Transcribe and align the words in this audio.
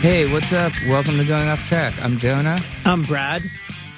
Hey, 0.00 0.32
what's 0.32 0.50
up? 0.54 0.72
Welcome 0.88 1.18
to 1.18 1.24
Going 1.24 1.48
Off 1.48 1.62
Track. 1.68 1.92
I'm 2.00 2.16
Jonah, 2.16 2.56
I'm 2.86 3.02
Brad. 3.02 3.42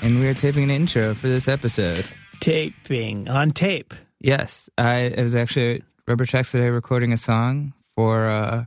and 0.02 0.18
we 0.18 0.26
are 0.26 0.34
taping 0.34 0.64
an 0.64 0.70
intro 0.70 1.14
for 1.14 1.28
this 1.28 1.46
episode. 1.46 2.04
Taping 2.40 3.28
on 3.28 3.52
tape. 3.52 3.94
Yes, 4.20 4.68
I, 4.76 5.14
was 5.16 5.36
actually 5.36 5.76
at 5.76 5.82
Rubber 6.08 6.24
Tracks 6.26 6.50
today 6.50 6.70
recording 6.70 7.12
a 7.12 7.16
song 7.16 7.72
for 7.94 8.26
uh, 8.26 8.64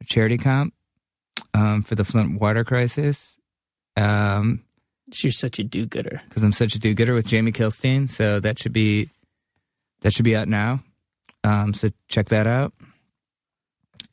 a 0.00 0.04
charity 0.06 0.38
comp 0.38 0.72
um, 1.52 1.82
for 1.82 1.94
the 1.94 2.04
Flint 2.04 2.40
water 2.40 2.64
crisis. 2.64 3.36
Um, 3.94 4.64
You're 5.14 5.32
such 5.32 5.58
a 5.58 5.64
do-gooder. 5.64 6.22
because 6.26 6.42
I'm 6.42 6.52
such 6.52 6.74
a 6.74 6.78
do-gooder 6.78 7.12
with 7.12 7.26
Jamie 7.26 7.52
Kilstein, 7.52 8.10
so 8.10 8.40
that 8.40 8.58
should 8.58 8.72
be 8.72 9.10
that 10.00 10.14
should 10.14 10.24
be 10.24 10.34
out 10.36 10.48
now. 10.48 10.80
Um, 11.44 11.74
so 11.74 11.90
check 12.08 12.30
that 12.30 12.46
out. 12.46 12.72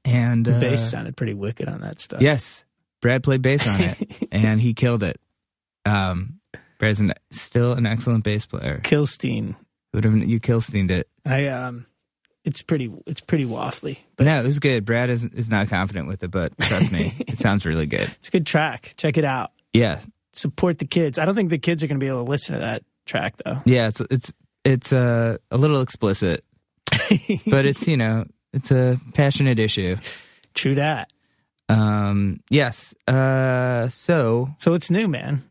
And 0.05 0.45
The 0.45 0.57
uh, 0.57 0.59
bass 0.59 0.89
sounded 0.89 1.15
pretty 1.15 1.33
wicked 1.33 1.67
on 1.69 1.81
that 1.81 1.99
stuff. 1.99 2.21
Yes, 2.21 2.63
Brad 3.01 3.23
played 3.23 3.41
bass 3.41 3.67
on 3.67 3.81
it, 3.89 4.27
and 4.31 4.59
he 4.59 4.73
killed 4.73 5.03
it. 5.03 5.19
Um, 5.85 6.39
Brad's 6.79 6.99
an, 6.99 7.13
still 7.31 7.73
an 7.73 7.85
excellent 7.85 8.23
bass 8.23 8.45
player. 8.45 8.79
Kilstein. 8.83 9.55
Would 9.93 10.03
have 10.05 10.15
you 10.17 10.39
Kilsteined 10.39 10.91
it? 10.91 11.07
I 11.25 11.47
um, 11.47 11.85
it's 12.43 12.61
pretty. 12.61 12.91
It's 13.05 13.21
pretty 13.21 13.45
waffly, 13.45 13.99
But 14.17 14.17
but 14.17 14.25
no, 14.25 14.39
it 14.41 14.45
was 14.45 14.59
good. 14.59 14.83
Brad 14.85 15.09
is 15.09 15.23
is 15.25 15.49
not 15.49 15.69
confident 15.69 16.07
with 16.07 16.23
it, 16.23 16.31
but 16.31 16.57
trust 16.59 16.91
me, 16.91 17.11
it 17.19 17.37
sounds 17.37 17.65
really 17.65 17.85
good. 17.85 18.01
it's 18.01 18.27
a 18.27 18.31
good 18.31 18.45
track. 18.45 18.93
Check 18.97 19.17
it 19.17 19.23
out. 19.25 19.51
Yeah, 19.71 19.99
Support 20.33 20.79
the 20.79 20.85
kids. 20.85 21.19
I 21.19 21.25
don't 21.25 21.35
think 21.35 21.51
the 21.51 21.59
kids 21.59 21.83
are 21.83 21.87
going 21.87 21.99
to 21.99 22.03
be 22.03 22.09
able 22.09 22.25
to 22.25 22.29
listen 22.31 22.55
to 22.55 22.61
that 22.61 22.83
track 23.05 23.35
though. 23.45 23.61
yeah. 23.65 23.87
It's 23.87 24.01
it's 24.09 24.33
it's 24.65 24.91
uh, 24.91 25.37
a 25.51 25.57
little 25.57 25.81
explicit, 25.81 26.43
but 27.47 27.65
it's 27.65 27.87
you 27.87 27.97
know 27.97 28.25
it's 28.53 28.71
a 28.71 28.99
passionate 29.13 29.59
issue. 29.59 29.97
True 30.53 30.75
that. 30.75 31.11
Um, 31.69 32.41
yes. 32.49 32.93
Uh, 33.07 33.87
so 33.89 34.49
So 34.57 34.71
what's 34.71 34.91
new, 34.91 35.07
man? 35.07 35.43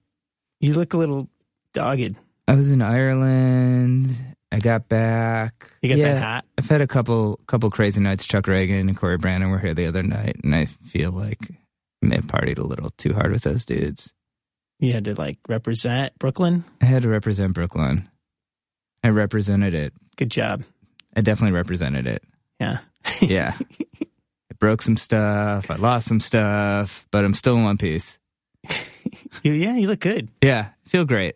You 0.61 0.75
look 0.75 0.95
a 0.95 0.99
little 0.99 1.29
dogged. 1.73 2.17
I 2.47 2.55
was 2.55 2.71
in 2.71 2.83
Ireland. 2.83 4.15
I 4.53 4.59
got 4.59 4.89
back. 4.89 5.73
You 5.81 5.89
got 5.89 5.99
yeah, 5.99 6.15
that 6.15 6.23
hat. 6.23 6.45
I've 6.59 6.69
had 6.69 6.83
a 6.83 6.87
couple 6.87 7.41
couple 7.47 7.71
crazy 7.71 8.01
nights. 8.01 8.27
Chuck 8.27 8.45
Ragan 8.45 8.81
and 8.81 8.97
Cory 8.97 9.19
Branan 9.19 9.51
were 9.51 9.59
here 9.59 9.75
the 9.75 9.87
other 9.87 10.03
night, 10.03 10.37
and 10.45 10.55
I 10.55 10.67
feel 10.67 11.11
like 11.11 11.39
I 12.03 12.07
may 12.07 12.17
have 12.17 12.27
partied 12.27 12.59
a 12.59 12.67
little 12.67 12.91
too 12.91 13.15
hard 13.15 13.33
with 13.33 13.43
those 13.43 13.65
dudes. 13.65 14.13
You 14.79 14.93
had 14.93 15.05
to 15.07 15.15
like 15.15 15.39
represent 15.49 16.19
Brooklyn. 16.19 16.65
I 16.83 16.85
had 16.85 17.03
to 17.05 17.09
represent 17.09 17.55
Brooklyn. 17.55 18.09
I 19.03 19.09
represented 19.09 19.75
it. 19.75 19.95
Good 20.17 20.31
job. 20.31 20.65
I 21.17 21.23
definitely 21.23 21.57
represented 21.57 22.07
it. 22.07 22.23
Yeah. 22.61 22.79
Yeah. 23.23 23.57
I 24.01 24.55
broke 24.59 24.83
some 24.83 24.97
stuff. 24.97 25.71
I 25.71 25.77
lost 25.77 26.07
some 26.09 26.21
stuff, 26.21 27.07
but 27.11 27.25
I'm 27.25 27.35
still 27.35 27.57
in 27.57 27.65
one 27.65 27.79
piece. 27.79 28.19
Yeah, 29.43 29.77
you 29.77 29.89
look 29.89 29.99
good. 30.01 30.29
Yeah, 30.43 30.69
feel 30.87 31.05
great. 31.05 31.35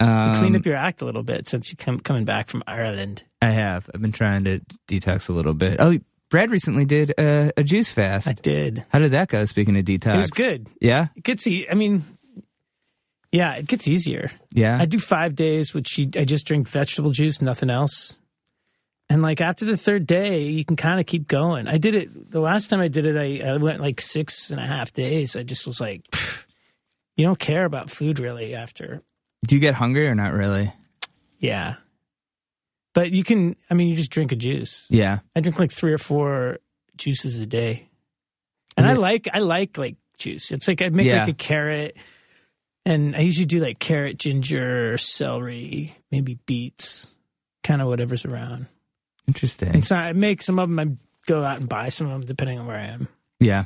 Um, 0.00 0.32
You 0.32 0.38
cleaned 0.38 0.56
up 0.56 0.64
your 0.64 0.76
act 0.76 1.02
a 1.02 1.04
little 1.04 1.22
bit 1.22 1.46
since 1.46 1.70
you 1.70 1.76
come 1.76 1.98
coming 2.00 2.24
back 2.24 2.48
from 2.48 2.62
Ireland. 2.66 3.24
I 3.42 3.50
have. 3.50 3.90
I've 3.92 4.00
been 4.00 4.12
trying 4.12 4.44
to 4.44 4.60
detox 4.88 5.28
a 5.28 5.32
little 5.32 5.52
bit. 5.52 5.76
Oh, 5.78 5.98
Brad 6.30 6.50
recently 6.50 6.84
did 6.86 7.10
a, 7.18 7.52
a 7.56 7.62
juice 7.64 7.90
fast. 7.90 8.28
I 8.28 8.32
did. 8.32 8.84
How 8.88 8.98
did 9.00 9.10
that 9.10 9.28
go? 9.28 9.44
Speaking 9.44 9.76
of 9.76 9.84
detox, 9.84 10.14
It 10.14 10.18
was 10.18 10.30
good. 10.30 10.68
Yeah, 10.80 11.08
It 11.16 11.24
gets 11.24 11.46
e- 11.46 11.66
I 11.70 11.74
mean, 11.74 12.04
yeah, 13.32 13.54
it 13.56 13.66
gets 13.66 13.86
easier. 13.86 14.30
yeah. 14.52 14.78
I 14.80 14.86
do 14.86 14.98
five 14.98 15.34
days, 15.34 15.74
which 15.74 16.00
I 16.16 16.24
just 16.24 16.46
drink 16.46 16.66
vegetable 16.68 17.10
juice, 17.10 17.42
nothing 17.42 17.68
else. 17.68 18.18
And 19.10 19.22
like 19.22 19.40
after 19.40 19.64
the 19.64 19.76
third 19.76 20.06
day, 20.06 20.42
you 20.48 20.64
can 20.64 20.76
kind 20.76 21.00
of 21.00 21.06
keep 21.06 21.26
going. 21.28 21.66
I 21.66 21.78
did 21.78 21.94
it 21.94 22.30
the 22.30 22.40
last 22.40 22.68
time 22.68 22.80
I 22.80 22.88
did 22.88 23.06
it. 23.06 23.16
I, 23.16 23.48
I 23.52 23.56
went 23.56 23.80
like 23.80 24.00
six 24.00 24.50
and 24.50 24.60
a 24.60 24.66
half 24.66 24.92
days. 24.92 25.34
I 25.34 25.42
just 25.44 25.66
was 25.66 25.80
like, 25.80 26.06
you 27.16 27.24
don't 27.24 27.38
care 27.38 27.64
about 27.64 27.90
food 27.90 28.18
really 28.20 28.54
after. 28.54 29.02
Do 29.46 29.54
you 29.54 29.60
get 29.60 29.74
hungry 29.74 30.06
or 30.08 30.14
not 30.14 30.32
really? 30.34 30.72
Yeah. 31.38 31.76
But 32.92 33.12
you 33.12 33.22
can, 33.24 33.56
I 33.70 33.74
mean, 33.74 33.88
you 33.88 33.96
just 33.96 34.10
drink 34.10 34.32
a 34.32 34.36
juice. 34.36 34.86
Yeah, 34.90 35.20
I 35.36 35.40
drink 35.40 35.58
like 35.58 35.70
three 35.72 35.92
or 35.92 35.98
four 35.98 36.58
juices 36.96 37.38
a 37.38 37.46
day. 37.46 37.88
And 38.76 38.86
I 38.86 38.92
like, 38.94 39.28
I 39.32 39.38
like 39.38 39.78
like 39.78 39.96
juice. 40.18 40.50
It's 40.52 40.68
like 40.68 40.82
I 40.82 40.88
make 40.88 41.06
Yeah. 41.06 41.20
like 41.20 41.28
a 41.28 41.32
carrot 41.34 41.96
and 42.84 43.14
I 43.16 43.20
usually 43.20 43.46
do 43.46 43.60
like 43.60 43.78
carrot, 43.78 44.18
ginger, 44.18 44.96
celery, 44.98 45.94
maybe 46.10 46.38
beets, 46.46 47.06
kind 47.62 47.80
of 47.80 47.88
whatever's 47.88 48.24
around. 48.24 48.66
Interesting. 49.28 49.68
And 49.74 49.84
so 49.84 49.94
I 49.94 50.12
make 50.14 50.42
some 50.42 50.58
of 50.58 50.68
them, 50.68 50.78
I 50.80 50.86
go 51.26 51.44
out 51.44 51.60
and 51.60 51.68
buy 51.68 51.90
some 51.90 52.08
of 52.08 52.12
them 52.20 52.26
depending 52.26 52.58
on 52.58 52.66
where 52.66 52.78
I 52.78 52.86
am. 52.86 53.06
Yeah, 53.38 53.64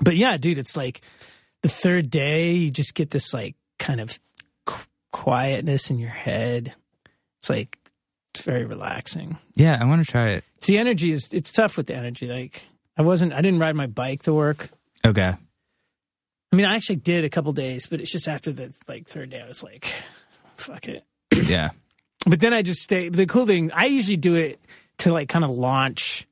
But 0.00 0.14
yeah, 0.16 0.36
dude, 0.36 0.58
it's 0.58 0.76
like 0.76 1.00
the 1.62 1.68
third 1.68 2.08
day, 2.10 2.52
you 2.52 2.70
just 2.70 2.94
get 2.94 3.10
this 3.10 3.34
like 3.34 3.56
kind 3.80 4.00
of 4.00 4.16
qu- 4.64 4.86
quietness 5.10 5.90
in 5.90 5.98
your 5.98 6.10
head. 6.10 6.74
It's 7.38 7.50
like, 7.50 7.76
it's 8.34 8.44
very 8.44 8.64
relaxing. 8.64 9.38
yeah. 9.56 9.76
I 9.80 9.84
want 9.86 10.04
to 10.04 10.10
try 10.12 10.28
it. 10.30 10.44
It's 10.58 10.66
the 10.68 10.78
energy 10.78 11.10
is, 11.10 11.32
it's 11.32 11.50
tough 11.52 11.76
with 11.76 11.86
the 11.88 11.94
energy. 11.96 12.26
Like, 12.28 12.64
I 12.96 13.02
wasn't, 13.02 13.32
I 13.32 13.40
didn't 13.40 13.58
ride 13.58 13.74
my 13.74 13.86
bike 13.86 14.22
to 14.24 14.32
work. 14.34 14.68
Okay. 15.04 15.34
I 16.52 16.56
mean, 16.56 16.64
I 16.66 16.76
actually 16.76 16.96
did 16.96 17.24
a 17.24 17.28
couple 17.30 17.52
days, 17.52 17.86
but 17.86 18.00
it's 18.00 18.12
just 18.12 18.28
after 18.28 18.52
the 18.52 18.72
like 18.86 19.08
third 19.08 19.30
day, 19.30 19.40
I 19.42 19.48
was 19.48 19.62
like, 19.64 19.84
fuck 20.56 20.86
it. 20.88 21.04
Yeah. 21.32 21.70
But 22.26 22.40
then 22.40 22.52
I 22.52 22.62
just 22.62 22.82
stay. 22.82 23.08
The 23.08 23.26
cool 23.26 23.46
thing, 23.46 23.70
I 23.72 23.86
usually 23.86 24.16
do 24.16 24.34
it 24.34 24.60
to 24.98 25.12
like 25.12 25.28
kind 25.28 25.44
of 25.44 25.50
launch 25.50 26.26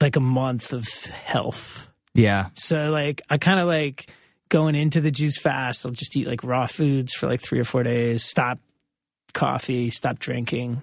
like 0.00 0.16
a 0.16 0.20
month 0.20 0.72
of 0.72 0.86
health. 1.04 1.90
Yeah. 2.14 2.48
So 2.54 2.90
like 2.90 3.22
I 3.30 3.38
kind 3.38 3.60
of 3.60 3.66
like 3.66 4.10
going 4.48 4.74
into 4.74 5.00
the 5.00 5.10
juice 5.10 5.38
fast. 5.38 5.86
I'll 5.86 5.92
just 5.92 6.16
eat 6.16 6.26
like 6.26 6.44
raw 6.44 6.66
foods 6.66 7.14
for 7.14 7.28
like 7.28 7.40
three 7.40 7.60
or 7.60 7.64
four 7.64 7.82
days. 7.82 8.22
Stop 8.22 8.58
coffee. 9.32 9.90
Stop 9.90 10.18
drinking. 10.18 10.82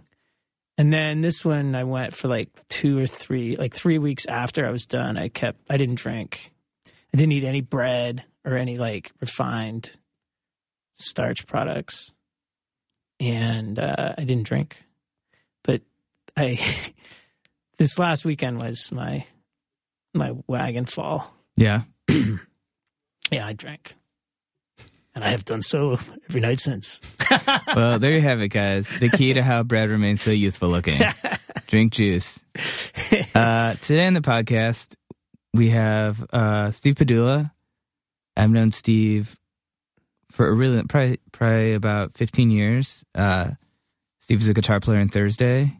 And 0.79 0.93
then 0.93 1.19
this 1.19 1.43
one, 1.43 1.75
I 1.75 1.83
went 1.83 2.15
for 2.15 2.29
like 2.29 2.49
two 2.69 2.97
or 2.97 3.05
three, 3.05 3.57
like 3.57 3.73
three 3.73 3.99
weeks 3.99 4.25
after 4.25 4.65
I 4.65 4.71
was 4.71 4.85
done. 4.85 5.17
I 5.17 5.27
kept. 5.27 5.59
I 5.69 5.75
didn't 5.75 5.95
drink. 5.95 6.53
I 6.87 7.17
didn't 7.17 7.33
eat 7.33 7.43
any 7.43 7.59
bread 7.59 8.23
or 8.45 8.55
any 8.55 8.77
like 8.77 9.11
refined 9.19 9.91
starch 10.95 11.45
products, 11.47 12.13
and 13.19 13.77
uh, 13.77 14.13
I 14.17 14.23
didn't 14.23 14.47
drink. 14.47 14.81
But 15.63 15.81
I 16.37 16.59
this 17.77 17.99
last 17.99 18.25
weekend 18.25 18.61
was 18.61 18.91
my 18.91 19.25
my 20.13 20.33
wagon 20.47 20.85
fall. 20.85 21.33
Yeah. 21.55 21.83
Yeah, 23.31 23.45
I 23.45 23.53
drank. 23.53 23.95
And 25.13 25.23
I 25.23 25.29
have 25.29 25.45
done 25.45 25.61
so 25.61 25.99
every 26.27 26.41
night 26.41 26.59
since. 26.59 27.01
Well, 27.75 27.99
there 27.99 28.13
you 28.13 28.21
have 28.21 28.41
it, 28.41 28.47
guys. 28.49 28.89
The 28.99 29.09
key 29.09 29.33
to 29.33 29.43
how 29.43 29.61
Brad 29.61 29.89
remains 29.89 30.21
so 30.21 30.31
youthful 30.31 30.69
looking. 30.69 30.99
Drink 31.67 31.93
juice. 31.93 32.39
Uh, 33.35 33.75
today 33.75 34.07
on 34.07 34.13
the 34.13 34.21
podcast, 34.21 34.95
we 35.53 35.69
have 35.69 36.25
uh, 36.33 36.71
Steve 36.71 36.95
Pedulla. 36.95 37.51
I've 38.35 38.49
known 38.49 38.71
Steve 38.71 39.37
for 40.31 40.47
a 40.47 40.53
really 40.53 40.81
probably 40.83 41.19
probably 41.31 41.73
about 41.75 42.17
15 42.17 42.49
years. 42.49 43.05
Uh, 43.13 43.51
Steve 44.19 44.41
is 44.41 44.49
a 44.49 44.53
guitar 44.53 44.79
player 44.79 44.99
in 44.99 45.09
Thursday. 45.09 45.78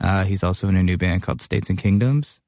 Uh, 0.00 0.24
he's 0.24 0.42
also 0.44 0.68
in 0.68 0.76
a 0.76 0.82
new 0.82 0.96
band 0.96 1.22
called 1.22 1.40
States 1.42 1.68
and 1.70 1.78
Kingdoms. 1.78 2.40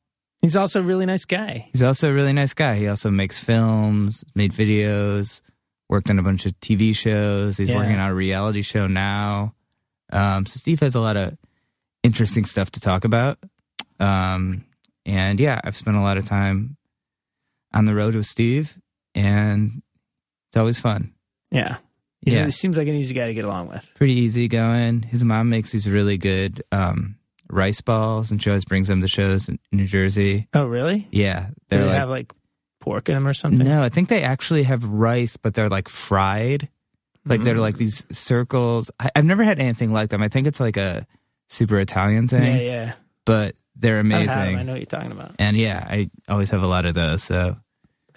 He's 0.43 0.57
also 0.57 0.81
a 0.81 0.83
really 0.83 1.05
nice 1.07 1.25
guy. 1.25 1.69
He's 1.73 1.83
also 1.83 2.11
a 2.11 2.13
really 2.15 2.33
nice 2.33 2.55
guy. 2.55 2.77
He 2.77 2.89
also 2.89 3.11
makes 3.11 3.39
films, 3.39 4.25
made 4.35 4.53
videos, 4.53 5.41
worked 5.89 6.09
on 6.11 6.19
a 6.19 6.23
bunch 6.23 6.47
of 6.47 6.59
TV 6.61 6.95
shows. 6.97 7.57
He's 7.59 7.69
Yeah. 7.71 7.77
working 7.77 7.97
on 7.99 8.11
a 8.11 8.15
reality 8.15 8.63
show 8.63 8.87
now. 8.87 9.55
Um, 10.13 10.47
so 10.47 10.59
Steve 10.59 10.81
has 10.81 10.95
a 10.95 11.01
lot 11.01 11.17
of 11.17 11.37
interesting 12.03 12.45
stuff 12.47 12.71
to 12.73 12.81
talk 12.81 13.05
about. 13.05 13.39
Um, 13.99 14.65
and 15.05 15.39
yeah, 15.39 15.61
I've 15.63 15.77
spent 15.77 15.97
a 15.97 16.01
lot 16.01 16.17
of 16.17 16.25
time 16.25 16.77
on 17.75 17.85
the 17.85 17.95
road 17.95 18.15
with 18.15 18.27
Steve, 18.27 18.79
and 19.15 19.83
it's 20.49 20.57
always 20.57 20.81
fun. 20.81 21.13
Yeah. 21.51 21.77
He's, 22.25 22.35
Yeah. 22.35 22.45
He 22.47 22.51
seems 22.51 22.79
like 22.79 22.89
an 22.89 22.95
easy 22.95 23.15
guy 23.15 23.27
to 23.27 23.35
get 23.35 23.45
along 23.45 23.69
with. 23.69 23.91
Pretty 23.97 24.15
easy 24.15 24.49
going. 24.49 25.03
His 25.03 25.23
mom 25.25 25.49
makes 25.51 25.73
these 25.73 25.89
really 25.89 26.17
good 26.19 26.63
um, 26.73 27.17
rice 27.53 27.81
balls, 27.81 28.31
and 28.31 28.43
she 28.43 28.51
always 28.51 28.65
brings 28.65 28.89
them 28.89 29.01
to 29.01 29.09
shows 29.09 29.49
in 29.49 29.59
New 29.73 29.87
Jersey. 29.87 30.49
Oh, 30.55 30.65
really? 30.67 31.07
Yeah, 31.11 31.49
they're 31.69 31.81
they 31.83 31.87
like 31.89 31.97
have 31.99 32.09
like 32.09 32.33
pork 32.81 33.09
in 33.09 33.15
them 33.15 33.27
or 33.29 33.35
something? 33.35 33.67
No, 33.67 33.83
I 33.83 33.89
think 33.91 34.09
they 34.09 34.23
actually 34.23 34.63
have 34.65 34.85
rice, 34.85 35.37
but 35.37 35.55
they're 35.55 35.69
like 35.69 35.89
fried. 35.89 36.69
Like 37.27 37.43
they're 37.43 37.57
Mm. 37.57 37.61
like 37.61 37.77
these 37.77 38.07
circles. 38.11 38.91
I, 38.99 39.11
I've 39.15 39.27
never 39.27 39.45
had 39.45 39.59
anything 39.59 39.93
like 39.93 40.09
them. 40.11 40.23
I 40.23 40.29
think 40.29 40.47
it's 40.47 40.61
like 40.61 40.79
a 40.79 41.07
super 41.49 41.79
Italian 41.79 42.29
thing, 42.29 42.57
yeah. 42.57 42.63
Yeah. 42.63 42.93
But 43.27 43.57
they're 43.77 43.99
I've 43.99 44.07
had 44.07 44.15
'em. 44.23 44.23
amazing. 44.23 44.57
I 44.57 44.63
know 44.63 44.73
what 44.73 44.81
you're 44.81 44.87
talking 44.87 45.13
about. 45.13 45.33
And 45.39 45.57
yeah, 45.57 45.87
I 45.89 46.11
always 46.29 46.49
have 46.51 46.63
a 46.63 46.67
lot 46.67 46.87
of 46.87 46.95
those. 46.95 47.23
So 47.23 47.59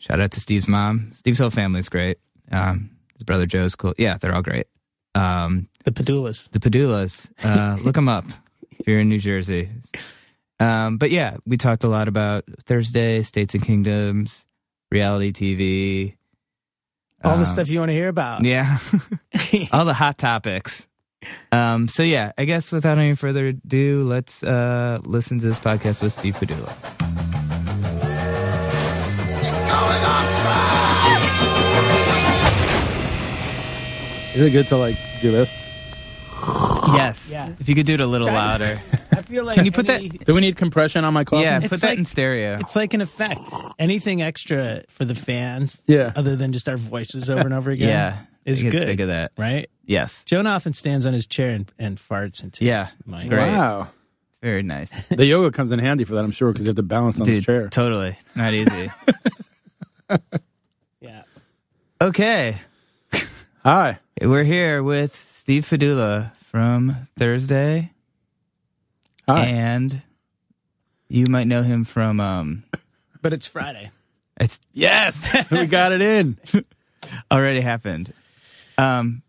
shout 0.00 0.20
out 0.20 0.30
to 0.32 0.40
Steve's 0.40 0.68
mom. 0.68 1.10
Steve's 1.12 1.38
whole 1.40 1.50
family's 1.50 1.88
great. 1.88 2.18
Um, 2.52 2.90
his 3.14 3.22
brother 3.24 3.46
Joe's 3.46 3.74
cool. 3.74 3.94
Yeah, 3.98 4.16
they're 4.18 4.34
all 4.34 4.42
great. 4.42 4.66
Um, 5.16 5.68
The 5.84 5.90
Pedullas. 5.92 6.48
the 6.50 6.58
Pedullas. 6.60 7.28
Uh, 7.44 7.76
look 7.82 7.94
them 7.94 8.08
up 8.08 8.24
if 8.78 8.86
you're 8.86 9.00
in 9.00 9.08
New 9.08 9.18
Jersey. 9.18 9.68
Um, 10.60 10.98
but 10.98 11.10
yeah, 11.10 11.36
we 11.46 11.56
talked 11.56 11.84
a 11.84 11.88
lot 11.88 12.08
about 12.08 12.44
Thursday, 12.64 13.22
States 13.22 13.54
and 13.54 13.62
Kingdoms, 13.64 14.44
reality 14.90 15.32
TV. 15.32 16.16
All 17.24 17.34
the 17.36 17.40
Um, 17.40 17.46
stuff 17.46 17.68
you 17.68 17.78
want 17.78 17.88
to 17.90 17.94
hear 17.94 18.08
about. 18.08 18.44
Yeah, 18.44 18.78
all 19.72 19.84
the 19.84 19.94
hot 19.94 20.18
topics. 20.18 20.86
Um, 21.50 21.88
so 21.88 22.02
yeah, 22.02 22.32
I 22.36 22.44
guess 22.44 22.70
without 22.70 22.98
any 22.98 23.14
further 23.14 23.46
ado, 23.48 24.02
let's 24.04 24.42
uh, 24.42 24.98
listen 25.04 25.38
to 25.38 25.46
this 25.46 25.58
podcast 25.58 26.02
with 26.02 26.12
Steve 26.12 26.34
Pedulla. 26.36 26.72
Is 34.34 34.42
it 34.42 34.50
good 34.50 34.66
to 34.68 34.76
like 34.76 34.96
do 35.22 35.30
this? 35.30 35.48
Yes. 36.96 37.28
Yeah. 37.30 37.50
If 37.58 37.68
you 37.68 37.74
could 37.74 37.86
do 37.86 37.94
it 37.94 38.00
a 38.00 38.06
little 38.06 38.26
Try 38.28 38.34
louder. 38.36 38.80
I 39.12 39.22
feel 39.22 39.44
like 39.44 39.56
Can 39.56 39.64
you 39.64 39.72
put 39.72 39.88
any- 39.88 40.08
Do 40.10 40.34
we 40.34 40.40
need 40.40 40.56
compression 40.56 41.04
on 41.04 41.14
my 41.14 41.24
coffee? 41.24 41.42
yeah, 41.44 41.58
It's 41.58 41.68
put 41.68 41.80
that 41.80 41.88
like- 41.90 41.98
in 41.98 42.04
stereo. 42.04 42.58
It's 42.60 42.76
like 42.76 42.94
an 42.94 43.00
effect. 43.00 43.40
Anything 43.78 44.22
extra 44.22 44.82
for 44.88 45.04
the 45.04 45.14
fans, 45.14 45.82
Yeah. 45.86 46.12
other 46.14 46.36
than 46.36 46.52
just 46.52 46.68
our 46.68 46.76
voices 46.76 47.30
over 47.30 47.40
and 47.40 47.54
over 47.54 47.70
again, 47.72 47.88
yeah, 47.88 48.18
is 48.44 48.64
I 48.64 48.68
good. 48.70 48.82
sick 48.86 49.00
of 49.00 49.08
that. 49.08 49.32
right? 49.38 49.68
Yes, 49.86 50.24
Joan 50.24 50.46
often 50.46 50.72
stands 50.72 51.06
on 51.06 51.12
his 51.12 51.26
chair 51.26 51.50
and, 51.50 51.70
and 51.78 51.98
farts 51.98 52.42
into 52.42 52.64
Yeah, 52.64 52.86
his 52.86 52.94
it's 52.94 53.06
mic. 53.06 53.28
great. 53.28 53.48
Wow. 53.48 53.88
very 54.42 54.62
nice, 54.62 54.90
The 55.08 55.24
yoga 55.26 55.50
comes 55.50 55.72
in 55.72 55.78
handy 55.78 56.04
for 56.04 56.14
that, 56.14 56.24
I'm 56.24 56.30
sure, 56.32 56.52
because 56.52 56.64
you 56.66 56.68
have 56.70 56.76
to 56.76 56.82
balance 56.82 57.20
on 57.20 57.26
this 57.26 57.36
dude. 57.38 57.44
chair. 57.44 57.68
Totally, 57.68 58.16
it's 58.20 58.36
not 58.36 58.52
easy. 58.54 58.90
Yeah. 61.00 61.22
okay, 62.00 62.56
Hi. 63.64 63.98
we're 64.20 64.44
here 64.44 64.82
with 64.82 65.33
Steve 65.44 65.66
Pedulla 65.68 66.32
from 66.50 66.96
Thursday, 67.16 67.92
Hi. 69.28 69.44
and 69.44 70.02
you 71.08 71.26
might 71.26 71.46
know 71.46 71.62
him 71.62 71.84
from 71.84 72.18
um, 72.18 72.64
But 73.20 73.34
it's 73.34 73.46
Friday. 73.46 73.90
it's 74.40 74.58
yes, 74.72 75.36
we 75.50 75.66
got 75.66 75.92
it 75.92 76.00
in. 76.00 76.38
already 77.30 77.60
happened. 77.60 78.12
Um, 78.78 79.20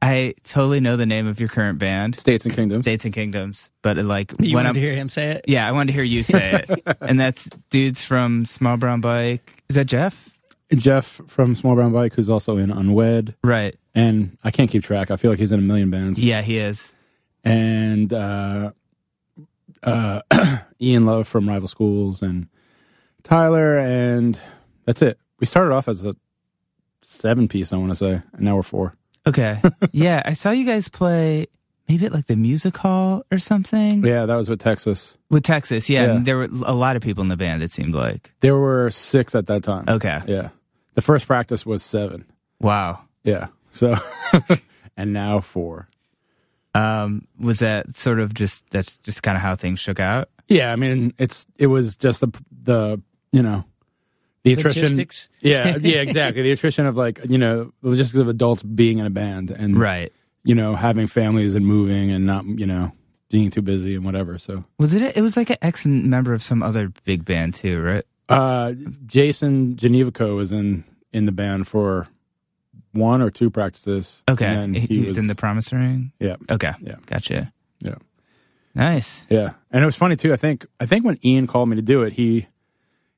I 0.00 0.34
totally 0.44 0.78
know 0.80 0.96
the 0.96 1.04
name 1.04 1.26
of 1.26 1.40
your 1.40 1.48
current 1.48 1.78
band, 1.80 2.14
States 2.16 2.44
and 2.46 2.54
Kingdoms. 2.54 2.84
States 2.84 3.04
and 3.04 3.12
Kingdoms, 3.12 3.70
but 3.82 3.96
like 3.98 4.32
You 4.38 4.54
when 4.54 4.64
wanted 4.64 4.68
I'm 4.68 4.74
to 4.76 4.80
hear 4.80 4.94
him 4.94 5.08
say 5.08 5.32
it? 5.32 5.44
yeah, 5.48 5.66
I 5.68 5.72
wanted 5.72 5.88
to 5.88 5.92
hear 5.94 6.04
you 6.04 6.22
say 6.22 6.64
it, 6.68 6.96
and 7.00 7.18
that's 7.18 7.50
dudes 7.70 8.04
from 8.04 8.46
Small 8.46 8.76
Brown 8.76 9.00
Bike. 9.00 9.64
Is 9.68 9.74
that 9.74 9.86
Jeff? 9.86 10.30
Jeff 10.76 11.20
from 11.26 11.54
Small 11.54 11.74
Brown 11.74 11.92
Bike, 11.92 12.14
who's 12.14 12.30
also 12.30 12.56
in 12.56 12.70
Unwed. 12.70 13.34
Right. 13.42 13.76
And 13.94 14.38
I 14.44 14.50
can't 14.50 14.70
keep 14.70 14.82
track. 14.84 15.10
I 15.10 15.16
feel 15.16 15.30
like 15.30 15.40
he's 15.40 15.52
in 15.52 15.58
a 15.58 15.62
million 15.62 15.90
bands. 15.90 16.22
Yeah, 16.22 16.42
he 16.42 16.58
is. 16.58 16.94
And 17.44 18.12
uh, 18.12 18.72
uh, 19.82 20.20
Ian 20.80 21.06
Love 21.06 21.26
from 21.26 21.48
Rival 21.48 21.68
Schools 21.68 22.22
and 22.22 22.48
Tyler. 23.22 23.78
And 23.78 24.40
that's 24.84 25.02
it. 25.02 25.18
We 25.38 25.46
started 25.46 25.74
off 25.74 25.88
as 25.88 26.04
a 26.04 26.14
seven 27.02 27.48
piece, 27.48 27.72
I 27.72 27.76
want 27.76 27.90
to 27.90 27.96
say. 27.96 28.20
And 28.32 28.40
now 28.42 28.56
we're 28.56 28.62
four. 28.62 28.94
Okay. 29.26 29.60
yeah, 29.92 30.22
I 30.24 30.34
saw 30.34 30.50
you 30.50 30.64
guys 30.64 30.88
play 30.88 31.46
maybe 31.88 32.06
at 32.06 32.12
like 32.12 32.26
the 32.26 32.36
music 32.36 32.76
hall 32.76 33.24
or 33.32 33.38
something 33.38 34.04
Yeah, 34.04 34.24
that 34.26 34.36
was 34.36 34.48
with 34.48 34.60
Texas. 34.60 35.16
with 35.28 35.42
Texas. 35.42 35.90
Yeah, 35.90 36.14
Yeah. 36.14 36.18
there 36.22 36.36
were 36.36 36.48
a 36.64 36.72
lot 36.74 36.94
of 36.96 37.02
people 37.02 37.22
in 37.22 37.28
the 37.28 37.36
band. 37.36 37.62
It 37.64 37.72
seemed 37.72 37.94
like. 37.94 38.32
There 38.40 38.56
were 38.56 38.90
six 38.90 39.34
at 39.34 39.46
that 39.48 39.62
time. 39.64 39.84
Okay. 39.88 40.20
Yeah. 40.28 40.50
The 40.94 41.02
first 41.02 41.26
practice 41.26 41.64
was 41.64 41.82
seven. 41.82 42.24
Wow. 42.60 43.00
Yeah. 43.24 43.48
So, 43.72 43.94
and 44.96 45.12
now 45.12 45.40
four. 45.40 45.88
Um, 46.74 47.26
was 47.38 47.60
that 47.60 47.94
sort 47.96 48.20
of 48.20 48.32
just 48.34 48.68
that's 48.70 48.98
just 48.98 49.22
kind 49.22 49.36
of 49.36 49.42
how 49.42 49.54
things 49.54 49.80
shook 49.80 49.98
out? 50.00 50.28
Yeah. 50.48 50.72
I 50.72 50.76
mean, 50.76 51.12
it's, 51.18 51.46
it 51.58 51.66
was 51.68 51.96
just 51.96 52.20
the, 52.20 52.28
the, 52.62 53.00
you 53.32 53.42
know, 53.42 53.64
the 54.44 54.52
attrition. 54.52 54.82
Logistics. 54.84 55.28
Yeah. 55.40 55.76
Yeah, 55.80 56.00
exactly. 56.00 56.42
the 56.42 56.52
attrition 56.52 56.86
of 56.86 56.96
like, 56.96 57.20
you 57.28 57.38
know, 57.38 57.72
the 57.82 57.88
logistics 57.90 58.18
of 58.18 58.28
adults 58.28 58.62
being 58.62 58.98
in 58.98 59.06
a 59.06 59.10
band 59.10 59.50
and, 59.50 59.78
Right. 59.78 60.12
you 60.44 60.54
know, 60.54 60.74
having 60.76 61.06
families 61.06 61.54
and 61.54 61.66
moving 61.66 62.10
and 62.10 62.24
not, 62.26 62.44
you 62.46 62.66
know, 62.66 62.92
being 63.30 63.50
too 63.50 63.62
busy 63.62 63.94
and 63.94 64.04
whatever. 64.04 64.38
So, 64.38 64.64
Was 64.78 64.94
it? 64.94 65.16
It 65.16 65.20
was 65.22 65.36
like 65.36 65.50
an 65.50 65.56
ex 65.62 65.86
member 65.86 66.34
of 66.34 66.42
some 66.42 66.62
other 66.64 66.92
big 67.04 67.24
band 67.24 67.54
too, 67.54 67.80
right? 67.80 68.04
Uh, 68.30 68.72
Jason 69.06 69.76
Gnewikow 69.76 70.36
was 70.36 70.52
in, 70.52 70.84
in 71.12 71.26
the 71.26 71.32
band 71.32 71.68
for 71.68 72.08
one 72.92 73.22
or 73.22 73.30
two 73.30 73.50
practices. 73.50 74.22
Okay. 74.28 74.46
And 74.46 74.76
he, 74.76 74.86
he 74.86 75.04
was, 75.04 75.18
in 75.18 75.26
the 75.26 75.34
Promise 75.34 75.72
Ring. 75.72 76.12
yeah. 76.20 76.36
Okay. 76.48 76.72
Yeah. 76.80 76.96
Gotcha. 77.06 77.34
Yeah. 77.34 77.50
Nice. 78.74 79.26
Yeah, 79.28 79.54
and 79.70 79.82
it 79.82 79.86
was 79.86 79.96
funny 79.96 80.16
too. 80.16 80.32
I 80.32 80.36
think 80.36 80.66
I 80.78 80.86
think 80.86 81.04
when 81.04 81.18
Ian 81.24 81.46
called 81.46 81.68
me 81.68 81.76
to 81.76 81.82
do 81.82 82.02
it, 82.02 82.12
he 82.12 82.46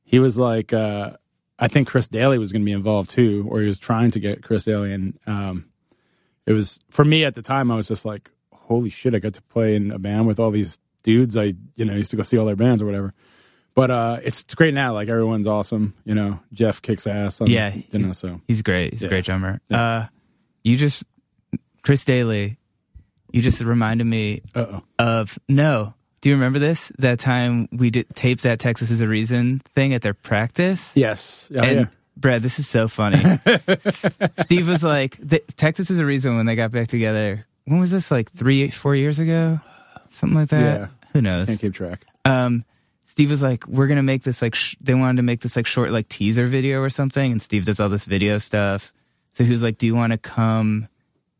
he 0.03 0.19
was 0.19 0.39
like, 0.39 0.73
uh, 0.73 1.13
I 1.59 1.69
think 1.69 1.89
Chris 1.89 2.09
Daly 2.09 2.39
was 2.39 2.53
going 2.53 2.63
to 2.63 2.67
be 2.67 2.73
involved 2.73 3.11
too, 3.11 3.47
or 3.51 3.61
he 3.61 3.67
was 3.67 3.79
trying 3.79 4.11
to 4.13 4.21
get 4.21 4.43
Chris 4.43 4.65
Daly, 4.65 4.93
and 4.93 5.19
um, 5.27 5.67
it 6.47 6.53
was 6.53 6.81
for 6.91 7.05
me 7.05 7.25
at 7.25 7.35
the 7.35 7.43
time. 7.43 7.71
I 7.71 7.77
was 7.77 7.89
just 7.89 8.05
like, 8.05 8.31
holy 8.53 8.89
shit! 8.89 9.15
I 9.15 9.19
got 9.19 9.35
to 9.35 9.43
play 9.43 9.77
in 9.77 9.91
a 9.91 9.99
band 9.99 10.27
with 10.27 10.41
all 10.41 10.51
these 10.51 10.79
dudes. 11.03 11.37
I 11.37 11.55
you 11.77 11.85
know 11.85 11.95
used 11.95 12.11
to 12.13 12.17
go 12.17 12.23
see 12.23 12.39
all 12.39 12.47
their 12.47 12.57
bands 12.57 12.81
or 12.83 12.87
whatever. 12.87 13.13
But 13.75 13.91
uh, 13.91 14.19
it's 14.23 14.43
it's 14.43 14.55
great 14.55 14.75
now. 14.75 14.93
Like 14.93 15.09
everyone's 15.09 15.47
awesome. 15.47 15.95
You 16.05 16.15
know, 16.15 16.41
Jeff 16.53 16.83
kicks 16.83 17.07
ass. 17.07 17.41
On, 17.41 17.47
Yeah. 17.49 17.75
you 17.91 17.99
know. 17.99 18.13
So 18.13 18.41
He's 18.47 18.63
great. 18.63 18.93
He's 18.93 19.03
a 19.03 19.09
great 19.09 19.25
drummer. 19.25 19.61
Yeah. 19.69 19.83
Uh, 19.83 20.07
you 20.63 20.77
just 20.77 21.05
Chris 21.83 22.05
Daly. 22.05 22.59
You 23.33 23.41
just 23.41 23.63
reminded 23.63 24.05
me 24.05 24.43
uh 24.55 24.67
oh. 24.69 24.83
of 24.99 25.39
no. 25.49 25.95
Do 26.21 26.29
you 26.29 26.35
remember 26.37 26.59
this? 26.59 26.93
That 26.99 27.19
time 27.19 27.69
we 27.73 27.91
did 27.91 28.15
taped 28.15 28.43
that 28.43 28.61
Texas 28.61 28.91
is 28.91 29.01
a 29.01 29.09
reason 29.09 29.61
thing 29.75 29.95
at 29.95 30.03
their 30.03 30.15
practice. 30.15 30.93
Yes. 30.95 31.49
Yeah. 31.51 31.65
and 31.65 31.81
yeah. 31.81 31.87
Brad, 32.17 32.43
this 32.43 32.59
is 32.59 32.69
so 32.69 32.87
funny. 32.89 33.19
Steve 34.43 34.69
was 34.69 34.85
like, 34.85 35.17
the, 35.19 35.39
Texas 35.57 35.91
is 35.91 35.99
a 35.99 36.05
reason 36.05 36.37
when 36.37 36.47
they 36.47 36.55
got 36.55 36.71
back 36.71 36.89
together. 36.89 37.47
When 37.65 37.81
was 37.81 37.91
this? 37.91 38.11
Like 38.11 38.31
three, 38.31 38.69
four 38.71 38.95
years 38.95 39.19
ago, 39.19 39.61
something 40.11 40.39
like 40.39 40.51
that. 40.51 40.81
Yeah. 40.81 40.87
Who 41.15 41.23
knows? 41.23 41.49
Can't 41.49 41.61
keep 41.61 41.75
track. 41.75 42.05
um, 42.25 42.65
Steve 43.13 43.29
was 43.29 43.43
like, 43.43 43.69
"We're 43.69 43.89
gonna 43.89 44.03
make 44.03 44.23
this 44.23 44.41
like." 44.41 44.55
Sh-, 44.55 44.75
they 44.81 44.95
wanted 44.95 45.19
to 45.19 45.23
make 45.23 45.43
this 45.43 45.55
like 45.55 45.67
short 45.67 45.91
like 45.91 46.09
teaser 46.09 46.47
video 46.47 46.81
or 46.81 46.89
something, 46.89 47.31
and 47.31 47.43
Steve 47.43 47.67
does 47.67 47.79
all 47.79 47.91
this 47.91 48.07
video 48.07 48.39
stuff. 48.39 48.91
So 49.33 49.45
he 49.45 49.51
was 49.51 49.63
like, 49.63 49.77
"Do 49.77 49.85
you 49.85 49.95
want 49.95 50.13
to 50.13 50.17
come 50.17 50.89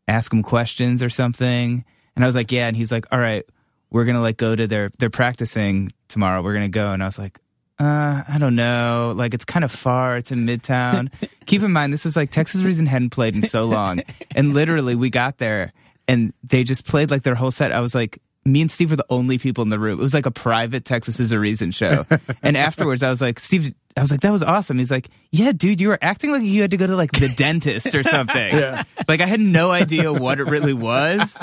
ask 0.07 0.31
him 0.31 0.43
questions 0.43 1.01
or 1.01 1.09
something?" 1.09 1.83
And 2.15 2.23
I 2.23 2.27
was 2.27 2.35
like, 2.35 2.51
"Yeah." 2.51 2.67
And 2.67 2.77
he's 2.77 2.91
like, 2.91 3.07
"All 3.11 3.17
right, 3.17 3.43
we're 3.89 4.05
gonna 4.05 4.21
like 4.21 4.37
go 4.37 4.55
to 4.55 4.67
their 4.67 4.91
they're 4.99 5.09
practicing 5.09 5.91
tomorrow. 6.09 6.43
We're 6.43 6.53
gonna 6.53 6.69
go." 6.69 6.91
And 6.91 7.01
I 7.01 7.07
was 7.07 7.17
like, 7.17 7.39
"Uh, 7.79 8.21
I 8.29 8.37
don't 8.37 8.53
know. 8.53 9.15
Like 9.17 9.33
it's 9.33 9.43
kind 9.43 9.65
of 9.65 9.71
far. 9.71 10.15
It's 10.17 10.31
in 10.31 10.45
Midtown. 10.45 11.11
Keep 11.47 11.63
in 11.63 11.71
mind, 11.71 11.91
this 11.91 12.05
was 12.05 12.15
like 12.15 12.29
Texas 12.29 12.61
Reason 12.61 12.85
hadn't 12.85 13.09
played 13.09 13.33
in 13.35 13.41
so 13.41 13.65
long, 13.65 14.03
and 14.35 14.53
literally 14.53 14.93
we 14.93 15.09
got 15.09 15.39
there 15.39 15.73
and 16.07 16.33
they 16.43 16.63
just 16.63 16.85
played 16.85 17.09
like 17.09 17.23
their 17.23 17.33
whole 17.33 17.49
set. 17.49 17.71
I 17.71 17.79
was 17.79 17.95
like." 17.95 18.21
Me 18.45 18.61
and 18.61 18.71
Steve 18.71 18.91
were 18.91 18.97
the 18.97 19.05
only 19.09 19.37
people 19.37 19.61
in 19.61 19.69
the 19.69 19.79
room. 19.79 19.99
It 19.99 20.01
was 20.01 20.13
like 20.13 20.25
a 20.25 20.31
private 20.31 20.85
Texas 20.85 21.19
is 21.19 21.31
a 21.31 21.39
Reason 21.39 21.71
show. 21.71 22.05
and 22.43 22.57
afterwards, 22.57 23.03
I 23.03 23.09
was 23.09 23.21
like, 23.21 23.39
Steve, 23.39 23.73
I 23.95 24.01
was 24.01 24.11
like, 24.11 24.21
that 24.21 24.31
was 24.31 24.43
awesome. 24.43 24.77
He's 24.77 24.91
like, 24.91 25.09
yeah, 25.31 25.51
dude, 25.51 25.79
you 25.79 25.89
were 25.89 25.99
acting 26.01 26.31
like 26.31 26.41
you 26.41 26.61
had 26.61 26.71
to 26.71 26.77
go 26.77 26.87
to 26.87 26.95
like 26.95 27.11
the 27.11 27.29
dentist 27.37 27.93
or 27.93 28.03
something. 28.03 28.35
Yeah. 28.57 28.83
Like 29.07 29.21
I 29.21 29.25
had 29.25 29.39
no 29.39 29.71
idea 29.71 30.11
what 30.11 30.39
it 30.39 30.45
really 30.45 30.73
was. 30.73 31.37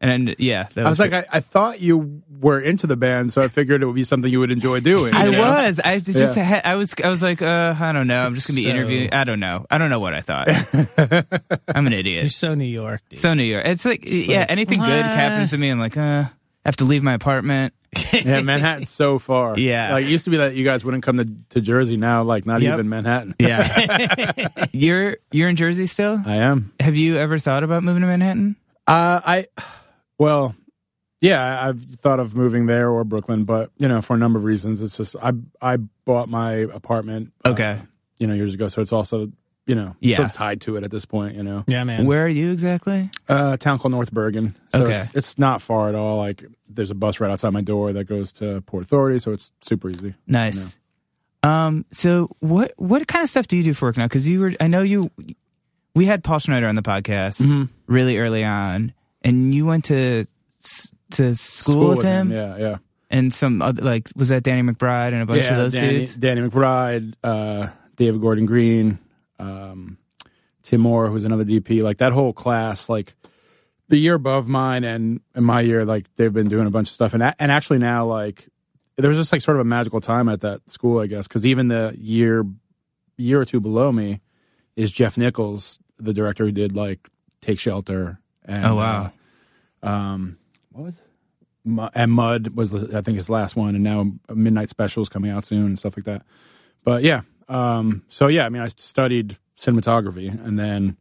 And 0.00 0.36
yeah, 0.38 0.64
that 0.74 0.84
I 0.84 0.88
was 0.88 0.98
like. 0.98 1.14
I, 1.14 1.24
I 1.32 1.40
thought 1.40 1.80
you 1.80 2.22
were 2.38 2.60
into 2.60 2.86
the 2.86 2.96
band, 2.96 3.32
so 3.32 3.40
I 3.40 3.48
figured 3.48 3.82
it 3.82 3.86
would 3.86 3.94
be 3.94 4.04
something 4.04 4.30
you 4.30 4.38
would 4.38 4.50
enjoy 4.50 4.80
doing. 4.80 5.14
I 5.14 5.30
know? 5.30 5.40
was. 5.40 5.80
I 5.82 5.98
just. 5.98 6.36
Yeah. 6.36 6.42
Had, 6.42 6.66
I 6.66 6.76
was. 6.76 6.94
I 7.02 7.08
was 7.08 7.22
like. 7.22 7.40
Uh, 7.40 7.74
I 7.80 7.92
don't 7.92 8.06
know. 8.06 8.26
I'm 8.26 8.34
just 8.34 8.46
gonna 8.46 8.56
be 8.56 8.64
So- 8.64 8.68
interviewing. 8.68 9.14
I 9.14 9.24
don't 9.24 9.40
know. 9.40 9.64
I 9.70 9.78
don't 9.78 9.88
know 9.88 10.00
what 10.00 10.12
I 10.12 10.20
thought. 10.20 10.48
I'm 11.68 11.86
an 11.86 11.94
idiot. 11.94 12.24
You're 12.24 12.28
so 12.28 12.54
New 12.54 12.64
York. 12.64 13.00
Dude. 13.08 13.20
So 13.20 13.32
New 13.32 13.44
York. 13.44 13.64
It's 13.64 13.86
like, 13.86 14.00
yeah. 14.04 14.40
like, 14.40 14.50
anything 14.50 14.78
good 14.80 15.04
happens 15.06 15.50
to 15.52 15.58
me, 15.58 15.70
I'm 15.70 15.80
like, 15.80 15.96
uh, 15.96 16.24
I 16.26 16.68
have 16.68 16.76
to 16.76 16.84
leave 16.84 17.02
my 17.02 17.14
apartment. 17.14 17.72
Yeah, 18.12 18.40
Manhattan's 18.42 18.88
so 18.90 19.18
far. 19.18 19.58
Yeah. 19.58 19.92
like 19.92 20.04
it 20.04 20.08
used 20.10 20.24
to 20.24 20.30
be 20.30 20.36
that 20.38 20.54
you 20.54 20.64
guys 20.64 20.84
wouldn't 20.84 21.02
come 21.04 21.16
to, 21.18 21.28
to 21.50 21.60
Jersey. 21.60 21.96
Now, 21.96 22.22
like 22.22 22.46
not 22.46 22.62
Yep. 22.62 22.74
even 22.74 22.88
Manhattan. 22.88 23.34
Yeah. 23.38 24.48
you're 24.72 25.16
you're 25.30 25.48
in 25.48 25.56
Jersey 25.56 25.86
still. 25.86 26.20
I 26.24 26.36
am. 26.36 26.72
Have 26.80 26.96
you 26.96 27.16
ever 27.18 27.38
thought 27.38 27.62
about 27.64 27.82
moving 27.84 28.02
to 28.02 28.06
Manhattan? 28.06 28.56
Uh, 28.86 29.20
I, 29.24 29.46
well, 30.18 30.54
yeah, 31.20 31.66
I've 31.68 31.82
thought 31.82 32.20
of 32.20 32.34
moving 32.34 32.66
there 32.66 32.90
or 32.90 33.02
Brooklyn, 33.04 33.44
but 33.44 33.70
you 33.78 33.88
know, 33.88 34.00
for 34.02 34.14
a 34.14 34.18
number 34.18 34.38
of 34.38 34.44
reasons, 34.44 34.82
it's 34.82 34.96
just 34.96 35.16
I 35.22 35.32
I 35.60 35.76
bought 36.04 36.28
my 36.28 36.52
apartment. 36.52 37.32
uh, 37.44 37.50
Okay. 37.50 37.80
you 38.18 38.26
know, 38.26 38.34
years 38.34 38.54
ago, 38.54 38.68
so 38.68 38.82
it's 38.82 38.92
also 38.92 39.28
you 39.66 39.74
know 39.74 39.96
Yeah. 40.00 40.16
sort 40.16 40.28
of 40.30 40.32
tied 40.34 40.60
to 40.62 40.76
it 40.76 40.84
at 40.84 40.90
this 40.90 41.04
point. 41.04 41.36
You 41.36 41.42
know, 41.42 41.64
Yeah, 41.66 41.84
man. 41.84 42.06
Where 42.06 42.24
are 42.24 42.28
you 42.28 42.52
exactly? 42.52 43.10
uh, 43.28 43.52
a 43.54 43.56
town 43.56 43.78
called 43.78 43.92
North 43.92 44.12
Bergen. 44.12 44.54
So 44.74 44.82
Okay. 44.84 44.94
it's, 44.94 45.10
it's 45.14 45.38
not 45.38 45.62
far 45.62 45.88
at 45.88 45.94
all. 45.94 46.16
Like 46.18 46.44
there's 46.68 46.90
a 46.90 46.94
bus 46.94 47.20
right 47.20 47.30
outside 47.30 47.50
my 47.50 47.60
door 47.62 47.92
that 47.92 48.04
goes 48.04 48.32
to 48.34 48.60
Port 48.62 48.84
Authority, 48.84 49.18
so 49.20 49.32
it's 49.32 49.52
super 49.62 49.88
easy. 49.90 50.14
Nice. 50.26 50.78
Um. 51.42 51.84
So 51.92 52.30
what 52.40 52.72
what 52.76 53.06
kind 53.06 53.22
of 53.22 53.28
stuff 53.28 53.46
do 53.46 53.56
you 53.56 53.62
do 53.62 53.74
for 53.74 53.88
work 53.88 53.96
now? 53.96 54.06
Because 54.06 54.28
you 54.28 54.40
were. 54.40 54.52
I 54.60 54.66
know 54.68 54.82
you. 54.82 55.10
We 55.94 56.06
had 56.06 56.24
Paul 56.24 56.38
Schneider 56.40 56.66
on 56.66 56.74
the 56.74 56.82
podcast 56.82 57.40
Mm-hmm. 57.40 57.64
really 57.86 58.18
early 58.18 58.42
on, 58.44 58.92
and 59.22 59.54
you 59.54 59.66
went 59.66 59.84
to 59.86 60.24
to 61.12 61.34
school, 61.34 61.90
with 61.96 62.02
him, 62.02 62.32
Yeah, 62.32 62.56
yeah. 62.56 62.76
and 63.10 63.32
some 63.32 63.60
other 63.62 63.82
like 63.82 64.08
was 64.16 64.30
that 64.30 64.42
Danny 64.42 64.62
McBride 64.62 65.12
and 65.12 65.22
a 65.22 65.26
bunch 65.26 65.44
yeah, 65.44 65.52
of 65.52 65.58
those 65.58 65.74
Danny, 65.74 65.98
dudes. 66.00 66.16
Danny 66.16 66.40
McBride, 66.40 67.12
uh, 67.22 67.68
David 67.96 68.20
Gordon 68.22 68.46
Green, 68.46 68.98
um, 69.44 69.98
Tim 70.62 70.84
Orr, 70.86 71.08
who's 71.08 71.24
another 71.24 71.44
DP. 71.44 71.82
Like 71.82 71.98
that 71.98 72.12
whole 72.12 72.32
class, 72.32 72.88
like 72.88 73.14
the 73.88 73.96
year 73.98 74.14
above 74.14 74.48
mine 74.48 74.82
and, 74.84 75.20
and 75.34 75.44
my 75.44 75.60
year, 75.60 75.84
like 75.84 76.06
they've 76.16 76.32
been 76.32 76.48
doing 76.48 76.66
a 76.66 76.70
bunch 76.70 76.88
of 76.88 76.94
stuff. 76.94 77.12
And 77.14 77.22
and 77.22 77.52
actually 77.52 77.78
now, 77.78 78.06
like 78.06 78.48
there 78.96 79.08
was 79.08 79.18
just 79.18 79.32
like 79.32 79.42
sort 79.42 79.56
of 79.56 79.60
a 79.60 79.64
magical 79.64 80.00
time 80.00 80.28
at 80.28 80.40
that 80.40 80.68
school, 80.70 81.00
I 81.00 81.06
guess, 81.06 81.28
because 81.28 81.44
even 81.46 81.68
the 81.68 81.94
year 81.98 82.44
year 83.16 83.40
or 83.40 83.44
two 83.44 83.60
below 83.60 83.92
me 83.92 84.20
is 84.76 84.90
Jeff 84.90 85.16
Nichols, 85.18 85.78
the 85.98 86.12
director 86.12 86.44
who 86.44 86.52
did 86.52 86.74
like 86.74 87.08
Take 87.40 87.58
Shelter. 87.60 88.18
And, 88.46 88.64
Oh, 88.64 88.74
wow. 88.76 89.12
uh, 89.82 89.86
um, 89.86 90.38
what 90.72 90.84
was 90.84 90.98
it? 90.98 91.04
And 91.94 92.12
Mud 92.12 92.48
was 92.48 92.74
I 92.92 93.00
think 93.00 93.16
his 93.16 93.30
last 93.30 93.56
one, 93.56 93.74
and 93.74 93.82
now 93.84 94.12
Midnight 94.34 94.68
Specials 94.68 95.08
coming 95.08 95.30
out 95.30 95.44
soon 95.46 95.64
and 95.66 95.78
stuff 95.78 95.96
like 95.96 96.04
that. 96.04 96.22
But 96.84 97.02
yeah, 97.02 97.22
um, 97.48 98.02
so 98.08 98.28
yeah, 98.28 98.46
I 98.46 98.48
mean, 98.48 98.62
I 98.62 98.68
studied 98.68 99.38
cinematography, 99.56 100.28
and 100.44 100.58
then 100.58 100.96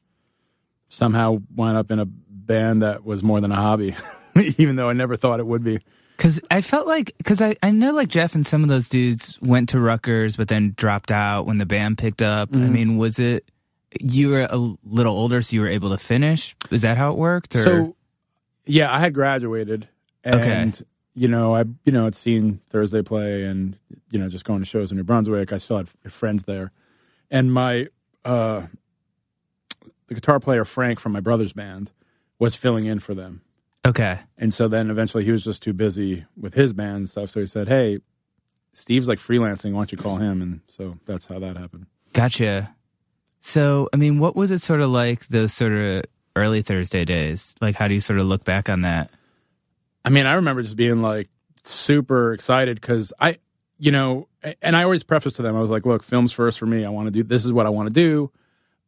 somehow 0.89 1.41
wound 1.55 1.77
up 1.77 1.91
in 1.91 1.99
a 1.99 2.05
band 2.05 2.81
that 2.81 3.03
was 3.03 3.23
more 3.23 3.39
than 3.41 3.51
a 3.51 3.55
hobby, 3.55 3.95
even 4.57 4.75
though 4.75 4.89
I 4.89 4.93
never 4.93 5.15
thought 5.17 5.39
it 5.39 5.47
would 5.47 5.63
be. 5.63 5.79
Because 6.17 6.39
I 6.51 6.61
felt 6.61 6.85
like, 6.87 7.13
because 7.17 7.41
I, 7.41 7.55
I 7.63 7.71
know 7.71 7.91
like 7.91 8.07
Jeff 8.07 8.35
and 8.35 8.45
some 8.45 8.61
of 8.63 8.69
those 8.69 8.87
dudes 8.87 9.39
went 9.41 9.69
to 9.69 9.79
Rutgers, 9.79 10.37
but 10.37 10.47
then 10.47 10.73
dropped 10.77 11.11
out 11.11 11.47
when 11.47 11.57
the 11.57 11.65
band 11.65 11.97
picked 11.97 12.21
up. 12.21 12.49
I 12.53 12.57
Mm-hmm. 12.57 12.73
mean, 12.73 12.97
was 12.97 13.17
it, 13.19 13.49
you 13.99 14.29
were 14.29 14.47
a 14.49 14.57
little 14.83 15.15
older, 15.17 15.41
so 15.41 15.55
you 15.55 15.61
were 15.61 15.67
able 15.67 15.89
to 15.89 15.97
finish? 15.97 16.55
Is 16.69 16.83
that 16.83 16.97
how 16.97 17.11
it 17.11 17.17
worked? 17.17 17.55
Or? 17.55 17.63
So 17.63 17.95
yeah, 18.65 18.93
I 18.93 18.99
had 18.99 19.13
graduated, 19.13 19.87
and 20.23 20.41
Okay. 20.75 20.85
You 21.15 21.27
know, 21.27 21.55
I 21.55 21.63
you 21.85 21.91
know 21.91 22.05
had 22.05 22.15
seen 22.15 22.61
Thursday 22.69 23.01
play, 23.01 23.43
and 23.43 23.77
you 24.11 24.19
know, 24.19 24.29
just 24.29 24.45
going 24.45 24.59
to 24.59 24.65
shows 24.65 24.91
in 24.91 24.97
New 24.97 25.03
Brunswick. 25.03 25.53
I 25.53 25.57
still 25.57 25.77
had 25.77 25.89
friends 26.11 26.43
there, 26.43 26.71
and 27.29 27.53
my 27.53 27.87
uh, 28.25 28.63
the 30.07 30.15
guitar 30.15 30.39
player 30.39 30.65
Frank 30.65 30.99
from 30.99 31.11
my 31.11 31.19
brother's 31.19 31.53
band 31.53 31.91
was 32.39 32.55
filling 32.55 32.85
in 32.85 32.99
for 32.99 33.13
them. 33.13 33.41
okay. 33.85 34.19
And 34.37 34.53
so 34.53 34.67
then 34.67 34.89
eventually 34.89 35.23
he 35.23 35.31
was 35.31 35.43
just 35.43 35.63
too 35.63 35.73
busy 35.73 36.25
with 36.39 36.53
his 36.53 36.73
band 36.73 36.95
and 36.95 37.09
stuff. 37.09 37.29
So 37.29 37.39
he 37.39 37.45
said, 37.45 37.67
Hey, 37.67 37.99
Steve's 38.73 39.07
like 39.07 39.19
freelancing. 39.19 39.71
Why 39.73 39.79
don't 39.79 39.91
you 39.91 39.97
call 39.97 40.17
him? 40.17 40.41
And 40.41 40.61
so 40.67 40.97
that's 41.05 41.25
how 41.25 41.39
that 41.39 41.57
happened. 41.57 41.85
Gotcha. 42.13 42.75
So, 43.39 43.89
I 43.93 43.97
mean, 43.97 44.19
what 44.19 44.35
was 44.35 44.51
it 44.51 44.61
sort 44.61 44.81
of 44.81 44.89
like 44.89 45.27
those 45.27 45.53
sort 45.53 45.73
of 45.73 46.03
early 46.35 46.61
Thursday 46.61 47.05
days? 47.05 47.55
Like, 47.61 47.75
how 47.75 47.87
do 47.87 47.93
you 47.93 47.99
sort 47.99 48.19
of 48.19 48.25
look 48.25 48.43
back 48.43 48.69
on 48.69 48.81
that? 48.81 49.09
I 50.05 50.09
mean, 50.09 50.25
I 50.25 50.33
remember 50.33 50.61
just 50.61 50.75
being 50.75 51.01
like 51.01 51.29
super 51.63 52.33
excited 52.33 52.79
because 52.79 53.13
I, 53.19 53.37
you 53.77 53.91
know, 53.91 54.27
and 54.61 54.75
I 54.75 54.83
always 54.83 55.03
preface 55.03 55.33
to 55.33 55.41
them, 55.41 55.55
I 55.55 55.61
was 55.61 55.71
like, 55.71 55.85
look, 55.85 56.03
film's 56.03 56.33
first 56.33 56.59
for 56.59 56.65
me. 56.65 56.85
I 56.85 56.89
want 56.89 57.07
to 57.07 57.11
do, 57.11 57.23
this 57.23 57.45
is 57.45 57.53
what 57.53 57.65
I 57.65 57.69
want 57.69 57.87
to 57.87 57.93
do. 57.93 58.31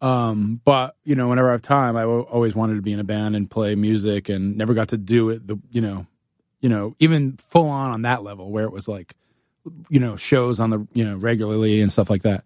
Um, 0.01 0.61
but 0.65 0.97
you 1.03 1.15
know, 1.15 1.29
whenever 1.29 1.49
I 1.49 1.53
have 1.53 1.61
time, 1.61 1.95
I 1.95 2.03
always 2.03 2.55
wanted 2.55 2.75
to 2.75 2.81
be 2.81 2.93
in 2.93 2.99
a 2.99 3.03
band 3.03 3.35
and 3.35 3.49
play 3.49 3.75
music 3.75 4.29
and 4.29 4.57
never 4.57 4.73
got 4.73 4.89
to 4.89 4.97
do 4.97 5.29
it. 5.29 5.47
The, 5.47 5.57
you 5.71 5.81
know, 5.81 6.05
you 6.59 6.69
know, 6.69 6.95
even 6.99 7.37
full 7.37 7.69
on 7.69 7.91
on 7.91 8.01
that 8.03 8.23
level 8.23 8.51
where 8.51 8.65
it 8.65 8.71
was 8.71 8.87
like, 8.87 9.15
you 9.89 9.99
know, 9.99 10.15
shows 10.15 10.59
on 10.59 10.69
the, 10.69 10.87
you 10.93 11.05
know, 11.05 11.15
regularly 11.15 11.81
and 11.81 11.91
stuff 11.91 12.09
like 12.09 12.23
that. 12.23 12.43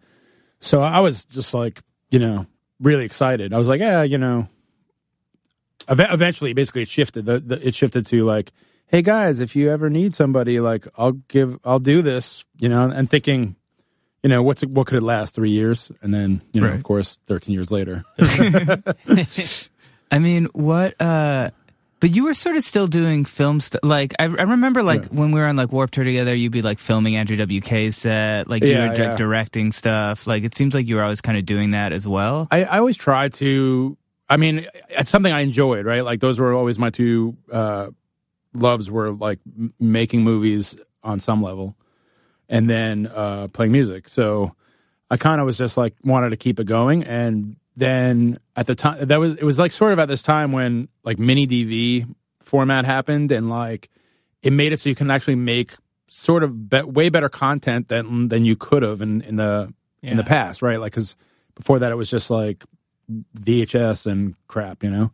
So 0.59 0.81
I 0.81 0.99
was 0.99 1.25
just 1.25 1.53
like, 1.53 1.81
you 2.11 2.19
know, 2.19 2.45
really 2.79 3.05
excited. 3.05 3.53
I 3.53 3.57
was 3.57 3.67
like, 3.67 3.81
yeah, 3.81 4.03
you 4.03 4.17
know, 4.17 4.47
eventually 5.89 6.53
basically 6.53 6.83
it 6.83 6.87
shifted 6.87 7.25
the, 7.25 7.39
the, 7.39 7.67
it 7.67 7.73
shifted 7.75 8.05
to 8.05 8.23
like 8.23 8.51
hey 8.87 9.01
guys 9.01 9.39
if 9.39 9.55
you 9.55 9.69
ever 9.71 9.89
need 9.89 10.13
somebody 10.15 10.59
like 10.59 10.87
i'll 10.97 11.13
give 11.27 11.57
i'll 11.65 11.79
do 11.79 12.01
this 12.01 12.43
you 12.59 12.69
know 12.69 12.89
and 12.89 13.09
thinking 13.09 13.55
you 14.23 14.29
know 14.29 14.43
what's 14.43 14.61
what 14.65 14.85
could 14.87 14.97
it 14.97 15.03
last 15.03 15.33
three 15.33 15.49
years 15.51 15.91
and 16.01 16.13
then 16.13 16.41
you 16.53 16.61
know 16.61 16.67
Right. 16.67 16.75
of 16.75 16.83
course 16.83 17.17
13 17.27 17.53
years 17.53 17.71
later 17.71 18.03
I 20.11 20.17
mean, 20.17 20.45
what, 20.53 20.99
uh, 20.99 21.51
but 21.99 22.15
you 22.15 22.23
were 22.23 22.33
sort 22.33 22.55
of 22.55 22.63
still 22.63 22.87
doing 22.87 23.25
film 23.25 23.59
stuff. 23.61 23.81
Like, 23.83 24.15
I, 24.17 24.23
I 24.23 24.25
remember, 24.25 24.81
like, 24.81 25.05
when 25.09 25.29
we 25.31 25.39
were 25.39 25.45
on, 25.45 25.55
like, 25.55 25.71
Warped 25.71 25.93
Tour 25.93 26.03
together, 26.03 26.33
you'd 26.33 26.51
be, 26.51 26.63
like, 26.63 26.79
filming 26.79 27.15
Andrew 27.15 27.37
WK's 27.37 27.95
set. 27.95 28.49
Like, 28.49 28.63
you 28.63 28.71
Yeah, 28.71 28.89
were 28.89 28.95
di- 28.95 29.03
yeah. 29.03 29.15
directing 29.15 29.71
stuff. 29.71 30.25
Like, 30.25 30.43
it 30.43 30.55
seems 30.55 30.73
like 30.73 30.87
you 30.87 30.95
were 30.95 31.03
always 31.03 31.21
kind 31.21 31.37
of 31.37 31.45
doing 31.45 31.71
that 31.71 31.93
as 31.93 32.07
well. 32.07 32.47
I, 32.49 32.63
I 32.63 32.79
always 32.79 32.97
try 32.97 33.29
to 33.29 33.95
i 34.29 34.37
mean 34.37 34.65
it's 34.89 35.09
something 35.09 35.33
i 35.33 35.41
enjoyed 35.41 35.85
right? 35.85 36.03
Like 36.03 36.19
those 36.19 36.39
were 36.39 36.53
always 36.53 36.77
my 36.79 36.89
two 36.89 37.37
uh 37.51 37.87
loves 38.53 38.89
were 38.89 39.11
like 39.11 39.39
m- 39.45 39.73
making 39.79 40.23
movies 40.23 40.75
on 41.03 41.19
some 41.19 41.41
level 41.41 41.75
and 42.47 42.69
then 42.69 43.07
uh 43.07 43.47
playing 43.53 43.71
music. 43.71 44.09
So 44.09 44.55
i 45.11 45.17
kind 45.17 45.41
of 45.41 45.45
was 45.45 45.57
just 45.57 45.77
like 45.77 45.95
wanted 46.03 46.29
to 46.29 46.37
keep 46.37 46.59
it 46.59 46.65
going 46.65 47.03
and 47.03 47.55
then 47.75 48.37
at 48.55 48.67
the 48.67 48.75
time 48.75 49.05
that 49.05 49.19
was 49.19 49.35
it 49.35 49.43
was 49.43 49.57
like 49.57 49.71
sort 49.71 49.93
of 49.93 49.99
at 49.99 50.07
this 50.07 50.21
time 50.21 50.51
when 50.51 50.87
like 51.03 51.17
mini 51.17 51.47
dv 51.47 52.05
format 52.41 52.83
happened 52.85 53.31
and 53.31 53.49
like 53.49 53.89
it 54.43 54.51
made 54.51 54.71
it 54.71 54.79
so 54.79 54.89
you 54.89 54.95
can 54.95 55.09
actually 55.09 55.35
make 55.35 55.73
sort 56.07 56.43
of 56.43 56.69
be- 56.69 56.81
way 56.81 57.09
better 57.09 57.29
content 57.29 57.87
than 57.87 58.27
than 58.27 58.43
you 58.45 58.55
could 58.55 58.83
have 58.83 59.01
in 59.01 59.21
in 59.21 59.35
the 59.37 59.73
in 60.01 60.17
the 60.17 60.23
past 60.23 60.61
right? 60.61 60.79
Like 60.79 60.93
because 60.93 61.15
before 61.55 61.79
that 61.79 61.91
it 61.91 61.95
was 61.95 62.09
just 62.09 62.29
like 62.29 62.63
VHS 63.39 64.05
and 64.07 64.35
crap, 64.47 64.83
you 64.83 64.89
know. 64.89 65.11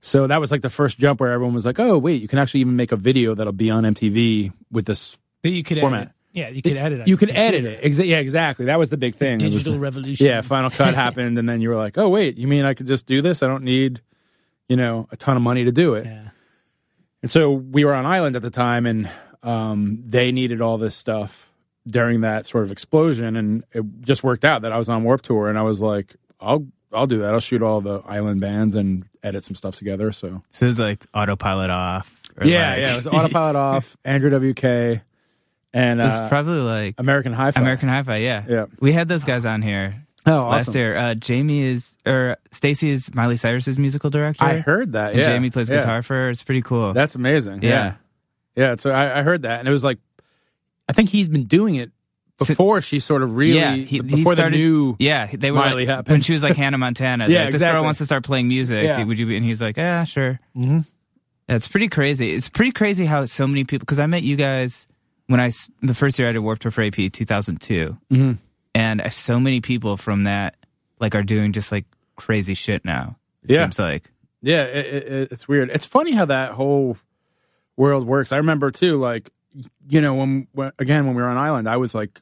So 0.00 0.26
that 0.26 0.40
was 0.40 0.50
like 0.52 0.60
the 0.62 0.70
first 0.70 0.98
jump 0.98 1.20
where 1.20 1.32
everyone 1.32 1.54
was 1.54 1.66
like, 1.66 1.80
"Oh, 1.80 1.98
wait, 1.98 2.22
you 2.22 2.28
can 2.28 2.38
actually 2.38 2.60
even 2.60 2.76
make 2.76 2.92
a 2.92 2.96
video 2.96 3.34
that'll 3.34 3.52
be 3.52 3.70
on 3.70 3.84
MTV 3.84 4.52
with 4.70 4.84
this 4.86 5.16
That 5.42 5.50
you 5.50 5.62
could 5.64 5.78
Format. 5.80 6.00
edit. 6.02 6.12
Yeah, 6.32 6.48
you 6.50 6.60
could 6.62 6.76
edit. 6.76 7.00
on 7.00 7.06
You 7.08 7.16
could 7.16 7.30
edit 7.30 7.64
it. 7.64 7.80
Exa- 7.82 8.06
yeah, 8.06 8.18
exactly. 8.18 8.66
That 8.66 8.78
was 8.78 8.90
the 8.90 8.98
big 8.98 9.14
thing. 9.14 9.40
It 9.40 9.44
was- 9.44 9.52
Digital 9.64 9.78
revolution. 9.78 10.26
yeah, 10.26 10.42
Final 10.42 10.70
Cut 10.70 10.94
happened, 11.06 11.38
and 11.38 11.48
then 11.48 11.60
you 11.62 11.70
were 11.70 11.76
like, 11.76 11.96
"Oh, 11.98 12.08
wait, 12.08 12.36
you 12.36 12.46
mean 12.46 12.64
I 12.64 12.74
could 12.74 12.86
just 12.86 13.06
do 13.06 13.22
this? 13.22 13.42
I 13.42 13.46
don't 13.46 13.64
need, 13.64 14.00
you 14.68 14.76
know, 14.76 15.08
a 15.10 15.16
ton 15.16 15.36
of 15.36 15.42
money 15.42 15.64
to 15.64 15.72
do 15.72 15.94
it." 15.94 16.04
Yeah. 16.04 16.28
And 17.22 17.30
so 17.30 17.50
we 17.52 17.84
were 17.84 17.94
on 17.94 18.04
island 18.06 18.36
at 18.36 18.42
the 18.42 18.50
time, 18.50 18.84
and 18.86 19.10
um, 19.42 20.02
they 20.06 20.30
needed 20.30 20.60
all 20.60 20.76
this 20.78 20.94
stuff 20.94 21.50
during 21.86 22.20
that 22.20 22.44
sort 22.46 22.64
of 22.64 22.70
explosion, 22.70 23.34
and 23.36 23.64
it 23.72 23.82
just 24.02 24.22
worked 24.22 24.44
out 24.44 24.62
that 24.62 24.72
I 24.72 24.78
was 24.78 24.88
on 24.88 25.02
Warped 25.04 25.24
Tour, 25.24 25.48
and 25.48 25.58
I 25.58 25.62
was 25.62 25.80
like, 25.80 26.14
"I'll 26.38 26.66
I'll 26.92 27.06
do 27.06 27.18
that. 27.18 27.32
I'll 27.34 27.40
shoot 27.40 27.62
all 27.62 27.80
the 27.80 28.00
island 28.06 28.40
bands 28.40 28.74
and 28.74 29.04
edit 29.22 29.42
some 29.44 29.54
stuff 29.56 29.76
together." 29.76 30.12
So 30.12 30.42
So 30.50 30.66
it 30.66 30.68
was 30.68 30.80
like 30.80 31.04
autopilot 31.14 31.70
off. 31.70 32.20
yeah, 32.42 32.70
like- 32.70 32.78
yeah, 32.80 32.92
it 32.94 32.96
was 32.96 33.06
autopilot 33.06 33.56
off, 33.56 33.96
Andrew 34.04 34.30
WK, 34.30 35.00
and 35.72 36.00
It's 36.00 36.14
uh, 36.14 36.28
probably 36.28 36.60
like 36.60 36.94
American 36.98 37.32
Hi-Fi. 37.32 37.60
American 37.60 37.88
Hi-Fi. 37.88 38.16
Yeah, 38.18 38.44
Yeah. 38.48 38.66
We 38.80 38.92
had 38.92 39.08
those 39.08 39.24
guys 39.24 39.44
on 39.46 39.62
here. 39.62 40.02
Oh, 40.28 40.32
awesome. 40.38 40.50
last 40.50 40.74
year. 40.74 40.96
Uh, 40.96 41.14
Jamie 41.14 41.62
is 41.62 41.96
or 42.04 42.36
Stacy 42.50 42.90
is 42.90 43.14
Miley 43.14 43.36
Cyrus's 43.36 43.78
musical 43.78 44.10
director. 44.10 44.44
I 44.44 44.58
heard 44.58 44.92
that. 44.92 45.10
And 45.12 45.20
Yeah, 45.20 45.26
Jamie 45.26 45.50
plays 45.50 45.70
yeah. 45.70 45.76
guitar 45.76 46.02
for 46.02 46.14
her. 46.14 46.30
It's 46.30 46.42
pretty 46.42 46.62
cool. 46.62 46.92
That's 46.94 47.14
amazing. 47.14 47.62
Yeah. 47.62 47.68
Yeah, 48.56 48.70
yeah. 48.70 48.74
so 48.76 48.90
I, 48.90 49.20
I 49.20 49.22
heard 49.22 49.42
that, 49.42 49.60
and 49.60 49.68
it 49.68 49.70
was 49.70 49.84
like, 49.84 49.98
I 50.88 50.92
think 50.92 51.10
he's 51.10 51.28
been 51.28 51.44
doing 51.44 51.76
it 51.76 51.92
before 52.38 52.82
she 52.82 53.00
sort 53.00 53.22
of 53.22 53.36
really 53.36 53.54
yeah, 53.56 53.74
he, 53.74 53.84
he 53.84 54.00
before 54.00 54.34
started, 54.34 54.54
the 54.54 54.58
new. 54.62 54.96
Yeah, 54.98 55.26
they 55.32 55.50
were 55.50 55.58
Miley 55.58 55.82
like, 55.86 55.88
happened. 55.88 56.12
when 56.14 56.20
she 56.22 56.32
was 56.32 56.42
like 56.42 56.56
Hannah 56.56 56.78
Montana. 56.78 57.26
Yeah, 57.28 57.44
like, 57.44 57.52
this 57.52 57.62
girl 57.62 57.82
wants 57.82 57.98
to 57.98 58.04
start 58.04 58.24
playing 58.24 58.48
music. 58.48 58.84
Yeah. 58.84 59.02
Would 59.04 59.18
you 59.18 59.26
be? 59.26 59.36
And 59.36 59.44
he's 59.44 59.62
like, 59.62 59.76
yeah, 59.76 60.04
sure. 60.04 60.38
Mm-hmm. 60.56 60.80
It's 61.48 61.68
pretty 61.68 61.88
crazy. 61.88 62.32
It's 62.34 62.48
pretty 62.48 62.72
crazy 62.72 63.04
how 63.06 63.24
so 63.24 63.46
many 63.46 63.64
people. 63.64 63.84
Because 63.84 64.00
I 64.00 64.06
met 64.06 64.22
you 64.22 64.36
guys 64.36 64.86
when 65.28 65.40
I 65.40 65.50
the 65.82 65.94
first 65.94 66.18
year 66.18 66.28
I 66.28 66.32
did 66.32 66.40
Warped 66.40 66.62
Tour 66.62 66.70
for 66.72 66.82
AP 66.82 66.94
2002, 67.12 67.96
Mm-hmm. 68.12 68.32
and 68.74 69.12
so 69.12 69.38
many 69.40 69.60
people 69.60 69.96
from 69.96 70.24
that 70.24 70.56
like 71.00 71.14
are 71.14 71.22
doing 71.22 71.52
just 71.52 71.70
like 71.72 71.84
crazy 72.16 72.54
shit 72.54 72.84
now. 72.84 73.16
It 73.44 73.50
Yeah. 73.52 73.58
seems 73.64 73.78
like 73.78 74.10
Yeah, 74.42 74.64
it, 74.64 74.86
it, 74.86 75.32
it's 75.32 75.46
weird. 75.48 75.70
It's 75.70 75.86
funny 75.86 76.12
how 76.12 76.24
that 76.26 76.52
whole 76.52 76.96
world 77.76 78.06
works. 78.06 78.32
I 78.32 78.38
remember 78.38 78.70
too, 78.70 78.96
like 78.98 79.30
you 79.88 80.00
know, 80.00 80.14
when, 80.14 80.48
when 80.52 80.72
again 80.78 81.06
when 81.06 81.14
we 81.14 81.22
were 81.22 81.28
on 81.28 81.36
island, 81.38 81.68
I 81.68 81.76
was 81.76 81.94
like, 81.94 82.20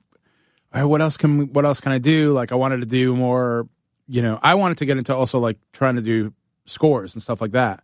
"All 0.75 0.81
right, 0.81 0.87
what 0.87 1.00
else 1.00 1.16
can 1.16 1.52
what 1.52 1.64
else 1.64 1.81
can 1.81 1.93
I 1.93 1.99
do? 1.99 2.33
Like, 2.33 2.52
I 2.52 2.57
wanted 2.57 2.81
to 2.81 2.87
do 2.87 3.14
more. 3.14 3.69
You 4.09 4.21
know, 4.23 4.38
I 4.43 4.54
wanted 4.54 4.78
to 4.78 4.87
get 4.87 4.99
into 4.99 5.14
also 5.14 5.38
like 5.38 5.57
trying 5.73 5.97
to 5.97 6.02
do 6.02 6.35
scores 6.66 7.14
and 7.14 7.23
stuff 7.23 7.40
like 7.40 7.52
that. 7.52 7.83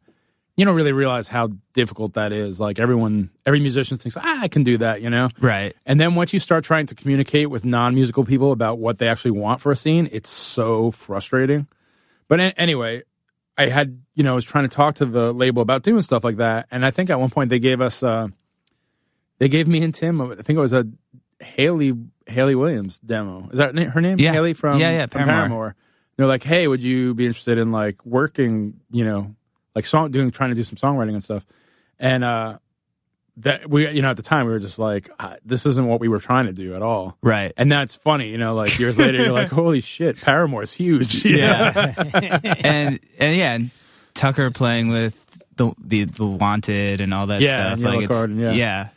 You 0.57 0.67
don't 0.67 0.75
really 0.75 0.93
realize 0.93 1.29
how 1.29 1.49
difficult 1.73 2.15
that 2.15 2.33
is. 2.33 2.61
Like 2.61 2.79
everyone, 2.79 3.31
every 3.47 3.61
musician 3.61 3.97
thinks, 3.97 4.17
ah, 4.19 4.41
I 4.43 4.49
can 4.49 4.63
do 4.63 4.77
that. 4.79 5.01
You 5.01 5.09
know, 5.09 5.29
right. 5.41 5.75
and 5.87 5.99
then 5.99 6.15
once 6.15 6.35
you 6.35 6.39
start 6.41 6.65
trying 6.65 6.87
to 6.87 6.95
communicate 6.95 7.49
with 7.49 7.65
non-musical 7.65 8.25
people 8.25 8.53
about 8.53 8.79
what 8.79 8.99
they 8.99 9.09
actually 9.09 9.31
want 9.31 9.61
for 9.63 9.73
a 9.73 9.77
scene, 9.77 10.09
it's 10.13 10.29
so 10.29 10.91
frustrating. 10.91 11.67
But 12.29 12.41
a- 12.41 12.61
anyway, 12.61 13.05
I 13.57 13.69
had, 13.69 14.03
you 14.15 14.23
know, 14.25 14.33
I 14.33 14.35
was 14.35 14.45
trying 14.45 14.65
to 14.65 14.75
talk 14.75 14.97
to 14.97 15.07
the 15.07 15.33
label 15.33 15.63
about 15.63 15.83
doing 15.83 16.03
stuff 16.03 16.25
like 16.25 16.37
that, 16.37 16.67
and 16.71 16.85
I 16.85 16.91
think 16.91 17.09
at 17.09 17.21
one 17.21 17.31
point 17.31 17.49
they 17.51 17.59
gave 17.59 17.81
us, 17.81 18.03
uh, 18.03 18.29
they 19.39 19.49
gave 19.49 19.67
me 19.67 19.83
and 19.83 19.95
Tim, 19.95 20.21
I 20.21 20.35
think 20.35 20.57
it 20.57 20.61
was 20.61 20.73
a 20.75 20.87
Hayley 21.41 21.93
Hayley 22.27 22.55
Williams 22.55 22.99
demo. 23.01 23.49
Is 23.53 23.59
that 23.59 23.77
her 23.77 24.01
name? 24.01 24.19
Yeah. 24.19 24.33
Hayley 24.33 24.55
from 24.55 24.79
Yeah, 24.79 24.91
yeah, 24.91 25.07
from 25.07 25.25
Paramore. 25.25 25.35
Paramore. 25.35 25.77
They're 26.17 26.27
like, 26.27 26.43
hey, 26.43 26.69
would 26.69 26.83
you 26.83 27.15
be 27.15 27.25
interested 27.27 27.57
in 27.59 27.73
like 27.73 28.05
working, 28.05 28.81
you 28.91 29.05
know, 29.05 29.35
like 29.75 29.87
song 29.87 30.11
doing, 30.11 30.31
trying 30.31 30.51
to 30.51 30.57
do 30.57 30.65
some 30.65 30.77
songwriting 30.77 31.15
and 31.15 31.25
stuff, 31.25 31.47
and 31.99 32.23
uh 32.25 32.59
that 33.39 33.71
we, 33.71 33.89
you 33.91 34.03
know, 34.03 34.11
at 34.11 34.17
the 34.17 34.23
time 34.23 34.45
we 34.45 34.53
were 34.53 34.59
just 34.59 34.79
like, 34.79 35.09
this 35.45 35.65
isn't 35.65 35.87
what 35.87 35.99
we 35.99 36.09
were 36.09 36.19
trying 36.19 36.45
to 36.47 36.53
do 36.53 36.75
at 36.75 36.83
all. 36.83 37.17
Right. 37.23 37.53
And 37.57 37.73
that's 37.73 37.95
funny, 37.95 38.29
you 38.31 38.37
know, 38.37 38.55
like 38.55 38.79
years 38.79 38.99
later, 38.99 39.17
you're 39.19 39.33
like, 39.33 39.49
holy 39.51 39.81
shit, 39.81 40.21
Paramore's 40.21 40.73
huge. 40.75 41.25
Yeah. 41.25 41.95
and 42.63 43.01
and 43.19 43.37
yeah, 43.37 43.55
and 43.55 43.71
Tucker 44.15 44.51
playing 44.51 44.89
with 44.89 45.41
the 45.57 45.73
the, 45.79 46.05
the 46.05 46.27
wanted 46.27 47.01
and 47.01 47.15
all 47.15 47.29
that 47.29 47.41
Yeah, 47.41 47.77
stuff. 47.77 47.85
Like 47.85 48.01
it's, 48.03 48.09
Card, 48.13 48.37
yeah. 48.37 48.89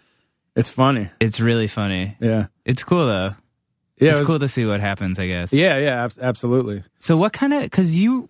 It's 0.56 0.70
funny. 0.70 1.10
it's 1.20 1.40
really 1.40 1.68
funny. 1.68 2.16
Yeah. 2.20 2.48
It's 2.66 2.84
cool 2.84 3.06
though. 3.08 3.36
Yeah. 4.00 4.12
it's 4.12 4.20
it 4.20 4.22
was- 4.22 4.28
cool 4.28 4.40
to 4.40 4.48
see 4.48 4.66
what 4.66 4.80
happens. 4.80 5.18
I 5.20 5.28
guess. 5.28 5.52
Yeah. 5.54 5.78
Yeah. 5.78 6.04
abs- 6.04 6.20
absolutely. 6.20 6.84
So 7.00 7.18
what 7.18 7.34
kind 7.34 7.54
of? 7.54 7.64
Because 7.64 7.96
you, 8.00 8.30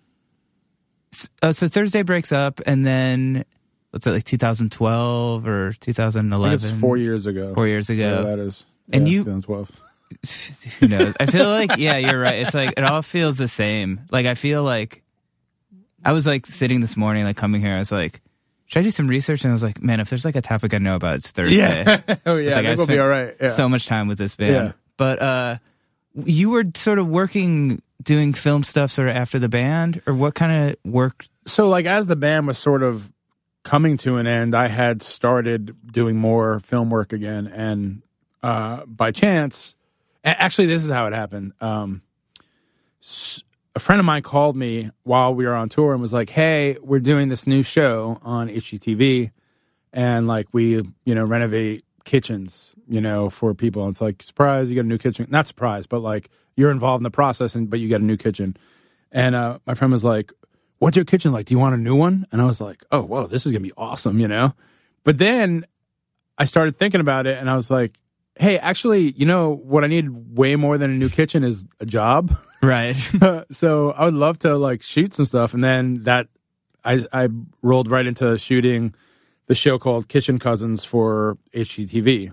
uh, 1.41 1.51
so 1.51 1.67
Thursday 1.67 2.01
breaks 2.03 2.31
up, 2.31 2.59
and 2.65 2.85
then 2.85 3.43
what's 3.91 4.07
it 4.07 4.11
like 4.11 4.23
2012 4.23 5.47
or 5.47 5.73
2011? 5.73 6.53
it's 6.53 6.71
four 6.79 6.97
years 6.97 7.27
ago. 7.27 7.53
Four 7.53 7.67
years 7.67 7.89
Yeah, 7.89 8.19
ago. 8.19 8.23
that 8.23 8.39
is. 8.39 8.65
And 8.91 9.07
yeah, 9.07 9.13
you- 9.13 9.23
2012. 9.23 9.71
Who 10.79 10.87
knows? 10.89 11.13
I 11.19 11.25
feel 11.25 11.49
like 11.49 11.77
yeah, 11.77 11.97
you're 11.97 12.19
right. 12.19 12.39
It's 12.45 12.53
like 12.53 12.73
it 12.77 12.83
all 12.83 13.01
feels 13.01 13.37
the 13.39 13.47
same. 13.47 14.01
Like 14.11 14.27
I 14.27 14.35
feel 14.35 14.61
like 14.63 15.01
I 16.05 16.11
was 16.11 16.27
like 16.27 16.45
sitting 16.45 16.81
this 16.81 16.95
morning, 16.95 17.23
like 17.23 17.35
coming 17.37 17.61
here. 17.61 17.73
I 17.73 17.79
was 17.79 17.91
like, 17.91 18.21
should 18.65 18.79
I 18.79 18.83
do 18.83 18.91
some 18.91 19.07
research? 19.07 19.43
And 19.43 19.51
I 19.51 19.53
was 19.53 19.63
like, 19.63 19.81
man, 19.83 19.99
if 19.99 20.09
there's 20.09 20.25
like 20.25 20.35
a 20.35 20.41
topic 20.41 20.73
I 20.73 20.77
know 20.79 20.95
about, 20.95 21.15
it's 21.17 21.31
Thursday. 21.31 21.57
Yeah. 21.57 22.01
oh, 22.25 22.37
yeah. 22.37 22.47
It's 22.47 22.55
like, 22.55 22.65
I 22.65 22.69
think 22.69 22.77
we'll 22.77 22.87
be 22.87 22.99
all 22.99 23.07
right. 23.07 23.35
Yeah. 23.39 23.47
So 23.49 23.67
much 23.69 23.85
time 23.87 24.07
with 24.07 24.17
this 24.17 24.35
band, 24.35 24.51
Yeah. 24.53 24.71
but 24.97 25.21
uh, 25.21 25.57
you 26.23 26.49
were 26.49 26.63
sort 26.75 26.99
of 26.99 27.07
working, 27.07 27.81
doing 28.01 28.33
film 28.33 28.63
stuff, 28.63 28.91
sort 28.91 29.09
of 29.09 29.15
after 29.15 29.37
the 29.39 29.49
band, 29.49 30.01
or 30.05 30.13
what 30.13 30.35
kind 30.35 30.69
of 30.69 30.91
work? 30.91 31.25
so 31.45 31.67
like 31.67 31.85
as 31.85 32.07
the 32.07 32.15
band 32.15 32.47
was 32.47 32.57
sort 32.57 32.81
of 32.83 33.11
coming 33.63 33.97
to 33.97 34.15
an 34.15 34.25
end 34.25 34.55
i 34.55 34.69
had 34.69 35.01
started 35.01 35.75
doing 35.91 36.15
more 36.15 36.61
film 36.61 36.89
work 36.89 37.11
again 37.11 37.47
and 37.47 38.01
uh 38.41 38.85
by 38.85 39.11
chance 39.11 39.75
actually 40.23 40.67
this 40.67 40.85
is 40.85 40.89
how 40.89 41.05
it 41.05 41.11
happened 41.11 41.51
um 41.59 42.01
a 43.75 43.79
friend 43.79 43.99
of 43.99 44.05
mine 44.05 44.21
called 44.21 44.55
me 44.55 44.91
while 45.03 45.33
we 45.33 45.45
were 45.45 45.55
on 45.55 45.69
tour 45.69 45.93
and 45.93 46.01
was 46.01 46.13
like 46.13 46.29
hey 46.29 46.77
we're 46.81 46.99
doing 46.99 47.29
this 47.29 47.47
new 47.47 47.63
show 47.63 48.19
on 48.21 48.47
hgtv 48.47 49.31
and 49.91 50.27
like 50.27 50.47
we 50.51 50.81
you 51.05 51.15
know 51.15 51.25
renovate 51.25 51.83
kitchens 52.05 52.73
you 52.87 53.01
know 53.01 53.29
for 53.29 53.53
people 53.53 53.83
and 53.83 53.91
it's 53.91 54.01
like 54.01 54.21
surprise 54.21 54.69
you 54.69 54.75
get 54.75 54.85
a 54.85 54.87
new 54.87 54.97
kitchen 54.97 55.25
not 55.29 55.47
surprise 55.47 55.87
but 55.87 55.99
like 55.99 56.29
you're 56.55 56.71
involved 56.71 56.99
in 56.99 57.03
the 57.03 57.11
process 57.11 57.55
and 57.55 57.69
but 57.69 57.79
you 57.79 57.87
get 57.87 58.01
a 58.01 58.03
new 58.03 58.17
kitchen 58.17 58.55
and 59.13 59.35
uh, 59.35 59.59
my 59.65 59.75
friend 59.75 59.91
was 59.91 60.03
like, 60.03 60.33
"What's 60.79 60.97
your 60.97 61.05
kitchen 61.05 61.31
like? 61.31 61.45
Do 61.45 61.53
you 61.53 61.59
want 61.59 61.75
a 61.75 61.77
new 61.77 61.95
one?" 61.95 62.25
And 62.31 62.41
I 62.41 62.45
was 62.45 62.59
like, 62.59 62.83
"Oh, 62.91 63.03
whoa, 63.03 63.27
this 63.27 63.45
is 63.45 63.51
gonna 63.51 63.61
be 63.61 63.71
awesome," 63.77 64.19
you 64.19 64.27
know. 64.27 64.53
But 65.03 65.19
then 65.19 65.65
I 66.37 66.45
started 66.45 66.75
thinking 66.75 66.99
about 66.99 67.27
it, 67.27 67.37
and 67.37 67.49
I 67.49 67.55
was 67.55 67.69
like, 67.69 67.99
"Hey, 68.37 68.57
actually, 68.57 69.11
you 69.11 69.25
know 69.25 69.55
what 69.55 69.83
I 69.83 69.87
need 69.87 70.09
way 70.09 70.55
more 70.55 70.77
than 70.77 70.91
a 70.91 70.95
new 70.95 71.09
kitchen 71.09 71.43
is 71.43 71.65
a 71.79 71.85
job." 71.85 72.35
Right. 72.63 72.95
so 73.51 73.91
I 73.91 74.05
would 74.05 74.13
love 74.13 74.39
to 74.39 74.55
like 74.55 74.83
shoot 74.83 75.13
some 75.13 75.25
stuff, 75.25 75.53
and 75.53 75.61
then 75.61 76.03
that 76.03 76.29
I 76.85 77.05
I 77.11 77.27
rolled 77.61 77.91
right 77.91 78.05
into 78.05 78.37
shooting 78.37 78.95
the 79.47 79.53
show 79.53 79.77
called 79.77 80.07
Kitchen 80.07 80.39
Cousins 80.39 80.85
for 80.85 81.37
HGTV. 81.53 82.27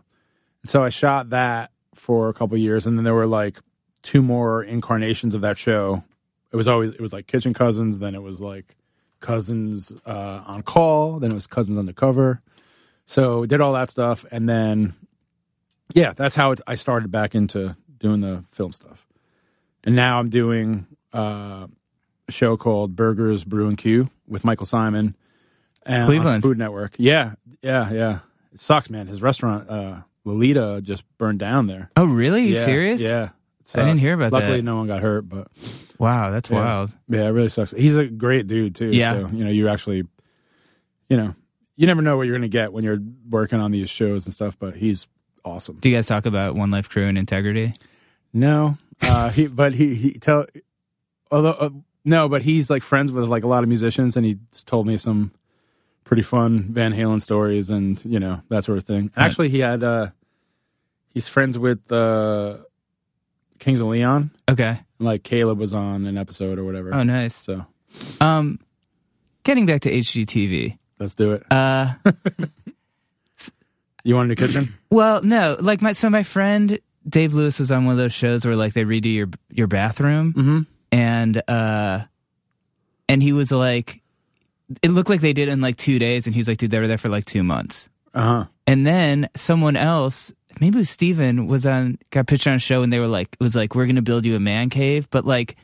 And 0.62 0.70
so 0.70 0.84
I 0.84 0.88
shot 0.88 1.30
that 1.30 1.72
for 1.96 2.28
a 2.28 2.32
couple 2.32 2.56
years, 2.58 2.86
and 2.86 2.96
then 2.96 3.04
there 3.04 3.14
were 3.14 3.26
like 3.26 3.58
two 4.02 4.22
more 4.22 4.62
incarnations 4.62 5.34
of 5.34 5.40
that 5.40 5.58
show. 5.58 6.04
It 6.52 6.56
was 6.56 6.68
always 6.68 6.92
it 6.92 7.00
was 7.00 7.12
like 7.12 7.26
Kitchen 7.26 7.52
Cousins, 7.52 7.98
then 7.98 8.14
it 8.14 8.22
was 8.22 8.40
like 8.40 8.76
Cousins 9.20 9.92
uh, 10.06 10.42
on 10.46 10.62
Call, 10.62 11.18
then 11.18 11.32
it 11.32 11.34
was 11.34 11.46
Cousins 11.46 11.78
Undercover. 11.78 12.40
So 13.04 13.44
did 13.46 13.60
all 13.60 13.72
that 13.72 13.90
stuff, 13.90 14.24
and 14.30 14.48
then 14.48 14.94
yeah, 15.94 16.12
that's 16.12 16.34
how 16.34 16.52
it, 16.52 16.60
I 16.66 16.74
started 16.74 17.10
back 17.10 17.34
into 17.34 17.76
doing 17.98 18.20
the 18.20 18.44
film 18.50 18.72
stuff. 18.72 19.06
And 19.84 19.96
now 19.96 20.18
I'm 20.18 20.28
doing 20.28 20.86
uh, 21.12 21.66
a 22.28 22.32
show 22.32 22.56
called 22.56 22.96
Burgers 22.96 23.44
Brew 23.44 23.68
and 23.68 23.78
Q 23.78 24.10
with 24.26 24.44
Michael 24.44 24.66
Symon 24.66 25.14
and 25.84 26.06
Cleveland. 26.06 26.42
Food 26.42 26.58
Network. 26.58 26.94
Yeah, 26.98 27.34
yeah, 27.62 27.90
yeah. 27.90 28.18
It 28.52 28.60
sucks, 28.60 28.90
man. 28.90 29.06
His 29.06 29.22
restaurant, 29.22 29.70
uh, 29.70 30.00
Lolita, 30.24 30.80
just 30.82 31.04
burned 31.18 31.38
down 31.38 31.66
there. 31.66 31.90
Oh, 31.96 32.04
really? 32.04 32.42
You 32.42 32.54
yeah, 32.54 32.64
serious? 32.64 33.02
Yeah. 33.02 33.30
I 33.74 33.84
didn't 33.84 33.98
hear 33.98 34.14
about 34.14 34.32
Luckily, 34.32 34.40
that. 34.40 34.46
Luckily, 34.48 34.62
no 34.62 34.76
one 34.76 34.86
got 34.88 35.00
hurt, 35.00 35.28
but 35.28 35.46
Wow, 36.00 36.30
that's 36.30 36.50
yeah. 36.50 36.56
wild. 36.56 36.94
Yeah, 37.08 37.26
it 37.26 37.30
really 37.30 37.50
sucks. 37.50 37.72
He's 37.72 37.98
a 37.98 38.06
great 38.06 38.46
dude 38.46 38.74
too. 38.74 38.86
Yeah. 38.90 39.12
So, 39.12 39.30
you 39.32 39.44
know, 39.44 39.50
you 39.50 39.68
actually, 39.68 40.04
you 41.10 41.16
know, 41.18 41.34
you 41.76 41.86
never 41.86 42.00
know 42.00 42.16
what 42.16 42.22
you're 42.22 42.36
going 42.38 42.50
to 42.50 42.56
get 42.56 42.72
when 42.72 42.84
you're 42.84 42.98
working 43.28 43.60
on 43.60 43.70
these 43.70 43.90
shows 43.90 44.24
and 44.24 44.34
stuff. 44.34 44.58
But 44.58 44.76
he's 44.76 45.06
awesome. 45.44 45.76
Do 45.80 45.88
you 45.90 45.96
guys 45.96 46.06
talk 46.06 46.26
about 46.26 46.54
One 46.54 46.70
Life 46.70 46.88
Crew 46.88 47.06
and 47.06 47.16
integrity? 47.18 47.72
No, 48.32 48.76
uh, 49.02 49.30
he 49.30 49.46
but 49.46 49.72
he 49.74 49.94
he 49.94 50.12
tell 50.12 50.46
although 51.30 51.50
uh, 51.52 51.70
no, 52.04 52.28
but 52.28 52.42
he's 52.42 52.70
like 52.70 52.82
friends 52.82 53.12
with 53.12 53.24
like 53.28 53.44
a 53.44 53.48
lot 53.48 53.62
of 53.62 53.68
musicians, 53.68 54.16
and 54.16 54.24
he 54.24 54.38
just 54.52 54.66
told 54.66 54.86
me 54.86 54.96
some 54.96 55.32
pretty 56.04 56.22
fun 56.22 56.62
Van 56.72 56.92
Halen 56.92 57.20
stories 57.22 57.70
and 57.70 58.02
you 58.04 58.18
know 58.20 58.42
that 58.48 58.64
sort 58.64 58.78
of 58.78 58.84
thing. 58.84 59.10
Right. 59.16 59.26
Actually, 59.26 59.48
he 59.50 59.58
had 59.60 59.82
uh, 59.82 60.08
he's 61.12 61.28
friends 61.28 61.58
with 61.58 61.90
uh, 61.92 62.58
Kings 63.58 63.80
of 63.80 63.88
Leon. 63.88 64.30
Okay. 64.48 64.80
And, 64.98 65.06
like 65.06 65.22
Caleb 65.22 65.58
was 65.58 65.72
on 65.74 66.06
an 66.06 66.18
episode 66.18 66.58
or 66.58 66.64
whatever. 66.64 66.92
Oh, 66.94 67.02
nice. 67.02 67.34
So 67.34 67.64
Um, 68.20 68.58
getting 69.44 69.64
back 69.66 69.80
to 69.82 69.90
HGTV. 69.90 70.76
let's 70.98 71.14
do 71.14 71.32
it. 71.32 71.42
Uh, 71.50 71.94
You 74.04 74.14
want 74.16 74.26
a 74.26 74.28
new 74.28 74.34
kitchen? 74.36 74.74
well, 74.90 75.22
no, 75.22 75.56
like 75.60 75.82
my 75.82 75.92
so 75.92 76.08
my 76.10 76.22
friend 76.22 76.78
Dave 77.08 77.34
Lewis 77.34 77.58
was 77.58 77.70
on 77.72 77.84
one 77.86 77.92
of 77.92 77.98
those 77.98 78.12
shows 78.12 78.44
where 78.44 78.56
like 78.56 78.72
they 78.72 78.84
redo 78.84 79.12
your 79.12 79.28
your 79.50 79.66
bathroom, 79.66 80.32
Mm-hmm. 80.32 80.60
and 80.92 81.42
uh, 81.48 82.00
and 83.08 83.22
he 83.22 83.32
was 83.32 83.50
like, 83.50 84.00
it 84.82 84.90
looked 84.90 85.10
like 85.10 85.20
they 85.20 85.32
did 85.32 85.48
it 85.48 85.52
in 85.52 85.60
like 85.60 85.76
two 85.76 85.98
days, 85.98 86.26
and 86.26 86.34
he 86.34 86.40
was 86.40 86.48
like, 86.48 86.58
dude, 86.58 86.70
they 86.70 86.78
were 86.78 86.86
there 86.86 86.98
for 86.98 87.08
like 87.08 87.24
two 87.24 87.42
months. 87.42 87.88
Uh 88.14 88.22
huh. 88.22 88.44
And 88.66 88.86
then 88.86 89.28
someone 89.34 89.76
else, 89.76 90.32
maybe 90.60 90.76
it 90.76 90.80
was 90.80 90.90
Steven, 90.90 91.46
was 91.46 91.66
on 91.66 91.98
got 92.10 92.26
pitched 92.26 92.46
on 92.46 92.54
a 92.54 92.58
show 92.58 92.82
and 92.82 92.92
they 92.92 92.98
were 93.00 93.06
like 93.08 93.28
it 93.38 93.42
was 93.42 93.56
like, 93.56 93.74
We're 93.74 93.86
gonna 93.86 94.02
build 94.02 94.24
you 94.26 94.36
a 94.36 94.40
man 94.40 94.68
cave, 94.70 95.08
but 95.10 95.24
like 95.24 95.56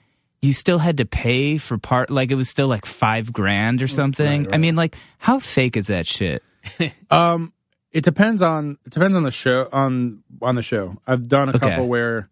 you 0.43 0.53
still 0.53 0.79
had 0.79 0.99
to 0.99 1.05
pay 1.05 1.59
for 1.59 1.79
part 1.79 2.11
like 2.11 2.31
it 2.31 2.35
was 2.35 2.49
still 2.49 2.69
like 2.69 2.85
five 2.87 3.33
grand 3.33 3.83
or 3.83 3.89
something. 3.89 4.45
Right, 4.45 4.55
I 4.55 4.59
mean, 4.59 4.77
like, 4.77 4.95
how 5.19 5.39
fake 5.41 5.77
is 5.77 5.87
that 5.89 6.07
shit? 6.07 6.43
Um, 7.11 7.53
it 7.93 8.05
depends 8.05 8.43
on 8.43 8.79
it 8.85 8.93
depends 8.93 9.17
on 9.17 9.23
the 9.23 9.31
show 9.31 9.69
on 9.73 10.23
on 10.43 10.55
the 10.55 10.63
show. 10.63 10.97
I've 11.07 11.29
done 11.29 11.49
a 11.49 11.53
Okay. 11.57 11.59
couple 11.61 11.89
where 11.89 12.29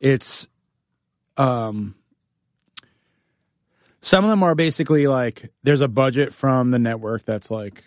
it's 0.00 0.48
um, 1.36 1.94
some 4.00 4.24
of 4.24 4.30
them 4.30 4.42
are 4.42 4.54
basically 4.54 5.06
like 5.06 5.50
there's 5.62 5.80
a 5.80 5.88
budget 5.88 6.32
from 6.32 6.70
the 6.70 6.78
network 6.78 7.24
that's 7.24 7.50
like 7.50 7.84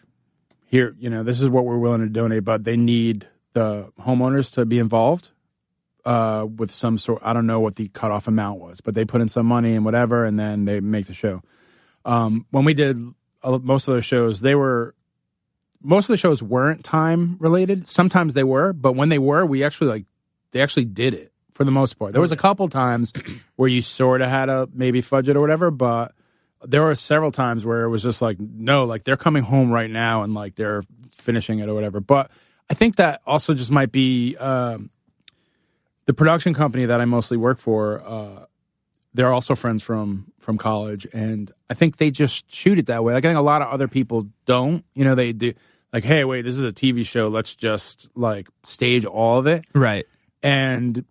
here, 0.68 0.96
you 1.00 1.10
know, 1.10 1.24
this 1.24 1.42
is 1.42 1.50
what 1.50 1.66
we're 1.66 1.78
willing 1.80 2.02
to 2.02 2.10
donate, 2.10 2.44
but 2.44 2.64
they 2.64 2.78
need 2.78 3.28
the 3.54 3.92
homeowners 4.02 4.54
to 4.54 4.66
be 4.66 4.78
involved 4.78 5.30
uh, 6.06 6.46
with 6.58 6.72
some 6.72 6.98
sort. 7.00 7.22
I 7.24 7.34
don't 7.34 7.48
know 7.48 7.60
what 7.60 7.76
the 7.76 7.88
cutoff 7.88 8.28
amount 8.28 8.60
was, 8.60 8.80
but 8.82 8.94
they 8.94 9.04
put 9.06 9.22
in 9.22 9.30
some 9.30 9.48
money 9.48 9.74
and 9.76 9.84
whatever, 9.84 10.26
and 10.26 10.38
then 10.38 10.66
they 10.66 10.80
make 10.80 11.08
the 11.08 11.14
show. 11.16 11.42
Um, 12.06 12.46
when 12.52 12.66
we 12.66 12.74
did 12.76 12.98
uh, 13.44 13.58
most 13.64 13.88
of 13.88 13.96
those 13.96 14.06
shows, 14.06 14.42
they 14.42 14.54
were 14.54 14.94
most 15.82 16.06
of 16.06 16.14
the 16.14 16.18
shows 16.18 16.44
weren't 16.44 16.84
time 16.84 17.38
related. 17.40 17.88
Sometimes 17.88 18.34
they 18.34 18.44
were, 18.44 18.74
but 18.74 18.94
when 18.94 19.10
they 19.10 19.20
were, 19.20 19.46
we 19.46 19.64
actually 19.64 19.88
like 19.88 20.06
they 20.52 20.62
actually 20.62 20.86
did 20.86 21.14
it 21.14 21.32
for 21.54 21.64
the 21.64 21.72
most 21.72 21.94
part. 21.96 22.14
There 22.14 22.22
was 22.22 22.32
a 22.32 22.38
couple 22.38 22.68
times 22.70 23.14
where 23.56 23.70
you 23.70 23.82
sort 23.82 24.22
of 24.22 24.30
had 24.30 24.50
a 24.50 24.68
maybe 24.74 25.02
fudge 25.02 25.30
it 25.30 25.36
or 25.36 25.42
whatever, 25.42 25.72
but 25.72 26.14
there 26.64 26.84
were 26.84 26.96
several 26.96 27.32
times 27.32 27.66
where 27.66 27.84
it 27.84 27.90
was 27.90 28.04
just 28.04 28.22
like 28.22 28.40
no, 28.40 28.86
like 28.86 29.04
they're 29.04 29.18
coming 29.18 29.44
home 29.44 29.72
right 29.72 29.90
now 29.90 30.24
and 30.24 30.34
like 30.34 30.56
they're 30.56 30.84
finishing 31.16 31.60
it 31.60 31.70
or 31.70 31.74
whatever. 31.74 32.00
But 32.00 32.32
I 32.70 32.74
think 32.74 32.98
that 32.98 33.22
also 33.26 33.54
just 33.54 33.72
might 33.72 33.92
be 33.92 34.36
um, 34.38 34.90
the 36.06 36.14
production 36.14 36.54
company 36.54 36.86
that 36.86 37.00
I 37.00 37.06
mostly 37.06 37.38
work 37.38 37.60
for. 37.60 38.02
Uh, 38.06 38.46
they're 39.14 39.34
also 39.34 39.56
friends 39.56 39.84
from 39.84 40.32
from 40.40 40.58
college, 40.58 41.08
and 41.14 41.52
I 41.70 41.74
think 41.74 41.98
they 41.98 42.12
just 42.12 42.52
shoot 42.54 42.78
it 42.80 42.86
that 42.88 43.04
way. 43.04 43.14
Like 43.14 43.26
I 43.26 43.30
think 43.30 43.38
a 43.40 43.42
lot 43.42 43.62
of 43.62 43.70
other 43.70 43.88
people 43.88 44.28
don't. 44.46 44.84
You 44.94 45.04
know, 45.06 45.16
they 45.16 45.34
do 45.34 45.54
like, 45.92 46.04
hey, 46.04 46.24
wait, 46.26 46.44
this 46.44 46.56
is 46.58 46.64
a 46.64 46.72
TV 46.72 47.06
show. 47.06 47.28
Let's 47.28 47.56
just 47.56 48.10
like 48.16 48.48
stage 48.64 49.06
all 49.06 49.40
of 49.40 49.48
it, 49.48 49.66
Right. 49.74 50.06
and 50.44 51.04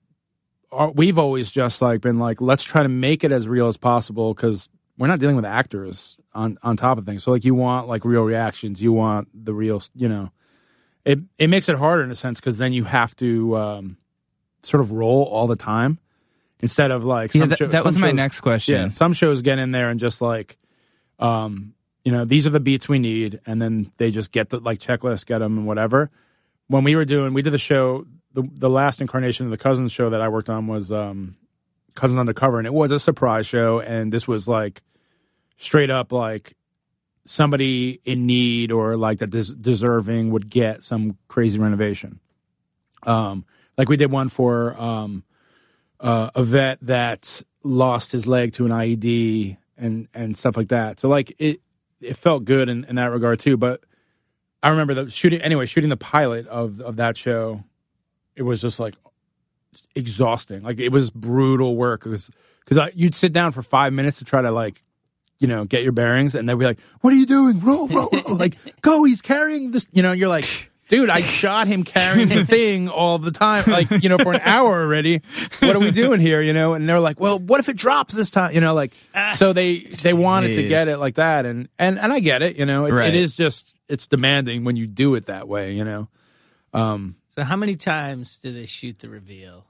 our, 0.71 0.91
we've 0.91 1.19
always 1.19 1.51
just 1.51 1.81
like 1.83 2.01
been 2.01 2.19
like, 2.19 2.41
let's 2.41 2.63
try 2.63 2.83
to 2.83 2.89
make 2.89 3.25
it 3.25 3.33
as 3.33 3.49
real 3.49 3.67
as 3.69 3.77
possible 3.77 4.35
because 4.35 4.69
we're 4.99 5.07
not 5.07 5.19
dealing 5.19 5.37
with 5.37 5.45
actors 5.45 6.17
on 6.35 6.59
on 6.63 6.77
top 6.77 6.99
of 6.99 7.05
things. 7.07 7.25
So 7.25 7.31
like, 7.33 7.45
you 7.45 7.55
want 7.55 7.89
like 7.89 8.05
real 8.05 8.23
reactions. 8.23 8.81
You 8.83 8.93
want 8.93 9.29
the 9.35 9.55
real, 9.55 9.83
you 9.95 10.09
know. 10.09 10.31
It 11.05 11.21
it 11.39 11.49
makes 11.49 11.69
it 11.69 11.77
harder 11.79 12.03
in 12.05 12.11
a 12.11 12.15
sense 12.15 12.39
because 12.39 12.59
then 12.59 12.73
you 12.73 12.85
have 12.85 13.17
to 13.17 13.57
um, 13.57 13.97
sort 14.63 14.81
of 14.83 14.93
roll 14.93 15.23
all 15.25 15.47
the 15.47 15.57
time 15.57 15.99
instead 16.61 16.91
of 16.91 17.05
like 17.05 17.35
Yeah, 17.35 17.47
that, 17.47 17.59
show- 17.59 17.67
that 17.67 17.79
some 17.83 17.87
was 17.89 17.99
my 17.99 18.13
next 18.13 18.41
question. 18.41 18.75
yeah, 18.75 18.89
some 18.89 19.13
shows 19.13 19.43
get 19.43 19.59
in 19.59 19.71
there 19.71 19.91
and 19.91 19.99
just 20.01 20.21
like, 20.21 20.57
um, 21.19 21.75
you 22.05 22.13
know, 22.13 22.25
these 22.25 22.47
are 22.47 22.51
the 22.51 22.61
beats 22.61 22.89
we 22.89 22.99
need, 22.99 23.41
and 23.47 23.61
then 23.61 23.93
they 23.99 24.11
just 24.11 24.33
get 24.33 24.49
the 24.51 24.59
like 24.61 24.79
checklist, 24.79 25.27
get 25.27 25.39
them, 25.39 25.59
and 25.59 25.67
whatever. 25.67 26.11
When 26.69 26.85
we 26.85 26.97
were 26.97 27.05
doing, 27.05 27.35
we 27.35 27.43
did 27.43 27.53
the 27.53 27.59
show. 27.59 28.07
The 28.35 28.43
the 28.55 28.71
last 28.71 29.01
incarnation 29.01 29.47
of 29.47 29.51
the 29.51 29.59
Cousins 29.59 29.93
show 29.93 30.11
that 30.11 30.21
I 30.21 30.29
worked 30.29 30.49
on 30.49 30.67
was 30.67 30.93
um, 30.93 31.35
Cousins 31.95 32.19
Undercover, 32.19 32.59
and 32.59 32.67
it 32.67 32.73
was 32.75 32.93
a 32.93 32.99
surprise 32.99 33.47
show, 33.47 33.81
and 33.81 34.13
this 34.13 34.27
was 34.29 34.47
like 34.49 34.83
straight 35.57 35.91
up 35.91 36.13
like 36.13 36.55
somebody 37.25 38.01
in 38.05 38.27
need 38.27 38.73
or 38.73 38.97
like 38.97 39.19
that 39.19 39.31
des- 39.31 39.55
deserving 39.61 40.31
would 40.31 40.49
get 40.49 40.83
some 40.83 41.17
crazy 41.29 41.59
renovation. 41.59 42.21
Um, 43.03 43.45
like 43.77 43.89
we 43.89 43.97
did 43.97 44.11
one 44.11 44.29
for 44.29 44.81
um, 44.81 45.25
uh, 46.01 46.31
a 46.35 46.43
vet 46.43 46.79
that 46.83 47.43
lost 47.63 48.13
his 48.13 48.27
leg 48.27 48.53
to 48.55 48.65
an 48.65 48.71
IED 48.71 49.57
and 49.77 50.09
and 50.15 50.37
stuff 50.37 50.57
like 50.57 50.69
that. 50.69 51.01
So 51.01 51.09
like 51.09 51.35
it 51.39 51.61
it 52.01 52.17
felt 52.17 52.45
good 52.45 52.69
in, 52.69 52.85
in 52.85 52.97
that 52.97 53.07
regard 53.07 53.41
too. 53.41 53.57
But 53.57 53.83
I 54.63 54.71
remember 54.71 54.95
the 54.95 55.11
shooting 55.11 55.41
anyway, 55.41 55.67
shooting 55.67 55.91
the 55.91 55.97
pilot 55.97 56.49
of 56.49 56.81
of 56.81 56.97
that 56.97 57.17
show. 57.17 57.65
It 58.37 58.43
was 58.43 58.61
just 58.61 58.79
like 58.79 58.95
exhausting. 59.95 60.63
Like 60.63 60.79
it 60.79 60.91
was 60.91 61.11
brutal 61.11 61.77
work. 61.77 62.07
It 62.07 62.11
was 62.11 62.31
because 62.65 62.95
you'd 62.95 63.15
sit 63.15 63.33
down 63.33 63.53
for 63.53 63.63
five 63.63 63.93
minutes 63.93 64.19
to 64.19 64.25
try 64.25 64.43
to 64.43 64.51
like 64.51 64.83
you 65.39 65.49
know 65.49 65.65
get 65.65 65.83
your 65.83 65.93
bearings, 65.93 66.35
and 66.35 66.49
they'd 66.49 66.59
be 66.59 66.65
like, 66.65 66.81
"What 67.01 67.13
are 67.13 67.17
you 67.17 67.27
doing? 67.27 67.61
Roll, 67.61 67.89
roll, 67.89 68.09
roll!" 68.13 68.37
like 68.37 68.57
go. 68.83 69.05
He's 69.05 69.23
carrying 69.23 69.71
this. 69.73 69.89
You 69.93 70.03
know, 70.03 70.13
you're 70.13 70.29
like. 70.29 70.71
Dude, 70.89 71.11
I 71.11 71.21
shot 71.21 71.67
him 71.67 71.85
carrying 71.85 72.29
the 72.31 72.45
thing 72.47 72.89
all 72.89 73.19
the 73.19 73.31
time, 73.31 73.65
like, 73.67 73.91
you 74.03 74.09
know, 74.09 74.17
for 74.19 74.33
an 74.33 74.41
hour 74.43 74.81
already. 74.81 75.21
What 75.61 75.77
are 75.77 75.81
we 75.81 75.91
doing 75.91 76.19
here, 76.19 76.41
you 76.41 76.53
know? 76.55 76.73
And 76.73 76.89
they're 76.89 76.99
like, 76.99 77.21
well, 77.21 77.39
what 77.39 77.61
if 77.61 77.69
it 77.69 77.77
drops 77.77 78.15
this 78.15 78.31
time? 78.31 78.55
You 78.55 78.61
know, 78.63 78.73
like, 78.73 78.95
so 79.35 79.53
they, 79.53 79.81
they 79.81 80.15
wanted 80.15 80.55
to 80.55 80.63
get 80.63 80.89
it 80.89 80.97
like 80.97 81.17
that. 81.17 81.45
And, 81.45 81.69
and, 81.79 81.99
and 81.99 82.11
I 82.11 82.21
get 82.21 82.41
it, 82.41 82.57
you 82.57 82.65
know, 82.65 82.87
it, 82.87 82.93
Right. 82.93 83.09
it 83.09 83.15
is 83.15 83.37
just, 83.37 83.75
it's 83.89 84.07
demanding 84.07 84.65
when 84.65 84.77
you 84.77 84.87
do 84.87 85.15
it 85.15 85.27
that 85.27 85.47
way, 85.47 85.73
you 85.75 85.85
know? 85.85 86.09
Um, 86.73 87.17
So 87.35 87.45
how 87.45 87.57
many 87.57 87.77
times 87.77 88.39
do 88.39 88.53
they 88.53 88.67
shoot 88.67 88.99
the 89.01 89.09
reveal? 89.11 89.67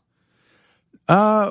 uh, 1.09 1.51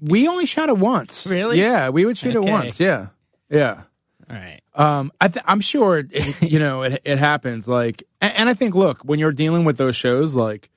we 0.00 0.28
only 0.28 0.46
shot 0.46 0.68
it 0.68 0.78
once. 0.78 1.26
Really? 1.26 1.58
Yeah. 1.58 1.88
We 1.88 2.04
would 2.06 2.16
shoot 2.16 2.36
Okay. 2.36 2.46
it 2.48 2.50
once. 2.50 2.78
Yeah. 2.78 3.08
Yeah. 3.50 3.82
All 4.30 4.36
right. 4.36 4.60
Um, 4.78 5.10
I 5.20 5.30
I'm 5.44 5.60
sure 5.60 5.98
it, 5.98 6.42
you 6.50 6.58
know 6.58 6.82
it, 6.82 7.02
it 7.04 7.18
happens. 7.18 7.68
Like, 7.68 8.04
and, 8.22 8.32
and 8.34 8.48
I 8.48 8.54
think, 8.54 8.74
look, 8.74 9.02
when 9.02 9.18
you're 9.18 9.32
dealing 9.32 9.64
with 9.64 9.76
those 9.76 9.96
shows, 9.96 10.34
like 10.34 10.70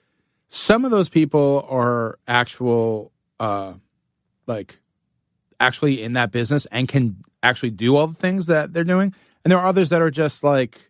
some 0.49 0.83
of 0.83 0.91
those 0.91 1.07
people 1.07 1.65
are 1.69 2.19
actual, 2.27 3.11
uh, 3.39 3.73
like 4.47 4.79
actually 5.59 6.01
in 6.01 6.13
that 6.13 6.31
business 6.31 6.65
and 6.67 6.87
can 6.87 7.17
actually 7.43 7.69
do 7.69 7.95
all 7.95 8.07
the 8.07 8.15
things 8.15 8.47
that 8.47 8.73
they're 8.73 8.83
doing, 8.83 9.13
and 9.45 9.51
there 9.51 9.59
are 9.59 9.67
others 9.67 9.89
that 9.91 10.01
are 10.01 10.11
just 10.11 10.43
like, 10.43 10.89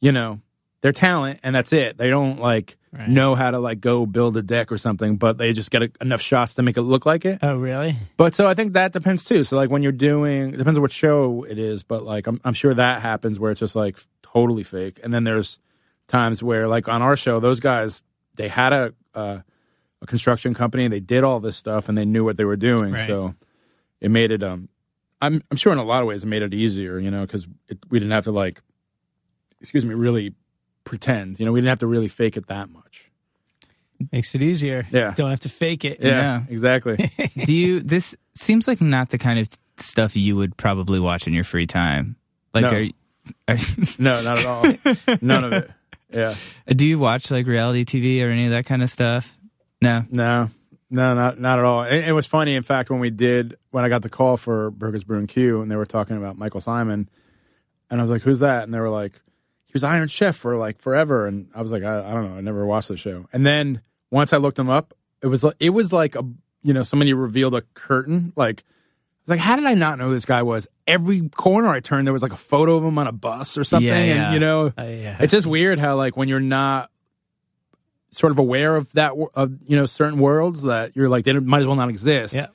you 0.00 0.12
know, 0.12 0.40
they're 0.82 0.92
talent 0.92 1.40
and 1.42 1.54
that's 1.54 1.72
it. 1.72 1.96
They 1.96 2.10
don't 2.10 2.38
like 2.38 2.76
Right. 2.94 3.08
know 3.08 3.34
how 3.34 3.50
to 3.50 3.58
like 3.58 3.80
go 3.80 4.04
build 4.04 4.36
a 4.36 4.42
deck 4.42 4.70
or 4.70 4.76
something, 4.76 5.16
but 5.16 5.38
they 5.38 5.54
just 5.54 5.70
get 5.70 5.82
a, 5.82 5.90
enough 6.02 6.20
shots 6.20 6.52
to 6.54 6.62
make 6.62 6.76
it 6.76 6.82
look 6.82 7.06
like 7.06 7.24
it. 7.24 7.38
Oh, 7.40 7.56
really? 7.56 7.96
But 8.18 8.34
so 8.34 8.46
I 8.46 8.52
think 8.52 8.74
that 8.74 8.92
depends 8.92 9.24
too. 9.24 9.44
So 9.44 9.56
like 9.56 9.70
when 9.70 9.82
you're 9.82 9.92
doing, 9.92 10.52
it 10.52 10.58
depends 10.58 10.76
on 10.76 10.82
what 10.82 10.92
show 10.92 11.44
it 11.48 11.58
is, 11.58 11.82
but 11.82 12.02
like 12.04 12.26
I'm, 12.26 12.38
I'm 12.44 12.52
sure 12.52 12.74
that 12.74 13.00
happens 13.00 13.38
where 13.40 13.50
it's 13.50 13.60
just 13.60 13.74
like 13.74 13.98
totally 14.22 14.62
fake. 14.62 15.00
And 15.02 15.14
then 15.14 15.24
there's 15.24 15.58
times 16.06 16.42
where 16.42 16.68
like 16.68 16.86
on 16.86 17.00
our 17.00 17.16
show, 17.16 17.40
those 17.40 17.60
guys 17.60 18.02
they 18.34 18.48
had 18.48 18.74
a 18.74 18.92
a, 19.14 19.42
a 20.02 20.06
construction 20.06 20.52
company, 20.52 20.86
they 20.88 21.00
did 21.00 21.24
all 21.24 21.40
this 21.40 21.56
stuff, 21.56 21.88
and 21.88 21.96
they 21.96 22.04
knew 22.04 22.24
what 22.24 22.36
they 22.36 22.44
were 22.44 22.56
doing. 22.56 22.92
Right. 22.92 23.06
So 23.06 23.34
it 24.02 24.10
made 24.10 24.32
it. 24.32 24.42
Um, 24.42 24.68
I'm 25.22 25.42
I'm 25.50 25.56
sure 25.56 25.72
in 25.72 25.78
a 25.78 25.84
lot 25.84 26.02
of 26.02 26.08
ways 26.08 26.24
it 26.24 26.26
made 26.26 26.42
it 26.42 26.52
easier, 26.52 26.98
you 26.98 27.10
know, 27.10 27.22
because 27.22 27.46
we 27.88 27.98
didn't 27.98 28.12
have 28.12 28.24
to 28.24 28.32
like, 28.32 28.60
excuse 29.62 29.86
me, 29.86 29.94
really 29.94 30.34
pretend. 30.84 31.38
You 31.40 31.46
know, 31.46 31.52
we 31.52 31.60
didn't 31.60 31.70
have 31.70 31.78
to 31.80 31.86
really 31.86 32.08
fake 32.08 32.36
it 32.36 32.46
that 32.48 32.70
much. 32.70 33.10
Makes 34.10 34.34
it 34.34 34.42
easier. 34.42 34.86
Yeah. 34.90 35.12
Don't 35.16 35.30
have 35.30 35.40
to 35.40 35.48
fake 35.48 35.84
it. 35.84 35.98
Yeah, 36.00 36.08
Yeah. 36.08 36.42
exactly. 36.48 36.96
Do 37.44 37.54
you? 37.54 37.80
This 37.80 38.16
seems 38.34 38.66
like 38.66 38.80
not 38.80 39.10
the 39.10 39.18
kind 39.18 39.38
of 39.38 39.48
stuff 39.76 40.16
you 40.16 40.34
would 40.36 40.56
probably 40.56 40.98
watch 40.98 41.26
in 41.26 41.32
your 41.32 41.44
free 41.44 41.66
time. 41.66 42.16
Like, 42.52 42.64
No. 42.70 42.88
are, 43.48 43.54
are 43.54 43.58
no, 43.98 44.22
not 44.22 44.38
at 44.38 44.46
all. 44.46 45.16
None 45.20 45.44
of 45.44 45.52
it. 45.52 45.70
Yeah. 46.10 46.34
do 46.68 46.84
you 46.84 46.98
watch 46.98 47.30
like 47.30 47.46
reality 47.46 47.84
TV 47.84 48.22
or 48.26 48.30
any 48.30 48.44
of 48.44 48.50
that 48.50 48.66
kind 48.66 48.82
of 48.82 48.90
stuff? 48.90 49.38
No. 49.80 50.04
No, 50.10 50.50
no, 50.90 51.14
not 51.14 51.40
not 51.40 51.58
at 51.60 51.64
all. 51.64 51.84
It, 51.84 52.08
it 52.08 52.12
was 52.12 52.26
funny, 52.26 52.54
in 52.54 52.62
fact, 52.64 52.90
when 52.90 52.98
we 53.00 53.08
did 53.10 53.56
when 53.70 53.84
I 53.84 53.88
got 53.88 54.02
the 54.02 54.10
call 54.10 54.36
for 54.36 54.70
Burgers 54.72 55.04
Brew 55.04 55.18
and 55.18 55.28
Q, 55.28 55.62
and 55.62 55.70
they 55.70 55.76
were 55.76 55.86
talking 55.86 56.16
about 56.16 56.36
Michael 56.36 56.60
Symon, 56.60 57.06
and 57.88 58.00
I 58.00 58.02
was 58.02 58.10
like, 58.10 58.22
"Who's 58.22 58.40
that?" 58.40 58.64
And 58.64 58.74
they 58.74 58.80
were 58.80 58.90
like, 58.90 59.20
"He 59.72 59.74
was 59.74 59.84
Iron 59.84 60.08
Chef 60.08 60.36
for 60.36 60.56
like 60.56 60.80
forever." 60.80 61.26
And 61.26 61.48
I 61.54 61.62
was 61.62 61.72
like, 61.72 61.82
"I, 61.82 61.98
I 62.10 62.12
don't 62.12 62.30
know, 62.30 62.36
I 62.36 62.40
never 62.40 62.66
watched 62.66 62.88
the 62.88 62.96
show." 62.96 63.26
And 63.32 63.44
then 63.46 63.80
once 64.10 64.32
I 64.32 64.36
looked 64.36 64.58
him 64.58 64.68
up, 64.68 64.94
it 65.22 65.26
was 65.28 65.42
like 65.44 65.56
it 65.60 65.70
was 65.70 65.92
like 65.92 66.14
a 66.14 66.24
you 66.62 66.72
know 66.74 66.82
somebody 66.82 67.12
revealed 67.14 67.54
a 67.54 67.62
curtain. 67.74 68.32
Like 68.36 68.60
I 68.60 69.22
was 69.24 69.28
like, 69.30 69.40
"How 69.40 69.56
did 69.56 69.64
I 69.66 69.74
not 69.74 69.98
know 69.98 70.08
who 70.08 70.14
this 70.14 70.24
guy 70.24 70.42
was?" 70.42 70.68
Every 70.86 71.28
corner 71.30 71.68
I 71.68 71.80
turned, 71.80 72.06
there 72.06 72.12
was 72.12 72.22
like 72.22 72.32
a 72.32 72.36
photo 72.36 72.76
of 72.76 72.84
him 72.84 72.98
on 72.98 73.06
a 73.06 73.12
bus 73.12 73.56
or 73.56 73.64
something, 73.64 73.86
Yeah, 73.88 73.94
and 73.96 74.08
yeah. 74.20 74.32
you 74.34 74.40
know, 74.40 74.72
Oh, 74.76 74.88
yeah. 74.88 75.16
it's 75.20 75.30
just 75.32 75.46
weird 75.46 75.78
how 75.78 75.96
like 75.96 76.16
when 76.16 76.28
you're 76.28 76.40
not 76.40 76.90
sort 78.10 78.30
of 78.30 78.38
aware 78.38 78.76
of 78.76 78.92
that 78.92 79.12
of 79.34 79.52
you 79.66 79.76
know 79.76 79.86
certain 79.86 80.18
worlds 80.18 80.62
that 80.62 80.94
you're 80.94 81.08
like 81.08 81.24
they 81.24 81.32
might 81.32 81.60
as 81.60 81.66
well 81.66 81.76
not 81.76 81.88
exist 81.88 82.34
Yeah. 82.34 82.48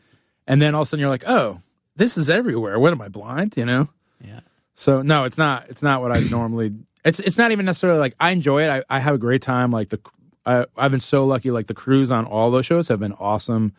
and 0.46 0.62
then 0.62 0.76
all 0.76 0.82
of 0.82 0.86
a 0.86 0.90
sudden 0.90 1.02
you're 1.02 1.10
like 1.10 1.24
oh 1.26 1.62
this 1.96 2.16
is 2.16 2.30
everywhere 2.30 2.78
what 2.80 2.94
am 2.94 3.02
i 3.02 3.08
blind 3.08 3.58
you 3.58 3.66
know 3.66 3.90
Yeah. 4.24 4.42
so 4.76 5.02
no 5.02 5.24
it's 5.24 5.38
not 5.38 5.68
it's 5.70 5.82
not 5.82 6.02
what 6.04 6.12
i 6.12 6.20
normally 6.20 6.74
it's 7.06 7.20
it's 7.20 7.38
not 7.38 7.52
even 7.52 7.66
necessarily 7.66 8.00
like 8.00 8.16
i 8.20 8.32
enjoy 8.32 8.64
it 8.64 8.70
i, 8.70 8.84
I 8.98 9.00
have 9.00 9.16
a 9.16 9.20
great 9.20 9.42
time 9.42 9.72
like 9.72 9.90
the 9.90 10.00
I, 10.46 10.66
i've 10.78 10.92
been 10.92 11.00
so 11.00 11.26
lucky 11.26 11.52
like 11.52 11.68
the 11.68 11.74
crews 11.74 12.12
on 12.12 12.26
all 12.26 12.52
those 12.52 12.66
shows 12.66 12.88
have 12.88 13.00
been 13.00 13.14
awesome 13.14 13.74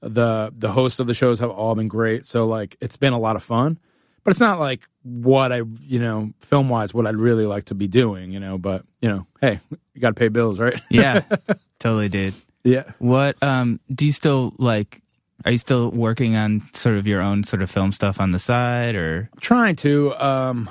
the 0.00 0.52
the 0.56 0.72
hosts 0.72 1.00
of 1.00 1.06
the 1.06 1.14
shows 1.14 1.40
have 1.40 1.50
all 1.50 1.74
been 1.74 1.88
great 1.88 2.24
so 2.24 2.46
like 2.46 2.76
it's 2.80 2.96
been 2.96 3.12
a 3.12 3.18
lot 3.18 3.36
of 3.36 3.42
fun 3.42 3.78
but 4.24 4.30
it's 4.30 4.40
not 4.40 4.58
like 4.60 4.88
what 5.02 5.52
I, 5.52 5.62
you 5.82 5.98
know, 5.98 6.32
film 6.40 6.68
wise, 6.68 6.92
what 6.92 7.06
I'd 7.06 7.16
really 7.16 7.46
like 7.46 7.64
to 7.66 7.74
be 7.74 7.88
doing, 7.88 8.32
you 8.32 8.40
know. 8.40 8.58
But 8.58 8.84
you 9.00 9.08
know, 9.08 9.26
hey, 9.40 9.60
you 9.94 10.00
got 10.00 10.10
to 10.10 10.14
pay 10.14 10.28
bills, 10.28 10.60
right? 10.60 10.80
Yeah. 10.90 11.22
totally, 11.78 12.08
dude. 12.08 12.34
yeah. 12.64 12.92
What 12.98 13.42
um 13.42 13.80
do 13.92 14.06
you 14.06 14.12
still 14.12 14.54
like? 14.58 15.02
Are 15.44 15.52
you 15.52 15.58
still 15.58 15.90
working 15.90 16.36
on 16.36 16.68
sort 16.74 16.96
of 16.96 17.06
your 17.06 17.22
own 17.22 17.44
sort 17.44 17.62
of 17.62 17.70
film 17.70 17.92
stuff 17.92 18.20
on 18.20 18.30
the 18.32 18.38
side, 18.38 18.94
or 18.94 19.30
Trying 19.40 19.76
to. 19.76 20.14
Um, 20.14 20.68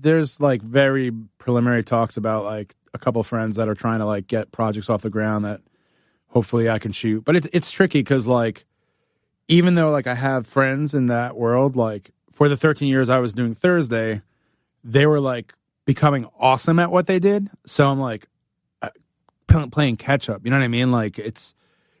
there's 0.00 0.40
like 0.40 0.62
very 0.62 1.10
preliminary 1.38 1.82
talks 1.82 2.16
about 2.16 2.44
like 2.44 2.74
a 2.92 2.98
couple 2.98 3.22
friends 3.22 3.56
that 3.56 3.68
are 3.68 3.74
trying 3.74 3.98
to 3.98 4.06
like 4.06 4.26
get 4.26 4.52
projects 4.52 4.88
off 4.88 5.02
the 5.02 5.10
ground 5.10 5.44
that 5.44 5.60
hopefully 6.28 6.68
I 6.68 6.78
can 6.78 6.92
shoot. 6.92 7.24
But 7.24 7.36
it's 7.36 7.48
it's 7.52 7.70
tricky 7.70 8.00
because 8.00 8.26
like 8.26 8.66
even 9.48 9.74
though 9.74 9.90
like 9.90 10.06
I 10.06 10.14
have 10.14 10.46
friends 10.46 10.94
in 10.94 11.06
that 11.06 11.36
world, 11.36 11.76
like 11.76 12.10
for 12.32 12.48
the 12.48 12.56
13 12.56 12.88
years 12.88 13.10
I 13.10 13.18
was 13.18 13.34
doing 13.34 13.54
Thursday, 13.54 14.22
they 14.82 15.06
were 15.06 15.20
like 15.20 15.54
becoming 15.84 16.28
awesome 16.38 16.78
at 16.78 16.90
what 16.90 17.06
they 17.06 17.18
did. 17.18 17.50
So 17.66 17.90
I'm 17.90 18.00
like 18.00 18.26
uh, 18.82 18.90
playing 19.70 19.96
catch 19.96 20.28
up. 20.28 20.42
You 20.44 20.50
know 20.50 20.58
what 20.58 20.64
I 20.64 20.68
mean? 20.68 20.90
Like 20.90 21.18
it's 21.18 21.54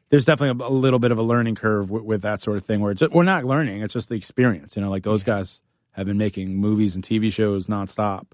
there's 0.08 0.24
definitely 0.24 0.64
a, 0.64 0.68
a 0.68 0.70
little 0.70 0.98
bit 0.98 1.12
of 1.12 1.18
a 1.18 1.22
learning 1.22 1.54
curve 1.56 1.90
with, 1.90 2.02
with 2.04 2.22
that 2.22 2.40
sort 2.40 2.56
of 2.56 2.64
thing 2.64 2.80
where 2.80 2.92
it's 2.92 3.02
we're 3.10 3.24
not 3.24 3.44
learning. 3.44 3.82
It's 3.82 3.94
just 3.94 4.08
the 4.08 4.16
experience. 4.16 4.76
You 4.76 4.82
know, 4.82 4.90
like 4.90 5.02
those 5.02 5.22
guys 5.22 5.60
have 5.94 6.06
been 6.06 6.18
making 6.18 6.56
movies 6.56 6.94
and 6.94 7.04
TV 7.04 7.32
shows 7.32 7.66
nonstop. 7.66 8.26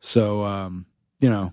So 0.00 0.44
um, 0.44 0.86
you 1.18 1.28
know, 1.28 1.52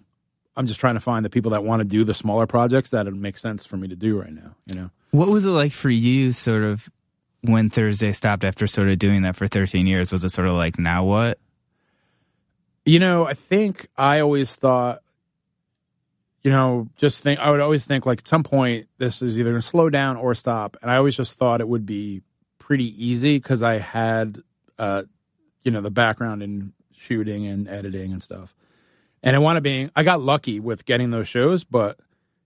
I'm 0.56 0.68
just 0.68 0.80
trying 0.80 0.96
to 0.96 1.00
find 1.00 1.26
the 1.26 1.30
people 1.30 1.52
that 1.52 1.64
want 1.64 1.82
to 1.82 1.88
do 1.88 2.04
the 2.04 2.14
smaller 2.14 2.46
projects 2.46 2.92
that 2.92 3.08
it 3.08 3.14
makes 3.14 3.42
sense 3.42 3.66
for 3.66 3.78
me 3.78 3.88
to 3.88 3.96
do 3.96 4.20
right 4.20 4.34
now. 4.34 4.56
You 4.66 4.76
know. 4.76 4.90
What 5.12 5.30
was 5.30 5.46
it 5.46 5.52
like 5.52 5.72
for 5.72 5.90
you, 5.90 6.34
sort 6.34 6.64
of, 6.64 6.90
when 7.42 7.70
Thursday 7.70 8.12
stopped 8.12 8.44
after 8.44 8.68
sort 8.68 8.90
of 8.90 9.00
doing 9.00 9.22
that 9.22 9.36
for 9.36 9.48
13 9.48 9.88
years? 9.88 10.12
Was 10.12 10.24
it 10.24 10.30
sort 10.30 10.48
of 10.48 10.56
like, 10.56 10.78
now 10.78 11.06
what? 11.06 11.40
You 12.86 13.00
know, 13.00 13.26
I 13.26 13.34
think 13.34 13.88
I 13.98 14.20
always 14.20 14.56
thought, 14.56 15.00
you 16.44 16.52
know, 16.52 16.90
just 16.98 17.24
think, 17.24 17.40
I 17.40 17.50
would 17.50 17.62
always 17.62 17.86
think 17.86 18.06
like 18.06 18.20
at 18.20 18.28
some 18.28 18.44
point 18.44 18.88
this 18.98 19.22
is 19.22 19.40
either 19.40 19.52
going 19.52 19.62
to 19.62 19.68
slow 19.68 19.90
down 19.90 20.18
or 20.18 20.36
stop. 20.36 20.78
And 20.82 20.92
I 20.92 20.98
always 20.98 21.16
just 21.16 21.38
thought 21.38 21.62
it 21.62 21.68
would 21.68 21.86
be 21.86 22.22
pretty 22.60 23.04
easy 23.04 23.38
because 23.38 23.64
I 23.64 23.80
had, 23.80 24.44
uh, 24.78 25.04
you 25.66 25.72
know, 25.72 25.82
the 25.82 25.92
background 25.92 26.42
in 26.42 26.72
shooting 26.94 27.46
and 27.46 27.68
editing 27.68 28.14
and 28.14 28.24
stuff. 28.24 28.56
And 29.22 29.36
I 29.36 29.40
want 29.40 29.58
to 29.58 29.62
be, 29.62 29.90
I 29.96 30.04
got 30.04 30.22
lucky 30.22 30.60
with 30.60 30.86
getting 30.86 31.10
those 31.10 31.28
shows, 31.28 31.64
but 31.64 32.00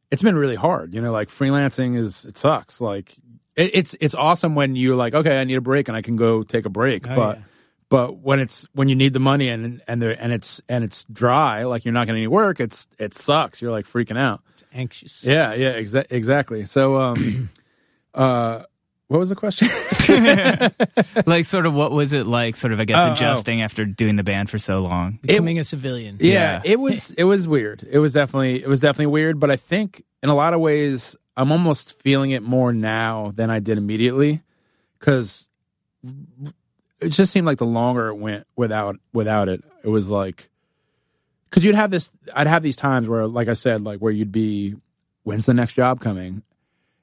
it's 0.09 0.23
been 0.23 0.37
really 0.37 0.55
hard. 0.55 0.93
You 0.93 1.01
know, 1.01 1.11
like 1.11 1.27
freelancing 1.27 1.97
is, 1.97 2.25
it 2.25 2.37
sucks. 2.37 2.79
Like 2.79 3.15
it, 3.55 3.71
it's, 3.73 3.95
it's 3.99 4.15
awesome 4.15 4.55
when 4.55 4.75
you're 4.75 4.95
like, 4.95 5.13
okay, 5.13 5.37
I 5.37 5.43
need 5.43 5.55
a 5.55 5.61
break 5.61 5.89
and 5.89 5.97
I 5.97 6.01
can 6.01 6.15
go 6.15 6.41
take 6.41 6.65
a 6.65 6.69
break. 6.69 7.07
Oh, 7.07 7.15
but, 7.15 7.37
yeah. 7.37 7.43
but 7.89 8.17
when 8.19 8.39
it's 8.39 8.67
when 8.73 8.87
you 8.87 8.95
need 8.95 9.11
the 9.11 9.19
money 9.19 9.49
and 9.49 9.81
and 9.87 10.01
there 10.01 10.15
and 10.19 10.31
it's 10.31 10.61
and 10.69 10.85
it's 10.85 11.03
dry, 11.11 11.65
like 11.65 11.83
you're 11.83 11.93
not 11.93 12.07
getting 12.07 12.21
any 12.21 12.27
work, 12.27 12.61
it's 12.61 12.87
it 12.97 13.13
sucks. 13.13 13.61
You're 13.61 13.71
like 13.71 13.85
freaking 13.85 14.17
out. 14.17 14.41
It's 14.53 14.63
anxious. 14.71 15.25
Yeah, 15.25 15.53
yeah, 15.55 15.73
exa- 15.73 16.09
exactly. 16.09 16.65
So, 16.65 16.95
um, 16.95 17.49
uh, 18.13 18.63
what 19.09 19.19
was 19.19 19.27
the 19.29 19.35
question? 19.35 19.67
Like, 21.25 21.45
sort 21.45 21.65
of, 21.67 21.73
what 21.75 21.91
was 21.91 22.13
it 22.13 22.25
like, 22.25 22.55
sort 22.55 22.73
of, 22.73 22.79
I 22.79 22.85
guess, 22.85 22.99
Oh, 23.05 23.09
oh. 23.09 23.13
adjusting 23.13 23.61
after 23.61 23.85
doing 23.85 24.15
the 24.15 24.23
band 24.23 24.49
for 24.49 24.57
so 24.57 24.79
long? 24.79 25.19
Becoming 25.21 25.59
a 25.59 25.63
civilian. 25.63 26.17
yeah, 26.19 26.31
Yeah. 26.31 26.61
it 26.63 26.79
was 26.79 27.11
it 27.11 27.25
was 27.25 27.47
weird. 27.47 27.85
It 27.89 27.99
was 27.99 28.13
definitely 28.13 28.63
it 28.63 28.67
was 28.67 28.79
definitely 28.79 29.07
weird. 29.07 29.39
But 29.39 29.51
I 29.51 29.55
think 29.57 30.03
in 30.23 30.29
a 30.29 30.35
lot 30.35 30.53
of 30.53 30.61
ways, 30.61 31.15
I'm 31.37 31.51
almost 31.51 31.99
feeling 32.01 32.31
it 32.31 32.41
more 32.43 32.71
now 32.73 33.31
than 33.35 33.49
I 33.51 33.59
did 33.59 33.77
immediately 33.77 34.41
because 34.99 35.45
it 37.01 37.09
just 37.09 37.31
seemed 37.31 37.45
like 37.45 37.57
the 37.59 37.65
longer 37.65 38.07
it 38.09 38.15
went 38.15 38.47
without 38.55 38.97
without 39.13 39.49
it, 39.49 39.63
it 39.83 39.89
was 39.89 40.09
like 40.09 40.49
because 41.49 41.63
you'd 41.63 41.75
have 41.75 41.91
this. 41.91 42.09
I'd 42.33 42.47
have 42.47 42.63
these 42.63 42.77
times 42.77 43.07
where, 43.07 43.27
like 43.27 43.47
I 43.47 43.53
said, 43.53 43.81
like 43.83 43.99
where 43.99 44.11
you'd 44.11 44.31
be, 44.31 44.75
when's 45.23 45.45
the 45.45 45.53
next 45.53 45.73
job 45.73 45.99
coming, 45.99 46.41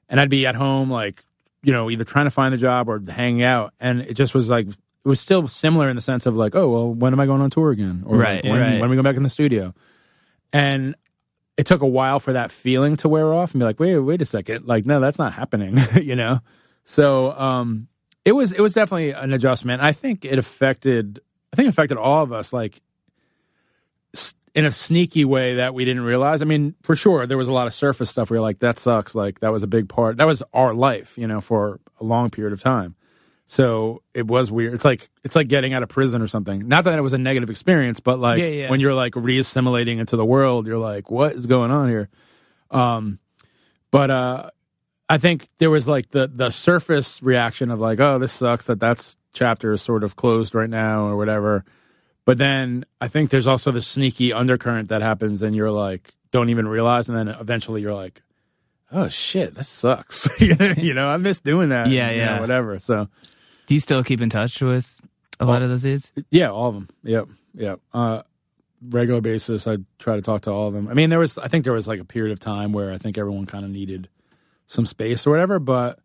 and 0.09 0.19
I'd 0.19 0.29
be 0.29 0.45
at 0.45 0.55
home 0.55 0.89
like 0.91 1.23
you 1.67 1.73
know 1.73 1.91
either 1.91 2.05
trying 2.05 2.25
to 2.25 2.31
find 2.31 2.55
a 2.55 2.57
job 2.57 2.87
or 2.87 3.03
hanging 3.05 3.43
out, 3.43 3.73
and 3.77 3.99
it 3.99 4.13
just 4.13 4.33
was 4.33 4.49
like 4.49 4.67
it 4.67 4.77
was 5.03 5.19
still 5.19 5.49
similar 5.49 5.89
in 5.89 5.97
the 5.97 6.01
sense 6.01 6.25
of 6.25 6.33
like, 6.33 6.55
oh 6.55 6.69
well, 6.69 6.93
when 6.93 7.11
am 7.11 7.19
I 7.19 7.25
going 7.25 7.41
on 7.41 7.49
tour 7.49 7.71
again, 7.71 8.03
or 8.05 8.15
Right, 8.15 8.41
like, 8.41 8.45
when, 8.45 8.61
right. 8.61 8.71
when 8.79 8.83
are 8.83 8.89
we 8.89 8.95
going 8.95 9.03
back 9.03 9.17
in 9.17 9.23
the 9.23 9.29
studio, 9.29 9.73
and 10.53 10.95
it 11.57 11.65
took 11.65 11.81
a 11.81 11.87
while 11.87 12.21
for 12.21 12.31
that 12.31 12.51
feeling 12.51 12.95
to 12.97 13.09
wear 13.09 13.33
off 13.33 13.51
and 13.51 13.59
be 13.59 13.65
like, 13.65 13.81
wait, 13.81 13.99
wait 13.99 14.21
a 14.21 14.25
second, 14.25 14.65
like 14.65 14.85
no, 14.85 15.01
that's 15.01 15.19
not 15.19 15.33
happening, 15.33 15.77
you 16.01 16.15
know. 16.15 16.39
So 16.85 17.33
um, 17.33 17.89
it 18.23 18.31
was 18.31 18.53
it 18.53 18.61
was 18.61 18.73
definitely 18.73 19.11
an 19.11 19.33
adjustment. 19.33 19.81
I 19.81 19.91
think 19.91 20.23
it 20.23 20.39
affected 20.39 21.19
I 21.51 21.57
think 21.57 21.65
it 21.65 21.71
affected 21.71 21.97
all 21.97 22.23
of 22.23 22.31
us 22.31 22.53
like 22.53 22.81
in 24.57 24.65
a 24.65 24.71
sneaky 24.71 25.23
way 25.23 25.57
that 25.57 25.75
we 25.75 25.85
didn't 25.85 26.01
realize. 26.01 26.41
I 26.41 26.45
mean, 26.45 26.73
for 26.81 26.95
sure 26.95 27.27
there 27.27 27.37
was 27.37 27.47
a 27.47 27.53
lot 27.53 27.67
of 27.67 27.75
surface 27.75 28.09
stuff 28.09 28.31
where 28.31 28.37
you're 28.37 28.41
like 28.41 28.57
that 28.59 28.79
sucks, 28.79 29.13
like 29.13 29.39
that 29.41 29.51
was 29.51 29.61
a 29.61 29.67
big 29.67 29.87
part. 29.87 30.17
That 30.17 30.25
was 30.25 30.41
our 30.51 30.73
life, 30.73 31.15
you 31.15 31.27
know, 31.27 31.41
for 31.41 31.79
a 31.99 32.03
long 32.03 32.31
period 32.31 32.53
of 32.53 32.59
time. 32.59 32.95
So 33.45 34.01
it 34.15 34.25
was 34.25 34.51
weird. 34.51 34.73
It's 34.73 34.83
like 34.83 35.11
it's 35.23 35.35
like 35.35 35.47
getting 35.47 35.75
out 35.75 35.83
of 35.83 35.89
prison 35.89 36.23
or 36.23 36.27
something. 36.27 36.67
Not 36.67 36.85
that 36.85 36.97
it 36.97 37.03
was 37.03 37.13
a 37.13 37.19
negative 37.19 37.51
experience, 37.51 37.99
but 37.99 38.17
like 38.17 38.39
Yeah, 38.39 38.47
yeah. 38.47 38.69
when 38.71 38.79
you're 38.79 38.95
like 38.95 39.15
re-assimilating 39.15 39.99
into 39.99 40.17
the 40.17 40.25
world, 40.25 40.65
you're 40.65 40.79
like, 40.79 41.11
what 41.11 41.33
is 41.33 41.45
going 41.45 41.69
on 41.69 41.87
here? 41.87 42.09
Um, 42.71 43.19
but 43.91 44.09
uh, 44.09 44.49
I 45.07 45.19
think 45.19 45.47
there 45.59 45.69
was 45.69 45.87
like 45.87 46.09
the 46.09 46.27
the 46.27 46.49
surface 46.49 47.21
reaction 47.21 47.69
of 47.69 47.79
like, 47.79 47.99
oh, 47.99 48.17
this 48.17 48.33
sucks 48.33 48.65
that 48.65 48.79
that's 48.79 49.17
chapter 49.33 49.71
is 49.73 49.83
sort 49.83 50.03
of 50.03 50.15
closed 50.15 50.55
right 50.55 50.69
now 50.69 51.05
or 51.05 51.15
whatever. 51.15 51.63
But 52.27 52.39
then 52.39 52.85
I 52.99 53.07
think 53.07 53.29
there's 53.29 53.47
also 53.47 53.71
the 53.71 53.81
sneaky 53.81 54.33
undercurrent 54.33 54.89
that 54.89 55.01
happens, 55.01 55.41
and 55.41 55.55
you're 55.55 55.71
like, 55.71 56.13
don't 56.31 56.49
even 56.49 56.67
realize, 56.67 57.07
and 57.07 57.17
then 57.17 57.29
eventually 57.29 57.81
you're 57.81 57.93
like, 57.93 58.21
oh 58.91 59.07
shit, 59.07 59.55
this 59.55 59.69
sucks. 59.69 60.27
you 60.41 60.93
know, 60.93 61.07
I 61.07 61.15
miss 61.15 61.39
doing 61.39 61.69
that. 61.69 61.87
Yeah, 61.87 62.07
know, 62.07 62.13
yeah. 62.15 62.39
whatever. 62.41 62.79
So 62.79 63.07
Do 63.67 63.73
you 63.73 63.79
still 63.79 64.03
keep 64.03 64.19
in 64.19 64.29
touch 64.29 64.59
with 64.59 64.99
a 65.39 65.45
lot 65.45 65.61
of 65.61 65.69
those 65.69 65.83
dudes? 65.83 66.11
yeah, 66.29 66.49
all 66.49 66.67
of 66.67 66.73
them. 66.75 66.89
Yep, 67.03 67.29
yep. 67.53 67.79
Uh, 67.93 68.23
regular 68.81 69.21
basis, 69.21 69.65
I 69.65 69.77
try 69.97 70.17
to 70.17 70.21
talk 70.21 70.41
to 70.41 70.51
all 70.51 70.67
of 70.67 70.73
them. 70.73 70.89
I 70.89 70.95
mean, 70.95 71.09
there 71.09 71.19
was, 71.19 71.37
I 71.37 71.47
think 71.47 71.63
there 71.63 71.71
was 71.71 71.87
like 71.87 72.01
a 72.01 72.05
period 72.05 72.33
of 72.33 72.41
time 72.41 72.73
where 72.73 72.91
I 72.91 72.97
think 72.97 73.17
everyone 73.17 73.45
kind 73.45 73.63
of 73.63 73.71
needed 73.71 74.09
some 74.67 74.85
space 74.85 75.25
or 75.25 75.29
whatever, 75.29 75.59
but 75.59 75.99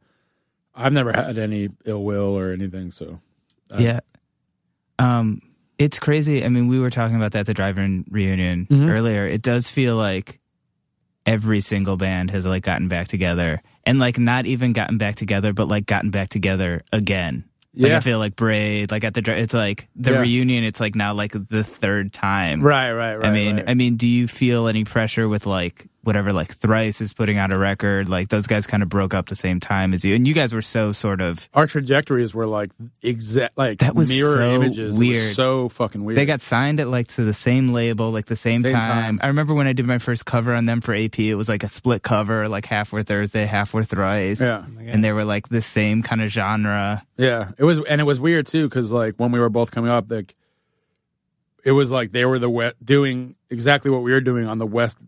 I've 0.72 0.92
never 0.92 1.12
had 1.12 1.37
any 1.37 1.70
ill 1.85 2.04
will 2.04 2.38
or 2.38 2.52
anything. 2.52 2.92
So 2.92 3.18
Uh, 3.72 3.78
yeah. 3.80 4.00
Um, 5.00 5.42
it's 5.78 5.98
crazy. 5.98 6.44
I 6.44 6.48
mean, 6.48 6.68
we 6.68 6.78
were 6.78 6.90
talking 6.90 7.16
about 7.16 7.32
that 7.32 7.40
at 7.40 7.46
the 7.46 7.54
drive-in 7.54 8.04
reunion 8.11 8.66
Mhm. 8.70 8.88
earlier. 8.90 9.26
It 9.26 9.42
does 9.42 9.70
feel 9.70 9.96
like 9.96 10.38
every 11.26 11.61
single 11.61 11.96
band 11.96 12.30
has 12.30 12.44
like 12.46 12.62
gotten 12.64 12.88
back 12.88 13.06
together 13.08 13.62
and 13.85 13.98
like 13.98 14.18
not 14.18 14.44
even 14.46 14.72
gotten 14.72 14.98
back 14.98 15.14
together, 15.16 15.52
but 15.52 15.68
like 15.68 15.87
gotten 15.87 16.11
back 16.11 16.28
together 16.28 16.82
again. 16.92 17.44
Like 17.74 17.90
Yeah. 17.90 17.96
I 17.96 18.00
feel 18.00 18.18
like 18.18 18.37
Braid, 18.37 18.90
like 18.90 19.04
at 19.04 19.14
the 19.14 19.22
it's 19.38 19.54
like 19.54 19.88
the 19.96 20.12
Yeah. 20.12 20.18
reunion. 20.20 20.64
It's 20.64 20.80
like 20.80 20.94
now 20.94 21.14
like 21.14 21.32
the 21.48 21.64
third 21.64 22.12
time. 22.12 22.61
right, 22.61 22.92
right, 22.92 23.16
right. 23.16 23.26
I 23.28 23.32
mean, 23.32 23.56
right. 23.56 23.64
I 23.68 23.74
mean, 23.74 23.96
do 23.96 24.06
you 24.08 24.26
feel 24.28 24.66
any 24.68 24.85
pressure 24.85 25.28
with 25.28 25.46
like 25.46 25.87
whatever, 26.02 26.32
like 26.32 26.48
Thrice 26.52 27.00
is 27.00 27.12
putting 27.12 27.38
out 27.38 27.52
a 27.52 27.58
record? 27.58 28.08
Like 28.08 28.28
those 28.28 28.46
guys 28.46 28.66
kind 28.66 28.82
of 28.82 28.88
broke 28.88 29.14
up 29.14 29.28
the 29.28 29.34
same 29.34 29.60
time 29.60 29.94
as 29.94 30.04
you, 30.04 30.14
and 30.14 30.26
you 30.26 30.34
guys 30.34 30.52
were 30.54 30.62
so 30.62 30.92
sort 30.92 31.20
of. 31.20 31.48
our 31.54 31.66
trajectories 31.66 32.34
were 32.34 32.46
like 32.46 32.70
exact, 33.02 33.56
like 33.56 33.78
That 33.78 33.94
was 33.94 34.08
mirror 34.10 34.34
so 34.36 34.52
images. 34.54 34.78
It 34.78 34.84
was 34.86 34.98
weird. 34.98 35.34
so 35.34 35.68
fucking 35.68 36.04
weird. 36.04 36.18
They 36.18 36.24
got 36.26 36.40
signed 36.40 36.80
at 36.80 36.88
like 36.88 37.08
to 37.14 37.24
the 37.24 37.34
same 37.34 37.68
label, 37.68 38.10
like 38.10 38.26
the 38.26 38.36
same, 38.36 38.62
Same 38.62 38.72
time. 38.74 38.82
time. 38.82 39.20
I 39.22 39.28
remember 39.28 39.54
when 39.54 39.66
I 39.66 39.72
did 39.72 39.86
my 39.86 39.98
first 39.98 40.26
cover 40.26 40.54
on 40.54 40.64
them 40.66 40.80
for 40.80 40.94
AP. 40.94 41.18
It 41.20 41.34
was 41.36 41.48
like 41.48 41.62
a 41.64 41.68
split 41.68 42.02
cover, 42.02 42.48
like 42.48 42.64
half 42.66 42.92
were 42.92 43.02
Thursday, 43.02 43.46
half 43.46 43.72
were 43.74 43.84
Thrice. 43.84 44.40
yeah. 44.40 44.64
Oh 44.66 44.80
and 44.84 45.04
they 45.04 45.12
were 45.12 45.24
like 45.24 45.48
the 45.48 45.62
same 45.62 46.02
kind 46.02 46.20
of 46.22 46.28
genre. 46.30 47.06
Yeah, 47.16 47.52
it 47.58 47.64
was, 47.64 47.78
and 47.88 48.00
it 48.00 48.04
was 48.04 48.18
weird 48.18 48.46
too 48.46 48.68
because 48.68 48.90
like 48.90 49.14
when 49.16 49.30
we 49.32 49.38
were 49.38 49.48
both 49.50 49.70
coming 49.70 49.90
up, 49.90 50.10
like 50.10 50.34
it 51.64 51.72
was 51.72 51.90
like 51.92 52.10
they 52.12 52.24
were 52.24 52.38
the 52.40 52.50
we- 52.50 52.72
doing 52.84 53.36
exactly 53.48 53.90
what 53.90 54.02
we 54.02 54.10
were 54.12 54.20
doing 54.20 54.46
on 54.46 54.58
the 54.58 54.66
west. 54.66 54.98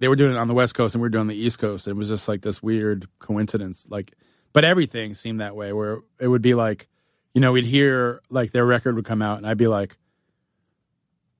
They 0.00 0.08
were 0.08 0.16
doing 0.16 0.32
it 0.32 0.38
on 0.38 0.48
the 0.48 0.54
west 0.54 0.74
coast, 0.74 0.94
and 0.94 1.02
we 1.02 1.06
were 1.06 1.10
doing 1.10 1.28
the 1.28 1.36
east 1.36 1.58
coast. 1.58 1.88
It 1.88 1.94
was 1.94 2.08
just 2.08 2.28
like 2.28 2.42
this 2.42 2.62
weird 2.62 3.06
coincidence. 3.18 3.86
Like, 3.88 4.12
but 4.52 4.64
everything 4.64 5.14
seemed 5.14 5.40
that 5.40 5.56
way. 5.56 5.72
Where 5.72 6.00
it 6.18 6.28
would 6.28 6.42
be 6.42 6.54
like, 6.54 6.88
you 7.34 7.40
know, 7.40 7.52
we'd 7.52 7.64
hear 7.64 8.20
like 8.30 8.50
their 8.52 8.66
record 8.66 8.96
would 8.96 9.04
come 9.04 9.22
out, 9.22 9.38
and 9.38 9.46
I'd 9.46 9.58
be 9.58 9.68
like. 9.68 9.96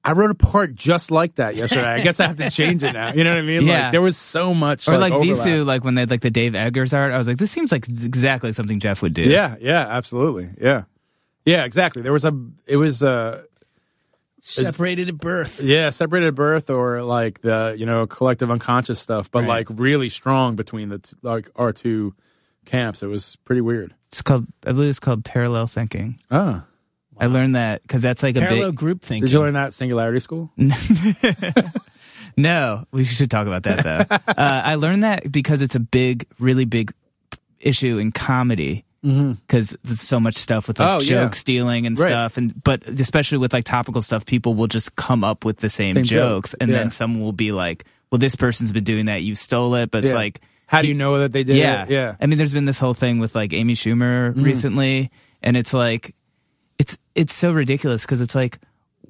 I 0.06 0.12
wrote 0.12 0.30
a 0.30 0.34
part 0.34 0.74
just 0.74 1.10
like 1.10 1.36
that 1.36 1.56
yesterday. 1.56 1.86
I 1.86 2.02
guess 2.02 2.20
I 2.20 2.26
have 2.26 2.36
to 2.36 2.50
change 2.50 2.84
it 2.84 2.92
now. 2.92 3.14
You 3.14 3.24
know 3.24 3.30
what 3.30 3.38
I 3.38 3.42
mean? 3.42 3.62
Yeah. 3.62 3.84
Like 3.84 3.92
there 3.92 4.02
was 4.02 4.18
so 4.18 4.52
much. 4.52 4.86
Or 4.86 4.98
like, 4.98 5.14
overlap. 5.14 5.46
Vheissu, 5.46 5.64
like 5.64 5.82
when 5.82 5.94
they 5.94 6.02
had 6.02 6.10
like 6.10 6.20
the 6.20 6.30
Dave 6.30 6.54
Eggers 6.54 6.92
art, 6.92 7.10
I 7.10 7.16
was 7.16 7.26
like, 7.26 7.38
this 7.38 7.50
seems 7.50 7.72
like 7.72 7.88
exactly 7.88 8.52
something 8.52 8.80
Jeff 8.80 9.00
would 9.00 9.14
do. 9.14 9.22
Yeah, 9.22 9.56
yeah, 9.62 9.86
absolutely. 9.88 10.50
Yeah. 10.60 10.82
Yeah, 11.46 11.64
exactly. 11.64 12.02
There 12.02 12.12
was 12.12 12.26
a 12.26 12.38
it 12.66 12.76
was 12.76 13.02
uh 13.02 13.44
Separated 14.46 15.08
at 15.08 15.18
birth. 15.18 15.60
yeah, 15.62 15.88
separated 15.90 16.28
at 16.28 16.34
birth 16.34 16.68
or 16.70 17.02
like 17.02 17.40
the, 17.40 17.74
you 17.78 17.86
know, 17.86 18.06
collective 18.06 18.50
unconscious 18.50 19.00
stuff, 19.00 19.30
but 19.30 19.40
Right. 19.40 19.66
like 19.68 19.78
really 19.80 20.08
strong 20.08 20.54
between 20.54 20.90
the 20.90 20.98
t- 20.98 21.16
like 21.22 21.48
our 21.56 21.72
two 21.72 22.14
camps. 22.66 23.02
It 23.02 23.06
was 23.06 23.36
pretty 23.44 23.62
weird. 23.62 23.94
It's 24.08 24.22
called, 24.22 24.46
I 24.66 24.72
believe 24.72 24.90
it's 24.90 25.00
called 25.00 25.24
parallel 25.24 25.66
thinking. 25.66 26.18
Oh. 26.30 26.62
I 27.18 27.26
learned 27.26 27.54
that 27.56 27.82
because 27.82 28.02
that's 28.02 28.22
like 28.24 28.36
a 28.36 28.40
Parallel 28.40 28.72
group 28.72 29.00
thinking. 29.00 29.26
Did 29.26 29.32
you 29.32 29.38
learn 29.40 29.54
that 29.54 29.66
at 29.66 29.72
Singularity 29.72 30.18
School? 30.20 30.50
No, 32.36 32.84
we 32.90 33.04
should 33.04 33.30
talk 33.30 33.46
about 33.46 33.62
that 33.62 33.84
though. 33.84 34.16
uh, 34.28 34.62
I 34.64 34.74
learned 34.74 35.04
that 35.04 35.30
because 35.30 35.62
it's 35.62 35.76
a 35.76 35.80
big, 35.80 36.26
really 36.40 36.64
big 36.64 36.92
issue 37.60 37.98
in 37.98 38.10
comedy. 38.10 38.84
Because 39.04 39.76
there's 39.84 40.00
so 40.00 40.18
much 40.18 40.34
stuff 40.36 40.66
with 40.66 40.78
like 40.78 40.88
Mm-hmm. 40.88 40.96
Oh, 40.96 41.00
yeah. 41.02 41.24
joke 41.24 41.34
stealing 41.34 41.86
and 41.86 41.98
Right. 41.98 42.08
stuff, 42.08 42.36
and 42.38 42.64
but 42.64 42.88
especially 42.88 43.38
with 43.38 43.52
like 43.52 43.64
topical 43.64 44.00
stuff, 44.00 44.24
people 44.24 44.54
will 44.54 44.66
just 44.66 44.96
come 44.96 45.22
up 45.22 45.44
with 45.44 45.58
the 45.58 45.68
same, 45.68 45.94
Same 45.94 46.04
joke. 46.04 46.18
jokes, 46.44 46.54
and 46.54 46.70
Yeah. 46.70 46.78
then 46.78 46.90
someone 46.90 47.22
will 47.22 47.32
be 47.32 47.52
like, 47.52 47.84
"Well, 48.10 48.18
this 48.18 48.34
person's 48.34 48.72
been 48.72 48.84
doing 48.84 49.06
that. 49.06 49.22
You 49.22 49.34
stole 49.34 49.74
it." 49.74 49.90
But 49.90 50.04
it's 50.04 50.12
Yeah. 50.12 50.18
like 50.18 50.40
How 50.66 50.80
do 50.80 50.88
you 50.88 50.94
know 50.94 51.18
that 51.18 51.32
they 51.32 51.44
did 51.44 51.56
yeah, 51.56 51.82
it? 51.84 51.90
Yeah. 51.90 52.14
I 52.20 52.26
mean, 52.26 52.38
there's 52.38 52.54
been 52.54 52.64
this 52.64 52.78
whole 52.78 52.94
thing 52.94 53.18
with 53.18 53.34
like 53.34 53.52
Amy 53.52 53.74
Schumer 53.74 54.30
Mm-hmm. 54.30 54.42
recently, 54.42 55.10
and 55.42 55.56
it's 55.56 55.74
like, 55.74 56.14
it's 56.78 56.96
it's 57.14 57.34
so 57.34 57.52
ridiculous 57.52 58.02
because 58.06 58.22
it's 58.22 58.34
like, 58.34 58.58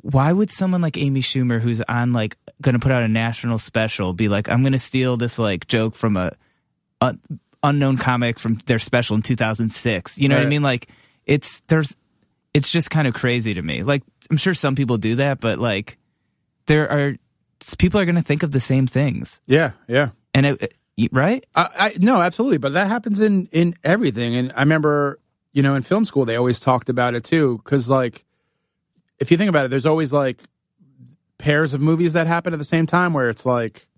why 0.03 0.33
would 0.33 0.51
someone 0.51 0.81
like 0.83 0.99
Amy 0.99 1.23
Schumer, 1.23 1.61
who's 1.61 1.81
on 1.83 2.13
like 2.13 2.37
going 2.61 2.73
to 2.75 2.79
put 2.81 2.91
out 2.91 3.05
a 3.05 3.09
national 3.09 3.59
special, 3.59 4.13
be 4.13 4.29
like, 4.29 4.49
I'm 4.49 4.63
going 4.63 4.73
to 4.73 4.79
steal 4.81 5.17
this 5.17 5.39
like 5.39 5.69
joke 5.69 5.95
from 5.95 6.17
a, 6.17 6.33
a 7.01 7.17
unknown 7.65 7.97
comic 7.99 8.39
from 8.39 8.61
their 8.67 8.79
special 8.79 9.17
in 9.17 9.23
2006? 9.23 10.19
You 10.19 10.29
know 10.29 10.37
what 10.37 10.45
I 10.47 10.49
mean? 10.49 10.63
Like, 10.63 10.89
it's 11.27 11.61
there's, 11.63 11.97
it's 12.53 12.71
just 12.71 12.91
kind 12.91 13.09
of 13.09 13.15
crazy 13.15 13.55
to 13.55 13.63
me. 13.63 13.83
Like, 13.83 14.03
I'm 14.31 14.37
sure 14.37 14.55
some 14.55 14.77
people 14.77 14.97
do 14.99 15.17
that, 15.17 15.41
but 15.41 15.59
like, 15.59 15.99
there 16.67 16.89
are 16.91 17.17
people 17.79 17.99
are 17.99 18.05
going 18.05 18.15
to 18.15 18.23
think 18.23 18.43
of 18.45 18.53
the 18.53 18.61
same 18.61 18.87
things, 18.87 19.41
Yeah. 19.47 19.73
Yeah. 19.89 20.11
and 20.35 20.47
it, 20.47 20.63
it- 20.63 20.75
right? 21.13 21.45
I, 21.57 21.69
I 21.79 21.93
no, 21.99 22.21
absolutely, 22.23 22.59
but 22.59 22.75
that 22.75 22.87
happens 22.87 23.19
in 23.19 23.47
in 23.51 23.75
everything. 23.83 24.37
And 24.37 24.53
I 24.55 24.61
remember, 24.61 25.19
you 25.53 25.61
know, 25.63 25.75
in 25.75 25.83
film 25.83 26.05
school, 26.05 26.25
they 26.25 26.37
always 26.37 26.61
talked 26.61 26.89
about 26.89 27.15
it 27.17 27.25
too, 27.25 27.59
because 27.65 27.91
like, 27.91 28.25
if 29.19 29.31
you 29.33 29.37
think 29.37 29.49
about 29.49 29.65
it, 29.65 29.69
there's 29.71 29.87
always 29.87 30.13
like 30.13 30.41
pairs 31.39 31.75
of 31.75 31.81
movies 31.81 32.13
that 32.13 32.29
happen 32.29 32.53
at 32.53 32.59
the 32.61 32.65
same 32.65 32.87
time, 32.87 33.13
where 33.13 33.29
it's 33.29 33.45
like, 33.45 33.89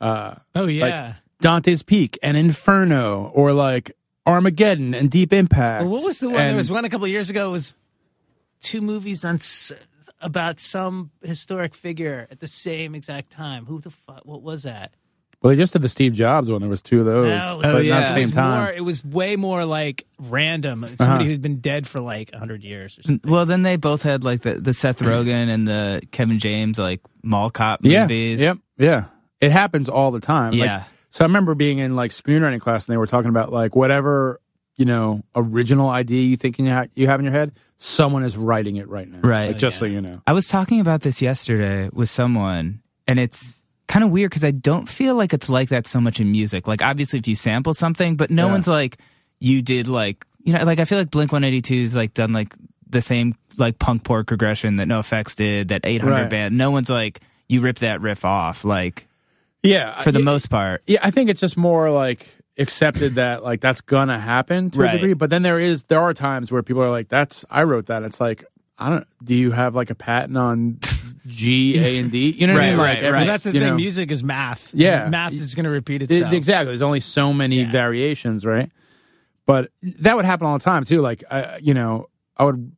uh, 0.00 0.34
Oh 0.54 0.66
yeah. 0.66 1.14
Dante's 1.44 1.82
Peak 1.82 2.18
and 2.22 2.38
Inferno, 2.38 3.30
or 3.34 3.52
like 3.52 3.92
Armageddon 4.24 4.94
and 4.94 5.10
Deep 5.10 5.30
Impact. 5.30 5.84
Well, 5.84 5.92
what 5.92 6.02
was 6.04 6.18
the 6.18 6.30
one? 6.30 6.40
And- 6.40 6.50
there 6.52 6.56
was 6.56 6.70
one 6.70 6.86
a 6.86 6.88
couple 6.88 7.04
of 7.04 7.10
years 7.10 7.28
ago. 7.28 7.50
It 7.50 7.52
was 7.52 7.74
two 8.62 8.80
movies 8.80 9.26
on 9.26 9.38
about 10.22 10.58
some 10.58 11.10
historic 11.22 11.74
figure 11.74 12.26
at 12.30 12.40
the 12.40 12.46
same 12.46 12.94
exact 12.94 13.30
time. 13.30 13.66
Who 13.66 13.78
the 13.80 13.90
fuck? 13.90 14.22
What 14.24 14.40
was 14.42 14.62
that? 14.62 14.94
Well, 15.42 15.50
they 15.50 15.56
just 15.58 15.74
did 15.74 15.82
the 15.82 15.90
Steve 15.90 16.14
Jobs 16.14 16.50
one. 16.50 16.62
There 16.62 16.70
was 16.70 16.80
two 16.80 17.00
of 17.00 17.04
those, 17.04 17.26
No, 17.26 17.52
it 17.52 17.56
was- 17.58 17.62
but 17.66 17.72
not 17.72 17.84
yeah. 17.84 17.96
at 17.98 18.00
the 18.00 18.08
It 18.08 18.12
same 18.14 18.20
was 18.22 18.30
time. 18.30 18.60
More, 18.62 18.72
it 18.72 18.80
was 18.80 19.04
way 19.04 19.36
more 19.36 19.66
like 19.66 20.06
random. 20.18 20.80
Somebody 20.96 21.02
Uh-huh. 21.04 21.24
who's 21.24 21.38
been 21.38 21.60
dead 21.60 21.86
for 21.86 22.00
like 22.00 22.32
hundred 22.32 22.64
years. 22.64 22.98
Or 22.98 23.02
something. 23.02 23.30
Well, 23.30 23.44
then 23.44 23.60
they 23.62 23.76
both 23.76 24.02
had 24.02 24.24
like 24.24 24.40
the, 24.40 24.54
the 24.54 24.72
Seth 24.72 25.00
Rogen 25.00 25.50
and 25.50 25.68
the 25.68 26.00
Kevin 26.10 26.38
James 26.38 26.78
like 26.78 27.00
mall 27.22 27.50
cop 27.50 27.80
yeah, 27.82 28.02
movies. 28.04 28.40
Yep. 28.40 28.56
Yeah. 28.78 29.04
It 29.42 29.52
happens 29.52 29.90
all 29.90 30.10
the 30.10 30.20
time. 30.20 30.52
Like, 30.52 30.60
Yeah. 30.68 30.84
So 31.14 31.24
I 31.24 31.28
remember 31.28 31.54
being 31.54 31.78
in 31.78 31.94
like 31.94 32.10
screenwriting 32.10 32.60
class 32.60 32.88
and 32.88 32.92
they 32.92 32.96
were 32.96 33.06
talking 33.06 33.28
about 33.28 33.52
like 33.52 33.76
whatever, 33.76 34.40
you 34.74 34.84
know, 34.84 35.22
original 35.36 35.88
idea 35.88 36.22
you 36.24 36.36
think 36.36 36.58
you, 36.58 36.68
ha- 36.68 36.86
you 36.96 37.06
have 37.06 37.20
in 37.20 37.24
your 37.24 37.32
head, 37.32 37.52
someone 37.76 38.24
is 38.24 38.36
writing 38.36 38.78
it 38.78 38.88
right 38.88 39.06
now. 39.08 39.20
Right. 39.22 39.46
Like, 39.50 39.58
just 39.58 39.78
so 39.78 39.84
you 39.84 40.00
know. 40.00 40.22
I 40.26 40.32
was 40.32 40.48
talking 40.48 40.80
about 40.80 41.02
this 41.02 41.22
yesterday 41.22 41.88
with 41.92 42.08
someone, 42.08 42.82
and 43.06 43.20
it's 43.20 43.62
kind 43.86 44.04
of 44.04 44.10
weird 44.10 44.32
because 44.32 44.42
I 44.42 44.50
don't 44.50 44.88
feel 44.88 45.14
like 45.14 45.32
it's 45.32 45.48
like 45.48 45.68
that 45.68 45.86
so 45.86 46.00
much 46.00 46.18
in 46.18 46.32
music. 46.32 46.66
Like, 46.66 46.82
obviously, 46.82 47.20
if 47.20 47.28
you 47.28 47.36
sample 47.36 47.74
something, 47.74 48.16
but 48.16 48.32
no 48.32 48.46
Yeah. 48.46 48.50
one's 48.50 48.66
like, 48.66 48.98
you 49.38 49.62
did 49.62 49.86
like, 49.86 50.26
you 50.42 50.52
know, 50.52 50.64
like 50.64 50.80
I 50.80 50.84
feel 50.84 50.98
like 50.98 51.12
Blink 51.12 51.30
182's 51.30 51.94
like 51.94 52.12
done 52.12 52.32
like 52.32 52.52
the 52.88 53.00
same 53.00 53.36
like 53.56 53.78
punk 53.78 54.02
chord 54.02 54.26
progression 54.26 54.76
that 54.78 54.88
NOFX 54.88 55.36
did, 55.36 55.68
that 55.68 55.82
800 55.84 56.10
Right. 56.12 56.28
band. 56.28 56.58
No 56.58 56.72
one's 56.72 56.90
like, 56.90 57.20
you 57.48 57.60
rip 57.60 57.78
that 57.78 58.00
riff 58.00 58.24
off, 58.24 58.64
like, 58.64 59.06
Yeah. 59.64 60.00
for 60.02 60.12
the 60.12 60.20
yeah, 60.20 60.24
most 60.24 60.50
part. 60.50 60.82
Yeah. 60.86 61.00
I 61.02 61.10
think 61.10 61.30
it's 61.30 61.40
just 61.40 61.56
more 61.56 61.90
like 61.90 62.28
accepted 62.58 63.16
that 63.16 63.42
like 63.42 63.60
that's 63.60 63.80
gonna 63.80 64.18
happen 64.20 64.70
to 64.70 64.78
Right. 64.80 64.90
a 64.94 64.98
degree. 64.98 65.14
But 65.14 65.30
then 65.30 65.42
there 65.42 65.58
is, 65.58 65.84
there 65.84 66.00
are 66.00 66.14
times 66.14 66.52
where 66.52 66.62
people 66.62 66.82
are 66.82 66.90
like, 66.90 67.08
that's, 67.08 67.44
I 67.50 67.64
wrote 67.64 67.86
that. 67.86 68.02
It's 68.04 68.20
like, 68.20 68.44
I 68.78 68.88
don't, 68.90 69.06
do 69.22 69.34
you 69.34 69.50
have 69.52 69.74
like 69.74 69.90
a 69.90 69.94
patent 69.94 70.36
on 70.36 70.78
G, 71.26 71.78
A, 71.78 71.98
and 71.98 72.10
D? 72.10 72.30
You 72.30 72.46
know 72.46 72.54
what 72.54 72.62
I 72.62 72.64
Right, 72.66 72.70
mean? 72.70 72.78
Like, 72.78 72.86
right, 72.88 72.96
every- 72.98 73.10
right. 73.10 73.18
Well, 73.20 73.26
that's 73.26 73.44
the 73.44 73.52
thing. 73.52 73.60
know. 73.60 73.74
Music 73.76 74.10
is 74.10 74.22
math. 74.24 74.74
Yeah. 74.74 75.08
math 75.08 75.32
is 75.32 75.54
going 75.54 75.64
to 75.64 75.70
repeat 75.70 76.02
It- 76.02 76.10
itself. 76.10 76.32
exactly. 76.32 76.66
There's 76.72 76.82
only 76.82 77.00
so 77.00 77.32
many 77.32 77.62
Yeah. 77.62 77.70
variations, 77.70 78.44
right? 78.44 78.70
But 79.46 79.70
that 80.00 80.16
would 80.16 80.24
happen 80.24 80.46
all 80.46 80.58
the 80.58 80.64
time 80.64 80.84
too. 80.84 81.00
Like, 81.00 81.22
I, 81.30 81.58
you 81.62 81.72
know, 81.74 82.08
I 82.36 82.44
would, 82.44 82.72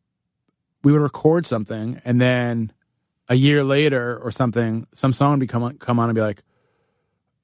we 0.84 0.92
would 0.92 1.00
record 1.00 1.46
something, 1.46 2.00
and 2.04 2.20
then 2.20 2.72
a 3.28 3.34
year 3.34 3.64
later 3.64 4.18
or 4.22 4.30
something, 4.30 4.86
some 4.92 5.12
song 5.12 5.32
would 5.32 5.40
become 5.40 5.76
come 5.78 5.98
on 5.98 6.08
and 6.10 6.14
be 6.14 6.20
like, 6.20 6.42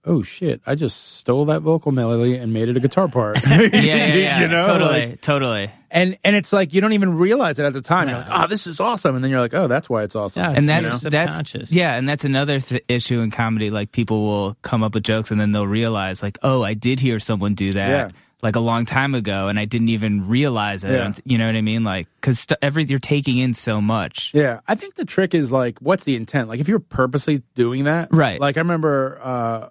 "Oh 0.04 0.22
shit! 0.22 0.60
I 0.66 0.74
just 0.74 1.16
stole 1.18 1.44
that 1.46 1.62
vocal 1.62 1.92
melody 1.92 2.36
and 2.36 2.52
made 2.52 2.68
it 2.68 2.76
a 2.76 2.80
guitar 2.80 3.08
part." 3.08 3.38
Yeah, 3.46 3.60
yeah, 3.60 4.06
yeah. 4.14 4.40
you 4.40 4.48
know, 4.48 4.66
totally, 4.66 5.06
Like, 5.10 5.20
totally. 5.20 5.70
and 5.90 6.16
and 6.24 6.34
it's 6.36 6.52
like 6.52 6.72
you 6.72 6.80
don't 6.80 6.92
even 6.94 7.16
realize 7.16 7.58
it 7.58 7.64
at 7.64 7.72
the 7.72 7.82
time. 7.82 8.08
You're 8.08 8.18
like, 8.18 8.26
"Oh, 8.30 8.46
this 8.46 8.66
is 8.66 8.80
awesome," 8.80 9.14
and 9.14 9.22
then 9.24 9.30
you're 9.30 9.40
like, 9.40 9.54
"Oh, 9.54 9.68
that's 9.68 9.88
why 9.90 10.02
it's 10.02 10.16
awesome." 10.16 10.42
Yeah, 10.42 10.48
and 10.50 10.58
It's 10.58 10.66
that's 10.66 11.02
more 11.04 11.10
that's 11.10 11.30
subconscious. 11.36 11.72
yeah, 11.72 11.96
and 11.96 12.08
that's 12.08 12.24
another 12.24 12.60
th- 12.60 12.84
issue 12.88 13.20
in 13.20 13.30
comedy. 13.30 13.70
Like 13.70 13.92
people 13.92 14.22
will 14.24 14.56
come 14.62 14.82
up 14.82 14.94
with 14.94 15.04
jokes 15.04 15.30
and 15.30 15.40
then 15.40 15.52
they'll 15.52 15.66
realize, 15.66 16.22
like, 16.22 16.38
oh, 16.42 16.62
I 16.62 16.74
did 16.74 17.00
hear 17.00 17.18
someone 17.20 17.54
do 17.54 17.72
that 17.74 17.88
Yeah. 17.88 18.08
like 18.42 18.56
a 18.56 18.60
long 18.60 18.84
time 18.86 19.14
ago, 19.14 19.46
and 19.48 19.58
I 19.58 19.66
didn't 19.66 19.90
even 19.90 20.26
realize 20.28 20.82
it. 20.82 20.90
Yeah. 20.92 21.12
You 21.24 21.38
know 21.38 21.46
what 21.46 21.54
I 21.56 21.60
mean? 21.62 21.84
Like, 21.84 22.08
because 22.20 22.40
st- 22.40 22.58
every 22.62 22.84
you're 22.84 22.98
taking 22.98 23.38
in 23.38 23.54
so 23.54 23.80
much. 23.80 24.32
Yeah, 24.34 24.60
I 24.66 24.74
think 24.74 24.94
the 24.96 25.04
trick 25.04 25.32
is 25.34 25.52
like, 25.52 25.78
what's 25.80 26.02
the 26.04 26.16
intent? 26.16 26.48
Like, 26.48 26.58
if 26.60 26.66
you're 26.68 26.80
purposely 26.80 27.42
doing 27.54 27.84
that, 27.84 28.08
Right. 28.10 28.40
Like, 28.40 28.56
I 28.56 28.60
remember, 28.60 29.20
uh, 29.22 29.68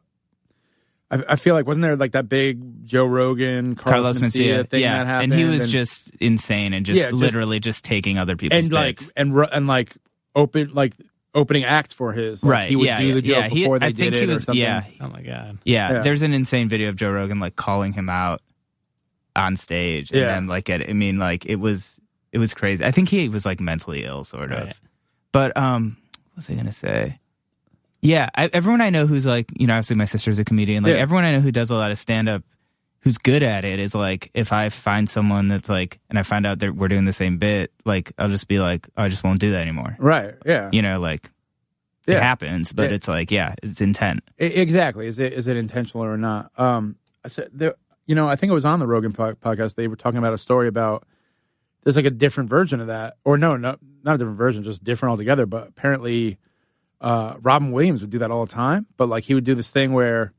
I, 1.12 1.24
I 1.30 1.36
feel 1.36 1.54
like 1.54 1.68
wasn't 1.68 1.82
there 1.84 1.96
like 1.98 2.14
that 2.14 2.30
big 2.30 2.86
Joe 2.88 3.06
Rogan, 3.06 3.76
Carlos, 3.76 4.18
Carlos 4.18 4.20
Mencia 4.20 4.60
Mencia, 4.64 4.70
thing 4.70 4.82
yeah, 4.82 4.98
that 5.00 5.08
happened, 5.08 5.34
and 5.34 5.42
he 5.42 5.46
was 5.48 5.70
just 5.72 6.10
insane 6.22 6.74
and 6.74 6.86
just, 6.86 6.98
Yeah, 7.00 7.10
just- 7.10 7.16
literally 7.22 7.60
just 7.60 7.84
taking 7.84 8.18
other 8.18 8.36
people's 8.38 8.66
and 8.66 8.74
like 8.74 9.00
and 9.16 9.34
and 9.52 9.68
like 9.68 9.96
open 10.36 10.72
like 10.74 10.94
opening 11.34 11.64
acts 11.64 11.94
for 11.94 12.14
his. 12.14 12.44
Like, 12.44 12.52
right? 12.52 12.70
he 12.70 12.76
would 12.76 12.86
yeah, 12.86 12.98
do 12.98 13.06
yeah, 13.08 13.14
the 13.14 13.22
joke 13.22 13.36
yeah. 13.38 13.48
He- 13.50 13.60
before 13.62 13.80
they 13.80 13.86
I 13.88 13.90
think 13.94 14.12
did 14.12 14.14
he 14.14 14.20
it 14.22 14.28
was, 14.30 14.38
or 14.44 14.46
something. 14.46 14.62
Yeah, 14.62 14.84
Oh 15.00 15.08
my 15.10 15.22
god. 15.22 15.58
yeah, 15.64 15.92
Yeah. 15.92 16.02
There's 16.02 16.22
an 16.24 16.34
insane 16.34 16.68
video 16.70 16.90
of 16.90 16.96
Joe 16.96 17.12
Rogan 17.12 17.40
like 17.40 17.56
calling 17.56 17.94
him 17.94 18.10
out 18.10 18.42
on 19.36 19.56
stage, 19.56 20.12
and 20.12 20.20
Yeah. 20.20 20.28
then 20.28 20.48
like 20.48 20.70
at, 20.70 20.90
I 20.90 20.94
mean, 20.94 21.18
like 21.20 21.46
it 21.46 21.56
was 21.58 22.00
it 22.34 22.38
was 22.38 22.54
crazy. 22.54 22.84
I 22.84 22.92
think 22.92 23.10
he 23.10 23.28
was 23.30 23.46
like 23.46 23.60
mentally 23.60 24.04
ill, 24.06 24.24
sort 24.24 24.52
of. 24.52 24.66
Right. 24.68 24.80
But 25.32 25.56
um, 25.56 25.96
what 26.34 26.38
was 26.38 26.50
I 26.50 26.54
gonna 26.56 26.72
say? 26.74 27.20
Yeah, 28.02 28.30
I, 28.36 28.50
everyone 28.52 28.82
I 28.82 28.90
know 28.90 29.06
who's 29.06 29.26
like, 29.28 29.48
you 29.56 29.68
know, 29.68 29.74
obviously 29.74 29.96
my 29.96 30.06
sister's 30.06 30.40
a 30.40 30.46
comedian. 30.46 30.84
Like 30.84 30.94
Yeah. 30.94 31.00
everyone 31.00 31.24
I 31.24 31.32
know 31.34 31.40
who 31.42 31.52
does 31.52 31.70
a 31.70 31.76
lot 31.76 31.92
of 31.92 32.00
stand 32.00 32.28
up, 32.30 32.44
who's 33.02 33.18
good 33.18 33.44
at 33.44 33.64
it, 33.64 33.80
is 33.80 33.94
like, 33.94 34.32
if 34.34 34.52
I 34.54 34.70
find 34.70 35.10
someone 35.10 35.48
that's 35.48 35.70
like, 35.70 36.00
and 36.10 36.18
I 36.18 36.24
find 36.24 36.46
out 36.48 36.60
that 36.60 36.76
we're 36.76 36.88
doing 36.88 37.06
the 37.06 37.14
same 37.14 37.38
bit, 37.38 37.72
like 37.86 38.12
I'll 38.18 38.30
just 38.30 38.48
be 38.48 38.60
like, 38.60 38.88
oh, 38.98 39.04
I 39.04 39.08
just 39.08 39.24
won't 39.24 39.40
do 39.40 39.52
that 39.52 39.62
anymore. 39.62 39.96
Right. 40.00 40.34
Yeah. 40.46 40.70
You 40.72 40.82
know, 40.82 41.00
like 41.00 41.30
Yeah. 42.08 42.18
it 42.18 42.24
happens, 42.24 42.74
but 42.74 42.90
Yeah. 42.90 42.96
it's 42.96 43.08
like, 43.08 43.30
yeah, 43.32 43.54
it's 43.62 43.82
intent. 43.82 44.22
I- 44.40 44.46
exactly. 44.46 45.06
Is 45.08 45.20
it 45.20 45.34
is 45.34 45.48
it 45.48 45.56
intentional 45.58 46.04
or 46.06 46.18
not? 46.18 46.52
Um, 46.60 46.96
I 47.24 47.28
said 47.28 47.50
there. 47.54 47.76
You 48.08 48.16
know, 48.16 48.28
I 48.28 48.36
think 48.36 48.50
it 48.50 48.54
was 48.54 48.66
on 48.66 48.80
the 48.80 48.88
Rogan 48.88 49.14
po- 49.14 49.36
podcast. 49.36 49.76
They 49.76 49.88
were 49.88 49.96
talking 49.96 50.18
about 50.18 50.34
a 50.34 50.38
story 50.38 50.68
about 50.68 51.06
there's 51.84 51.96
like 51.96 52.06
a 52.06 52.10
different 52.12 52.50
version 52.50 52.80
of 52.82 52.88
that, 52.88 53.18
or 53.24 53.38
no, 53.38 53.56
no, 53.58 53.78
not 54.04 54.16
a 54.16 54.18
different 54.18 54.38
version, 54.40 54.64
just 54.64 54.84
different 54.84 55.12
altogether. 55.12 55.46
But 55.46 55.68
apparently, 55.70 56.38
uh, 57.02 57.36
Robin 57.42 57.72
Williams 57.74 58.02
would 58.02 58.10
do 58.12 58.20
that 58.20 58.32
all 58.32 58.46
the 58.46 58.52
time. 58.54 58.86
But 58.96 59.10
like 59.10 59.26
he 59.26 59.34
would 59.34 59.44
do 59.44 59.56
this 59.56 59.72
thing 59.72 59.92
where, 59.92 60.32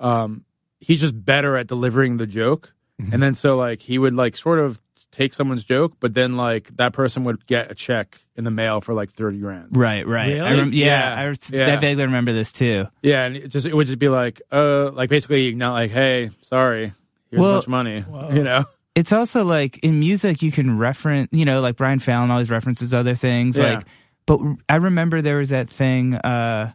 um, 0.00 0.44
he's 0.80 1.00
just 1.00 1.24
better 1.24 1.56
at 1.56 1.66
delivering 1.66 2.16
the 2.18 2.26
joke, 2.26 2.72
and 3.12 3.22
then 3.22 3.34
so 3.34 3.56
like 3.56 3.80
he 3.82 3.98
would 3.98 4.14
like 4.14 4.36
sort 4.36 4.58
of 4.58 4.80
take 5.10 5.32
someone's 5.32 5.64
joke, 5.64 5.94
but 6.00 6.14
then 6.14 6.36
like 6.36 6.76
that 6.76 6.92
person 6.92 7.24
would 7.24 7.46
get 7.46 7.70
a 7.70 7.74
check 7.74 8.20
in 8.36 8.44
the 8.44 8.50
mail 8.50 8.80
for 8.80 8.92
like 8.94 9.10
thirty 9.10 9.38
grand. 9.38 9.76
Right, 9.76 10.06
right. 10.06 10.38
I 10.40 10.52
rem- 10.56 10.72
yeah, 10.72 11.22
Yeah. 11.24 11.32
I, 11.32 11.54
Yeah. 11.56 11.72
I 11.72 11.76
vaguely 11.76 12.04
remember 12.04 12.32
this 12.32 12.52
too. 12.52 12.86
Yeah, 13.02 13.24
and 13.24 13.36
it 13.36 13.48
just 13.48 13.66
it 13.66 13.74
would 13.74 13.86
just 13.86 13.98
be 13.98 14.08
like, 14.08 14.42
uh, 14.52 14.90
like 14.92 15.10
basically 15.10 15.54
not 15.54 15.72
like, 15.72 15.90
hey, 15.90 16.30
sorry, 16.42 16.92
here's 17.30 17.40
Well- 17.40 17.50
a 17.50 17.54
bunch 17.54 17.64
of 17.64 17.70
money, 17.70 18.04
you 18.36 18.42
know? 18.44 18.64
It's 18.94 19.12
also 19.12 19.44
like 19.44 19.78
in 19.78 20.00
music, 20.00 20.42
you 20.42 20.50
can 20.50 20.76
reference, 20.76 21.28
you 21.30 21.44
know, 21.44 21.60
like 21.60 21.76
Brian 21.76 22.00
Fallon 22.00 22.32
always 22.32 22.50
references 22.50 22.92
other 22.92 23.14
things. 23.14 23.56
Yeah. 23.56 23.74
Like, 23.76 23.86
but 24.28 24.38
I 24.68 24.76
remember 24.76 25.20
there 25.22 25.38
was 25.38 25.48
that 25.48 25.68
thing 25.68 26.14
uh, 26.14 26.72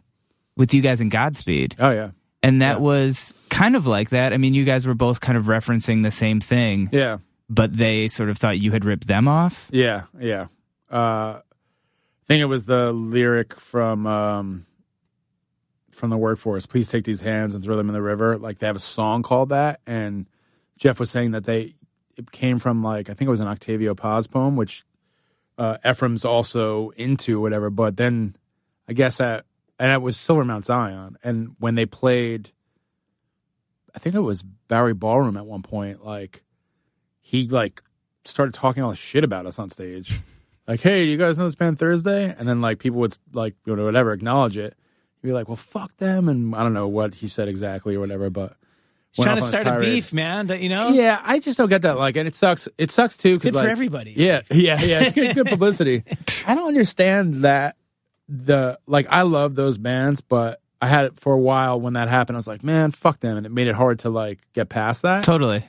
with 0.56 0.74
you 0.74 0.82
guys 0.82 1.00
in 1.00 1.08
Godspeed, 1.08 1.76
Oh 1.78 1.90
yeah, 1.90 2.10
and 2.42 2.60
that 2.60 2.76
Yeah. 2.76 2.82
was 2.82 3.32
kind 3.48 3.76
of 3.76 3.86
like 3.86 4.10
that. 4.10 4.32
I 4.34 4.36
mean, 4.36 4.52
you 4.52 4.64
guys 4.66 4.86
were 4.86 4.94
both 4.94 5.20
kind 5.20 5.38
of 5.38 5.46
referencing 5.46 6.02
the 6.02 6.10
same 6.10 6.40
thing, 6.40 6.90
yeah, 6.92 7.18
but 7.48 7.76
they 7.76 8.08
sort 8.08 8.28
of 8.28 8.36
thought 8.36 8.58
you 8.58 8.72
had 8.72 8.84
ripped 8.84 9.06
them 9.06 9.26
off. 9.28 9.68
yeah, 9.72 10.02
yeah. 10.20 10.48
Uh, 10.90 11.40
I 11.40 12.26
think 12.26 12.40
it 12.42 12.46
was 12.46 12.66
the 12.66 12.92
lyric 12.92 13.54
from 13.58 14.06
um, 14.06 14.66
from 15.90 16.10
the 16.10 16.16
workforce. 16.18 16.66
Please 16.66 16.88
take 16.88 17.04
these 17.04 17.20
hands 17.20 17.54
and 17.54 17.62
throw 17.62 17.76
them 17.76 17.88
in 17.88 17.94
the 17.94 18.02
river. 18.02 18.36
Like 18.38 18.58
they 18.58 18.66
have 18.66 18.76
a 18.76 18.80
song 18.80 19.22
called 19.22 19.50
that, 19.50 19.80
and 19.86 20.26
Jeff 20.78 20.98
was 20.98 21.10
saying 21.10 21.32
that 21.32 21.44
they 21.44 21.74
it 22.16 22.30
came 22.30 22.58
from 22.58 22.82
like 22.82 23.10
I 23.10 23.14
think 23.14 23.26
it 23.28 23.30
was 23.30 23.40
an 23.40 23.48
Octavio 23.48 23.94
Paz 23.94 24.26
poem, 24.26 24.56
which 24.56 24.84
uh, 25.58 25.78
Efrim's 25.84 26.24
also 26.24 26.90
into, 26.90 27.40
whatever. 27.40 27.70
But 27.70 27.96
then 27.96 28.36
I 28.88 28.92
guess 28.92 29.18
that 29.18 29.46
and 29.78 29.92
it 29.92 30.02
was 30.02 30.16
Silver 30.16 30.44
Mount 30.44 30.64
Zion, 30.64 31.16
and 31.24 31.56
when 31.58 31.74
they 31.74 31.86
played, 31.86 32.50
I 33.94 33.98
think 33.98 34.14
it 34.14 34.20
was 34.20 34.42
Bowery 34.42 34.94
Ballroom 34.94 35.36
at 35.36 35.46
one 35.46 35.62
point. 35.62 36.04
Like 36.04 36.42
he 37.20 37.48
like 37.48 37.82
started 38.24 38.54
talking 38.54 38.82
all 38.82 38.90
this 38.90 38.98
shit 38.98 39.24
about 39.24 39.46
us 39.46 39.58
on 39.58 39.70
stage. 39.70 40.20
Like, 40.66 40.80
hey, 40.80 41.04
you 41.04 41.18
guys 41.18 41.36
know 41.36 41.44
this 41.44 41.56
band 41.56 41.78
Thursday? 41.78 42.34
And 42.38 42.48
then 42.48 42.62
like 42.62 42.78
people 42.78 42.98
would 43.00 43.14
like 43.34 43.54
you 43.66 43.76
know 43.76 43.84
whatever 43.84 44.14
acknowledge 44.14 44.56
it. 44.56 44.74
He'd 45.20 45.28
be 45.28 45.34
like, 45.34 45.46
well, 45.46 45.56
fuck 45.56 45.94
them, 45.98 46.26
and 46.26 46.54
I 46.54 46.62
don't 46.62 46.72
know 46.72 46.88
what 46.88 47.16
he 47.16 47.28
said 47.28 47.48
exactly 47.48 47.96
or 47.96 48.00
whatever, 48.00 48.30
but 48.30 48.56
He's 49.14 49.24
trying 49.24 49.36
to 49.36 49.42
off 49.42 49.48
on 49.48 49.52
his 49.54 49.60
start 49.60 49.82
a 49.82 49.84
beef, 49.86 50.12
man. 50.12 50.48
You 50.48 50.68
know? 50.68 50.88
Yeah, 50.88 51.20
I 51.22 51.38
just 51.38 51.56
don't 51.56 51.68
get 51.68 51.82
that. 51.82 51.96
Like, 51.96 52.16
and 52.16 52.26
it 52.26 52.34
sucks. 52.34 52.68
It 52.78 52.90
sucks 52.90 53.16
too. 53.16 53.30
It's 53.30 53.38
good 53.38 53.52
because 53.52 53.62
for 53.62 53.70
everybody. 53.70 54.14
Yeah, 54.16 54.42
yeah, 54.50 54.82
yeah. 54.82 55.02
It's 55.04 55.12
good, 55.12 55.34
good 55.34 55.46
publicity. 55.46 56.02
I 56.46 56.54
don't 56.54 56.68
understand 56.68 57.42
that. 57.42 57.76
The 58.28 58.78
like, 58.86 59.06
I 59.10 59.22
love 59.22 59.54
those 59.54 59.76
bands, 59.76 60.20
but 60.22 60.60
I 60.80 60.88
had 60.88 61.04
it 61.04 61.20
for 61.20 61.32
a 61.32 61.38
while 61.38 61.80
when 61.80 61.92
that 61.92 62.08
happened. 62.08 62.36
I 62.36 62.38
was 62.38 62.46
like, 62.46 62.64
man, 62.64 62.90
fuck 62.90 63.20
them, 63.20 63.36
and 63.36 63.46
it 63.46 63.52
made 63.52 63.68
it 63.68 63.74
hard 63.74 64.00
to 64.00 64.10
like 64.10 64.40
get 64.52 64.68
past 64.68 65.02
that. 65.02 65.24
Totally. 65.24 65.64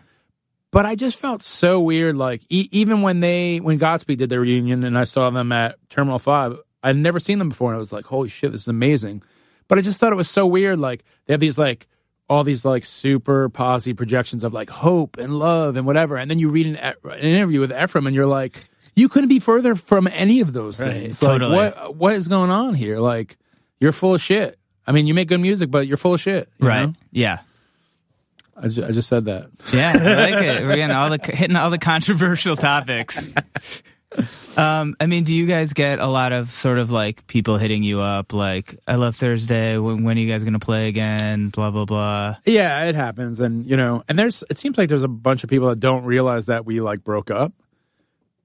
But 0.72 0.86
I 0.86 0.96
just 0.96 1.20
felt 1.20 1.44
so 1.44 1.80
weird. 1.80 2.18
Like, 2.18 2.42
e- 2.50 2.70
even 2.72 3.02
when 3.02 3.20
they 3.20 3.60
when 3.60 3.78
Godspeed 3.78 4.18
did 4.20 4.30
their 4.30 4.42
reunion, 4.42 4.84
and 4.84 4.98
I 4.98 5.04
saw 5.04 5.30
them 5.30 5.52
at 5.52 5.78
Terminal 5.90 6.18
Five, 6.18 6.58
I'd 6.84 6.98
never 6.98 7.20
seen 7.20 7.40
them 7.40 7.50
before, 7.50 7.70
and 7.70 7.76
I 7.76 7.80
was 7.80 7.94
like, 7.94 8.06
holy 8.06 8.30
shit, 8.30 8.52
this 8.52 8.62
is 8.62 8.68
amazing. 8.68 9.22
But 9.68 9.78
I 9.78 9.82
just 9.82 10.00
thought 10.00 10.14
it 10.14 10.18
was 10.18 10.30
so 10.30 10.46
weird. 10.46 10.80
Like, 10.80 11.04
they 11.26 11.34
have 11.34 11.40
these 11.40 11.58
like 11.58 11.88
all 12.28 12.44
these 12.44 12.66
like 12.66 12.86
super 12.86 13.50
posy 13.50 13.94
projections 13.94 14.44
of 14.44 14.52
like 14.54 14.70
hope 14.70 15.18
and 15.18 15.38
love 15.38 15.78
and 15.78 15.86
whatever. 15.86 16.18
And 16.18 16.30
then 16.30 16.40
you 16.40 16.50
read 16.50 16.66
an, 16.68 16.76
an 16.78 17.20
interview 17.20 17.60
with 17.60 17.72
Efrim 17.72 18.08
and 18.08 18.16
you're 18.16 18.26
like, 18.26 18.68
you 18.96 19.10
couldn't 19.10 19.30
be 19.30 19.40
further 19.40 19.76
from 19.76 20.08
any 20.08 20.40
of 20.42 20.54
those 20.54 20.80
Right, 20.80 20.92
things. 20.92 21.20
totally. 21.20 21.56
Like, 21.56 21.76
what 21.76 21.96
what 21.96 22.14
is 22.14 22.28
going 22.28 22.50
on 22.50 22.74
here? 22.74 22.98
Like, 23.00 23.38
you're 23.80 23.92
full 23.92 24.14
of 24.16 24.22
shit. 24.22 24.58
I 24.88 24.92
mean, 24.92 25.06
you 25.08 25.14
make 25.14 25.28
good 25.28 25.40
music, 25.40 25.70
but 25.70 25.86
you're 25.88 25.98
full 25.98 26.14
of 26.14 26.22
shit. 26.22 26.48
you 26.60 26.68
Right. 26.68 26.86
know? 26.86 26.94
Yeah. 27.12 27.40
I, 28.58 28.70
ju- 28.70 28.86
I 28.86 28.92
just 28.92 29.10
said 29.10 29.26
that. 29.26 29.50
Yeah, 29.74 29.92
I 29.92 30.32
like 30.32 30.44
it. 30.44 30.64
We're 30.64 30.76
getting 30.78 30.96
all 30.96 31.10
the 31.10 31.20
hitting 31.22 31.58
all 31.58 31.70
the 31.70 31.78
controversial 31.78 32.56
topics. 32.56 33.28
Um, 34.58 34.96
I 35.02 35.08
mean, 35.08 35.26
do 35.26 35.36
you 35.36 35.48
guys 35.48 35.74
get 35.74 36.00
a 36.00 36.08
lot 36.08 36.32
of 36.32 36.50
sort 36.50 36.78
of 36.78 36.90
like 36.90 37.28
people 37.28 37.58
hitting 37.58 37.84
you 37.84 38.00
up, 38.00 38.32
like 38.32 38.80
"I 38.88 38.96
love 38.96 39.14
Thursday. 39.14 39.78
When, 39.78 40.06
when 40.06 40.16
are 40.18 40.22
you 40.22 40.32
guys 40.32 40.46
going 40.46 40.54
to 40.54 40.60
play 40.66 40.88
again?" 40.88 41.50
Blah 41.50 41.72
blah 41.72 41.84
blah. 41.84 42.38
Yeah, 42.46 42.86
it 42.86 42.96
happens, 42.96 43.42
and 43.42 43.66
you 43.66 43.76
know, 43.76 44.06
and 44.08 44.18
there's. 44.18 44.46
It 44.50 44.58
seems 44.58 44.78
like 44.78 44.88
there's 44.88 45.04
a 45.04 45.10
bunch 45.10 45.44
of 45.44 45.50
people 45.50 45.68
that 45.68 45.82
don't 45.82 46.06
realize 46.06 46.46
that 46.46 46.66
we 46.66 46.80
like 46.80 47.04
broke 47.04 47.30
up. 47.30 47.52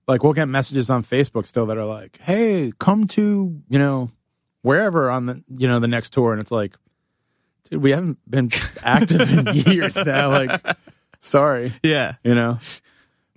Like 0.09 0.25
we'll 0.25 0.33
get 0.33 0.49
messages 0.49 0.91
on 0.91 1.05
Facebook 1.05 1.47
still 1.47 1.67
that 1.67 1.79
are 1.79 1.85
like, 1.85 2.19
"Hey, 2.21 2.73
come 2.81 3.07
to 3.09 3.63
you 3.69 3.79
know 3.79 4.11
wherever 4.63 5.11
on 5.13 5.27
the 5.27 5.45
you 5.57 5.69
know 5.69 5.79
the 5.79 5.87
next 5.87 6.13
tour," 6.13 6.33
and 6.33 6.43
it's 6.43 6.51
like, 6.51 6.75
dude, 7.71 7.81
we 7.85 7.93
haven't 7.93 8.19
been 8.29 8.51
active 8.83 9.21
in 9.31 9.55
years 9.73 9.95
now. 9.95 10.31
Like, 10.31 10.61
sorry, 11.21 11.73
Yeah. 11.85 12.15
you 12.25 12.35
know, 12.35 12.59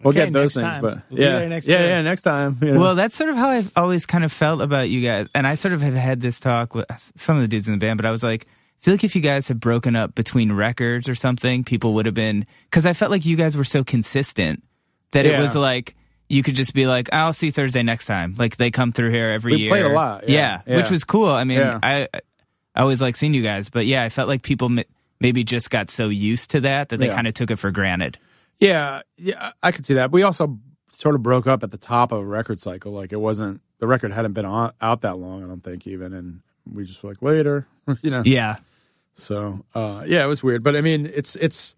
we'll 0.03 0.09
Okay, 0.11 0.25
get 0.25 0.33
those 0.33 0.53
things, 0.53 0.63
time. 0.67 0.81
but 0.81 1.01
We'll 1.09 1.21
yeah, 1.21 1.45
next 1.47 1.67
yeah, 1.67 1.79
year. 1.79 1.87
yeah, 1.89 2.01
next 2.01 2.21
time. 2.23 2.57
you 2.61 2.73
know. 2.73 2.79
Well, 2.79 2.95
that's 2.95 3.15
sort 3.15 3.29
of 3.29 3.35
how 3.37 3.49
I've 3.49 3.71
always 3.75 4.05
kind 4.05 4.23
of 4.23 4.31
felt 4.31 4.61
about 4.61 4.89
you 4.89 5.01
guys. 5.01 5.27
And 5.33 5.45
I 5.47 5.55
sort 5.55 5.73
of 5.73 5.81
have 5.81 5.93
had 5.95 6.21
this 6.21 6.39
talk 6.39 6.75
with 6.75 6.85
some 7.15 7.35
of 7.37 7.41
the 7.41 7.47
dudes 7.47 7.67
in 7.67 7.73
the 7.73 7.79
band, 7.79 7.97
but 7.97 8.05
I 8.05 8.11
was 8.11 8.23
like, 8.23 8.45
I 8.45 8.83
feel 8.83 8.93
like 8.95 9.03
if 9.05 9.15
you 9.15 9.21
guys 9.21 9.47
had 9.47 9.59
broken 9.59 9.95
up 9.95 10.13
between 10.13 10.51
records 10.51 11.07
or 11.07 11.15
something, 11.15 11.63
people 11.63 11.93
would 11.93 12.05
have 12.05 12.15
been, 12.15 12.45
because 12.65 12.85
I 12.85 12.93
felt 12.93 13.11
like 13.11 13.25
you 13.25 13.37
guys 13.37 13.55
were 13.55 13.63
so 13.63 13.83
consistent 13.83 14.61
that 15.11 15.25
it 15.25 15.39
was 15.39 15.55
like, 15.55 15.95
you 16.29 16.41
could 16.43 16.55
just 16.55 16.73
be 16.73 16.85
like, 16.87 17.07
I'll 17.13 17.31
see 17.33 17.51
Thursday 17.51 17.83
next 17.83 18.07
time. 18.07 18.35
Like 18.37 18.57
they 18.57 18.71
come 18.71 18.91
through 18.91 19.11
here 19.11 19.29
every 19.29 19.53
We 19.53 19.59
year. 19.61 19.69
played 19.69 19.85
a 19.85 19.89
lot, 19.89 20.27
yeah, 20.27 20.61
yeah. 20.65 20.77
which 20.77 20.89
was 20.89 21.03
cool. 21.03 21.29
I 21.29 21.43
mean, 21.43 21.59
Yeah. 21.59 21.79
I, 21.83 22.07
I 22.75 22.81
always 22.81 23.01
like 23.01 23.15
seeing 23.15 23.33
you 23.33 23.43
guys, 23.43 23.69
but 23.69 23.85
yeah, 23.85 24.03
I 24.03 24.09
felt 24.09 24.27
like 24.27 24.41
people 24.41 24.67
m- 24.79 24.83
maybe 25.19 25.43
just 25.43 25.69
got 25.69 25.89
so 25.91 26.09
used 26.09 26.51
to 26.51 26.61
that 26.61 26.89
that 26.89 26.97
they 26.97 27.07
Yeah. 27.07 27.15
kind 27.15 27.27
of 27.27 27.35
took 27.35 27.51
it 27.51 27.57
for 27.57 27.69
granted. 27.71 28.17
Yeah, 28.63 29.01
yeah, 29.17 29.51
I 29.61 29.71
could 29.71 29.85
see 29.85 29.95
that. 29.95 30.11
We 30.11 30.23
also 30.23 30.59
sort 30.91 31.15
of 31.15 31.23
broke 31.23 31.47
up 31.47 31.63
at 31.63 31.71
the 31.71 31.77
top 31.77 32.11
of 32.11 32.21
a 32.21 32.25
record 32.25 32.59
cycle. 32.59 32.91
Like 32.91 33.11
it 33.11 33.19
wasn't 33.19 33.61
the 33.79 33.87
record 33.87 34.11
hadn't 34.11 34.33
been 34.33 34.45
on, 34.45 34.71
out 34.81 35.01
that 35.01 35.17
long. 35.17 35.43
I 35.43 35.47
don't 35.47 35.61
think 35.63 35.85
even, 35.87 36.13
and 36.13 36.41
we 36.71 36.85
just 36.85 37.03
were 37.03 37.09
like 37.09 37.21
later, 37.21 37.67
you 38.01 38.09
know. 38.11 38.23
Yeah. 38.25 38.57
So 39.15 39.63
uh, 39.75 40.03
yeah, 40.07 40.23
it 40.23 40.27
was 40.27 40.41
weird. 40.41 40.63
But 40.63 40.75
I 40.75 40.81
mean, 40.81 41.05
it's 41.13 41.35
it's. 41.35 41.75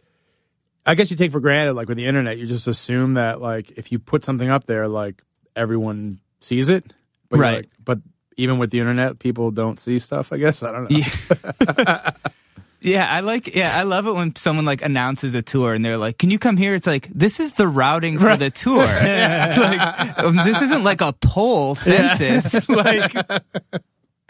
I 0.85 0.93
guess 0.93 1.09
you 1.09 1.17
take 1.17 1.31
for 1.31 1.39
granted, 1.39 1.73
like 1.73 1.87
with 1.87 1.97
the 1.97 2.05
internet, 2.05 2.37
you 2.37 2.45
just 2.45 2.67
assume 2.67 3.15
that 3.15 3.41
like 3.41 3.71
if 3.71 3.91
you 3.91 3.97
put 3.97 4.23
something 4.23 4.49
up 4.49 4.65
there, 4.67 4.87
like 4.87 5.23
everyone 5.55 6.19
sees 6.41 6.69
it. 6.69 6.93
But 7.29 7.39
Right. 7.39 7.55
like- 7.57 7.69
but 7.83 7.99
even 8.37 8.59
with 8.59 8.69
the 8.69 8.79
internet, 8.79 9.17
people 9.17 9.49
don't 9.49 9.79
see 9.79 9.97
stuff. 9.97 10.31
I 10.31 10.37
guess 10.37 10.61
I 10.61 10.71
don't 10.71 10.91
know. 10.91 10.97
Yeah. 10.97 12.11
Yeah, 12.85 13.11
I 13.11 13.21
like. 13.21 13.55
Yeah, 13.55 13.75
I 13.75 13.81
love 13.83 14.05
it 14.05 14.13
when 14.13 14.35
someone 14.35 14.63
like 14.65 14.83
announces 14.83 15.33
a 15.33 15.41
tour 15.41 15.73
and 15.73 15.83
they're 15.83 15.97
like, 15.97 16.19
"Can 16.19 16.29
you 16.29 16.37
come 16.37 16.55
here?" 16.55 16.75
It's 16.75 16.85
like 16.85 17.07
this 17.09 17.39
is 17.39 17.53
the 17.53 17.67
routing 17.67 18.19
for 18.19 18.37
the 18.37 18.51
tour. 18.51 18.75
like 18.85 20.19
um, 20.19 20.35
this 20.37 20.61
isn't 20.61 20.83
like 20.83 21.01
a 21.01 21.11
poll 21.13 21.73
census. 21.73 22.69
like, 22.69 23.11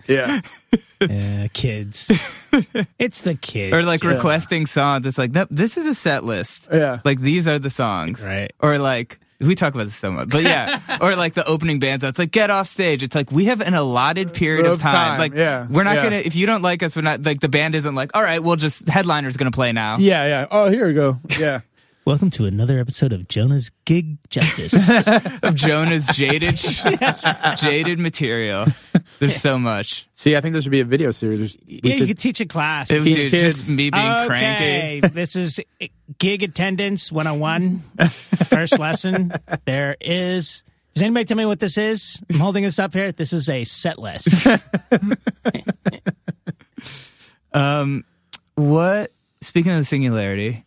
yeah. 0.07 0.39
Yeah, 1.01 1.47
kids. 1.51 2.09
it's 2.97 3.21
the 3.21 3.35
kids. 3.35 3.75
or 3.75 3.83
like 3.83 4.03
Yeah. 4.03 4.11
requesting 4.11 4.65
songs. 4.65 5.05
It's 5.05 5.17
like 5.17 5.31
nope, 5.31 5.49
this 5.51 5.75
is 5.77 5.85
a 5.87 5.93
set 5.93 6.23
list. 6.23 6.69
Yeah. 6.71 6.99
Like 7.03 7.19
these 7.19 7.47
are 7.49 7.59
the 7.59 7.69
songs. 7.69 8.23
Right. 8.23 8.51
Or 8.61 8.77
like 8.77 9.19
we 9.39 9.55
talk 9.55 9.73
about 9.73 9.85
this 9.85 9.95
so 9.95 10.11
much, 10.11 10.29
but 10.29 10.43
yeah. 10.43 10.79
or 11.01 11.15
like 11.15 11.33
the 11.33 11.45
opening 11.45 11.79
bands. 11.79 12.03
It's 12.03 12.19
like 12.19 12.31
get 12.31 12.49
off 12.49 12.67
stage. 12.67 13.03
It's 13.03 13.15
like 13.15 13.31
we 13.31 13.45
have 13.45 13.61
an 13.61 13.73
allotted 13.73 14.33
period 14.33 14.65
of 14.65 14.79
time. 14.79 14.93
time, 14.93 15.19
Like 15.19 15.33
yeah, 15.33 15.67
we're 15.69 15.83
not 15.83 15.95
yeah. 15.95 16.03
gonna. 16.03 16.15
If 16.17 16.35
you 16.35 16.45
don't 16.45 16.61
like 16.61 16.83
us, 16.83 16.95
we're 16.95 17.01
not 17.01 17.23
like 17.23 17.41
the 17.41 17.49
band 17.49 17.75
isn't 17.75 17.95
like. 17.95 18.11
All 18.13 18.23
right, 18.23 18.41
we'll 18.41 18.55
just 18.55 18.85
headliner's 18.85 19.37
gonna 19.37 19.51
play 19.51 19.71
now. 19.71 19.97
Yeah, 19.97 20.25
yeah. 20.25 20.47
Oh, 20.49 20.69
here 20.69 20.87
we 20.87 20.93
go. 20.93 21.19
Yeah. 21.39 21.61
Welcome 22.05 22.29
to 22.31 22.45
another 22.45 22.77
episode 22.79 23.13
of 23.13 23.27
Jonah's 23.27 23.71
Gig 23.85 24.17
Justice. 24.29 24.73
of 25.43 25.55
Jonah's 25.55 26.05
jaded, 26.05 26.55
jaded 27.57 27.97
material. 27.97 28.67
There's 29.17 29.37
so 29.41 29.57
much. 29.57 30.07
See, 30.13 30.35
I 30.35 30.41
think 30.41 30.53
there 30.53 30.61
should 30.61 30.71
be 30.71 30.81
a 30.81 30.85
video 30.85 31.09
series. 31.09 31.57
We 31.65 31.79
yeah, 31.83 31.93
you 31.93 31.97
should- 31.99 32.07
could 32.09 32.19
teach 32.19 32.39
a 32.41 32.45
class. 32.45 32.91
It, 32.91 33.03
Teach 33.03 33.15
dude, 33.15 33.31
kids. 33.31 33.55
just 33.55 33.69
me 33.69 33.89
being 33.89 34.05
okay, 34.05 34.27
cranky. 34.27 35.07
this 35.15 35.35
is 35.35 35.59
gig 36.19 36.43
attendance 36.43 37.11
101. 37.11 37.79
First 38.09 38.77
lesson. 38.77 39.33
There 39.65 39.97
is. 39.99 40.61
Does 40.93 41.01
anybody 41.01 41.25
tell 41.25 41.37
me 41.37 41.45
what 41.47 41.59
this 41.59 41.75
is? 41.79 42.21
I'm 42.29 42.39
holding 42.39 42.63
this 42.63 42.77
up 42.77 42.93
here. 42.93 43.11
This 43.13 43.33
is 43.33 43.49
a 43.49 43.63
set 43.63 43.97
list. 43.97 44.27
Um, 47.53 48.03
what? 48.55 49.13
Speaking 49.39 49.71
of 49.71 49.77
the 49.77 49.85
singularity, 49.85 50.64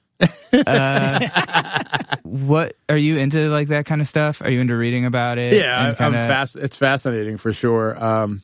uh, 0.52 2.16
what 2.22 2.74
are 2.88 2.96
you 2.96 3.18
into? 3.18 3.48
Like 3.48 3.68
that 3.68 3.86
kind 3.86 4.00
of 4.00 4.08
stuff? 4.08 4.42
Are 4.42 4.50
you 4.50 4.60
into 4.60 4.76
reading 4.76 5.04
about 5.04 5.38
it? 5.38 5.54
yeah, 5.54 5.94
I, 5.98 6.04
I'm 6.04 6.12
fast. 6.12 6.56
It's 6.56 6.76
fascinating 6.76 7.36
for 7.36 7.52
sure. 7.52 8.02
Um, 8.02 8.42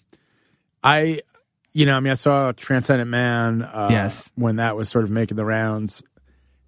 I, 0.82 1.20
you 1.72 1.86
know, 1.86 1.96
I 1.96 2.00
mean, 2.00 2.10
I 2.10 2.14
saw 2.14 2.52
Transcendent 2.52 3.10
Man. 3.10 3.62
Uh, 3.62 3.88
Yes. 3.90 4.30
when 4.34 4.56
that 4.56 4.76
was 4.76 4.88
sort 4.88 5.04
of 5.04 5.10
making 5.10 5.36
the 5.36 5.44
rounds, 5.44 6.02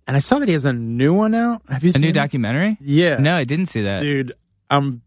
and 0.06 0.16
I 0.16 0.20
saw 0.20 0.38
that 0.38 0.48
he 0.48 0.52
has 0.52 0.64
a 0.64 0.72
new 0.72 1.12
one 1.14 1.34
out. 1.34 1.62
Have 1.68 1.84
you 1.84 1.90
A 1.90 1.92
seen 1.92 2.02
new 2.02 2.08
it? 2.08 2.12
documentary? 2.12 2.76
Yeah, 2.80 3.18
No, 3.18 3.34
I 3.36 3.44
didn't 3.44 3.66
see 3.66 3.82
that. 3.82 4.00
dude. 4.00 4.32
I'm 4.70 5.02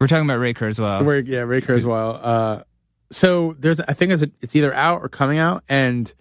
We're 0.00 0.06
talking 0.06 0.24
about 0.24 0.38
Ray 0.38 0.54
Kurzweil. 0.54 1.04
We're, 1.04 1.18
yeah, 1.18 1.40
Ray 1.40 1.60
Kurzweil. 1.60 2.20
Uh, 2.22 2.62
so 3.10 3.54
there's, 3.58 3.80
I 3.80 3.92
think 3.94 4.12
it's, 4.12 4.22
it's 4.40 4.54
either 4.56 4.72
out 4.72 5.02
or 5.02 5.08
coming 5.08 5.38
out, 5.38 5.62
and 5.68 6.12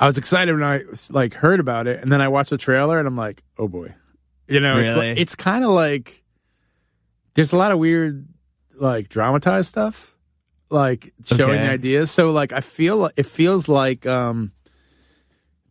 I 0.00 0.06
was 0.06 0.16
excited 0.18 0.52
when 0.54 0.64
I 0.64 0.80
like 1.10 1.34
heard 1.34 1.60
about 1.60 1.86
it, 1.86 2.00
and 2.00 2.10
then 2.10 2.20
I 2.22 2.28
watched 2.28 2.50
the 2.50 2.56
trailer, 2.58 2.98
and 2.98 3.06
I'm 3.06 3.16
like, 3.18 3.42
oh 3.58 3.68
boy, 3.68 3.94
you 4.48 4.58
know, 4.58 4.78
it's 4.78 4.94
Really? 4.94 5.10
like, 5.10 5.18
it's 5.18 5.34
kind 5.36 5.62
of 5.62 5.70
like 5.70 6.24
there's 7.34 7.52
a 7.52 7.56
lot 7.56 7.70
of 7.70 7.78
weird, 7.78 8.26
like 8.74 9.08
dramatized 9.10 9.68
stuff, 9.68 10.16
like 10.70 11.12
showing 11.26 11.42
Okay. 11.42 11.62
the 11.66 11.68
ideas. 11.70 12.10
So 12.10 12.32
like 12.32 12.52
I 12.52 12.60
feel 12.62 13.10
it 13.14 13.26
feels 13.26 13.68
like 13.68 14.06
um, 14.06 14.52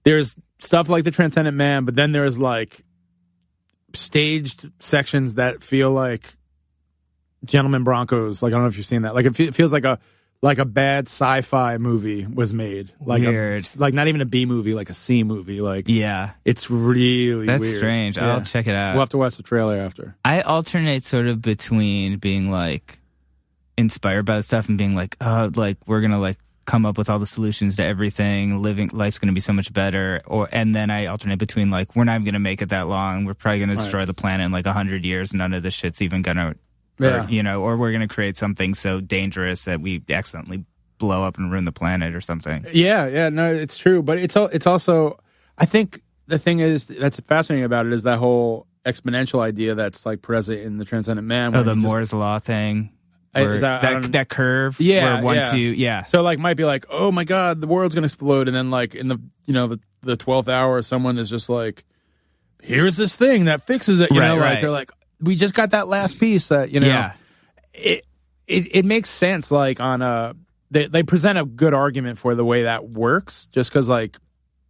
there's 0.04 0.38
stuff 0.60 0.90
like 0.90 1.04
the 1.06 1.12
Transcendent 1.12 1.58
Man, 1.58 1.86
but 1.86 1.96
then 1.96 2.12
there's 2.12 2.38
like 2.38 2.84
staged 3.94 4.70
sections 4.80 5.36
that 5.36 5.64
feel 5.64 5.90
like 5.92 6.36
Gentlemen 7.44 7.84
Broncos. 7.84 8.44
Like 8.44 8.52
I 8.52 8.54
don't 8.54 8.62
know 8.64 8.68
if 8.68 8.78
you've 8.78 8.86
seen 8.86 9.02
that. 9.02 9.16
Like 9.16 9.26
it, 9.26 9.36
fe- 9.36 9.46
it 9.48 9.56
feels 9.56 9.74
like 9.74 9.86
a 9.86 9.98
like 10.42 10.58
a 10.58 10.66
bad 10.66 11.08
sci-fi 11.08 11.78
movie 11.78 12.26
was 12.26 12.54
made. 12.54 12.94
Like 13.02 13.22
Weird. 13.22 13.64
A, 13.64 13.80
like 13.80 13.94
not 13.94 14.08
even 14.08 14.22
a 14.22 14.26
B 14.26 14.46
movie, 14.46 14.74
like 14.74 14.90
a 14.90 14.94
C 14.94 15.24
movie. 15.24 15.62
Like 15.62 15.86
yeah, 15.88 16.32
it's 16.46 16.70
really 16.70 17.46
that's 17.46 17.62
weird. 17.62 17.78
strange. 17.78 18.18
Yeah. 18.18 18.36
I'll 18.36 18.42
check 18.42 18.68
it 18.68 18.76
out. 18.76 18.94
We'll 18.94 19.02
have 19.02 19.10
to 19.10 19.18
watch 19.18 19.38
the 19.38 19.44
trailer 19.44 19.78
after. 19.78 20.16
I 20.24 20.42
alternate 20.42 21.04
sort 21.04 21.28
of 21.28 21.42
between 21.42 22.18
being 22.20 22.50
like 22.50 23.00
inspired 23.78 24.26
by 24.26 24.38
the 24.38 24.44
stuff 24.44 24.70
and 24.70 24.78
being 24.78 24.96
like, 24.96 25.16
oh, 25.22 25.52
like 25.56 25.78
we're 25.88 26.02
gonna 26.02 26.20
like 26.20 26.38
come 26.66 26.86
up 26.86 26.98
with 26.98 27.10
all 27.10 27.20
the 27.20 27.26
solutions 27.28 27.76
to 27.78 27.84
everything. 27.84 28.62
Living 28.62 28.90
life's 28.94 29.20
gonna 29.20 29.34
be 29.34 29.40
so 29.42 29.52
much 29.52 29.74
better. 29.74 30.22
Or 30.26 30.48
and 30.52 30.74
then 30.74 30.90
I 30.90 31.08
alternate 31.08 31.40
between 31.40 31.70
like 31.70 31.98
we're 31.98 32.06
not 32.06 32.16
even 32.16 32.26
gonna 32.26 32.40
make 32.40 32.62
it 32.62 32.70
that 32.70 32.88
long. 32.88 33.26
We're 33.26 33.34
probably 33.34 33.60
gonna 33.60 33.76
destroy 33.76 34.06
the 34.06 34.14
planet 34.14 34.46
in 34.46 34.52
like 34.54 34.66
a 34.68 34.74
hundred 34.74 35.04
years. 35.04 35.34
None 35.34 35.54
of 35.54 35.64
this 35.64 35.74
shit's 35.74 36.02
even 36.02 36.22
gonna, 36.22 36.56
Yeah. 37.00 37.26
or, 37.26 37.30
you 37.30 37.44
know, 37.44 37.62
or 37.62 37.78
we're 37.78 37.92
gonna 37.92 38.08
create 38.08 38.38
something 38.38 38.74
so 38.74 39.00
dangerous 39.02 39.66
that 39.66 39.82
we 39.82 40.02
accidentally 40.10 40.66
blow 40.98 41.24
up 41.24 41.38
and 41.38 41.52
ruin 41.52 41.64
the 41.66 41.72
planet 41.72 42.14
or 42.14 42.22
something. 42.22 42.66
Yeah, 42.74 43.08
yeah, 43.08 43.30
no, 43.30 43.54
it's 43.54 43.78
true, 43.78 44.02
but 44.04 44.18
it's 44.18 44.36
it's 44.36 44.68
also 44.68 45.18
I 45.58 45.66
think 45.66 46.02
the 46.28 46.38
thing 46.40 46.60
is 46.60 46.88
that's 46.88 47.20
fascinating 47.22 47.64
about 47.66 47.86
it 47.86 47.94
is 47.94 48.04
that 48.04 48.18
whole 48.20 48.68
exponential 48.86 49.42
idea 49.42 49.76
that's 49.76 50.06
like 50.06 50.22
present 50.22 50.60
in 50.60 50.78
the 50.78 50.86
transcendent 50.86 51.28
man. 51.28 51.56
Oh, 51.56 51.64
the 51.64 51.74
just- 51.74 51.84
Moore's 51.84 52.14
law 52.14 52.40
thing. 52.40 52.92
That- 53.34 53.60
that, 53.62 54.12
that 54.14 54.30
curve, 54.30 54.80
Yeah, 54.82 55.16
where 55.16 55.24
once 55.24 55.54
yeah. 55.54 55.60
you, 55.60 55.70
yeah, 55.72 56.02
So 56.02 56.22
like 56.24 56.40
might 56.40 56.58
be 56.58 56.66
like, 56.66 56.86
oh 56.90 57.12
my 57.12 57.24
god, 57.24 57.62
the 57.62 57.68
world's 57.68 57.94
gonna 57.94 58.06
explode, 58.06 58.48
and 58.48 58.56
then 58.58 58.72
like 58.72 58.96
in 58.96 59.08
the 59.08 59.20
you 59.46 59.54
know 59.54 59.68
the 59.68 59.80
the 60.02 60.18
twelfth 60.18 60.50
hour, 60.50 60.82
someone 60.82 61.18
is 61.20 61.30
just 61.30 61.48
like, 61.50 61.86
"Here's 62.62 62.98
this 62.98 63.16
thing 63.16 63.46
that 63.46 63.62
fixes 63.66 64.00
it." 64.00 64.12
You 64.12 64.20
Right, 64.20 64.28
know, 64.30 64.36
like 64.36 64.44
right. 64.44 64.62
they're 64.62 64.72
like, 64.72 64.92
"We 65.22 65.36
just 65.36 65.54
got 65.54 65.72
that 65.72 65.88
last 65.88 66.20
piece 66.20 66.48
that 66.50 66.70
you 66.72 66.80
know." 66.80 66.88
Yeah. 66.88 67.14
it 67.74 68.06
it, 68.48 68.76
it 68.76 68.86
makes 68.86 69.10
sense. 69.10 69.52
Like 69.52 69.80
on 69.80 70.02
a 70.02 70.36
they 70.72 70.88
they 70.88 71.04
present 71.04 71.38
a 71.38 71.46
good 71.46 71.74
argument 71.74 72.18
for 72.18 72.36
the 72.36 72.46
way 72.46 72.64
that 72.64 72.90
works, 72.90 73.48
just 73.52 73.70
because 73.70 73.88
like 73.88 74.18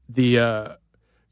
the 0.10 0.40
uh 0.40 0.76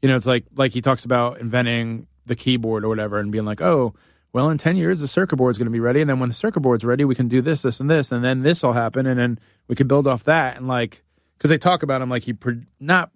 you 0.02 0.08
know 0.08 0.16
it's 0.16 0.26
like 0.26 0.44
like 0.54 0.72
he 0.72 0.80
talks 0.80 1.04
about 1.04 1.38
inventing 1.38 2.06
the 2.26 2.36
keyboard 2.36 2.84
or 2.84 2.88
whatever 2.88 3.18
and 3.18 3.32
being 3.32 3.44
like, 3.44 3.60
oh. 3.60 3.94
Well, 4.30 4.50
in 4.50 4.58
ten 4.58 4.76
years, 4.76 5.00
the 5.00 5.08
circuit 5.08 5.36
board's 5.36 5.56
going 5.56 5.66
to 5.66 5.72
be 5.72 5.80
ready, 5.80 6.02
and 6.02 6.08
then 6.08 6.18
when 6.18 6.28
the 6.28 6.34
circuit 6.34 6.60
board's 6.60 6.84
ready, 6.84 7.02
we 7.02 7.14
can 7.14 7.28
do 7.28 7.40
this, 7.40 7.62
this, 7.62 7.80
and 7.80 7.88
this, 7.88 8.12
and 8.12 8.22
then 8.22 8.42
this 8.42 8.62
will 8.62 8.74
happen, 8.74 9.06
and 9.06 9.18
then 9.18 9.38
we 9.68 9.74
can 9.74 9.88
build 9.88 10.06
off 10.06 10.24
that. 10.24 10.58
And 10.58 10.68
like, 10.68 11.02
because 11.38 11.48
they 11.48 11.56
talk 11.56 11.82
about 11.82 12.02
him 12.02 12.10
like 12.10 12.24
he 12.24 12.34
pre- 12.34 12.66
not 12.78 13.10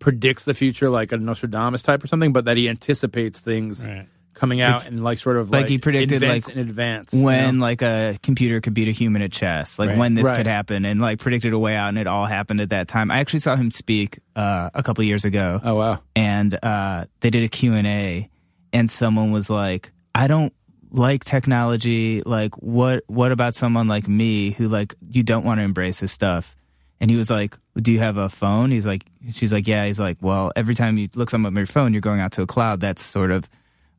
predicts 0.00 0.44
the 0.44 0.52
future 0.52 0.90
like 0.90 1.12
a 1.12 1.16
Nostradamus 1.16 1.82
type 1.82 2.02
or 2.02 2.08
something, 2.08 2.32
but 2.32 2.44
that 2.44 2.56
he 2.56 2.68
anticipates 2.68 3.38
things 3.38 3.88
Right. 3.88 4.08
Coming 4.36 4.60
out 4.60 4.86
and 4.86 5.02
like 5.02 5.18
sort 5.18 5.38
of 5.38 5.50
like 5.50 5.62
like, 5.62 5.68
he 5.70 5.78
predicted, 5.78 6.22
like, 6.22 6.46
in 6.48 6.58
advance 6.58 7.12
you 7.14 7.24
when 7.24 7.56
know? 7.58 7.62
like 7.64 7.80
a 7.82 8.18
computer 8.22 8.60
could 8.60 8.74
beat 8.74 8.86
a 8.86 8.92
human 8.92 9.22
at 9.22 9.32
chess, 9.32 9.78
like 9.78 9.88
Right. 9.88 9.98
when 9.98 10.14
this 10.14 10.26
Right. 10.26 10.36
could 10.36 10.46
happen, 10.46 10.84
and 10.84 11.00
like 11.00 11.18
predicted 11.18 11.52
a 11.54 11.58
way 11.58 11.74
out, 11.74 11.88
and 11.88 11.98
it 11.98 12.06
all 12.06 12.26
happened 12.26 12.60
at 12.60 12.68
that 12.70 12.86
time. 12.86 13.10
I 13.10 13.18
actually 13.18 13.40
saw 13.40 13.56
him 13.56 13.70
speak 13.70 14.18
uh, 14.36 14.70
a 14.74 14.82
couple 14.82 15.02
years 15.04 15.24
ago, 15.24 15.58
oh 15.64 15.74
wow 15.74 16.00
and 16.14 16.56
uh, 16.62 17.06
they 17.20 17.30
did 17.30 17.42
a 17.44 17.48
Q 17.48 17.74
and 17.74 17.86
A, 17.86 18.28
and 18.72 18.90
someone 18.90 19.32
was 19.32 19.48
like, 19.50 19.90
"I 20.14 20.26
don't 20.28 20.52
like 20.90 21.24
technology. 21.24 22.22
Like, 22.24 22.54
what 22.56 23.04
what 23.06 23.32
about 23.32 23.54
someone 23.54 23.88
like 23.88 24.06
me 24.06 24.50
who 24.50 24.68
like 24.68 24.94
you 25.10 25.22
don't 25.22 25.44
want 25.44 25.58
to 25.60 25.64
embrace 25.64 26.00
this 26.00 26.12
stuff?" 26.12 26.54
And 27.00 27.10
he 27.10 27.16
was 27.16 27.30
like, 27.30 27.56
"Do 27.76 27.92
you 27.92 27.98
have 28.00 28.16
a 28.16 28.28
phone?" 28.28 28.70
He's 28.70 28.86
like, 28.86 29.04
"She's 29.32 29.52
like, 29.52 29.66
yeah." 29.66 29.86
He's 29.86 30.00
like, 30.00 30.18
"Well, 30.20 30.52
every 30.56 30.74
time 30.74 30.96
you 30.98 31.08
look 31.14 31.30
something 31.30 31.46
on 31.46 31.56
your 31.56 31.66
phone, 31.66 31.92
you're 31.92 32.00
going 32.00 32.20
out 32.20 32.32
to 32.32 32.42
a 32.42 32.46
cloud. 32.46 32.80
That's 32.80 33.02
sort 33.02 33.30
of 33.30 33.48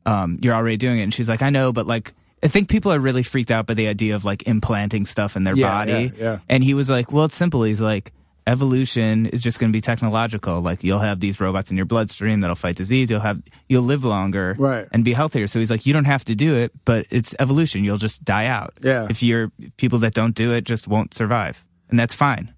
um, 0.08 0.38
you're 0.42 0.54
already 0.54 0.76
doing 0.76 0.98
it." 1.00 1.02
And 1.04 1.14
she's 1.14 1.28
like, 1.28 1.42
"I 1.42 1.50
know, 1.50 1.72
but 1.72 1.86
like." 1.86 2.12
I 2.40 2.46
think 2.46 2.68
people 2.68 2.92
are 2.92 3.00
really 3.00 3.24
freaked 3.24 3.50
out 3.50 3.66
by 3.66 3.74
the 3.74 3.88
idea 3.88 4.14
of 4.14 4.24
like 4.24 4.46
implanting 4.46 5.06
stuff 5.06 5.34
in 5.36 5.42
their 5.42 5.56
Yeah, 5.56 5.70
body. 5.70 5.92
yeah, 5.92 6.22
yeah. 6.24 6.38
And 6.48 6.62
he 6.62 6.72
was 6.72 6.88
like, 6.88 7.10
"Well, 7.10 7.24
it's 7.24 7.34
simple." 7.34 7.64
He's 7.64 7.80
like, 7.82 8.12
"Evolution 8.52 9.26
is 9.26 9.42
just 9.42 9.58
going 9.60 9.70
to 9.72 9.76
be 9.76 9.80
technological. 9.80 10.60
Like 10.60 10.82
you'll 10.82 10.98
have 11.00 11.20
these 11.20 11.40
robots 11.40 11.70
in 11.70 11.76
your 11.76 11.84
bloodstream 11.86 12.40
that'll 12.40 12.56
fight 12.56 12.76
disease. 12.76 13.10
You'll 13.10 13.20
have 13.20 13.42
you'll 13.68 13.82
live 13.82 14.04
longer, 14.04 14.54
Right. 14.58 14.86
and 14.92 15.04
be 15.04 15.12
healthier." 15.12 15.46
So 15.46 15.58
he's 15.58 15.70
like, 15.70 15.84
"You 15.84 15.92
don't 15.92 16.06
have 16.06 16.24
to 16.26 16.34
do 16.34 16.54
it, 16.56 16.72
but 16.84 17.06
it's 17.10 17.34
evolution. 17.38 17.84
You'll 17.84 17.98
just 17.98 18.24
die 18.24 18.46
out. 18.46 18.72
Yeah. 18.82 19.06
If 19.10 19.22
you're 19.22 19.50
people 19.76 19.98
that 20.00 20.14
don't 20.14 20.34
do 20.34 20.52
it, 20.52 20.62
just 20.64 20.88
won't 20.88 21.14
survive, 21.14 21.64
and 21.90 21.98
that's 21.98 22.14
fine. 22.14 22.54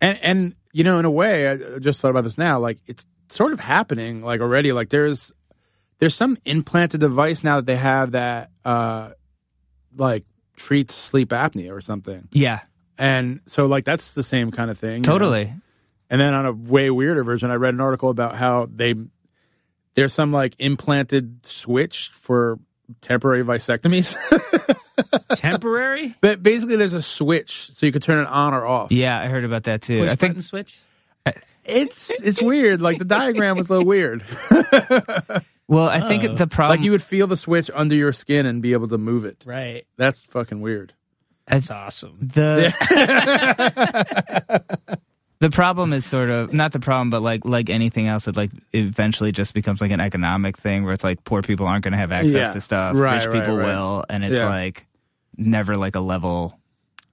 and 0.00 0.18
and 0.22 0.54
you 0.72 0.84
know 0.84 0.98
in 0.98 1.04
a 1.04 1.10
way 1.10 1.48
i 1.50 1.56
just 1.80 2.00
thought 2.00 2.10
about 2.10 2.22
this 2.22 2.38
now 2.38 2.58
like 2.60 2.78
it's 2.86 3.04
sort 3.30 3.52
of 3.52 3.58
happening 3.58 4.22
like 4.22 4.40
already 4.40 4.70
like 4.70 4.90
there's 4.90 5.32
there's 5.98 6.14
some 6.14 6.38
implanted 6.44 7.00
device 7.00 7.42
now 7.44 7.56
that 7.56 7.66
they 7.66 7.76
have 7.76 8.12
that 8.12 8.50
uh 8.64 9.10
like 9.96 10.24
treats 10.56 10.94
sleep 10.94 11.30
apnea 11.30 11.70
or 11.72 11.80
something 11.80 12.28
Yeah, 12.32 12.60
and 12.98 13.40
so 13.46 13.66
like 13.66 13.84
that's 13.84 14.14
the 14.14 14.22
same 14.22 14.50
kind 14.50 14.70
of 14.70 14.78
thing 14.78 14.90
you 14.92 14.98
know? 14.98 15.12
totally. 15.18 15.52
and 16.10 16.20
then 16.20 16.34
on 16.34 16.46
a 16.46 16.52
way 16.52 16.90
weirder 16.90 17.22
version 17.24 17.50
i 17.50 17.54
read 17.54 17.74
an 17.74 17.80
article 17.80 18.10
about 18.10 18.34
how 18.36 18.68
they 18.74 18.94
there's 19.94 20.12
some 20.12 20.32
like 20.32 20.54
implanted 20.58 21.44
switch 21.46 22.10
for 22.14 22.58
temporary 23.00 23.42
vasectomies 23.44 24.16
Temporary 25.36 26.14
but 26.20 26.42
basically 26.42 26.76
there's 26.76 26.94
a 26.94 27.02
switch 27.02 27.70
so 27.72 27.86
you 27.86 27.92
can 27.92 28.00
turn 28.00 28.18
it 28.18 28.26
on 28.26 28.52
or 28.54 28.66
off 28.66 28.90
Yeah, 28.90 29.18
I 29.20 29.28
heard 29.28 29.44
about 29.44 29.64
that 29.64 29.82
too. 29.82 30.00
push 30.00 30.10
I 30.10 30.14
think 30.16 30.42
switch. 30.42 30.78
it's 31.64 32.10
it's 32.22 32.42
weird 32.42 32.80
like 32.82 32.98
the 32.98 33.04
diagram 33.04 33.56
was 33.56 33.68
a 33.70 33.74
little 33.74 33.86
weird 33.86 34.24
Well, 35.68 35.88
I 35.88 36.06
think 36.08 36.38
the 36.38 36.46
problem 36.46 36.78
like 36.78 36.84
you 36.84 36.92
would 36.92 37.02
feel 37.02 37.26
the 37.26 37.36
switch 37.36 37.70
under 37.74 37.94
your 37.94 38.12
skin 38.12 38.46
and 38.46 38.62
be 38.62 38.72
able 38.72 38.88
to 38.88 38.98
move 38.98 39.24
it. 39.24 39.42
Right. 39.46 39.86
That's 39.96 40.22
fucking 40.22 40.60
weird. 40.60 40.94
That's 41.46 41.70
awesome. 41.70 42.18
the 42.20 42.72
the 45.40 45.50
problem 45.50 45.92
is 45.92 46.04
sort 46.06 46.30
of 46.30 46.52
not 46.52 46.72
the 46.72 46.80
problem, 46.80 47.10
but 47.10 47.22
like 47.22 47.44
like 47.44 47.70
anything 47.70 48.08
else, 48.08 48.28
it 48.28 48.36
like 48.36 48.50
eventually 48.72 49.32
just 49.32 49.54
becomes 49.54 49.80
like 49.80 49.90
an 49.90 50.00
economic 50.00 50.56
thing 50.56 50.84
where 50.84 50.92
it's 50.92 51.04
like 51.04 51.22
poor 51.24 51.42
people 51.42 51.66
aren't 51.66 51.84
going 51.84 51.92
to 51.92 51.98
have 51.98 52.12
access 52.12 52.32
Yeah. 52.32 52.52
to 52.52 52.60
stuff, 52.60 52.96
Right, 52.96 53.14
rich 53.14 53.26
right, 53.26 53.40
people 53.40 53.56
right. 53.56 53.66
will, 53.66 54.04
and 54.08 54.24
it's 54.24 54.34
Yeah. 54.34 54.48
like 54.48 54.86
never 55.36 55.74
like 55.74 55.94
a 55.94 56.00
level 56.00 56.58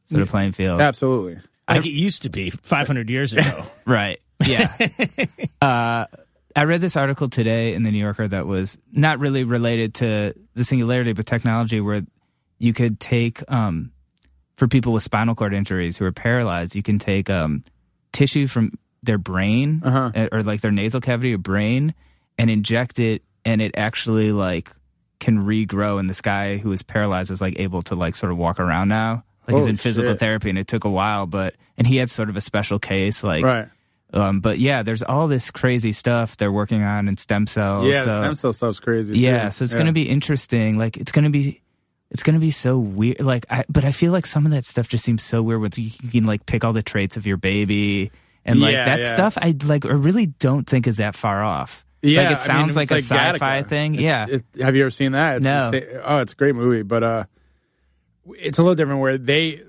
sort 0.05 0.21
of 0.21 0.29
playing 0.29 0.51
field, 0.53 0.81
Absolutely. 0.81 1.39
Like 1.67 1.85
it 1.85 1.89
used 1.91 2.23
to 2.23 2.29
be 2.29 2.51
500 2.51 3.09
years 3.09 3.33
ago. 3.33 3.65
right? 3.85 4.19
Yeah. 4.45 4.71
uh, 5.61 6.05
I 6.55 6.63
read 6.63 6.81
this 6.81 6.95
article 6.95 7.27
today 7.29 7.73
in 7.73 7.83
the 7.83 7.91
New 7.91 7.99
Yorker 7.99 8.27
that 8.27 8.47
was 8.47 8.77
not 8.91 9.19
really 9.19 9.43
related 9.43 9.95
to 9.95 10.33
the 10.53 10.63
singularity, 10.63 11.13
but 11.13 11.25
technology, 11.25 11.81
where 11.81 12.01
you 12.59 12.71
could 12.73 12.99
take 12.99 13.43
um, 13.51 13.91
for 14.57 14.67
people 14.67 14.93
with 14.93 15.03
spinal 15.03 15.35
cord 15.35 15.53
injuries 15.53 15.97
who 15.97 16.05
are 16.05 16.11
paralyzed, 16.13 16.75
you 16.75 16.83
can 16.83 16.97
take 16.97 17.29
um, 17.29 17.63
tissue 18.13 18.47
from 18.47 18.71
their 19.03 19.17
brain 19.17 19.81
Uh-huh. 19.83 20.11
uh, 20.15 20.29
or 20.31 20.43
like 20.43 20.61
their 20.61 20.71
nasal 20.71 21.01
cavity 21.01 21.33
or 21.33 21.37
brain 21.37 21.93
and 22.37 22.49
inject 22.49 22.99
it, 22.99 23.21
and 23.43 23.61
it 23.61 23.71
actually 23.77 24.31
like 24.31 24.71
can 25.19 25.39
regrow. 25.39 25.99
And 25.99 26.09
this 26.09 26.21
guy 26.21 26.57
who 26.57 26.71
is 26.71 26.83
paralyzed 26.83 27.31
is 27.31 27.41
like 27.41 27.59
able 27.59 27.81
to 27.83 27.95
like 27.95 28.15
sort 28.15 28.31
of 28.31 28.37
walk 28.37 28.59
around 28.59 28.87
now. 28.87 29.23
Like 29.47 29.57
he's 29.57 29.67
in 29.67 29.77
physical 29.77 30.13
shit. 30.13 30.19
therapy, 30.19 30.49
and 30.49 30.57
it 30.57 30.67
took 30.67 30.85
a 30.85 30.89
while, 30.89 31.27
but 31.27 31.53
and 31.77 31.85
he 31.85 31.97
had 31.97 32.09
sort 32.09 32.29
of 32.29 32.35
a 32.37 32.41
special 32.41 32.79
case, 32.79 33.23
like 33.23 33.43
Right. 33.43 33.67
Um, 34.15 34.39
but 34.39 34.57
yeah, 34.59 34.81
there's 34.83 35.03
all 35.03 35.27
this 35.27 35.51
crazy 35.51 35.91
stuff 35.91 36.37
they're 36.37 36.51
working 36.51 36.81
on 36.83 37.07
in 37.07 37.17
stem 37.17 37.45
cells. 37.47 37.85
Yeah, 37.87 38.03
so, 38.03 38.11
stem 38.11 38.35
cell 38.35 38.53
stuff's 38.53 38.79
crazy. 38.79 39.19
yeah, 39.19 39.45
too. 39.45 39.51
so 39.51 39.63
it's 39.65 39.73
Yeah. 39.73 39.79
gonna 39.79 39.91
be 39.91 40.09
interesting. 40.09 40.77
Like 40.77 40.97
it's 40.97 41.11
gonna 41.11 41.29
be, 41.29 41.61
it's 42.11 42.23
gonna 42.23 42.39
be 42.39 42.51
so 42.51 42.77
weird. 42.79 43.19
Like, 43.21 43.45
I, 43.49 43.65
but 43.69 43.83
I 43.83 43.91
feel 43.91 44.11
like 44.11 44.25
some 44.25 44.45
of 44.45 44.51
that 44.53 44.65
stuff 44.65 44.87
just 44.87 45.03
seems 45.03 45.21
so 45.23 45.41
weird. 45.43 45.61
When 45.61 45.71
you 45.75 45.89
can 46.11 46.25
like 46.25 46.45
pick 46.45 46.63
all 46.63 46.73
the 46.73 46.83
traits 46.83 47.17
of 47.17 47.27
your 47.27 47.37
baby 47.37 48.11
and 48.45 48.59
like 48.59 48.73
Yeah, 48.73 48.85
that 48.85 48.99
yeah. 49.01 49.13
stuff. 49.13 49.37
I 49.41 49.55
like. 49.65 49.85
I 49.85 49.89
really 49.89 50.27
don't 50.27 50.65
think 50.67 50.87
is 50.87 50.97
that 50.97 51.15
far 51.15 51.43
off. 51.43 51.85
Yeah, 52.01 52.21
like 52.21 52.25
it 52.25 52.33
I 52.33 52.35
mean, 52.35 52.45
sounds 52.45 52.75
like 52.77 52.91
a 52.91 52.97
sci-fi 53.01 53.63
Gattaca. 53.63 53.67
thing. 53.67 53.95
It's- 53.95 54.03
yeah, 54.05 54.35
it- 54.35 54.61
have 54.63 54.75
you 54.75 54.83
ever 54.83 54.91
seen 54.91 55.13
that? 55.13 55.37
It's 55.37 55.43
No. 55.45 55.65
insane. 55.67 55.83
Oh, 56.03 56.19
it's 56.19 56.33
a 56.33 56.35
great 56.35 56.53
movie, 56.55 56.83
but 56.83 57.03
uh, 57.03 57.23
it's 58.37 58.59
a 58.59 58.61
little 58.63 58.75
different. 58.75 59.01
Where 59.01 59.17
they, 59.17 59.61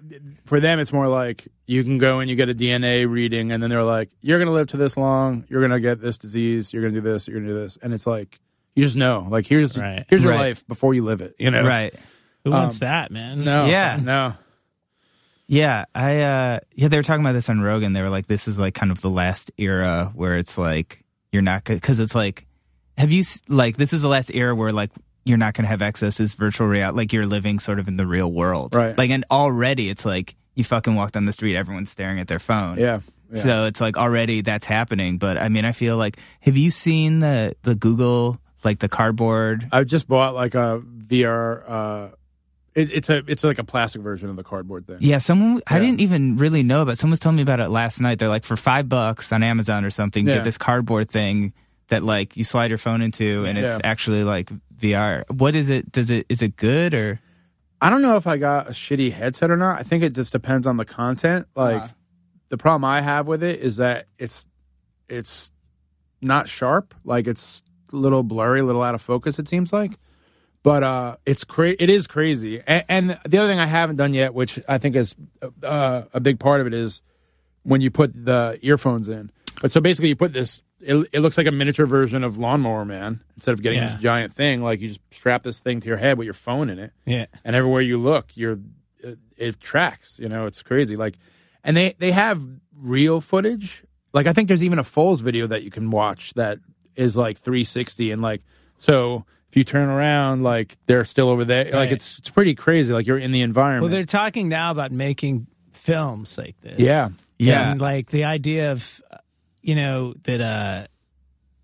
for 0.46 0.60
them, 0.60 0.78
it's 0.80 0.92
more 0.92 1.08
like 1.08 1.46
you 1.66 1.84
can 1.84 1.98
go 1.98 2.20
and 2.20 2.30
you 2.30 2.36
get 2.36 2.48
a 2.48 2.54
DNA 2.54 3.08
reading, 3.08 3.52
and 3.52 3.62
then 3.62 3.70
they're 3.70 3.82
like, 3.84 4.10
"You're 4.22 4.38
gonna 4.38 4.52
live 4.52 4.68
to 4.68 4.76
this 4.76 4.96
long. 4.96 5.44
You're 5.48 5.60
gonna 5.60 5.80
get 5.80 6.00
this 6.00 6.16
disease. 6.18 6.72
You're 6.72 6.82
gonna 6.82 6.94
do 6.94 7.00
this. 7.00 7.28
You're 7.28 7.38
gonna 7.40 7.52
do 7.52 7.58
this," 7.58 7.76
and 7.82 7.92
it's 7.92 8.06
like 8.06 8.38
you 8.74 8.84
just 8.84 8.96
know. 8.96 9.26
Like 9.30 9.46
here's 9.46 9.76
Right. 9.76 10.04
here's 10.08 10.22
your 10.22 10.32
Right. 10.32 10.40
life 10.48 10.66
before 10.66 10.94
you 10.94 11.04
live 11.04 11.20
it. 11.20 11.34
You 11.38 11.50
know? 11.50 11.62
right. 11.64 11.94
Who 12.44 12.50
wants 12.52 12.78
that, 12.78 13.10
man? 13.10 13.40
Um, 13.40 13.44
No. 13.44 13.66
Yeah. 13.66 13.98
No. 14.02 14.34
Yeah, 15.48 15.84
I 15.94 16.20
uh 16.22 16.58
yeah, 16.74 16.88
they 16.88 16.96
were 16.96 17.02
talking 17.04 17.20
about 17.24 17.32
this 17.32 17.48
on 17.48 17.60
Rogan. 17.60 17.92
They 17.92 18.02
were 18.02 18.08
like 18.10 18.26
this 18.26 18.48
is 18.48 18.58
like 18.58 18.74
kind 18.74 18.90
of 18.90 19.00
the 19.00 19.10
last 19.10 19.52
era 19.58 20.10
where 20.14 20.36
it's 20.36 20.58
like 20.58 21.04
you're 21.32 21.42
not 21.42 21.64
cuz 21.64 22.00
it's 22.00 22.14
like 22.14 22.46
have 22.98 23.12
you 23.12 23.20
s- 23.20 23.42
like 23.48 23.76
this 23.76 23.92
is 23.92 24.02
the 24.02 24.08
last 24.08 24.30
era 24.34 24.54
where 24.54 24.72
like 24.72 24.90
you're 25.26 25.38
not 25.38 25.54
going 25.54 25.64
to 25.64 25.68
have 25.68 25.82
access 25.82 26.16
to 26.16 26.26
virtual 26.36 26.66
reality 26.66 26.96
like 26.96 27.12
you're 27.12 27.26
living 27.26 27.58
sort 27.58 27.78
of 27.78 27.88
in 27.88 27.96
the 27.96 28.06
real 28.06 28.30
world. 28.30 28.74
Right. 28.74 28.96
Like 28.96 29.10
and 29.10 29.24
already 29.30 29.90
it's 29.90 30.06
like 30.06 30.36
you 30.54 30.64
fucking 30.64 30.94
walk 30.94 31.12
down 31.12 31.24
the 31.24 31.32
street 31.32 31.56
everyone's 31.56 31.90
staring 31.90 32.20
at 32.20 32.28
their 32.28 32.38
phone. 32.38 32.78
Yeah. 32.78 33.00
yeah. 33.30 33.38
So 33.38 33.64
it's 33.66 33.80
like 33.80 33.96
already 33.96 34.40
that's 34.40 34.66
happening, 34.66 35.18
but 35.18 35.36
I 35.36 35.48
mean 35.48 35.64
I 35.64 35.72
feel 35.72 35.96
like 35.96 36.18
have 36.40 36.56
you 36.56 36.70
seen 36.70 37.18
the 37.18 37.56
the 37.62 37.74
Google 37.74 38.40
like 38.64 38.78
the 38.78 38.88
cardboard 38.88 39.68
I 39.72 39.84
just 39.84 40.08
bought 40.08 40.34
like 40.34 40.54
a 40.54 40.80
VR. 41.08 41.62
Uh, 41.68 42.08
it, 42.74 42.92
it's 42.92 43.08
a 43.08 43.22
it's 43.26 43.42
like 43.42 43.58
a 43.58 43.64
plastic 43.64 44.02
version 44.02 44.28
of 44.28 44.36
the 44.36 44.44
cardboard 44.44 44.86
thing. 44.86 44.98
Yeah, 45.00 45.18
someone 45.18 45.62
I 45.66 45.78
didn't 45.78 46.00
even 46.00 46.36
really 46.36 46.62
know 46.62 46.82
about. 46.82 46.98
Someone 46.98 47.12
was 47.12 47.20
telling 47.20 47.36
me 47.36 47.42
about 47.42 47.60
it 47.60 47.68
last 47.70 48.00
night. 48.00 48.18
They're 48.18 48.28
like 48.28 48.44
for 48.44 48.56
five 48.56 48.88
bucks 48.88 49.32
on 49.32 49.42
Amazon 49.42 49.84
or 49.84 49.90
something, 49.90 50.26
Yeah. 50.26 50.34
get 50.34 50.44
this 50.44 50.58
cardboard 50.58 51.08
thing 51.10 51.54
that 51.88 52.02
like 52.02 52.36
you 52.36 52.44
slide 52.44 52.70
your 52.70 52.78
phone 52.78 53.02
into, 53.02 53.44
and 53.44 53.56
it's 53.58 53.76
Yeah. 53.76 53.80
actually 53.84 54.24
like 54.24 54.50
VR. 54.78 55.24
What 55.30 55.54
is 55.54 55.70
it? 55.70 55.90
Does 55.92 56.10
it 56.10 56.26
is 56.28 56.42
it 56.42 56.56
good 56.56 56.94
or? 56.94 57.20
I 57.80 57.90
don't 57.90 58.00
know 58.02 58.16
if 58.16 58.26
I 58.26 58.38
got 58.38 58.68
a 58.68 58.70
shitty 58.70 59.12
headset 59.12 59.50
or 59.50 59.56
not. 59.56 59.78
I 59.78 59.82
think 59.82 60.02
it 60.02 60.14
just 60.14 60.32
depends 60.32 60.66
on 60.66 60.76
the 60.78 60.84
content. 60.86 61.46
Like 61.54 61.82
Uh. 61.82 61.88
the 62.48 62.56
problem 62.56 62.84
I 62.84 63.02
have 63.02 63.28
with 63.28 63.42
it 63.42 63.60
is 63.60 63.76
that 63.76 64.06
it's 64.18 64.46
it's 65.08 65.52
not 66.22 66.48
sharp. 66.48 66.94
Like 67.04 67.26
it's 67.26 67.62
a 67.92 67.96
little 67.96 68.22
blurry, 68.22 68.60
a 68.60 68.64
little 68.64 68.82
out 68.82 68.94
of 68.94 69.02
focus. 69.02 69.38
It 69.38 69.46
seems 69.48 69.72
like, 69.72 69.98
but 70.62 70.82
uh, 70.82 71.16
it's 71.26 71.44
cra- 71.44 71.76
It 71.78 71.88
is 71.90 72.06
crazy. 72.08 72.60
And, 72.66 72.84
and 72.88 73.18
the 73.24 73.38
other 73.38 73.48
thing 73.48 73.60
I 73.60 73.66
haven't 73.66 73.96
done 73.96 74.14
yet, 74.14 74.34
which 74.34 74.58
I 74.68 74.78
think 74.78 74.96
is 74.96 75.14
uh, 75.62 76.02
a 76.12 76.18
big 76.18 76.40
part 76.40 76.60
of 76.60 76.66
it, 76.66 76.74
is 76.74 77.02
when 77.62 77.80
you 77.82 77.90
put 77.90 78.12
the 78.24 78.58
earphones 78.62 79.08
in. 79.08 79.30
But 79.62 79.70
so 79.70 79.80
basically, 79.80 80.08
you 80.08 80.16
put 80.16 80.32
this. 80.32 80.62
It, 80.80 81.08
it 81.12 81.20
looks 81.20 81.38
like 81.38 81.46
a 81.46 81.52
miniature 81.52 81.86
version 81.86 82.22
of 82.22 82.36
Lawnmower 82.38 82.84
Man. 82.84 83.20
Instead 83.36 83.52
of 83.52 83.62
getting 83.62 83.78
Yeah. 83.78 83.92
this 83.94 84.02
giant 84.02 84.32
thing, 84.34 84.62
like 84.62 84.80
you 84.80 84.88
just 84.88 85.00
strap 85.10 85.42
this 85.42 85.58
thing 85.60 85.80
to 85.80 85.86
your 85.88 85.96
head 85.96 86.18
with 86.18 86.26
your 86.26 86.34
phone 86.34 86.68
in 86.70 86.78
it 86.78 86.92
Yeah. 87.06 87.26
and 87.44 87.56
everywhere 87.56 87.80
you 87.80 87.98
look, 87.98 88.26
you're 88.36 88.58
it, 89.00 89.18
it 89.36 89.60
tracks. 89.60 90.18
You 90.18 90.28
know, 90.28 90.46
it's 90.46 90.62
crazy. 90.62 90.96
Like, 90.96 91.16
and 91.64 91.76
they 91.76 91.94
they 91.98 92.12
have 92.12 92.46
real 92.78 93.20
footage. 93.20 93.84
like 94.12 94.26
I 94.26 94.32
think 94.32 94.48
there's 94.48 94.62
even 94.64 94.78
a 94.78 94.82
Foles 94.82 95.22
video 95.22 95.46
that 95.46 95.62
you 95.62 95.70
can 95.70 95.90
watch 95.90 96.34
that 96.34 96.58
is 96.94 97.16
like 97.16 97.36
360 97.38 98.10
and 98.10 98.20
like 98.22 98.42
so 98.76 99.24
if 99.50 99.56
you 99.56 99.64
turn 99.64 99.88
around 99.88 100.42
like 100.42 100.76
they're 100.86 101.04
still 101.04 101.28
over 101.28 101.44
there 101.44 101.70
like 101.72 101.90
it's 101.90 102.18
it's 102.18 102.28
pretty 102.30 102.54
crazy 102.54 102.92
like 102.92 103.06
you're 103.06 103.18
in 103.18 103.32
the 103.32 103.42
environment. 103.42 103.82
Well, 103.82 103.90
they're 103.92 104.04
talking 104.04 104.48
now 104.48 104.70
about 104.70 104.92
making 104.92 105.46
films 105.72 106.36
like 106.36 106.60
this. 106.60 106.78
yeah. 106.80 107.08
Yeah. 107.38 107.70
And 107.72 107.80
like 107.80 108.10
the 108.10 108.24
idea 108.24 108.72
of, 108.72 109.00
you 109.66 109.74
know, 109.74 110.14
that, 110.24 110.40
uh, 110.40 110.86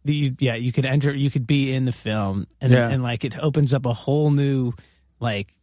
that 0.04 0.12
you, 0.12 0.34
yeah, 0.40 0.56
you 0.56 0.72
could 0.72 0.84
enter, 0.84 1.14
you 1.14 1.30
could 1.30 1.46
be 1.46 1.72
in 1.72 1.84
the 1.84 1.92
film 1.92 2.46
and, 2.60 2.72
Yeah. 2.72 2.88
and 2.88 3.02
like 3.02 3.24
it 3.24 3.38
opens 3.38 3.72
up 3.72 3.86
a 3.86 3.92
whole 3.92 4.30
new, 4.30 4.72
like, 5.20 5.54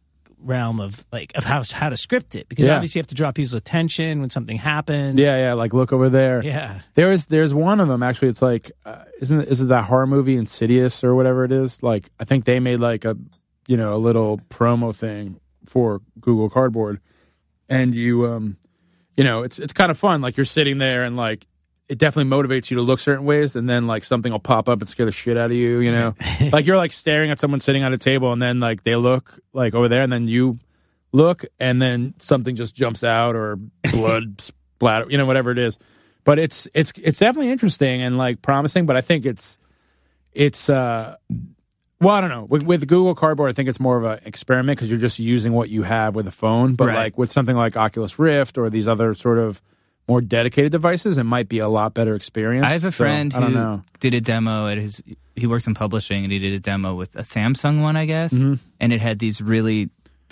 realm 0.42 0.80
of 0.80 1.04
like 1.12 1.32
of 1.34 1.44
how 1.44 1.62
how 1.70 1.90
to 1.90 1.98
script 1.98 2.34
it 2.34 2.48
because 2.48 2.66
Yeah. 2.66 2.74
obviously 2.76 2.98
you 2.98 3.02
have 3.02 3.08
to 3.08 3.14
draw 3.14 3.30
people's 3.30 3.52
attention 3.52 4.20
when 4.22 4.30
something 4.30 4.56
happens. 4.56 5.18
Yeah, 5.18 5.36
yeah, 5.36 5.52
like 5.52 5.74
look 5.74 5.92
over 5.92 6.08
there. 6.08 6.42
Yeah. 6.42 6.80
There 6.94 7.12
is 7.12 7.26
there's 7.26 7.52
one 7.52 7.78
of 7.78 7.88
them 7.88 8.02
actually. 8.02 8.28
It's 8.28 8.40
like 8.40 8.72
uh, 8.86 9.04
isn't 9.20 9.38
is 9.48 9.60
it 9.60 9.68
that 9.68 9.84
horror 9.84 10.06
movie 10.06 10.36
Insidious 10.36 11.04
or 11.04 11.14
whatever 11.14 11.44
it 11.44 11.52
is? 11.52 11.82
Like 11.82 12.08
I 12.18 12.24
think 12.24 12.46
they 12.46 12.58
made 12.58 12.78
like 12.80 13.04
a 13.04 13.18
you 13.66 13.76
know 13.76 13.94
a 13.94 13.98
little 14.00 14.38
promo 14.48 14.96
thing 14.96 15.38
for 15.66 16.00
Google 16.18 16.48
Cardboard, 16.48 17.00
and 17.68 17.94
you 17.94 18.26
um 18.26 18.56
you 19.18 19.24
know 19.24 19.42
it's 19.42 19.58
it's 19.58 19.74
kind 19.74 19.90
of 19.90 19.98
fun. 19.98 20.22
Like 20.22 20.38
you're 20.38 20.46
sitting 20.46 20.78
there 20.78 21.04
and 21.04 21.18
like 21.18 21.46
it 21.90 21.98
definitely 21.98 22.30
motivates 22.30 22.70
you 22.70 22.76
to 22.76 22.82
look 22.82 23.00
certain 23.00 23.24
ways, 23.24 23.56
and 23.56 23.68
then 23.68 23.86
like 23.86 24.04
something 24.04 24.30
will 24.32 24.38
pop 24.38 24.68
up 24.68 24.80
and 24.80 24.88
scare 24.88 25.04
the 25.06 25.12
shit 25.12 25.36
out 25.36 25.50
of 25.50 25.56
you. 25.56 25.80
You 25.80 25.90
know, 25.92 26.14
like 26.52 26.64
you're 26.64 26.76
like 26.76 26.92
staring 26.92 27.30
at 27.30 27.38
someone 27.40 27.60
sitting 27.60 27.82
at 27.82 27.92
a 27.92 27.98
table, 27.98 28.32
and 28.32 28.40
then 28.40 28.60
like 28.60 28.84
they 28.84 28.96
look 28.96 29.38
like 29.52 29.74
over 29.74 29.88
there, 29.88 30.02
and 30.02 30.12
then 30.12 30.28
you 30.28 30.58
look, 31.12 31.44
and 31.58 31.82
then 31.82 32.14
something 32.18 32.54
just 32.56 32.74
jumps 32.74 33.02
out 33.02 33.34
or 33.34 33.56
blood 33.92 34.40
splatter, 34.40 35.10
you 35.10 35.18
know, 35.18 35.26
whatever 35.26 35.50
it 35.50 35.58
is. 35.58 35.76
But 36.22 36.38
it's 36.38 36.68
it's 36.74 36.92
it's 36.96 37.18
definitely 37.18 37.50
interesting 37.50 38.02
and 38.02 38.16
like 38.16 38.40
promising. 38.40 38.86
But 38.86 38.96
I 38.96 39.00
think 39.00 39.26
it's 39.26 39.58
it's 40.32 40.70
uh 40.70 41.16
well, 42.00 42.14
I 42.14 42.20
don't 42.22 42.30
know. 42.30 42.44
With, 42.44 42.62
with 42.62 42.86
Google 42.88 43.14
Cardboard, 43.14 43.50
I 43.50 43.52
think 43.52 43.68
it's 43.68 43.80
more 43.80 43.98
of 43.98 44.04
an 44.04 44.20
experiment 44.24 44.78
because 44.78 44.88
you're 44.88 44.98
just 44.98 45.18
using 45.18 45.52
what 45.52 45.68
you 45.68 45.82
have 45.82 46.14
with 46.14 46.26
a 46.26 46.30
phone. 46.30 46.74
But 46.74 46.86
Right. 46.86 46.94
like 46.96 47.18
with 47.18 47.30
something 47.30 47.54
like 47.56 47.76
Oculus 47.76 48.18
Rift 48.18 48.56
or 48.56 48.70
these 48.70 48.88
other 48.88 49.14
sort 49.14 49.38
of 49.38 49.60
more 50.10 50.20
dedicated 50.20 50.72
devices, 50.72 51.16
it 51.18 51.24
might 51.24 51.48
be 51.48 51.60
a 51.60 51.68
lot 51.68 51.94
better 51.94 52.14
experience. 52.14 52.66
I 52.66 52.72
have 52.72 52.84
a 52.84 52.92
So, 52.92 53.02
friend 53.04 53.32
who 53.32 53.48
know. 53.50 53.82
did 54.00 54.12
a 54.14 54.20
demo 54.20 54.66
at 54.66 54.76
his. 54.78 55.02
He 55.36 55.46
works 55.46 55.66
in 55.66 55.74
publishing, 55.74 56.24
and 56.24 56.32
he 56.32 56.38
did 56.38 56.52
a 56.52 56.60
demo 56.60 56.94
with 56.94 57.14
a 57.16 57.22
Samsung 57.22 57.80
one, 57.80 57.96
I 57.96 58.04
guess, 58.06 58.34
Mm-hmm. 58.34 58.54
and 58.80 58.92
it 58.92 59.00
had 59.00 59.18
these 59.20 59.40
really 59.40 59.88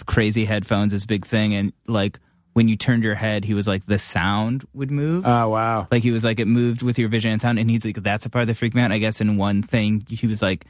crazy 0.06 0.44
headphones, 0.44 0.92
this 0.92 1.06
big 1.06 1.24
thing, 1.24 1.54
and 1.54 1.72
like 1.86 2.18
when 2.54 2.66
you 2.68 2.76
turned 2.76 3.04
your 3.04 3.14
head, 3.14 3.44
he 3.44 3.54
was 3.54 3.68
like 3.68 3.86
the 3.86 3.98
sound 3.98 4.66
would 4.74 4.90
move. 4.90 5.24
Oh 5.26 5.48
wow. 5.48 5.86
like 5.92 6.02
he 6.02 6.10
was 6.10 6.24
like 6.24 6.40
it 6.40 6.46
moved 6.48 6.82
with 6.82 6.98
your 6.98 7.08
vision 7.08 7.30
and 7.30 7.40
sound, 7.40 7.58
and 7.58 7.70
he's 7.70 7.84
like 7.84 8.02
that's 8.02 8.26
a 8.26 8.30
part 8.30 8.42
of 8.42 8.48
the 8.48 8.54
freak 8.54 8.74
out. 8.76 8.90
I 8.92 8.98
guess 8.98 9.20
in 9.20 9.36
one 9.36 9.62
thing 9.62 10.04
he 10.10 10.26
was 10.26 10.42
like 10.42 10.66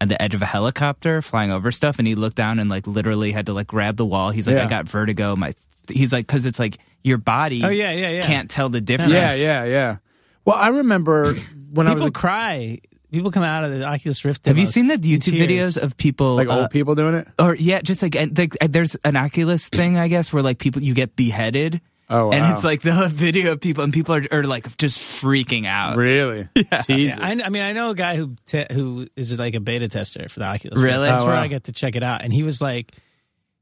at 0.00 0.08
the 0.08 0.20
edge 0.20 0.34
of 0.34 0.42
a 0.42 0.46
helicopter 0.46 1.22
flying 1.22 1.50
over 1.50 1.70
stuff, 1.70 1.98
and 1.98 2.08
he 2.08 2.14
looked 2.14 2.36
down 2.36 2.58
and 2.58 2.70
like 2.70 2.86
literally 2.86 3.32
had 3.32 3.46
to 3.46 3.52
like 3.52 3.66
grab 3.66 3.96
the 3.96 4.06
wall. 4.06 4.30
He's 4.30 4.46
like, 4.46 4.56
Yeah. 4.56 4.64
I 4.64 4.68
got 4.68 4.88
vertigo. 4.88 5.36
My 5.36 5.54
he's 5.88 6.12
like 6.12 6.26
because 6.26 6.46
it's 6.46 6.58
like 6.58 6.78
your 7.02 7.18
body. 7.18 7.62
Oh, 7.64 7.68
yeah, 7.68 7.92
yeah, 7.92 8.10
yeah. 8.10 8.22
Can't 8.22 8.50
tell 8.50 8.68
the 8.68 8.80
difference. 8.80 9.12
Yeah, 9.12 9.34
yeah, 9.34 9.64
yeah. 9.64 9.96
Well, 10.44 10.56
I 10.56 10.68
remember 10.68 11.34
when 11.72 11.86
I 11.86 11.92
was 11.92 12.02
People 12.02 12.08
a, 12.08 12.12
cry. 12.12 12.80
People 13.12 13.32
come 13.32 13.42
out 13.42 13.64
of 13.64 13.72
the 13.72 13.84
Oculus 13.84 14.24
Rift. 14.24 14.46
Have 14.46 14.56
you 14.56 14.66
seen 14.66 14.86
the 14.86 14.96
YouTube 14.96 15.38
videos 15.38 15.80
of 15.80 15.96
people 15.96 16.36
like 16.36 16.48
uh, 16.48 16.60
old 16.60 16.70
people 16.70 16.94
doing 16.94 17.16
it. 17.16 17.28
or 17.40 17.56
yeah, 17.56 17.80
just 17.80 18.02
like 18.02 18.14
and, 18.14 18.38
like 18.38 18.56
there's 18.60 18.94
an 19.04 19.16
Oculus 19.16 19.68
thing 19.68 19.98
I 19.98 20.06
guess 20.06 20.32
where 20.32 20.42
like 20.42 20.58
people 20.58 20.82
you 20.82 20.94
get 20.94 21.16
beheaded. 21.16 21.80
Oh, 22.12 22.32
And 22.32 22.52
it's 22.52 22.64
like 22.64 22.82
the 22.82 23.08
video 23.12 23.52
of 23.52 23.60
people 23.60 23.84
and 23.84 23.92
people 23.92 24.16
are, 24.16 24.22
are 24.32 24.42
like 24.42 24.76
just 24.76 24.98
freaking 25.22 25.64
out. 25.66 25.96
Really? 25.96 26.48
Jesus. 26.86 27.18
I, 27.20 27.40
I 27.44 27.48
mean, 27.48 27.62
I 27.62 27.72
know 27.72 27.90
a 27.90 27.94
guy 27.94 28.16
who 28.16 28.34
te- 28.46 28.66
who 28.70 29.06
is 29.16 29.38
like 29.38 29.54
a 29.54 29.60
beta 29.60 29.88
tester 29.88 30.28
for 30.28 30.40
the 30.40 30.46
Oculus. 30.46 30.78
Really? 30.78 31.06
That's 31.06 31.22
Oh, 31.22 31.26
where 31.26 31.36
wow. 31.36 31.42
I 31.42 31.46
get 31.48 31.64
to 31.64 31.72
check 31.72 31.94
it 31.96 32.02
out. 32.02 32.22
And 32.22 32.32
he 32.32 32.42
was 32.42 32.60
like, 32.60 32.92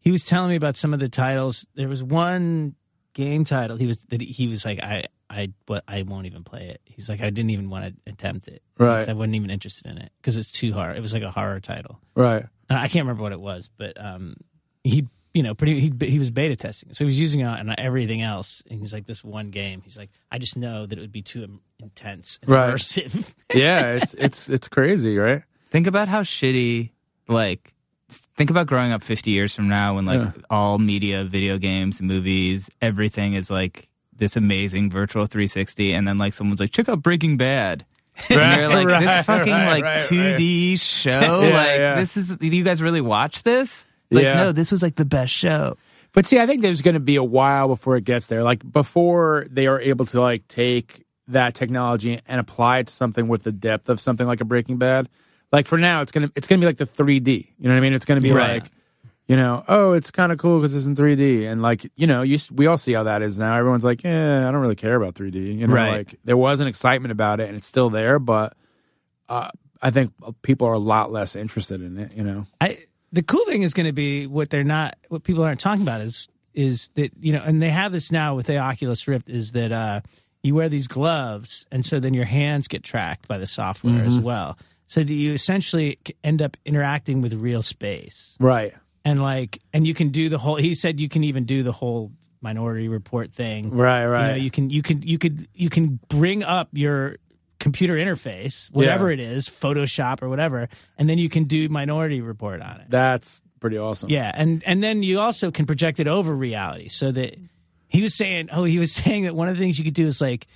he 0.00 0.10
was 0.10 0.24
telling 0.24 0.48
me 0.50 0.56
about 0.56 0.76
some 0.76 0.94
of 0.94 1.00
the 1.00 1.08
titles. 1.10 1.66
There 1.74 1.88
was 1.88 2.02
one 2.02 2.74
game 3.12 3.44
title. 3.44 3.76
He 3.76 3.86
was 3.86 4.04
that 4.04 4.22
he 4.22 4.46
was 4.48 4.64
like, 4.64 4.80
I 4.82 5.04
I 5.28 5.52
what 5.66 5.84
I 5.86 6.02
won't 6.02 6.24
even 6.26 6.42
play 6.44 6.68
it. 6.68 6.80
He's 6.86 7.08
like, 7.10 7.20
I 7.20 7.28
didn't 7.28 7.50
even 7.50 7.68
want 7.68 7.84
to 8.04 8.10
attempt 8.10 8.48
it. 8.48 8.62
Right. 8.78 8.94
Because 8.94 9.08
I 9.08 9.12
wasn't 9.12 9.34
even 9.34 9.50
interested 9.50 9.90
in 9.90 9.98
it 9.98 10.10
because 10.22 10.38
it's 10.38 10.52
too 10.52 10.72
hard. 10.72 10.96
It 10.96 11.00
was 11.00 11.12
like 11.12 11.22
a 11.22 11.30
horror 11.30 11.60
title. 11.60 12.00
right. 12.14 12.44
Uh, 12.70 12.74
I 12.74 12.88
can't 12.88 13.04
remember 13.04 13.22
what 13.22 13.32
it 13.32 13.40
was, 13.40 13.68
but 13.76 14.02
um, 14.02 14.36
he, 14.84 15.06
you 15.38 15.44
know, 15.44 15.54
pretty 15.54 15.78
he 15.78 15.92
he 16.00 16.18
was 16.18 16.30
beta 16.30 16.56
testing, 16.56 16.92
so 16.92 17.04
he 17.04 17.06
was 17.06 17.20
using 17.20 17.40
it 17.42 17.44
on 17.44 17.72
everything 17.78 18.22
else. 18.22 18.60
And 18.68 18.80
he's 18.80 18.92
like, 18.92 19.06
this 19.06 19.22
one 19.22 19.50
game, 19.50 19.82
he's 19.82 19.96
like, 19.96 20.10
I 20.32 20.38
just 20.38 20.56
know 20.56 20.84
that 20.84 20.98
it 20.98 21.00
would 21.00 21.12
be 21.12 21.22
too 21.22 21.60
intense 21.78 22.40
and 22.42 22.50
Right. 22.50 22.74
immersive. 22.74 23.34
Yeah, 23.54 23.92
it's 23.94 24.14
it's 24.14 24.48
it's 24.48 24.66
crazy, 24.66 25.16
right? 25.16 25.42
Think 25.70 25.86
about 25.86 26.08
how 26.08 26.22
shitty, 26.22 26.90
like, 27.28 27.72
think 28.36 28.50
about 28.50 28.66
growing 28.66 28.90
up 28.90 29.02
50 29.04 29.30
years 29.30 29.54
from 29.54 29.68
now 29.68 29.94
when, 29.94 30.06
like, 30.06 30.22
Yeah. 30.24 30.32
all 30.50 30.78
media, 30.78 31.22
video 31.24 31.56
games, 31.58 32.02
movies, 32.02 32.68
everything 32.82 33.34
is 33.34 33.48
like 33.50 33.88
this 34.16 34.36
amazing 34.36 34.90
virtual 34.90 35.26
360. 35.26 35.92
And 35.92 36.08
then, 36.08 36.18
like, 36.18 36.34
someone's 36.34 36.58
like, 36.58 36.72
check 36.72 36.88
out 36.88 37.00
Breaking 37.02 37.36
Bad. 37.36 37.84
And 38.30 38.40
Right, 38.40 38.58
you're 38.58 38.68
like, 38.68 38.88
right, 38.88 39.04
this 39.06 39.26
fucking, 39.26 39.52
right, 39.52 39.66
like, 39.68 39.84
right, 39.84 40.00
2D 40.00 40.80
show? 40.80 41.10
Yeah, 41.20 41.56
like, 41.56 41.78
yeah. 41.78 42.00
this 42.00 42.16
is, 42.16 42.34
do 42.36 42.48
you 42.48 42.64
guys 42.64 42.82
really 42.82 43.00
watch 43.00 43.44
this? 43.44 43.84
Like, 44.10 44.24
Yeah. 44.24 44.34
no, 44.34 44.52
this 44.52 44.72
was 44.72 44.82
like 44.82 44.96
the 44.96 45.04
best 45.04 45.32
show. 45.32 45.76
But 46.12 46.26
see, 46.26 46.38
I 46.40 46.46
think 46.46 46.62
there's 46.62 46.80
going 46.82 46.94
to 46.94 47.00
be 47.00 47.16
a 47.16 47.24
while 47.24 47.68
before 47.68 47.96
it 47.96 48.04
gets 48.04 48.26
there. 48.26 48.42
Like 48.42 48.70
before 48.72 49.46
they 49.50 49.66
are 49.66 49.80
able 49.80 50.06
to 50.06 50.20
like 50.20 50.48
take 50.48 51.04
that 51.28 51.54
technology 51.54 52.20
and 52.26 52.40
apply 52.40 52.78
it 52.78 52.86
to 52.86 52.92
something 52.94 53.28
with 53.28 53.42
the 53.42 53.52
depth 53.52 53.88
of 53.90 54.00
something 54.00 54.26
like 54.26 54.40
a 54.40 54.44
Breaking 54.46 54.78
Bad. 54.78 55.08
Like 55.52 55.66
for 55.66 55.76
now, 55.78 56.00
it's 56.00 56.12
gonna 56.12 56.30
it's 56.34 56.46
gonna 56.46 56.60
be 56.60 56.66
like 56.66 56.78
the 56.78 56.86
3D. 56.86 57.48
You 57.58 57.68
know 57.68 57.74
what 57.74 57.78
I 57.78 57.80
mean? 57.80 57.92
It's 57.92 58.04
gonna 58.06 58.20
be 58.22 58.32
Right. 58.32 58.62
like, 58.62 58.70
you 59.26 59.36
know, 59.36 59.62
oh, 59.68 59.92
it's 59.92 60.10
kind 60.10 60.32
of 60.32 60.38
cool 60.38 60.58
because 60.58 60.74
it's 60.74 60.86
in 60.86 60.96
3D, 60.96 61.46
and 61.46 61.60
like 61.60 61.90
you 61.96 62.06
know, 62.06 62.22
you 62.22 62.38
we 62.50 62.66
all 62.66 62.78
see 62.78 62.92
how 62.94 63.02
that 63.02 63.20
is 63.20 63.36
now. 63.38 63.54
Everyone's 63.58 63.84
like, 63.84 64.02
yeah, 64.02 64.48
I 64.48 64.50
don't 64.50 64.60
really 64.62 64.74
care 64.74 64.94
about 64.96 65.14
3D. 65.14 65.58
You 65.58 65.66
know, 65.66 65.74
Right. 65.74 65.98
like 65.98 66.14
there 66.24 66.36
was 66.36 66.60
an 66.60 66.66
excitement 66.66 67.12
about 67.12 67.40
it, 67.40 67.48
and 67.48 67.56
it's 67.56 67.66
still 67.66 67.90
there, 67.90 68.18
but 68.18 68.56
uh, 69.28 69.50
I 69.82 69.90
think 69.90 70.12
people 70.42 70.66
are 70.66 70.72
a 70.72 70.78
lot 70.78 71.12
less 71.12 71.36
interested 71.36 71.82
in 71.82 71.98
it. 71.98 72.14
You 72.14 72.24
know, 72.24 72.46
I 72.60 72.78
the 73.12 73.22
cool 73.22 73.44
thing 73.46 73.62
is 73.62 73.74
going 73.74 73.86
to 73.86 73.92
be 73.92 74.26
what 74.26 74.50
they're 74.50 74.64
not 74.64 74.96
what 75.08 75.22
people 75.24 75.42
aren't 75.44 75.60
talking 75.60 75.82
about 75.82 76.00
is 76.00 76.28
is 76.54 76.88
that 76.94 77.10
you 77.20 77.32
know 77.32 77.42
and 77.42 77.60
they 77.62 77.70
have 77.70 77.92
this 77.92 78.10
now 78.12 78.34
with 78.34 78.46
the 78.46 78.58
Oculus 78.58 79.06
Rift 79.08 79.28
is 79.28 79.52
that 79.52 79.72
uh 79.72 80.00
you 80.42 80.54
wear 80.54 80.68
these 80.68 80.88
gloves 80.88 81.66
and 81.72 81.84
so 81.84 81.98
then 82.00 82.14
your 82.14 82.24
hands 82.24 82.68
get 82.68 82.82
tracked 82.82 83.26
by 83.28 83.38
the 83.38 83.46
software 83.46 84.04
as 84.04 84.18
well 84.18 84.58
so 84.86 85.02
that 85.02 85.12
you 85.12 85.32
essentially 85.34 85.98
end 86.24 86.40
up 86.40 86.56
interacting 86.64 87.20
with 87.20 87.34
real 87.34 87.62
space 87.62 88.36
right? 88.40 88.72
and 89.04 89.20
like 89.22 89.60
and 89.72 89.86
you 89.86 89.94
can 89.94 90.08
do 90.10 90.28
the 90.28 90.38
whole 90.38 90.56
he 90.56 90.74
said 90.74 91.00
you 91.00 91.08
can 91.08 91.24
even 91.24 91.44
do 91.44 91.62
the 91.62 91.72
whole 91.72 92.12
minority 92.40 92.86
report 92.88 93.32
thing 93.32 93.70
Right, 93.70 94.06
right. 94.06 94.22
you 94.22 94.28
know 94.30 94.36
you 94.44 94.50
can 94.50 94.70
you 94.70 94.82
can 94.82 95.02
you 95.02 95.18
could 95.18 95.48
you 95.54 95.68
can 95.70 95.98
bring 96.08 96.42
up 96.44 96.68
your 96.72 97.16
computer 97.60 97.94
interface 97.94 98.70
whatever 98.72 99.12
Yeah. 99.12 99.20
it 99.24 99.32
is 99.32 99.48
photoshop 99.48 100.22
or 100.22 100.28
whatever 100.28 100.68
and 100.96 101.08
then 101.08 101.18
you 101.18 101.28
can 101.28 101.44
do 101.44 101.68
minority 101.68 102.20
report 102.20 102.62
on 102.62 102.80
it 102.80 102.86
That's 102.88 103.42
pretty 103.60 103.76
awesome. 103.78 104.10
yeah, 104.10 104.30
and 104.34 104.62
and 104.64 104.82
then 104.82 105.02
you 105.02 105.18
also 105.20 105.50
can 105.50 105.66
project 105.66 105.98
it 105.98 106.06
over 106.06 106.32
reality, 106.34 106.88
so 106.88 107.10
that 107.10 107.34
he 107.88 108.02
was 108.02 108.14
saying, 108.14 108.50
oh, 108.52 108.62
he 108.64 108.78
was 108.78 108.92
saying 109.02 109.24
that 109.24 109.34
one 109.34 109.48
of 109.48 109.56
the 109.56 109.60
things 109.60 109.78
you 109.78 109.84
could 109.84 109.94
do 109.94 110.06
is 110.06 110.20
like 110.20 110.46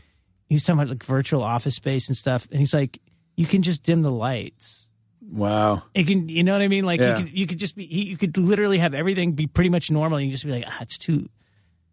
he's 0.49 0.65
talking 0.65 0.79
about 0.81 0.91
like 0.91 1.03
virtual 1.03 1.43
office 1.43 1.75
space 1.75 2.07
and 2.09 2.17
stuff, 2.17 2.47
and 2.53 2.61
he's 2.61 2.73
like, 2.75 3.01
you 3.37 3.47
can 3.47 3.63
just 3.63 3.83
dim 3.83 4.03
the 4.03 4.11
lights. 4.13 4.89
Wow. 5.29 5.83
It 5.95 6.07
can, 6.07 6.29
you 6.29 6.45
know 6.45 6.53
what 6.53 6.63
I 6.63 6.69
mean? 6.69 6.85
Like 6.85 7.01
Yeah. 7.01 7.19
you 7.19 7.25
could 7.25 7.39
you 7.39 7.47
could 7.49 7.59
just 7.59 7.75
be 7.75 7.85
you 7.87 8.17
could 8.17 8.37
literally 8.39 8.79
have 8.79 8.95
everything 8.95 9.33
be 9.33 9.47
pretty 9.49 9.71
much 9.71 9.91
normal, 9.91 10.19
and 10.19 10.27
you 10.27 10.33
just 10.33 10.45
be 10.45 10.53
like, 10.53 10.65
ah, 10.69 10.79
it's 10.83 10.99
too 10.99 11.29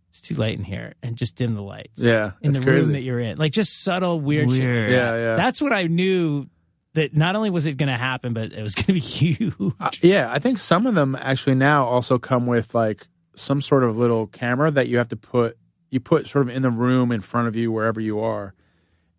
it's 0.09 0.21
too 0.21 0.35
light 0.35 0.57
in 0.57 0.63
here, 0.63 0.93
and 1.01 1.15
just 1.15 1.35
dim 1.35 1.55
the 1.55 1.61
lights. 1.61 1.99
Yeah, 1.99 2.31
in 2.41 2.51
the 2.51 2.61
room 2.61 2.91
that 2.91 3.01
you're 3.01 3.19
in, 3.19 3.37
like 3.37 3.51
just 3.51 3.83
subtle 3.83 4.19
weird, 4.19 4.51
shit. 4.51 4.89
Yeah, 4.89 5.15
yeah. 5.15 5.35
That's 5.35 5.61
what 5.61 5.71
I 5.71 5.83
knew 5.83 6.47
that 6.93 7.15
not 7.15 7.35
only 7.35 7.49
was 7.49 7.65
it 7.65 7.77
going 7.77 7.89
to 7.89 7.97
happen, 7.97 8.33
but 8.33 8.51
it 8.51 8.61
was 8.63 8.75
going 8.75 8.85
to 8.85 8.93
be 8.93 8.99
huge. 8.99 9.53
Uh, 9.79 9.91
yeah, 10.01 10.31
I 10.31 10.39
think 10.39 10.59
some 10.59 10.87
of 10.87 10.95
them 10.95 11.15
actually 11.15 11.55
now 11.55 11.85
also 11.85 12.17
come 12.17 12.45
with 12.47 12.73
like 12.73 13.07
some 13.35 13.61
sort 13.61 13.83
of 13.83 13.97
little 13.97 14.27
camera 14.27 14.71
that 14.71 14.87
you 14.87 14.97
have 14.97 15.09
to 15.09 15.15
put 15.15 15.57
you 15.91 15.99
put 15.99 16.27
sort 16.27 16.47
of 16.47 16.55
in 16.55 16.61
the 16.61 16.69
room 16.69 17.11
in 17.11 17.21
front 17.21 17.47
of 17.47 17.55
you 17.55 17.71
wherever 17.71 17.99
you 17.99 18.19
are, 18.19 18.53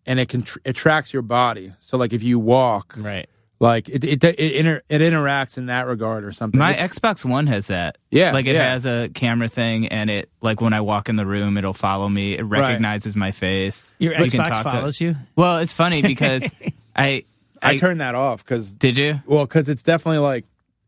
and 0.05 0.19
it 0.19 0.29
can 0.29 0.43
tr- 0.43 0.59
it 0.63 0.73
tracks 0.73 1.13
your 1.13 1.21
body. 1.21 1.73
So 1.79 1.97
like 1.97 2.13
if 2.13 2.23
you 2.23 2.39
walk, 2.39 2.95
right. 2.97 3.29
Like 3.61 3.87
it 3.87 4.03
it 4.03 4.23
it, 4.23 4.39
inter- 4.39 4.81
it 4.89 4.99
interacts 5.01 5.57
in 5.57 5.67
that 5.67 5.85
regard 5.85 6.25
or 6.25 6.31
something. 6.31 6.57
My 6.59 6.73
It's- 6.73 6.97
Xbox 6.99 7.23
One 7.23 7.45
has 7.47 7.67
that. 7.67 7.97
Yeah, 8.09 8.33
Like 8.33 8.47
it 8.47 8.55
yeah. 8.55 8.71
has 8.73 8.85
a 8.87 9.09
camera 9.13 9.47
thing 9.47 9.87
and 9.87 10.09
it 10.09 10.29
like 10.41 10.59
when 10.61 10.73
I 10.73 10.81
walk 10.81 11.07
in 11.09 11.15
the 11.15 11.25
room 11.27 11.57
it'll 11.57 11.71
follow 11.71 12.09
me. 12.09 12.37
It 12.37 12.41
recognizes 12.43 13.15
my 13.15 13.31
face. 13.31 13.93
Your 13.99 14.13
You 14.19 14.29
can 14.31 14.41
Xbox 14.41 14.49
talk 14.49 14.63
to- 14.65 14.71
follows 14.71 14.99
you. 14.99 15.15
Well, 15.35 15.59
it's 15.59 15.73
funny 15.73 16.01
because 16.01 16.43
I 16.95 17.23
I 17.61 17.77
turned 17.77 18.01
that 18.01 18.15
off 18.15 18.43
because 18.43 18.73
Did 18.75 18.97
you? 18.97 19.21
well 19.27 19.45
because 19.45 19.69
it's 19.69 19.83
definitely 19.83 20.17
like 20.19 20.45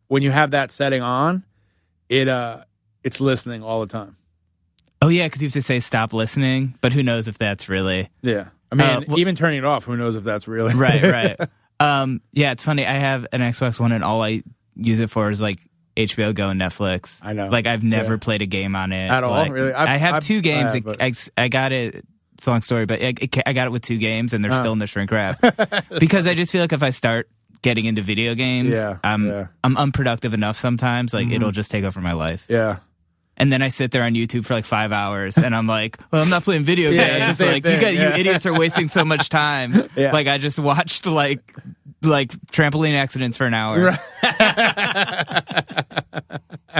when 0.07 0.23
you 0.23 0.31
have 0.31 0.51
that 0.51 0.71
setting 0.71 1.01
on, 1.03 1.43
it 2.09 2.27
uh 2.27 2.63
it's 3.03 3.21
listening 3.21 3.61
all 3.63 3.81
the 3.81 3.87
time. 3.87 4.17
Oh 5.01 5.09
yeah, 5.09 5.27
because 5.27 5.43
you 5.43 5.47
have 5.47 5.53
to 5.53 5.61
say 5.61 5.79
stop 5.79 6.11
listening, 6.13 6.73
but 6.81 6.91
who 6.93 7.03
knows 7.03 7.27
if 7.27 7.37
that's 7.37 7.69
really 7.69 8.09
Yeah. 8.23 8.47
I 8.71 8.75
mean, 8.75 8.87
Uh, 8.87 9.01
well- 9.07 9.19
even 9.19 9.35
turning 9.35 9.59
it 9.59 9.65
off, 9.65 9.83
who 9.85 9.95
knows 9.95 10.15
if 10.15 10.23
that's 10.23 10.47
really 10.47 10.73
right, 10.73 11.03
right. 11.03 11.39
Um, 11.83 12.21
yeah, 12.31 12.51
it's 12.51 12.63
funny. 12.63 12.85
I 12.85 12.93
have 12.93 13.27
an 13.31 13.41
Xbox 13.41 13.79
One, 13.79 13.91
and 13.91 14.03
all 14.03 14.21
I 14.21 14.43
use 14.75 14.99
it 14.99 15.09
for 15.09 15.29
is 15.29 15.41
like 15.41 15.59
HBO 15.97 16.33
Go 16.33 16.49
and 16.49 16.59
Netflix. 16.59 17.19
I 17.23 17.33
know. 17.33 17.49
Like 17.49 17.67
I've 17.67 17.83
never 17.83 18.13
Yeah. 18.13 18.19
played 18.19 18.41
a 18.41 18.45
game 18.47 18.75
on 18.75 18.91
it 18.91 19.09
At 19.09 19.23
all? 19.23 19.31
Like, 19.31 19.51
Really? 19.51 19.73
I, 19.73 19.95
I've- 19.95 20.03
I've- 20.05 20.25
two 20.25 20.41
games. 20.41 20.71
I 20.73 20.75
have, 20.77 20.97
I, 20.99 21.13
I, 21.43 21.47
got 21.49 21.71
it. 21.71 22.05
It's 22.37 22.47
a 22.47 22.51
long 22.51 22.61
story, 22.61 22.85
but 22.85 23.01
I, 23.01 23.13
I 23.45 23.53
got 23.53 23.67
it 23.67 23.71
with 23.71 23.83
two 23.83 23.97
games, 23.97 24.33
and 24.33 24.43
they're 24.43 24.51
still 24.51 24.73
in 24.73 24.79
the 24.79 24.87
shrink 24.87 25.11
wrap 25.11 25.39
because 25.99 26.25
I 26.27 26.33
just 26.33 26.51
feel 26.51 26.61
like 26.61 26.73
if 26.73 26.83
I 26.83 26.89
start 26.89 27.29
getting 27.61 27.85
into 27.85 28.01
video 28.01 28.35
games, 28.35 28.75
Yeah, 28.75 28.97
I'm 29.03 29.25
yeah. 29.27 29.47
I'm 29.63 29.77
unproductive 29.77 30.33
enough 30.33 30.57
sometimes. 30.57 31.13
Like 31.13 31.29
it'll 31.31 31.51
just 31.51 31.71
take 31.71 31.83
over 31.85 32.01
my 32.01 32.11
life. 32.13 32.45
Yeah. 32.49 32.79
And 33.35 33.51
then 33.51 33.63
I 33.63 33.69
sit 33.69 33.89
there 33.91 34.03
on 34.03 34.13
YouTube 34.13 34.45
for 34.45 34.53
like 34.53 34.65
five 34.65 34.91
hours, 34.91 35.37
and 35.37 35.55
I'm 35.55 35.65
like, 35.65 35.97
"Well, 36.11 36.21
I'm 36.21 36.29
not 36.29 36.43
playing 36.43 36.65
video 36.65 36.91
Yeah, 36.91 37.19
games. 37.19 37.39
the 37.39 37.47
like 37.47 37.63
thing, 37.63 37.75
you 37.75 37.81
got 37.81 37.93
yeah. 37.93 38.09
you 38.13 38.19
idiots 38.21 38.45
are 38.45 38.53
wasting 38.53 38.89
so 38.89 39.03
much 39.03 39.29
time. 39.29 39.73
Yeah. 39.95 40.11
Like 40.11 40.27
I 40.27 40.37
just 40.37 40.59
watched 40.59 41.05
like 41.07 41.41
like 42.03 42.31
trampoline 42.51 42.93
accidents 42.93 43.37
for 43.37 43.45
an 43.45 43.53
hour. 43.53 43.97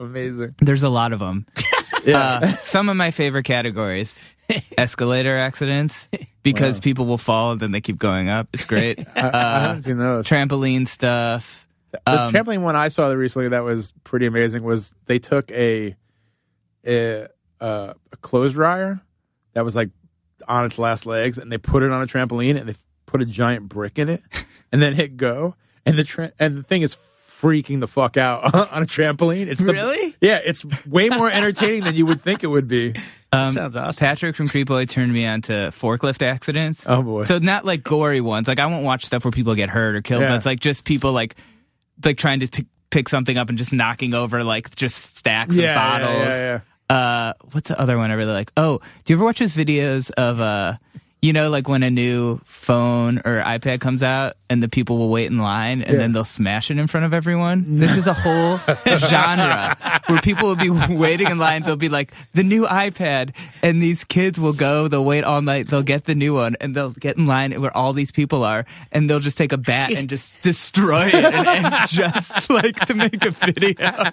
Amazing. 0.00 0.54
There's 0.60 0.82
a 0.84 0.88
lot 0.88 1.12
of 1.12 1.18
them. 1.18 1.46
Yeah. 2.04 2.18
Uh, 2.18 2.56
some 2.60 2.88
of 2.88 2.96
my 2.96 3.10
favorite 3.10 3.44
categories: 3.44 4.16
escalator 4.78 5.36
accidents 5.36 6.08
because 6.42 6.78
people 6.78 7.06
will 7.06 7.18
fall 7.18 7.52
and 7.52 7.60
then 7.60 7.72
they 7.72 7.80
keep 7.80 7.98
going 7.98 8.28
up. 8.28 8.48
It's 8.52 8.64
great. 8.64 9.00
I, 9.16 9.30
I 9.32 9.60
haven't 9.60 9.82
seen 9.82 9.98
those. 9.98 10.26
Trampoline 10.26 10.86
stuff. 10.88 11.66
The 11.92 12.00
um, 12.06 12.32
trampoline 12.32 12.60
one 12.62 12.76
I 12.76 12.88
saw 12.88 13.08
recently 13.08 13.48
that 13.48 13.64
was 13.64 13.92
pretty 14.04 14.26
amazing 14.26 14.62
was 14.62 14.94
they 15.06 15.18
took 15.18 15.50
a 15.52 15.96
a, 16.86 17.26
uh, 17.60 17.92
a 18.12 18.16
clothes 18.20 18.54
dryer 18.54 19.00
that 19.54 19.64
was 19.64 19.74
like 19.76 19.90
on 20.46 20.64
its 20.66 20.78
last 20.78 21.06
legs 21.06 21.38
and 21.38 21.50
they 21.50 21.58
put 21.58 21.82
it 21.82 21.90
on 21.90 22.00
a 22.02 22.06
trampoline 22.06 22.58
and 22.58 22.68
they 22.68 22.74
put 23.06 23.20
a 23.20 23.24
giant 23.24 23.68
brick 23.68 23.98
in 23.98 24.08
it 24.08 24.22
and 24.72 24.80
then 24.82 24.94
hit 24.94 25.16
go 25.16 25.54
and 25.84 25.96
the 25.96 26.04
tra- 26.04 26.32
and 26.38 26.56
the 26.58 26.62
thing 26.62 26.82
is 26.82 26.94
freaking 26.94 27.80
the 27.80 27.86
fuck 27.86 28.16
out 28.16 28.52
on 28.72 28.82
a 28.82 28.86
trampoline. 28.86 29.46
It's 29.46 29.60
the, 29.60 29.72
Really? 29.72 30.14
yeah, 30.20 30.40
it's 30.44 30.64
way 30.86 31.08
more 31.08 31.30
entertaining 31.30 31.84
than 31.84 31.94
you 31.94 32.04
would 32.06 32.20
think 32.20 32.42
it 32.42 32.48
would 32.48 32.66
be. 32.66 32.94
Um, 33.32 33.52
Sounds 33.52 33.76
awesome. 33.76 34.00
Patrick 34.00 34.34
from 34.34 34.48
Creepboy 34.48 34.88
turned 34.88 35.12
me 35.12 35.24
on 35.24 35.42
to 35.42 35.52
forklift 35.70 36.20
accidents. 36.22 36.84
Oh, 36.88 37.00
boy. 37.02 37.22
So 37.22 37.38
not 37.38 37.64
like 37.64 37.84
gory 37.84 38.20
ones. 38.20 38.48
Like 38.48 38.58
I 38.58 38.66
won't 38.66 38.84
watch 38.84 39.04
stuff 39.06 39.24
where 39.24 39.30
people 39.30 39.54
get 39.54 39.68
hurt 39.68 39.94
or 39.94 40.02
killed, 40.02 40.22
Yeah. 40.22 40.28
but 40.28 40.36
it's 40.36 40.46
like 40.46 40.58
just 40.60 40.84
people 40.84 41.12
like 41.12 41.36
like 42.04 42.16
trying 42.18 42.40
to 42.40 42.48
pick, 42.48 42.66
pick 42.90 43.08
something 43.08 43.36
up 43.36 43.48
and 43.48 43.58
just 43.58 43.72
knocking 43.72 44.14
over 44.14 44.44
like 44.44 44.74
just 44.74 45.16
stacks 45.16 45.56
Yeah, 45.56 45.64
of 45.64 45.68
yeah, 45.68 45.74
bottles. 45.74 46.42
yeah, 46.42 46.60
Uh, 46.96 47.32
what's 47.52 47.68
the 47.68 47.78
other 47.80 47.98
one 47.98 48.10
I 48.10 48.14
really 48.14 48.32
like? 48.32 48.50
Oh, 48.56 48.80
do 49.04 49.12
you 49.12 49.16
ever 49.16 49.24
watch 49.24 49.40
those 49.40 49.54
videos 49.54 50.10
of 50.12 50.40
uh, 50.40 50.74
you 51.20 51.32
know, 51.32 51.50
like 51.50 51.68
when 51.68 51.82
a 51.82 51.90
new 51.90 52.38
phone 52.44 53.18
or 53.24 53.42
iPad 53.42 53.80
comes 53.80 54.02
out 54.04 54.34
and 54.48 54.62
the 54.62 54.68
people 54.68 54.98
will 54.98 55.08
wait 55.08 55.26
in 55.30 55.38
line 55.38 55.82
and 55.82 55.92
Yeah. 55.94 55.98
then 55.98 56.12
they'll 56.12 56.24
smash 56.24 56.70
it 56.70 56.78
in 56.78 56.86
front 56.86 57.06
of 57.06 57.12
everyone? 57.12 57.78
This 57.78 57.96
is 57.96 58.06
a 58.06 58.12
whole 58.14 58.58
genre 58.98 59.76
where 60.06 60.20
people 60.20 60.46
will 60.48 60.56
be 60.56 60.70
waiting 60.94 61.26
in 61.28 61.38
line. 61.38 61.64
They'll 61.64 61.74
be 61.76 61.88
like, 61.88 62.12
the 62.34 62.44
new 62.44 62.66
iPad. 62.66 63.34
And 63.62 63.82
these 63.82 64.04
kids 64.04 64.38
will 64.38 64.52
go, 64.52 64.86
they'll 64.86 65.04
wait 65.04 65.24
all 65.24 65.42
night, 65.42 65.68
they'll 65.68 65.82
get 65.82 66.04
the 66.04 66.14
new 66.14 66.34
one 66.34 66.56
and 66.60 66.74
they'll 66.76 66.90
get 66.90 67.16
in 67.16 67.26
line 67.26 67.60
where 67.60 67.76
all 67.76 67.92
these 67.92 68.12
people 68.12 68.44
are 68.44 68.64
and 68.92 69.10
they'll 69.10 69.18
just 69.20 69.36
take 69.38 69.52
a 69.52 69.58
bat 69.58 69.92
and 69.92 70.08
just 70.08 70.40
destroy 70.42 71.06
it 71.08 71.14
and, 71.14 71.34
and 71.48 71.88
just 71.88 72.48
like 72.48 72.76
to 72.86 72.94
make 72.94 73.24
a 73.24 73.30
video. 73.30 74.12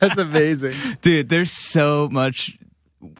That's 0.00 0.16
amazing. 0.18 0.74
Dude, 1.02 1.28
there's 1.28 1.50
so 1.50 2.08
much 2.10 2.56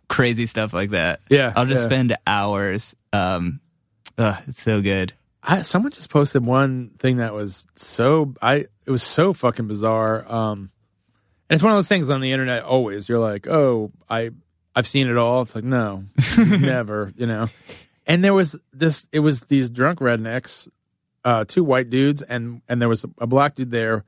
crazy 0.08 0.46
stuff 0.46 0.72
like 0.72 0.90
that. 0.90 1.20
Yeah, 1.28 1.52
I'll 1.54 1.66
just 1.66 1.84
yeah. 1.84 1.88
spend 1.88 2.16
hours. 2.26 2.94
Um, 3.12 3.60
ugh, 4.18 4.42
it's 4.46 4.62
so 4.62 4.80
good. 4.80 5.12
I, 5.42 5.62
someone 5.62 5.92
just 5.92 6.10
posted 6.10 6.44
one 6.44 6.90
thing 6.98 7.18
that 7.18 7.32
was 7.32 7.66
so 7.76 8.34
I 8.42 8.66
it 8.84 8.90
was 8.90 9.02
so 9.02 9.32
fucking 9.32 9.68
bizarre. 9.68 10.30
Um, 10.30 10.70
and 11.48 11.54
it's 11.54 11.62
one 11.62 11.72
of 11.72 11.78
those 11.78 11.88
things 11.88 12.10
on 12.10 12.20
the 12.20 12.32
internet. 12.32 12.64
Always, 12.64 13.08
you're 13.08 13.20
like, 13.20 13.46
oh, 13.46 13.92
I 14.10 14.30
I've 14.74 14.86
seen 14.86 15.08
it 15.08 15.16
all. 15.16 15.42
It's 15.42 15.54
like, 15.54 15.64
no, 15.64 16.04
never, 16.38 17.12
you 17.16 17.26
know. 17.26 17.48
And 18.06 18.22
there 18.22 18.34
was 18.34 18.56
this. 18.72 19.06
It 19.12 19.20
was 19.20 19.42
these 19.42 19.70
drunk 19.70 20.00
rednecks, 20.00 20.68
uh, 21.24 21.44
two 21.46 21.64
white 21.64 21.90
dudes, 21.90 22.22
and 22.22 22.62
and 22.68 22.80
there 22.80 22.88
was 22.88 23.04
a 23.18 23.26
black 23.26 23.54
dude 23.54 23.70
there, 23.70 24.04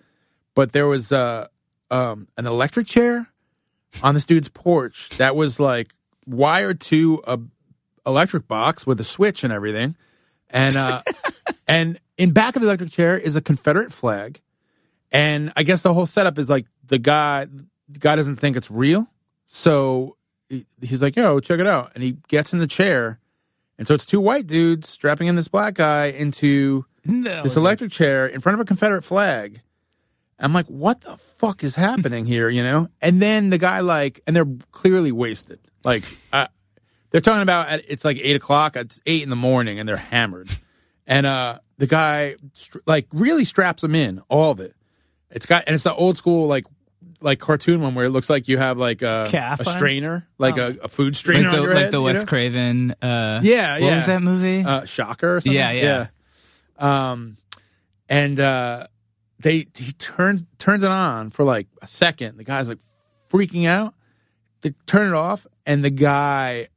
but 0.55 0.73
there 0.73 0.87
was 0.87 1.13
uh, 1.13 1.47
um, 1.91 2.29
an 2.37 2.47
electric 2.47 2.87
chair 2.87 3.29
on 4.03 4.15
this 4.15 4.27
dude's 4.27 4.49
porch 4.49 5.09
that 5.19 5.35
was 5.37 5.59
like 5.61 5.95
wired 6.27 6.81
to 6.81 7.23
a 7.27 7.39
electric 8.07 8.47
box 8.49 8.87
with 8.87 9.01
a 9.01 9.05
switch 9.05 9.45
and 9.45 9.53
everything. 9.53 9.97
And 10.51 10.77
uh 10.77 11.03
and 11.69 11.99
in 12.17 12.33
back 12.33 12.57
of 12.57 12.63
the 12.63 12.69
electric 12.69 12.91
chair 12.91 13.19
is 13.19 13.37
a 13.37 13.41
confederate 13.41 13.93
flag. 13.93 14.41
And 15.13 15.53
i 15.57 15.63
guess 15.63 15.83
the 15.83 15.93
whole 15.95 16.07
setup 16.07 16.39
is 16.39 16.49
like 16.51 16.67
the 16.87 16.99
guy 16.99 17.47
the 17.89 17.99
guy 17.99 18.17
doesn't 18.17 18.37
think 18.37 18.57
it's 18.57 18.71
real. 18.71 19.07
So 19.47 20.17
he- 20.49 20.67
he's 20.81 21.03
like 21.03 21.17
yo 21.17 21.41
check 21.41 21.61
it 21.61 21.67
out. 21.67 21.93
And 21.95 22.03
he 22.03 22.17
gets 22.29 22.53
in 22.53 22.59
the 22.59 22.67
chair. 22.67 23.21
And 23.79 23.87
so 23.87 23.95
it's 23.95 24.05
two 24.07 24.21
white 24.21 24.47
dudes 24.47 24.89
strapping 24.89 25.29
in 25.29 25.37
this 25.37 25.49
black 25.49 25.75
guy 25.75 26.07
into 26.07 26.85
No, 27.05 27.43
this 27.43 27.57
electric 27.57 27.93
chair 27.93 28.27
in 28.27 28.41
front 28.41 28.55
of 28.55 28.61
a 28.61 28.65
confederate 28.65 29.03
flag 29.03 29.61
i'm 30.39 30.53
like 30.53 30.67
what 30.67 31.01
the 31.03 31.17
fuck 31.17 31.63
is 31.65 31.75
happening 31.75 32.25
here 32.25 32.49
you 32.49 32.63
know 32.63 32.89
and 33.01 33.21
then 33.23 33.51
the 33.51 33.59
guy 33.59 33.81
like 33.81 34.21
and 34.27 34.35
they're 34.37 34.49
clearly 34.73 35.13
wasted 35.13 35.59
like 35.85 36.05
uh, 36.33 36.47
they're 37.11 37.21
talking 37.21 37.43
about 37.43 37.69
at, 37.69 37.83
it's 37.89 38.05
like 38.05 38.17
eight 38.21 38.37
o'clock 38.37 38.77
it's 38.77 39.01
eight 39.07 39.23
in 39.23 39.31
the 39.31 39.37
morning 39.37 39.79
and 39.79 39.89
they're 39.89 39.97
hammered 39.97 40.49
and 41.07 41.27
uh 41.27 41.59
the 41.79 41.87
guy 41.87 42.37
str- 42.53 42.79
like 42.87 43.07
really 43.13 43.45
straps 43.45 43.83
them 43.83 43.95
in 43.95 44.21
all 44.29 44.51
of 44.51 44.61
it 44.61 44.75
it's 45.31 45.47
got 45.47 45.65
and 45.67 45.75
it's 45.75 45.85
the 45.85 45.95
old 45.95 46.17
school 46.17 46.47
like 46.47 46.65
like 47.21 47.41
cartoon 47.41 47.81
one 47.81 47.95
where 47.97 48.05
it 48.07 48.11
looks 48.11 48.31
like 48.31 48.47
you 48.47 48.59
have 48.59 48.79
like 48.79 49.03
a, 49.03 49.27
Cap 49.29 49.59
a 49.61 49.67
on? 49.69 49.77
strainer 49.77 50.29
like 50.39 50.57
a, 50.57 50.77
a 50.85 50.89
food 50.89 51.17
strainer 51.17 51.49
Like 51.49 51.53
the, 51.53 51.57
on 51.59 51.65
your 51.65 51.75
like 51.75 51.83
head, 51.85 51.93
the 51.93 51.99
you 51.99 52.03
Wes 52.05 52.17
know? 52.19 52.25
Craven. 52.27 52.91
Uh, 53.03 53.41
Yeah, 53.43 53.79
What 53.81 53.93
was 53.95 54.07
that 54.07 54.23
movie? 54.23 54.63
uh, 54.65 54.85
Shocker 54.85 55.37
or 55.37 55.41
something. 55.41 55.53
Yeah, 55.59 55.73
yeah. 55.73 56.07
Yeah. 56.81 57.11
Um, 57.11 57.37
and 58.09 58.39
uh, 58.39 58.87
they 59.41 59.67
he 59.75 59.93
turns 59.99 60.45
turns 60.59 60.83
it 60.83 60.91
on 60.91 61.31
for 61.31 61.45
like 61.45 61.67
a 61.81 61.87
second. 61.87 62.37
The 62.37 62.45
guy's 62.45 62.69
like 62.69 62.79
freaking 63.31 63.67
out. 63.67 63.95
They 64.61 64.75
turn 64.87 65.09
it 65.09 65.15
off, 65.15 65.47
and 65.65 65.85
the 65.85 65.91
guy, 65.91 66.69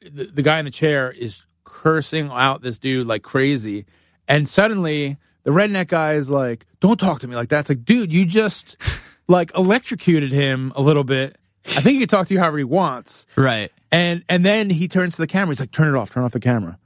the, 0.00 0.24
the 0.26 0.42
guy 0.42 0.58
in 0.60 0.64
the 0.64 0.70
chair 0.70 1.10
is 1.10 1.46
cursing 1.64 2.30
out 2.30 2.62
this 2.62 2.78
dude 2.78 3.06
like 3.06 3.22
crazy. 3.22 3.86
And 4.28 4.48
suddenly, 4.48 5.16
the 5.42 5.50
redneck 5.50 5.88
guy 5.88 6.12
is 6.12 6.30
like, 6.30 6.66
"Don't 6.80 7.00
talk 7.00 7.20
to 7.20 7.28
me 7.28 7.34
like 7.34 7.48
that." 7.48 7.60
It's 7.60 7.68
like, 7.68 7.84
dude, 7.84 8.12
you 8.12 8.24
just 8.24 8.76
like 9.28 9.50
electrocuted 9.56 10.30
him 10.30 10.72
a 10.76 10.82
little 10.82 11.04
bit. 11.04 11.36
I 11.66 11.80
think 11.80 11.94
he 11.94 11.98
can 12.00 12.08
talk 12.08 12.28
to 12.28 12.34
you 12.34 12.40
however 12.40 12.58
he 12.58 12.64
wants. 12.64 13.26
right. 13.36 13.72
And 13.90 14.24
and 14.28 14.44
then 14.44 14.70
he 14.70 14.88
turns 14.88 15.16
to 15.16 15.22
the 15.22 15.26
camera. 15.26 15.50
He's 15.50 15.60
like, 15.60 15.72
"Turn 15.72 15.88
it 15.88 15.98
off. 15.98 16.10
Turn 16.10 16.24
off 16.24 16.32
the 16.32 16.40
camera." 16.40 16.78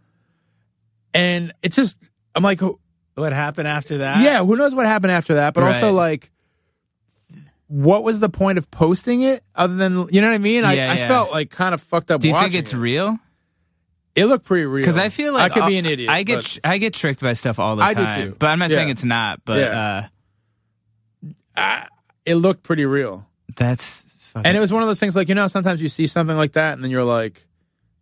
And 1.14 1.52
it's 1.62 1.76
just, 1.76 1.98
I'm 2.34 2.42
like, 2.42 2.62
oh, 2.62 2.78
What 3.18 3.32
happened 3.32 3.68
after 3.68 3.98
that? 3.98 4.22
yeah. 4.22 4.44
Who 4.44 4.56
knows 4.56 4.74
what 4.74 4.86
happened 4.86 5.12
after 5.12 5.34
that? 5.34 5.54
But 5.54 5.64
also, 5.64 5.92
like, 5.92 6.30
what 7.66 8.02
was 8.02 8.20
the 8.20 8.28
point 8.28 8.58
of 8.58 8.70
posting 8.70 9.22
it 9.22 9.42
other 9.54 9.74
than 9.76 10.08
you 10.10 10.20
know 10.20 10.28
what 10.28 10.34
I 10.34 10.38
mean? 10.38 10.64
I, 10.64 10.72
Yeah, 10.74 10.92
I 10.92 10.96
felt 11.08 11.30
like 11.32 11.50
kind 11.50 11.74
of 11.74 11.82
fucked 11.82 12.10
up. 12.10 12.20
Do 12.20 12.28
you 12.28 12.38
think 12.38 12.54
it's 12.54 12.72
it. 12.72 12.78
real? 12.78 13.18
It 14.14 14.24
looked 14.24 14.46
pretty 14.46 14.64
real 14.64 14.82
Because 14.82 14.98
I 14.98 15.10
feel 15.10 15.32
like 15.32 15.52
I 15.52 15.54
could 15.54 15.66
be 15.68 15.78
an 15.78 15.86
idiot. 15.86 16.10
I 16.10 16.22
get 16.24 16.42
tr- 16.44 16.58
I 16.64 16.78
get 16.78 16.92
tricked 16.94 17.20
by 17.20 17.34
stuff 17.34 17.58
all 17.60 17.76
the 17.76 17.82
I 17.82 17.94
do 17.94 18.04
time. 18.04 18.30
too. 18.30 18.36
But 18.38 18.48
I'm 18.48 18.58
not 18.58 18.70
Yeah. 18.70 18.76
saying 18.76 18.88
it's 18.88 19.04
not. 19.04 19.40
But 19.44 19.62
uh, 19.62 20.02
it 22.24 22.34
looked 22.36 22.62
pretty 22.62 22.86
real. 22.86 23.26
that's 23.56 24.02
fucking, 24.32 24.46
And 24.46 24.56
it 24.56 24.60
was 24.60 24.72
one 24.72 24.82
of 24.82 24.88
those 24.88 25.00
things 25.00 25.16
like, 25.16 25.28
you 25.28 25.34
know, 25.34 25.48
sometimes 25.48 25.82
you 25.82 25.88
see 25.88 26.06
something 26.06 26.36
like 26.36 26.52
that 26.52 26.74
and 26.74 26.84
then 26.84 26.90
you're 26.90 27.04
like, 27.04 27.46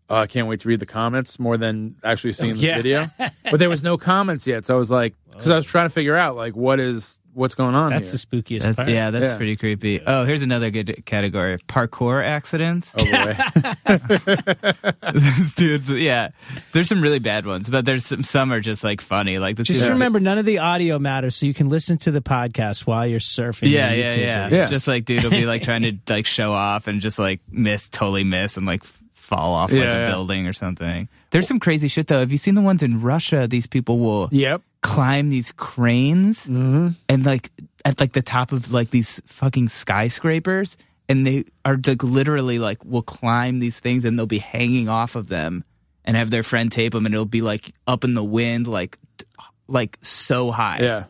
oh, 0.09 0.17
I 0.17 0.27
can't 0.27 0.47
wait 0.49 0.61
to 0.61 0.69
read 0.69 0.81
the 0.81 0.87
comments 0.87 1.39
more 1.39 1.57
than 1.57 1.97
actually 2.05 2.33
seeing 2.33 2.53
this 2.55 2.63
Yeah. 2.63 2.77
video. 2.77 3.07
But 3.51 3.61
there 3.61 3.69
was 3.71 3.85
no 3.85 3.97
comments 3.97 4.45
yet. 4.47 4.67
So 4.67 4.75
I 4.75 4.79
was 4.79 4.91
like, 4.91 5.15
because 5.31 5.51
I 5.51 5.57
was 5.57 5.67
trying 5.67 5.87
to 5.87 5.91
figure 5.91 6.17
out, 6.17 6.35
like, 6.35 6.57
what 6.57 6.81
is, 6.81 7.21
what's 7.33 7.55
going 7.55 7.75
on 7.77 7.91
That's 7.93 8.11
here? 8.11 8.19
the 8.19 8.43
spookiest 8.43 8.63
That's, 8.63 8.77
part. 8.77 8.89
yeah, 8.89 9.11
that's 9.13 9.31
Yeah. 9.33 9.37
pretty 9.37 9.55
creepy. 9.57 10.01
Oh, 10.05 10.25
here's 10.25 10.43
another 10.43 10.71
good 10.71 11.05
category: 11.07 11.57
parkour 11.59 12.25
accidents. 12.25 12.91
oh, 12.99 13.05
boy. 13.05 13.37
Dudes, 15.57 15.89
yeah, 15.91 16.31
there's 16.73 16.89
some 16.89 17.01
really 17.01 17.19
bad 17.19 17.47
ones, 17.47 17.69
but 17.69 17.85
there's 17.85 18.07
some 18.07 18.23
some 18.23 18.53
are 18.53 18.61
just 18.61 18.83
like 18.85 19.01
funny. 19.01 19.39
Like 19.39 19.57
this 19.57 19.67
Just 19.69 19.81
dude- 19.83 19.91
remember, 19.91 20.19
none 20.21 20.39
of 20.39 20.45
the 20.47 20.59
audio 20.59 20.99
matters, 20.99 21.37
so 21.37 21.47
you 21.47 21.55
can 21.55 21.69
listen 21.69 21.99
to 21.99 22.11
the 22.11 22.21
podcast 22.23 22.87
while 22.87 23.07
you're 23.07 23.21
surfing. 23.21 23.71
Yeah, 23.71 23.93
yeah, 23.93 24.15
yeah. 24.15 24.49
Yeah. 24.49 24.71
Just 24.71 24.89
like 24.89 25.05
dude 25.05 25.23
will 25.23 25.31
be 25.31 25.47
like 25.47 25.63
trying 25.63 25.83
to 25.83 25.99
like 26.13 26.27
show 26.27 26.53
off 26.53 26.87
and 26.89 27.01
just 27.01 27.19
like 27.19 27.41
miss, 27.51 27.89
totally 27.89 28.25
miss, 28.25 28.57
and 28.57 28.67
like 28.67 28.83
f- 28.83 28.96
fall 29.27 29.55
off 29.55 29.71
like 29.73 29.81
Yeah, 29.81 29.93
a 29.93 30.01
yeah. 30.05 30.11
building 30.11 30.47
or 30.47 30.53
something. 30.53 31.09
There's 31.31 31.49
some 31.49 31.59
crazy 31.59 31.89
shit 31.89 32.07
though. 32.07 32.21
Have 32.21 32.31
you 32.31 32.39
seen 32.39 32.55
the 32.55 32.63
ones 32.63 32.83
in 32.83 33.03
Russia? 33.03 33.47
These 33.51 33.67
people 33.67 33.99
will 33.99 34.29
yep. 34.31 34.63
climb 34.83 35.31
these 35.31 35.51
cranes 35.53 36.47
Mm-hmm. 36.47 36.89
and 37.09 37.27
like 37.27 37.51
at 37.85 37.99
like 38.01 38.13
the 38.13 38.23
top 38.23 38.53
of 38.53 38.73
like 38.73 38.91
these 38.91 39.21
fucking 39.27 39.69
skyscrapers 39.69 40.77
and 41.09 41.27
they 41.27 41.45
are 41.65 41.79
like 41.87 42.03
literally 42.03 42.59
like 42.59 42.85
will 42.85 43.03
climb 43.03 43.59
these 43.59 43.79
things 43.81 44.05
and 44.05 44.19
they'll 44.19 44.27
be 44.27 44.39
hanging 44.39 44.89
off 44.89 45.17
of 45.17 45.27
them 45.29 45.65
and 46.05 46.17
have 46.17 46.31
their 46.31 46.43
friend 46.45 46.71
tape 46.71 46.93
them, 46.93 47.05
and 47.05 47.13
it'll 47.15 47.25
be 47.27 47.43
like 47.43 47.73
up 47.87 48.05
in 48.05 48.15
the 48.15 48.23
wind, 48.23 48.69
like 48.69 48.97
like 49.67 49.99
so 50.03 50.53
high. 50.53 50.79
Yeah, 50.81 51.05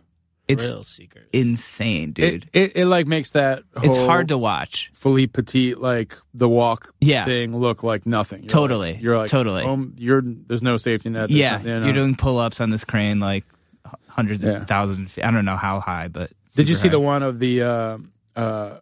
it's 0.48 0.64
Real 0.64 0.82
secret. 0.84 1.28
insane, 1.32 2.12
dude. 2.12 2.44
it, 2.44 2.48
it 2.52 2.72
it 2.76 2.86
like 2.86 3.06
makes 3.06 3.32
that 3.32 3.62
it's 3.82 3.96
whole 3.96 4.06
hard 4.06 4.28
to 4.28 4.38
watch. 4.38 4.90
Philippe 4.94 5.32
Petit 5.32 5.74
like 5.74 6.16
the 6.34 6.48
walk 6.48 6.94
Yeah. 7.00 7.24
thing 7.24 7.56
look 7.56 7.82
like 7.82 8.06
nothing. 8.06 8.42
You're 8.42 8.48
Totally. 8.48 8.92
like, 8.94 9.02
you're 9.02 9.18
like 9.18 9.28
Totally. 9.28 9.64
um, 9.64 9.94
you're 9.98 10.22
there's 10.24 10.62
no 10.62 10.76
safety 10.76 11.08
net. 11.10 11.28
there's 11.28 11.32
Yeah, 11.38 11.52
nothing, 11.52 11.66
you 11.68 11.78
know. 11.80 11.84
you're 11.86 11.94
doing 11.94 12.14
pull 12.14 12.38
ups 12.38 12.60
on 12.60 12.70
this 12.70 12.84
crane 12.84 13.18
like 13.18 13.44
h- 13.86 13.92
hundreds 14.08 14.44
Yeah. 14.44 14.50
of 14.62 14.68
thousands. 14.68 15.06
Of 15.08 15.12
feet. 15.12 15.24
I 15.24 15.30
don't 15.32 15.44
know 15.44 15.56
how 15.56 15.80
high, 15.80 16.08
but 16.08 16.30
Did 16.54 16.68
you 16.68 16.74
super 16.76 16.82
see 16.82 16.88
the 16.90 17.00
one 17.00 17.22
of 17.24 17.38
the 17.40 17.62
uh, 17.62 17.98
uh, 18.36 18.78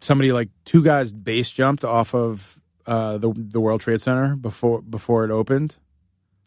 somebody 0.00 0.32
like 0.32 0.48
two 0.64 0.82
guys 0.82 1.12
base 1.12 1.50
jumped 1.50 1.84
off 1.84 2.14
of 2.14 2.60
uh, 2.86 3.18
the 3.18 3.32
the 3.36 3.60
World 3.60 3.80
Trade 3.80 4.00
Center 4.00 4.36
before 4.36 4.80
before 4.82 5.24
it 5.24 5.30
opened? 5.30 5.76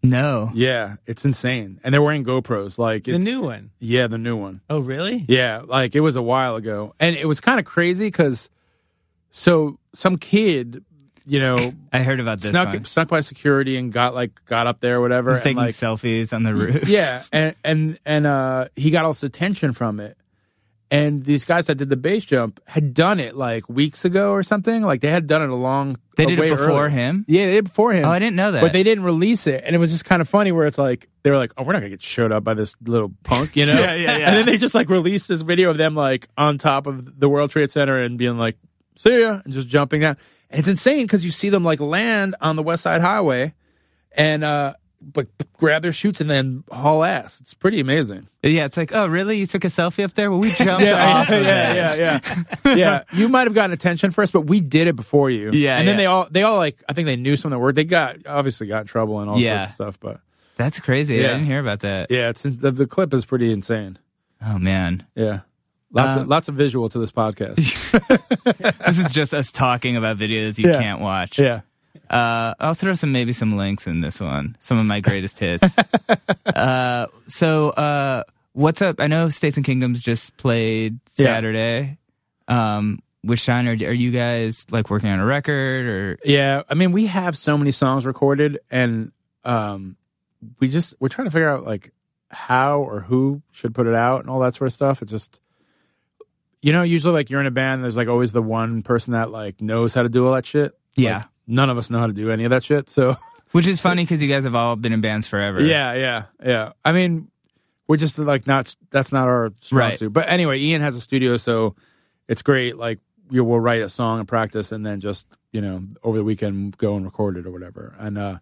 No. 0.10 0.52
Yeah, 0.54 0.96
it's 1.06 1.26
insane, 1.26 1.80
and 1.84 1.94
they're 1.94 2.02
wearing 2.02 2.24
GoPros. 2.24 2.78
Like 2.78 3.06
The 3.06 3.20
new 3.20 3.42
one. 3.42 3.72
yeah, 3.80 4.08
the 4.08 4.18
new 4.18 4.36
one. 4.36 4.62
Oh, 4.70 4.80
really? 4.80 5.26
Yeah, 5.28 5.62
like 5.66 5.96
it 5.96 6.02
was 6.02 6.16
a 6.16 6.22
while 6.22 6.56
ago, 6.56 6.94
and 7.00 7.16
it 7.16 7.28
was 7.28 7.40
kind 7.40 7.60
of 7.60 7.66
crazy 7.66 8.08
because 8.08 8.50
so 9.32 9.80
some 9.94 10.18
kid, 10.18 10.84
you 11.26 11.40
know, 11.40 11.58
I 11.92 12.00
heard 12.00 12.20
about 12.20 12.40
this 12.40 12.52
snuck 12.52 12.68
one. 12.70 12.86
snuck 12.86 13.08
by 13.08 13.20
security 13.22 13.78
and 13.78 13.92
got 13.92 14.14
like 14.16 14.44
got 14.46 14.68
up 14.68 14.80
there, 14.80 14.98
or 14.98 15.02
whatever. 15.02 15.32
He's 15.32 15.40
and, 15.40 15.44
taking 15.44 15.58
like, 15.58 15.76
selfies 15.76 16.34
on 16.34 16.44
the 16.44 16.54
roof. 16.54 16.88
yeah, 16.88 17.24
and 17.32 17.56
and 17.64 18.00
and 18.06 18.26
uh, 18.28 18.68
he 18.76 18.92
got 18.92 19.06
all 19.06 19.14
this 19.14 19.24
attention 19.24 19.74
from 19.74 20.00
it. 20.00 20.18
And 20.96 21.24
these 21.26 21.46
guys 21.46 21.68
that 21.68 21.76
did 21.76 21.90
the 21.90 21.96
base 21.98 22.24
jump 22.26 22.60
had 22.66 22.94
done 22.94 23.20
it 23.20 23.36
like 23.36 23.68
weeks 23.68 24.06
ago 24.06 24.32
or 24.32 24.44
something. 24.44 24.84
Like 24.84 25.02
they 25.02 25.10
had 25.10 25.28
done 25.28 25.42
it 25.42 25.50
a 25.50 25.56
long. 25.56 25.98
They 26.16 26.26
did 26.26 26.40
it 26.40 26.50
before 26.50 26.86
earlier. 26.86 26.90
him? 26.90 27.26
Yeah, 27.28 27.48
they 27.48 27.52
did 27.54 27.66
before 27.66 27.92
him. 27.94 28.06
Oh, 28.06 28.12
I 28.12 28.20
didn't 28.20 28.36
know 28.36 28.52
that. 28.52 28.62
But 28.62 28.74
they 28.74 28.84
didn't 28.84 29.04
release 29.04 29.48
it, 29.48 29.64
and 29.66 29.76
it 29.76 29.80
was 29.80 29.92
just 29.92 30.06
kind 30.06 30.22
of 30.22 30.30
funny 30.30 30.52
where 30.52 30.66
it's 30.66 30.78
like 30.78 31.10
they 31.24 31.32
were 31.32 31.38
like, 31.38 31.52
"Oh, 31.58 31.64
we're 31.64 31.74
not 31.74 31.80
gonna 31.80 31.90
get 31.90 32.04
showed 32.04 32.32
up 32.32 32.44
by 32.44 32.54
this 32.54 32.76
little 32.84 33.12
punk," 33.24 33.56
you 33.56 33.66
know? 33.66 33.74
Yeah, 33.80 33.96
yeah, 33.96 34.18
yeah. 34.18 34.28
And 34.28 34.36
then 34.38 34.46
they 34.46 34.58
just 34.58 34.76
like 34.76 34.90
released 34.90 35.28
this 35.28 35.42
video 35.42 35.72
of 35.72 35.78
them 35.78 35.96
like 35.96 36.28
on 36.38 36.58
top 36.58 36.88
of 36.88 37.20
the 37.20 37.28
World 37.28 37.52
Trade 37.52 37.70
Center 37.70 38.02
and 38.02 38.18
being 38.18 38.38
like, 38.38 38.58
"See 38.96 39.22
ya," 39.22 39.42
and 39.44 39.54
just 39.54 39.68
jumping 39.68 40.02
down. 40.02 40.18
And 40.50 40.60
it's 40.60 40.70
insane 40.70 41.04
because 41.04 41.26
you 41.26 41.32
see 41.32 41.50
them 41.50 41.64
like 41.64 41.80
land 41.80 42.36
on 42.40 42.56
the 42.56 42.64
West 42.64 42.84
Side 42.84 43.02
Highway, 43.02 43.54
and 44.16 44.44
uh, 44.44 44.76
like 45.16 45.28
grab 45.58 45.82
their 45.82 45.94
shoots 45.94 46.22
and 46.22 46.30
then 46.30 46.64
haul 46.72 47.04
ass. 47.04 47.40
It's 47.42 47.54
pretty 47.54 47.80
amazing. 47.80 48.28
Yeah, 48.44 48.66
it's 48.66 48.78
like, 48.78 48.94
oh, 48.94 49.06
really? 49.08 49.38
You 49.38 49.46
took 49.46 49.64
a 49.64 49.68
selfie 49.68 50.04
up 50.04 50.14
there? 50.14 50.30
Well, 50.32 50.40
we 50.40 50.52
jumped 50.52 50.84
Yeah, 50.84 51.16
off. 51.16 51.30
of 51.30 51.42
yeah, 51.44 51.74
yeah, 51.96 52.20
yeah, 52.66 52.76
yeah. 52.76 53.04
You 53.14 53.28
might 53.30 53.46
have 53.48 53.54
gotten 53.54 53.72
attention 53.74 54.12
first, 54.12 54.34
but 54.34 54.42
we 54.42 54.60
did 54.62 54.88
it 54.88 54.96
before 54.96 55.30
you. 55.30 55.52
Yeah, 55.52 55.78
and 55.78 55.88
then 55.88 55.96
yeah. 55.96 55.98
they 55.98 56.06
all, 56.06 56.28
they 56.32 56.44
all 56.44 56.58
like, 56.58 56.84
I 56.90 56.94
think 56.94 57.06
they 57.08 57.16
knew 57.16 57.36
some 57.38 57.52
of 57.52 57.56
the 57.58 57.60
word. 57.60 57.76
They 57.76 57.84
got 57.86 58.18
obviously 58.28 58.68
got 58.68 58.82
in 58.82 58.88
trouble 58.88 59.20
and 59.22 59.30
all 59.30 59.40
Yeah. 59.40 59.62
sorts 59.62 59.70
of 59.70 59.76
stuff, 59.76 60.00
but 60.00 60.20
That's 60.58 60.80
crazy. 60.80 61.16
Yeah. 61.18 61.22
I 61.22 61.28
didn't 61.34 61.46
hear 61.48 61.60
about 61.60 61.82
that. 61.82 62.12
yeah, 62.12 62.30
it's 62.30 62.44
the, 62.44 62.72
the 62.72 62.86
clip 62.88 63.14
is 63.14 63.26
pretty 63.26 63.52
insane. 63.52 63.98
Oh 64.46 64.60
man, 64.60 65.06
Yeah, 65.16 65.40
lots 65.92 66.16
Um, 66.16 66.24
of 66.24 66.28
lots 66.28 66.50
of 66.50 66.56
visual 66.56 66.90
to 66.90 67.00
this 67.00 67.12
podcast. 67.12 67.56
this 68.86 69.00
is 69.00 69.12
just 69.12 69.34
us 69.34 69.52
talking 69.52 69.96
about 69.98 70.18
videos 70.18 70.58
you 70.60 70.70
Yeah. 70.70 70.80
can't 70.80 71.02
watch. 71.02 71.40
yeah, 71.40 71.62
Uh, 72.10 72.54
I'll 72.60 72.74
throw 72.74 72.94
some 72.94 73.12
maybe 73.12 73.34
some 73.34 73.58
links 73.58 73.88
in 73.88 74.02
this 74.02 74.20
one. 74.22 74.56
Some 74.60 74.78
of 74.78 74.86
my 74.86 75.00
greatest 75.02 75.40
hits. 75.40 75.68
uh, 76.46 77.08
so 77.28 77.70
uh, 77.72 78.24
what's 78.54 78.82
up? 78.82 79.00
I 79.00 79.08
know 79.08 79.30
States 79.30 79.58
and 79.58 79.66
Kingdoms 79.66 80.02
just 80.02 80.36
played 80.38 81.00
Yeah. 81.18 81.26
Saturday. 81.26 81.98
Um, 82.48 83.00
with 83.24 83.40
Shine, 83.40 83.68
are, 83.68 83.72
are 83.72 83.94
you 83.94 84.12
guys 84.12 84.68
like 84.70 84.90
working 84.92 85.10
on 85.10 85.20
a 85.20 85.26
record 85.26 85.86
or? 85.88 86.18
yeah. 86.24 86.62
I 86.70 86.76
mean, 86.76 86.92
we 86.92 87.08
have 87.08 87.36
so 87.38 87.58
many 87.58 87.72
songs 87.72 88.06
recorded, 88.06 88.60
and 88.70 89.12
um, 89.44 89.98
we 90.60 90.68
just 90.68 90.94
we're 91.00 91.10
trying 91.10 91.26
to 91.26 91.32
figure 91.32 91.50
out 91.50 91.66
like 91.66 91.92
how 92.30 92.82
or 92.82 93.00
who 93.00 93.42
should 93.52 93.74
put 93.74 93.88
it 93.88 93.96
out 93.96 94.22
and 94.22 94.30
all 94.30 94.40
that 94.42 94.54
sort 94.54 94.68
of 94.68 94.74
stuff. 94.74 95.02
It 95.02 95.06
just 95.06 95.40
you 96.62 96.72
know, 96.72 96.82
usually 96.84 97.14
like 97.14 97.30
you're 97.32 97.42
in 97.42 97.48
a 97.48 97.52
band, 97.52 97.84
there's 97.84 97.98
like 97.98 98.08
always 98.08 98.32
the 98.32 98.42
one 98.44 98.82
person 98.84 99.14
that 99.14 99.32
like 99.32 99.60
knows 99.62 99.94
how 99.96 100.04
to 100.04 100.10
do 100.10 100.28
all 100.28 100.34
that 100.34 100.46
shit. 100.46 100.74
Yeah. 100.96 101.18
Like, 101.18 101.26
none 101.48 101.70
of 101.70 101.78
us 101.78 101.90
know 101.90 102.00
how 102.00 102.08
to 102.08 102.14
do 102.14 102.32
any 102.32 102.44
of 102.46 102.50
that 102.52 102.64
shit. 102.64 102.90
So 102.90 103.18
Which 103.52 103.68
is 103.68 103.80
funny 103.82 104.04
because 104.04 104.22
you 104.22 104.28
guys 104.30 104.44
have 104.44 104.56
all 104.56 104.76
been 104.76 104.92
in 104.94 105.02
bands 105.02 105.28
forever. 105.28 105.62
yeah, 105.62 105.94
yeah, 105.94 106.24
yeah. 106.44 106.72
I 106.84 106.92
mean, 106.92 107.30
we're 107.88 107.98
just 107.98 108.18
like 108.20 108.48
not. 108.48 108.76
That's 108.90 109.12
not 109.14 109.28
our 109.28 109.54
strong 109.62 109.80
Right. 109.80 109.98
suit. 109.98 110.12
But 110.12 110.28
anyway, 110.28 110.60
Ian 110.60 110.82
has 110.82 110.96
a 110.96 111.00
studio, 111.02 111.38
so 111.38 111.76
it's 112.28 112.42
great. 112.42 112.78
Like 112.78 113.00
you 113.30 113.44
will 113.46 113.60
write 113.60 113.82
a 113.82 113.90
song 113.90 114.20
and 114.20 114.28
practice, 114.28 114.72
and 114.74 114.86
then 114.86 115.00
just 115.00 115.28
you 115.54 115.62
know 115.62 115.84
over 116.04 116.18
the 116.18 116.24
weekend 116.24 116.78
go 116.78 116.96
and 116.98 117.06
record 117.06 117.38
it 117.38 117.46
or 117.46 117.52
whatever. 117.52 117.96
And 118.00 118.18
uh, 118.18 118.40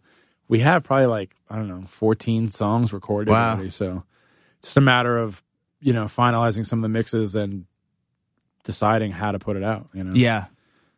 we 0.47 0.59
have 0.59 0.83
probably 0.83 1.05
like 1.07 1.35
I 1.49 1.57
don't 1.57 1.67
know, 1.67 1.83
fourteen 1.87 2.49
songs 2.49 2.91
recorded 2.93 3.29
Wow. 3.31 3.53
already. 3.53 3.69
So 3.69 4.03
it's 4.59 4.69
just 4.69 4.77
a 4.77 4.81
matter 4.81 5.17
of 5.17 5.43
you 5.79 5.93
know 5.93 6.05
finalizing 6.05 6.65
some 6.65 6.79
of 6.79 6.83
the 6.83 6.89
mixes 6.89 7.35
and 7.35 7.65
deciding 8.63 9.11
how 9.11 9.31
to 9.31 9.39
put 9.39 9.57
it 9.57 9.63
out. 9.63 9.89
You 9.93 10.03
know. 10.05 10.13
Yeah. 10.15 10.45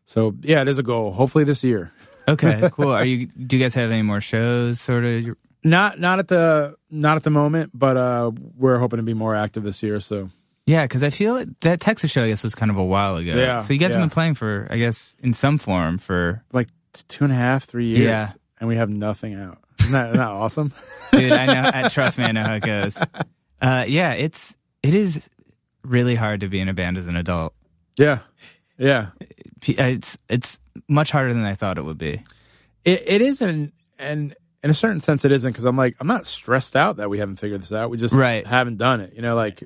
So 0.05 0.35
yeah, 0.41 0.61
it 0.61 0.67
is 0.67 0.79
a 0.79 0.83
goal. 0.83 1.11
Hopefully 1.11 1.43
this 1.43 1.63
year. 1.63 1.91
Okay. 2.27 2.71
Cool. 2.71 2.89
Are 2.91 3.05
you? 3.05 3.27
Do 3.27 3.55
you 3.55 3.63
guys 3.63 3.75
have 3.75 3.91
any 3.91 4.01
more 4.01 4.19
shows? 4.19 4.81
Sort 4.81 5.05
of. 5.05 5.27
Not 5.63 5.99
not 5.99 6.17
at 6.17 6.27
the 6.27 6.75
not 6.89 7.17
at 7.17 7.23
the 7.23 7.29
moment, 7.29 7.69
but 7.71 7.97
uh, 7.97 8.31
we're 8.57 8.79
hoping 8.79 8.97
to 8.97 9.03
be 9.03 9.13
more 9.13 9.35
active 9.35 9.61
this 9.61 9.83
year. 9.83 9.99
So 9.99 10.31
Yeah, 10.65 10.85
because 10.85 11.03
I 11.03 11.11
feel 11.11 11.35
it, 11.37 11.61
that 11.61 11.81
Texas 11.81 12.09
show, 12.09 12.23
I 12.23 12.29
guess, 12.29 12.43
was 12.43 12.55
kind 12.55 12.71
of 12.71 12.77
a 12.77 12.83
while 12.83 13.17
ago. 13.17 13.35
Yeah, 13.35 13.61
So 13.61 13.73
you 13.73 13.79
guys 13.79 13.91
yeah. 13.91 13.97
have 13.99 14.01
been 14.01 14.09
playing 14.09 14.33
for, 14.33 14.67
I 14.71 14.77
guess, 14.77 15.15
in 15.19 15.33
some 15.33 15.59
form 15.59 15.99
for. 15.99 16.43
like 16.51 16.67
two 17.07 17.25
and 17.25 17.31
a 17.31 17.35
half, 17.35 17.65
three 17.65 17.89
years, 17.89 17.99
Yeah. 18.05 18.29
and 18.59 18.67
we 18.67 18.75
have 18.77 18.89
nothing 18.89 19.35
out. 19.35 19.59
Isn't 19.81 19.91
that, 19.91 20.05
isn't 20.09 20.17
that 20.17 20.27
awesome? 20.31 20.73
Dude, 21.11 21.31
I 21.31 21.45
know. 21.45 21.71
I, 21.71 21.89
trust 21.89 22.17
me, 22.17 22.23
I 22.23 22.31
know 22.31 22.43
how 22.43 22.55
it 22.55 22.63
goes. 22.63 22.97
Uh, 23.61 23.85
yeah, 23.87 24.13
it's 24.13 24.55
it 24.81 24.95
is 24.95 25.29
really 25.83 26.15
hard 26.15 26.39
to 26.39 26.47
be 26.47 26.59
in 26.59 26.69
a 26.69 26.73
band 26.73 26.97
as 26.97 27.05
an 27.05 27.15
adult. 27.17 27.53
Yeah, 27.97 28.19
yeah. 28.79 29.09
Uh, 29.69 29.83
It's 29.83 30.17
it's 30.29 30.59
much 30.87 31.11
harder 31.11 31.33
than 31.33 31.43
I 31.43 31.53
thought 31.55 31.77
it 31.77 31.83
would 31.85 31.97
be. 31.97 32.21
It 32.83 33.03
it 33.07 33.21
is, 33.21 33.41
and 33.41 33.71
and 33.97 34.35
in 34.63 34.69
a 34.69 34.73
certain 34.73 34.99
sense, 34.99 35.25
it 35.25 35.31
isn't 35.31 35.51
because 35.51 35.65
I'm 35.65 35.77
like 35.77 35.95
I'm 35.99 36.07
not 36.07 36.25
stressed 36.25 36.75
out 36.75 36.97
that 36.97 37.09
we 37.09 37.19
haven't 37.19 37.37
figured 37.37 37.61
this 37.61 37.71
out. 37.71 37.89
We 37.89 37.97
just 37.97 38.13
Right. 38.13 38.45
haven't 38.45 38.77
done 38.77 39.01
it. 39.01 39.13
You 39.15 39.21
know, 39.21 39.35
like 39.35 39.63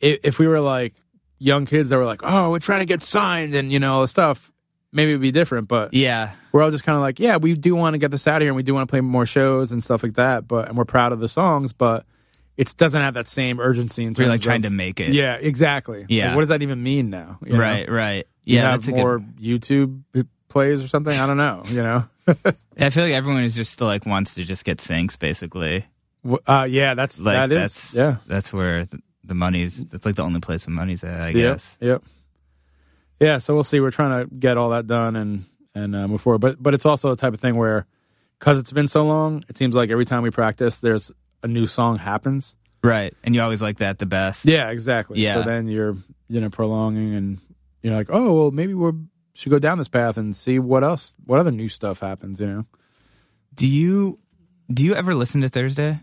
if, 0.00 0.20
if 0.24 0.38
we 0.38 0.46
were 0.46 0.60
like 0.60 0.94
young 1.38 1.66
kids 1.66 1.88
that 1.90 1.96
were 1.96 2.04
like, 2.04 2.20
oh, 2.22 2.50
we're 2.50 2.58
trying 2.58 2.80
to 2.80 2.86
get 2.86 3.02
signed 3.02 3.54
and 3.54 3.72
you 3.72 3.78
know 3.78 3.94
all 3.94 4.00
this 4.02 4.10
stuff, 4.10 4.52
maybe 4.92 5.10
it'd 5.10 5.20
be 5.20 5.30
different. 5.32 5.68
But 5.68 5.92
Yeah, 5.94 6.32
we're 6.52 6.62
all 6.62 6.70
just 6.70 6.84
kind 6.84 6.96
of 6.96 7.02
like, 7.02 7.18
yeah, 7.20 7.36
we 7.36 7.54
do 7.54 7.74
want 7.74 7.94
to 7.94 7.98
get 7.98 8.10
this 8.10 8.26
out 8.26 8.36
of 8.36 8.42
here 8.42 8.50
and 8.50 8.56
we 8.56 8.62
do 8.62 8.74
want 8.74 8.88
to 8.88 8.90
play 8.92 9.00
more 9.00 9.26
shows 9.26 9.72
and 9.72 9.82
stuff 9.82 10.02
like 10.02 10.14
that. 10.14 10.46
But 10.48 10.68
and 10.68 10.76
we're 10.78 10.84
proud 10.84 11.12
of 11.12 11.20
the 11.20 11.28
songs, 11.28 11.72
but 11.72 12.06
it 12.56 12.72
doesn't 12.76 13.00
have 13.00 13.14
that 13.14 13.26
same 13.28 13.58
urgency 13.58 14.04
in 14.04 14.14
terms 14.14 14.26
we're 14.26 14.32
like 14.32 14.40
trying 14.40 14.62
to 14.62 14.70
make 14.70 15.00
it. 15.00 15.12
Yeah, 15.12 15.36
exactly. 15.40 16.06
Yeah. 16.08 16.26
Like, 16.28 16.34
what 16.36 16.40
does 16.42 16.48
that 16.50 16.62
even 16.62 16.82
mean 16.82 17.10
now? 17.10 17.38
you 17.44 17.54
know? 17.54 17.58
right, 17.58 17.90
right. 17.90 18.26
Yeah, 18.44 18.70
have 18.70 18.88
more 18.88 19.18
good. 19.18 19.36
YouTube 19.38 20.02
plays 20.48 20.82
or 20.82 20.88
something. 20.88 21.18
I 21.18 21.26
don't 21.26 21.36
know. 21.36 21.62
You 21.66 21.82
know. 21.82 22.08
I 22.78 22.90
feel 22.90 23.04
like 23.04 23.12
everyone 23.12 23.44
is 23.44 23.54
just 23.54 23.72
still 23.72 23.86
like 23.86 24.06
wants 24.06 24.34
to 24.34 24.44
just 24.44 24.64
get 24.64 24.78
syncs, 24.78 25.18
basically. 25.18 25.86
Uh, 26.46 26.66
yeah, 26.68 26.94
that's 26.94 27.20
Like 27.20 27.34
that 27.34 27.52
is 27.52 27.60
that's 27.60 27.94
yeah. 27.94 28.16
that's 28.26 28.52
where 28.52 28.84
the, 28.86 29.00
the 29.24 29.34
money's. 29.34 29.84
That's 29.86 30.06
like 30.06 30.16
the 30.16 30.22
only 30.22 30.40
place 30.40 30.64
the 30.64 30.70
money's 30.70 31.04
at, 31.04 31.20
I 31.20 31.26
Yep, 31.28 31.34
guess. 31.34 31.78
Yep. 31.80 32.02
Yeah. 33.20 33.38
So 33.38 33.54
we'll 33.54 33.62
see. 33.62 33.80
We're 33.80 33.90
trying 33.90 34.26
to 34.26 34.34
get 34.34 34.56
all 34.56 34.70
that 34.70 34.86
done 34.86 35.16
and 35.16 35.44
and 35.74 35.94
uh, 35.94 36.08
move 36.08 36.20
forward. 36.22 36.38
But 36.38 36.62
but 36.62 36.72
it's 36.74 36.86
also 36.86 37.10
the 37.10 37.16
type 37.16 37.34
of 37.34 37.40
thing 37.40 37.56
where 37.56 37.86
because 38.38 38.58
it's 38.58 38.72
been 38.72 38.88
so 38.88 39.04
long, 39.04 39.44
it 39.48 39.58
seems 39.58 39.74
like 39.74 39.90
every 39.90 40.04
time 40.04 40.22
we 40.22 40.30
practice, 40.30 40.78
there's 40.78 41.12
a 41.42 41.48
new 41.48 41.66
song 41.66 41.98
happens. 41.98 42.56
Right, 42.82 43.14
and 43.22 43.34
you 43.34 43.40
always 43.40 43.62
like 43.62 43.78
that 43.78 43.98
the 43.98 44.06
best. 44.06 44.44
Yeah, 44.44 44.70
exactly. 44.70 45.20
Yeah. 45.20 45.34
So 45.34 45.42
then 45.42 45.68
you're 45.68 45.96
you 46.28 46.40
know 46.40 46.50
prolonging 46.50 47.14
and 47.14 47.38
you're 47.84 47.94
like, 47.96 48.08
oh 48.10 48.32
well, 48.34 48.50
maybe 48.50 48.74
we 48.74 48.90
should 49.34 49.50
go 49.50 49.58
down 49.58 49.78
this 49.78 49.88
path 49.88 50.16
and 50.16 50.34
see 50.36 50.58
what 50.58 50.82
else, 50.82 51.14
what 51.24 51.38
other 51.38 51.50
new 51.50 51.68
stuff 51.68 52.00
happens. 52.00 52.40
You 52.40 52.46
know. 52.46 52.66
Do 53.54 53.66
you 53.66 54.18
do 54.72 54.84
you 54.84 54.94
ever 54.94 55.14
listen 55.14 55.40
to 55.42 55.48
Thursday? 55.48 56.00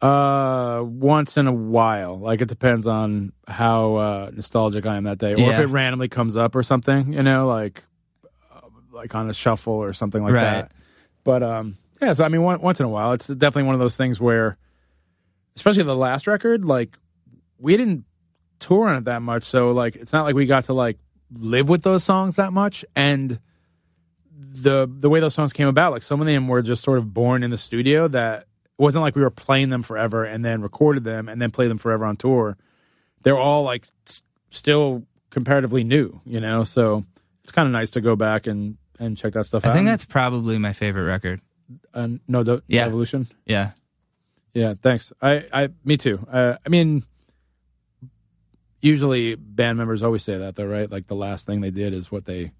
Uh, 0.00 0.82
once 0.82 1.36
in 1.36 1.46
a 1.46 1.52
while. 1.52 2.18
Like 2.18 2.40
it 2.40 2.48
depends 2.48 2.86
on 2.86 3.32
how 3.46 3.96
uh, 3.96 4.30
nostalgic 4.32 4.86
I 4.86 4.96
am 4.96 5.04
that 5.04 5.18
day, 5.18 5.34
or 5.34 5.50
if 5.50 5.58
it 5.58 5.66
randomly 5.66 6.08
comes 6.08 6.36
up 6.38 6.54
or 6.54 6.62
something. 6.62 7.12
You 7.12 7.22
know, 7.22 7.46
like 7.46 7.84
uh, 8.54 8.60
like 8.92 9.14
on 9.14 9.28
a 9.28 9.34
shuffle 9.34 9.74
or 9.74 9.92
something 9.92 10.22
like 10.22 10.32
Right. 10.32 10.42
that. 10.42 10.72
But 11.22 11.42
um, 11.42 11.76
yeah. 12.00 12.14
So 12.14 12.24
I 12.24 12.28
mean, 12.28 12.42
one, 12.42 12.62
once 12.62 12.80
in 12.80 12.86
a 12.86 12.88
while, 12.88 13.12
it's 13.12 13.26
definitely 13.26 13.64
one 13.64 13.74
of 13.74 13.80
those 13.80 13.98
things 13.98 14.18
where, 14.18 14.56
especially 15.56 15.82
the 15.82 15.94
last 15.96 16.26
record, 16.26 16.64
like 16.64 16.96
we 17.58 17.76
didn't 17.76 18.06
tour 18.60 18.88
on 18.88 18.96
it 18.96 19.04
that 19.06 19.22
much, 19.22 19.42
so 19.44 19.72
like 19.72 19.96
it's 19.96 20.12
not 20.12 20.22
like 20.24 20.34
we 20.36 20.46
got 20.46 20.64
to 20.66 20.72
like 20.72 20.98
live 21.32 21.68
with 21.68 21.82
those 21.82 22.04
songs 22.04 22.36
that 22.36 22.52
much, 22.52 22.84
and 22.94 23.40
the 24.32 24.88
the 24.90 25.08
way 25.10 25.20
those 25.20 25.34
songs 25.34 25.52
came 25.52 25.68
about, 25.68 25.92
like 25.92 26.02
some 26.02 26.20
of 26.20 26.26
them 26.26 26.48
were 26.48 26.62
just 26.62 26.82
sort 26.82 26.98
of 26.98 27.12
born 27.12 27.42
in 27.42 27.50
the 27.50 27.56
studio. 27.58 28.08
That 28.08 28.40
it 28.42 28.46
wasn't 28.78 29.02
like 29.02 29.14
we 29.16 29.22
were 29.22 29.30
playing 29.30 29.70
them 29.70 29.82
forever 29.82 30.24
and 30.24 30.44
then 30.44 30.62
recorded 30.62 31.04
them 31.04 31.28
and 31.28 31.40
then 31.40 31.50
played 31.50 31.70
them 31.70 31.78
forever 31.78 32.04
on 32.04 32.16
tour. 32.16 32.56
They're 33.22 33.38
all 33.38 33.62
like 33.64 33.84
s- 34.06 34.22
still 34.50 35.04
comparatively 35.30 35.84
new, 35.84 36.20
you 36.24 36.40
know. 36.40 36.64
So 36.64 37.04
it's 37.42 37.52
kind 37.52 37.66
of 37.66 37.72
nice 37.72 37.90
to 37.92 38.00
go 38.00 38.16
back 38.16 38.46
and 38.46 38.76
and 38.98 39.16
check 39.16 39.32
that 39.34 39.44
stuff 39.46 39.64
I 39.64 39.68
out. 39.68 39.72
I 39.72 39.74
think 39.76 39.86
that's 39.86 40.04
probably 40.04 40.58
my 40.58 40.72
favorite 40.72 41.04
record. 41.04 41.40
uh, 41.94 42.08
no 42.26 42.42
Do- 42.42 42.62
Yeah. 42.66 42.86
evolution. 42.86 43.28
Yeah. 43.46 43.72
Yeah, 44.52 44.74
thanks. 44.82 45.12
I, 45.22 45.46
I, 45.52 45.68
me 45.84 45.96
too. 45.96 46.26
Uh, 46.30 46.56
I 46.66 46.68
mean, 46.70 47.04
usually 48.80 49.34
band 49.34 49.78
members 49.78 50.02
always 50.02 50.22
say 50.22 50.38
that, 50.38 50.54
though, 50.56 50.66
right? 50.66 50.90
Like 50.90 51.06
the 51.06 51.14
last 51.14 51.46
thing 51.46 51.60
they 51.60 51.70
did 51.70 51.92
is 51.92 52.10
what 52.10 52.24
they, 52.24 52.52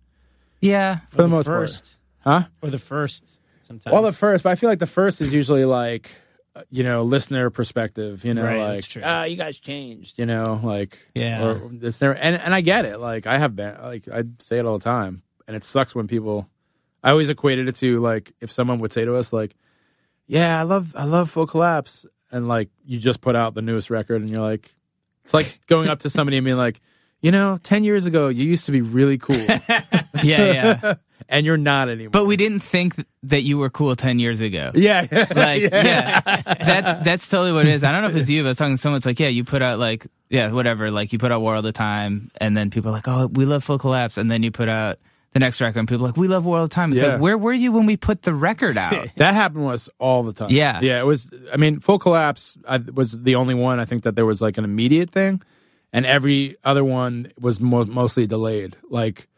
Yeah. 0.60 1.00
for 1.10 1.18
the, 1.22 1.28
most 1.28 1.46
first, 1.46 1.98
part, 2.22 2.42
huh? 2.42 2.48
or 2.62 2.70
the 2.70 2.78
first. 2.78 3.38
Sometimes. 3.62 3.92
Well, 3.92 4.02
the 4.02 4.12
first, 4.12 4.44
but 4.44 4.50
I 4.50 4.54
feel 4.56 4.68
like 4.68 4.80
the 4.80 4.86
first 4.86 5.20
is 5.20 5.32
usually 5.32 5.64
like, 5.64 6.10
uh, 6.56 6.62
you 6.70 6.82
know, 6.82 7.04
listener 7.04 7.50
perspective. 7.50 8.24
You 8.24 8.34
know, 8.34 8.42
Right, 8.44 8.58
like, 8.58 8.72
that's 8.74 8.88
true. 8.88 9.02
ah, 9.04 9.22
you 9.24 9.36
guys 9.36 9.58
changed. 9.60 10.18
You 10.18 10.26
know, 10.26 10.60
like, 10.64 10.98
Yeah. 11.14 11.44
or 11.44 11.68
this 11.72 12.00
never, 12.00 12.14
and 12.14 12.34
and 12.36 12.52
I 12.52 12.60
get 12.62 12.84
it. 12.84 12.98
Like, 12.98 13.26
I 13.28 13.38
have 13.38 13.54
been, 13.54 13.76
like, 13.80 14.08
I 14.08 14.24
say 14.40 14.58
it 14.58 14.66
all 14.66 14.76
the 14.78 14.82
time, 14.84 15.22
and 15.46 15.56
it 15.56 15.62
sucks 15.64 15.94
when 15.94 16.08
people. 16.08 16.48
I 17.04 17.10
always 17.12 17.28
equated 17.28 17.68
it 17.68 17.76
to 17.76 18.00
like 18.00 18.32
if 18.40 18.50
someone 18.50 18.80
would 18.80 18.92
say 18.92 19.04
to 19.04 19.14
us 19.14 19.32
like, 19.32 19.54
"Yeah, 20.26 20.58
I 20.58 20.64
love, 20.64 20.92
I 20.96 21.04
love 21.04 21.30
Full 21.30 21.46
Collapse," 21.46 22.04
and 22.32 22.48
like 22.48 22.68
you 22.84 22.98
just 22.98 23.20
put 23.20 23.36
out 23.36 23.54
the 23.54 23.62
newest 23.62 23.88
record, 23.88 24.20
and 24.20 24.28
you're 24.28 24.42
like, 24.42 24.74
it's 25.24 25.34
like 25.34 25.64
going 25.66 25.88
up 25.88 26.00
to 26.00 26.10
somebody 26.10 26.36
and 26.36 26.44
being 26.44 26.56
like, 26.56 26.80
you 27.20 27.30
know, 27.32 27.58
ten 27.62 27.84
years 27.84 28.06
ago 28.06 28.28
you 28.28 28.44
used 28.44 28.66
to 28.66 28.72
be 28.72 28.80
really 28.80 29.18
cool, 29.18 29.36
Yeah. 29.36 29.92
Yeah. 30.22 30.94
and 31.28 31.46
you're 31.46 31.56
not 31.56 31.88
anymore. 31.88 32.10
but 32.10 32.26
we 32.26 32.36
didn't 32.36 32.60
think 32.60 32.96
th- 32.96 33.06
that 33.24 33.42
you 33.42 33.58
were 33.58 33.70
cool 33.70 33.94
10 33.94 34.18
years 34.18 34.40
ago. 34.40 34.72
yeah, 34.74 35.06
Like, 35.34 35.62
yeah. 35.62 36.20
That's 36.20 37.04
that's 37.04 37.28
totally 37.28 37.52
what 37.52 37.66
it 37.66 37.74
is. 37.74 37.84
I 37.84 37.92
don't 37.92 38.02
know 38.02 38.08
if 38.08 38.16
it's 38.16 38.28
you, 38.28 38.42
but 38.42 38.46
I 38.46 38.50
was 38.50 38.56
talking 38.56 38.74
to 38.74 38.80
someone. 38.80 38.96
It's 38.96 39.06
like, 39.06 39.20
yeah, 39.20 39.28
you 39.28 39.44
put 39.44 39.62
out 39.62 39.78
like, 39.78 40.06
yeah, 40.28 40.50
whatever. 40.50 40.90
Like, 40.90 41.12
you 41.12 41.18
put 41.18 41.30
out 41.30 41.40
War 41.40 41.54
All 41.56 41.62
the 41.62 41.72
Time, 41.72 42.30
and 42.40 42.56
then 42.56 42.70
people 42.70 42.90
are 42.90 42.94
like, 42.94 43.06
oh, 43.06 43.26
we 43.26 43.44
love 43.44 43.62
Full 43.64 43.78
Collapse. 43.78 44.16
And 44.16 44.30
then 44.30 44.42
you 44.42 44.50
put 44.50 44.68
out 44.68 44.98
the 45.33 45.39
next 45.39 45.61
record, 45.61 45.78
and 45.78 45.89
people 45.89 46.05
are 46.05 46.09
like, 46.09 46.16
we 46.16 46.26
love 46.28 46.45
War 46.45 46.59
All 46.59 46.64
the 46.64 46.68
Time. 46.74 46.93
It's 46.93 47.03
Yeah. 47.03 47.12
like, 47.12 47.20
where 47.20 47.39
were 47.39 47.53
you 47.53 47.70
when 47.72 47.87
we 47.87 47.97
put 47.97 48.22
the 48.22 48.35
record 48.35 48.76
out? 48.76 49.09
That 49.16 49.35
happened 49.35 49.64
was 49.64 49.89
all 49.99 50.22
the 50.24 50.33
time. 50.33 50.49
Yeah. 50.51 50.81
yeah. 50.83 51.01
It 51.01 51.05
was. 51.07 51.31
I 51.53 51.57
mean, 51.57 51.78
full 51.81 51.99
collapse. 51.99 52.59
I 52.68 52.78
was 52.78 53.20
the 53.22 53.37
only 53.37 53.55
one. 53.55 53.78
I 53.81 53.85
think 53.85 54.03
that 54.03 54.16
there 54.16 54.26
was 54.26 54.41
like 54.43 54.59
an 54.59 54.64
immediate 54.64 55.11
thing, 55.11 55.41
and 55.93 56.05
every 56.05 56.57
other 56.64 56.85
one 56.85 57.33
was 57.39 57.61
mo- 57.61 57.85
mostly 57.85 58.26
delayed, 58.26 58.76
like 58.89 59.28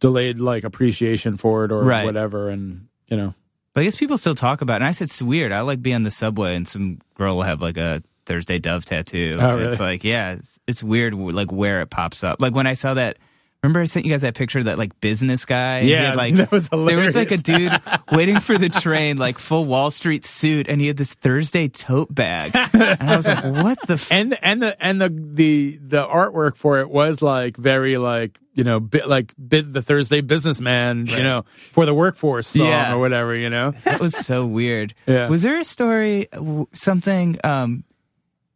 delayed, 0.00 0.40
like 0.40 0.64
appreciation 0.64 1.36
for 1.36 1.64
it 1.64 1.72
or 1.72 1.82
Right. 1.82 2.04
whatever. 2.04 2.48
And 2.48 2.86
you 3.08 3.16
know, 3.16 3.34
But 3.72 3.80
I 3.80 3.84
guess 3.84 3.96
people 3.96 4.18
still 4.18 4.34
talk 4.34 4.62
about 4.62 4.74
it. 4.74 4.76
And 4.76 4.84
I 4.84 4.90
said, 4.92 5.06
it's 5.06 5.22
weird. 5.22 5.52
I 5.52 5.60
like 5.62 5.82
be 5.82 5.92
on 5.94 6.02
the 6.02 6.10
subway 6.10 6.54
and 6.56 6.66
some 6.68 6.98
girl 7.14 7.36
will 7.36 7.42
have 7.42 7.60
like 7.62 7.76
a 7.76 8.02
Thursday 8.26 8.58
Dove 8.58 8.84
tattoo. 8.84 9.38
Oh, 9.40 9.54
really? 9.56 9.70
It's 9.70 9.80
like, 9.80 10.02
yeah, 10.04 10.32
it's, 10.32 10.58
it's 10.66 10.82
weird 10.82 11.14
like 11.14 11.52
where 11.52 11.80
it 11.82 11.90
pops 11.90 12.24
up. 12.24 12.40
Like 12.40 12.54
when 12.54 12.66
I 12.66 12.74
saw 12.74 12.94
that, 12.94 13.18
remember 13.66 13.80
I 13.80 13.84
sent 13.86 14.06
you 14.06 14.12
guys 14.12 14.22
that 14.22 14.34
picture 14.34 14.60
of 14.60 14.66
that 14.66 14.78
like 14.78 15.00
business 15.00 15.44
guy? 15.44 15.80
Yeah, 15.80 16.06
had, 16.06 16.16
like, 16.16 16.34
that 16.34 16.50
was 16.50 16.68
hilarious. 16.68 17.14
There 17.14 17.22
was 17.22 17.30
like 17.30 17.30
a 17.32 17.42
dude 17.42 17.80
waiting 18.12 18.40
for 18.40 18.56
the 18.58 18.68
train, 18.68 19.16
like 19.16 19.38
full 19.38 19.64
Wall 19.64 19.90
Street 19.90 20.24
suit, 20.24 20.68
and 20.68 20.80
he 20.80 20.86
had 20.86 20.96
this 20.96 21.14
Thursday 21.14 21.68
tote 21.68 22.14
bag. 22.14 22.52
And 22.54 23.10
I 23.10 23.16
was 23.16 23.26
like, 23.26 23.44
what 23.44 23.78
the 23.86 23.94
f-? 23.94 24.12
and 24.12 24.36
and 24.42 24.62
the 24.62 24.82
and 24.84 25.00
the 25.00 25.08
the 25.08 25.78
the 25.82 26.06
artwork 26.06 26.56
for 26.56 26.80
it 26.80 26.90
was 26.90 27.20
like 27.22 27.56
very 27.56 27.98
like 27.98 28.38
you 28.54 28.64
know 28.64 28.80
bit 28.80 29.08
like 29.08 29.34
bit 29.36 29.72
the 29.72 29.82
Thursday 29.82 30.20
businessman, 30.20 31.06
you 31.06 31.22
know, 31.22 31.44
for 31.56 31.84
the 31.86 31.94
workforce 31.94 32.46
song 32.48 32.66
Yeah. 32.66 32.94
or 32.94 32.98
whatever, 32.98 33.34
you 33.34 33.50
know. 33.50 33.72
That 33.84 34.00
was 34.00 34.16
so 34.16 34.46
weird. 34.46 34.94
Yeah. 35.06 35.28
Was 35.28 35.42
there 35.42 35.58
a 35.58 35.64
story, 35.64 36.28
something, 36.72 37.38
um, 37.44 37.84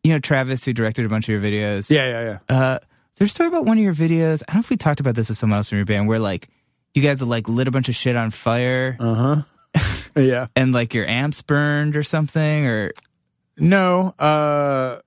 you 0.02 0.12
know, 0.12 0.18
Travis, 0.18 0.64
who 0.64 0.72
directed 0.72 1.04
a 1.04 1.08
bunch 1.08 1.28
of 1.28 1.32
your 1.32 1.40
videos? 1.42 1.90
Yeah, 1.90 2.06
yeah, 2.08 2.38
yeah. 2.48 2.56
Uh, 2.56 2.78
is 3.20 3.24
there 3.24 3.26
a 3.26 3.28
story 3.28 3.48
about 3.48 3.66
one 3.66 3.76
of 3.76 3.84
your 3.84 3.92
videos? 3.94 4.42
I 4.48 4.52
don't 4.52 4.56
know 4.56 4.60
if 4.60 4.70
we 4.70 4.76
talked 4.78 5.00
about 5.00 5.14
this 5.14 5.28
with 5.28 5.36
someone 5.36 5.58
else 5.58 5.68
from 5.68 5.76
your 5.78 5.84
band, 5.84 6.08
where 6.08 6.18
like 6.18 6.48
you 6.94 7.02
guys 7.02 7.20
like 7.22 7.48
lit 7.48 7.68
a 7.68 7.70
bunch 7.70 7.88
of 7.90 7.94
shit 7.94 8.16
on 8.16 8.30
fire 8.30 8.96
Uh 8.98 9.14
huh. 9.14 9.42
yeah. 10.16 10.46
and 10.56 10.72
like 10.72 10.94
your 10.94 11.06
amps 11.06 11.42
burned 11.42 11.96
or 11.96 12.02
something, 12.02 12.66
or 12.66 12.92
No, 13.58 14.14
uh 14.18 15.00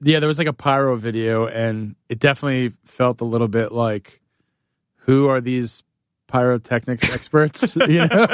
yeah, 0.00 0.18
there 0.20 0.26
was 0.28 0.38
like 0.38 0.46
a 0.48 0.52
pyro 0.52 0.96
video 0.96 1.46
and 1.46 1.94
it 2.08 2.18
definitely 2.18 2.72
felt 2.84 3.20
a 3.20 3.24
little 3.24 3.48
bit 3.48 3.72
like 3.72 4.20
who 5.02 5.28
are 5.28 5.40
these 5.40 5.82
pyrotechnics 6.26 7.10
experts, 7.14 7.74
you 7.88 8.06
know? 8.06 8.26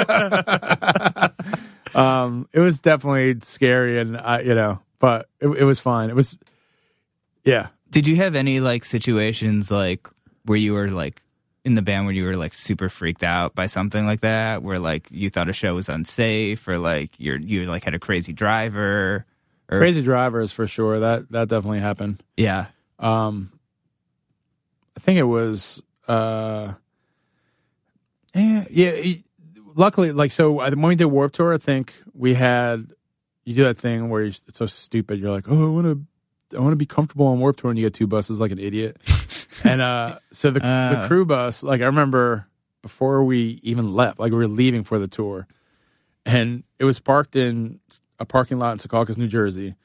um 1.93 2.47
it 2.53 2.59
was 2.59 2.81
definitely 2.81 3.37
scary 3.41 3.99
and 3.99 4.17
I 4.17 4.41
you 4.41 4.55
know, 4.55 4.79
but 4.99 5.29
it, 5.39 5.47
it 5.47 5.63
was 5.63 5.79
fine. 5.79 6.09
It 6.09 6.15
was 6.15 6.35
yeah. 7.43 7.67
Did 7.95 8.07
you 8.07 8.17
have 8.17 8.35
any 8.35 8.59
like 8.59 8.83
situations 8.83 9.71
like 9.71 10.09
where 10.43 10.57
you 10.57 10.73
were 10.73 10.89
like 10.89 11.21
in 11.63 11.75
the 11.75 11.81
band 11.81 12.05
where 12.05 12.13
you 12.13 12.25
were 12.25 12.33
like 12.33 12.53
super 12.53 12.89
freaked 12.89 13.23
out 13.23 13.55
by 13.55 13.67
something 13.67 14.05
like 14.05 14.19
that, 14.19 14.61
where 14.63 14.79
like 14.79 15.07
you 15.11 15.29
thought 15.29 15.47
a 15.47 15.53
show 15.53 15.73
was 15.75 15.87
unsafe, 15.87 16.67
or 16.67 16.77
like 16.77 17.17
you're 17.19 17.37
you 17.39 17.65
like 17.67 17.85
had 17.85 17.93
a 17.95 17.99
crazy 17.99 18.33
driver, 18.33 19.25
or 19.71 19.79
Crazy 19.79 20.01
drivers 20.03 20.51
for 20.51 20.67
sure. 20.67 20.99
That 20.99 21.31
that 21.31 21.47
definitely 21.47 21.79
happened. 21.79 22.21
yeah, 22.35 22.65
Um, 22.99 23.51
I 24.97 24.99
think 24.99 25.17
it 25.17 25.23
was. 25.23 25.81
Uh, 26.07 26.73
yeah, 28.33 28.65
yeah. 28.69 28.89
it- 28.89 29.23
luckily, 29.75 30.11
like 30.11 30.31
so, 30.31 30.59
I- 30.59 30.69
when 30.69 30.81
we 30.89 30.95
did 30.95 31.05
Warped 31.05 31.35
Tour, 31.35 31.53
I 31.53 31.57
think 31.57 31.93
we 32.13 32.33
had 32.33 32.91
you 33.45 33.55
do 33.55 33.63
that 33.63 33.77
thing 33.77 34.09
where 34.09 34.21
you, 34.23 34.33
it's 34.47 34.57
so 34.57 34.65
stupid. 34.65 35.19
You're 35.19 35.31
like, 35.31 35.47
oh, 35.49 35.65
I 35.65 35.69
want 35.69 35.85
to, 35.85 36.01
I 36.55 36.59
want 36.59 36.73
to 36.73 36.77
be 36.77 36.85
comfortable 36.85 37.27
on 37.27 37.39
Warped 37.39 37.59
Tour, 37.59 37.71
and 37.71 37.79
you 37.79 37.85
get 37.85 37.93
two 37.93 38.07
buses 38.07 38.39
like 38.39 38.51
an 38.51 38.59
idiot. 38.59 38.97
and 39.63 39.81
uh, 39.81 40.19
so 40.31 40.51
the 40.51 40.59
the 40.59 40.65
Uh. 40.67 41.07
crew 41.07 41.25
bus, 41.25 41.63
like 41.63 41.81
I 41.81 41.85
remember 41.85 42.47
before 42.81 43.23
we 43.23 43.59
even 43.63 43.93
left, 43.93 44.19
like 44.19 44.31
we 44.31 44.37
were 44.37 44.47
leaving 44.47 44.83
for 44.83 44.99
the 44.99 45.07
tour, 45.07 45.47
and 46.25 46.63
it 46.77 46.83
was 46.85 46.99
parked 46.99 47.35
in 47.35 47.79
a 48.19 48.25
parking 48.25 48.59
lot 48.59 48.73
in 48.73 48.77
Secaucus, 48.77 49.17
New 49.17 49.27
Jersey, 49.27 49.75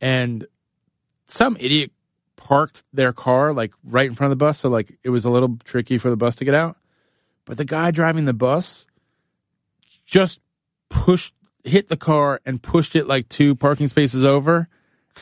and 0.00 0.46
some 1.26 1.56
idiot 1.60 1.92
parked 2.36 2.82
their 2.92 3.12
car 3.12 3.52
like 3.52 3.72
right 3.84 4.06
in 4.06 4.14
front 4.16 4.32
of 4.32 4.38
the 4.38 4.44
bus, 4.44 4.58
so 4.58 4.68
like 4.68 4.98
it 5.04 5.10
was 5.10 5.24
a 5.24 5.30
little 5.30 5.56
tricky 5.64 5.98
for 5.98 6.10
the 6.10 6.16
bus 6.16 6.34
to 6.36 6.44
get 6.44 6.54
out. 6.54 6.76
But 7.44 7.56
the 7.58 7.64
guy 7.64 7.90
driving 7.92 8.24
the 8.24 8.32
bus 8.32 8.86
just 10.06 10.40
pushed, 10.90 11.34
hit 11.64 11.88
the 11.88 11.96
car 11.96 12.40
and 12.44 12.60
pushed 12.62 12.96
it 12.96 13.06
like 13.06 13.28
two 13.28 13.54
parking 13.54 13.88
spaces 13.88 14.24
over, 14.24 14.68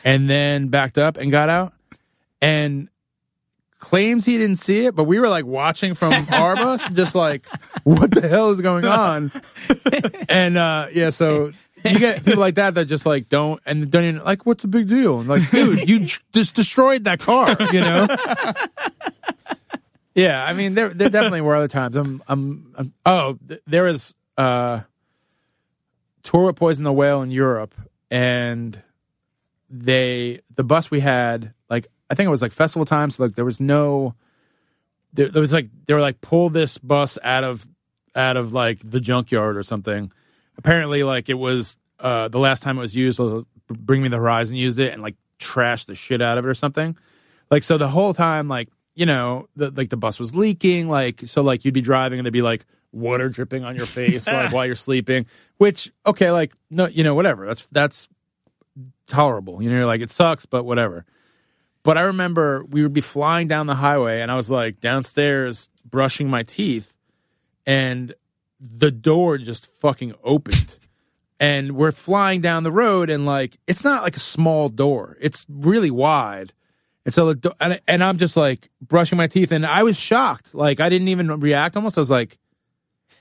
and 0.03 0.29
then 0.29 0.67
backed 0.69 0.97
up 0.97 1.17
and 1.17 1.31
got 1.31 1.49
out, 1.49 1.73
and 2.41 2.89
claims 3.81 4.25
he 4.25 4.37
didn't 4.37 4.57
see 4.57 4.85
it, 4.85 4.95
but 4.95 5.03
we 5.03 5.19
were 5.19 5.27
like 5.27 5.45
watching 5.45 5.93
from 5.93 6.13
our 6.31 6.55
bus, 6.55 6.87
just 6.91 7.15
like, 7.15 7.45
what 7.83 8.11
the 8.11 8.29
hell 8.29 8.51
is 8.51 8.61
going 8.61 8.85
on? 8.85 9.31
And 10.29 10.57
uh 10.57 10.87
yeah, 10.93 11.09
so 11.09 11.51
you 11.83 11.99
get 11.99 12.23
people 12.23 12.39
like 12.39 12.55
that 12.55 12.75
that 12.75 12.85
just 12.85 13.05
like 13.05 13.27
don't 13.27 13.59
and 13.65 13.91
don't 13.91 14.03
even 14.03 14.23
like 14.23 14.45
what's 14.45 14.61
the 14.61 14.69
big 14.69 14.87
deal? 14.87 15.19
And 15.19 15.27
like, 15.27 15.49
dude, 15.49 15.89
you 15.89 15.99
just 16.31 16.53
destroyed 16.53 17.03
that 17.03 17.19
car, 17.19 17.55
you 17.73 17.81
know? 17.81 18.07
yeah, 20.15 20.43
I 20.45 20.53
mean 20.53 20.73
there 20.75 20.89
there 20.89 21.09
definitely 21.09 21.41
were 21.41 21.55
other 21.55 21.67
times. 21.67 21.97
I'm 21.97 22.23
I'm, 22.27 22.73
I'm 22.77 22.93
oh, 23.05 23.37
th- 23.47 23.61
there 23.67 23.83
was 23.83 24.15
uh 24.37 24.81
tour 26.23 26.45
with 26.45 26.55
Poison 26.55 26.85
the 26.85 26.93
Well 26.93 27.21
in 27.21 27.31
Europe 27.31 27.75
and 28.09 28.81
they 29.71 30.41
the 30.55 30.63
bus 30.63 30.91
we 30.91 30.99
had 30.99 31.53
like 31.69 31.87
I 32.09 32.15
think 32.15 32.27
it 32.27 32.31
was 32.31 32.41
like 32.41 32.51
festival 32.51 32.85
time, 32.85 33.09
so 33.09 33.23
like 33.23 33.35
there 33.35 33.45
was 33.45 33.59
no 33.59 34.15
there, 35.13 35.29
there 35.29 35.41
was 35.41 35.53
like 35.53 35.69
they 35.85 35.93
were 35.93 36.01
like 36.01 36.21
pull 36.21 36.49
this 36.49 36.77
bus 36.77 37.17
out 37.23 37.43
of 37.43 37.65
out 38.15 38.37
of 38.37 38.53
like 38.53 38.79
the 38.83 38.99
junkyard 38.99 39.57
or 39.57 39.63
something. 39.63 40.11
Apparently, 40.57 41.03
like 41.03 41.29
it 41.29 41.35
was 41.35 41.77
uh 41.99 42.27
the 42.27 42.39
last 42.39 42.63
time 42.63 42.77
it 42.77 42.81
was 42.81 42.95
used 42.95 43.17
was 43.19 43.45
Bring 43.67 44.03
Me 44.03 44.09
the 44.09 44.17
Horizon 44.17 44.55
used 44.55 44.79
it 44.79 44.91
and 44.93 45.01
like 45.01 45.15
trashed 45.39 45.85
the 45.85 45.95
shit 45.95 46.21
out 46.21 46.37
of 46.37 46.45
it 46.45 46.49
or 46.49 46.53
something. 46.53 46.97
Like 47.49 47.63
so 47.63 47.77
the 47.77 47.87
whole 47.87 48.13
time, 48.13 48.47
like 48.47 48.69
you 48.93 49.05
know, 49.05 49.47
the, 49.55 49.71
like 49.71 49.89
the 49.89 49.97
bus 49.97 50.19
was 50.19 50.35
leaking. 50.35 50.89
Like 50.89 51.21
so, 51.25 51.41
like 51.41 51.63
you'd 51.63 51.73
be 51.73 51.81
driving 51.81 52.19
and 52.19 52.25
there'd 52.25 52.33
be 52.33 52.41
like 52.41 52.65
water 52.91 53.29
dripping 53.29 53.63
on 53.63 53.75
your 53.75 53.85
face 53.85 54.27
like 54.31 54.51
while 54.51 54.65
you're 54.65 54.75
sleeping. 54.75 55.25
Which 55.57 55.91
okay, 56.05 56.31
like 56.31 56.53
no, 56.69 56.87
you 56.87 57.03
know, 57.03 57.15
whatever. 57.15 57.45
That's 57.45 57.67
that's 57.71 58.09
tolerable. 59.07 59.61
You 59.61 59.69
know, 59.69 59.85
like 59.85 60.01
it 60.01 60.09
sucks, 60.09 60.45
but 60.45 60.63
whatever. 60.63 61.05
But 61.83 61.97
I 61.97 62.01
remember 62.01 62.63
we 62.63 62.83
would 62.83 62.93
be 62.93 63.01
flying 63.01 63.47
down 63.47 63.67
the 63.67 63.75
highway, 63.75 64.21
and 64.21 64.31
I 64.31 64.35
was 64.35 64.49
like 64.49 64.79
downstairs 64.79 65.69
brushing 65.83 66.29
my 66.29 66.43
teeth, 66.43 66.93
and 67.65 68.13
the 68.59 68.91
door 68.91 69.37
just 69.37 69.65
fucking 69.65 70.13
opened. 70.23 70.77
And 71.39 71.71
we're 71.71 71.91
flying 71.91 72.41
down 72.41 72.61
the 72.61 72.71
road, 72.71 73.09
and 73.09 73.25
like 73.25 73.57
it's 73.65 73.83
not 73.83 74.03
like 74.03 74.15
a 74.15 74.19
small 74.19 74.69
door; 74.69 75.17
it's 75.19 75.47
really 75.49 75.89
wide. 75.89 76.53
And 77.03 77.11
so, 77.11 77.25
the 77.27 77.35
do- 77.35 77.53
and, 77.59 77.81
and 77.87 78.03
I'm 78.03 78.19
just 78.19 78.37
like 78.37 78.69
brushing 78.79 79.17
my 79.17 79.25
teeth, 79.25 79.51
and 79.51 79.65
I 79.65 79.81
was 79.81 79.99
shocked. 79.99 80.53
Like 80.53 80.79
I 80.79 80.87
didn't 80.87 81.07
even 81.07 81.39
react. 81.39 81.75
Almost, 81.75 81.97
I 81.97 82.01
was 82.01 82.11
like 82.11 82.37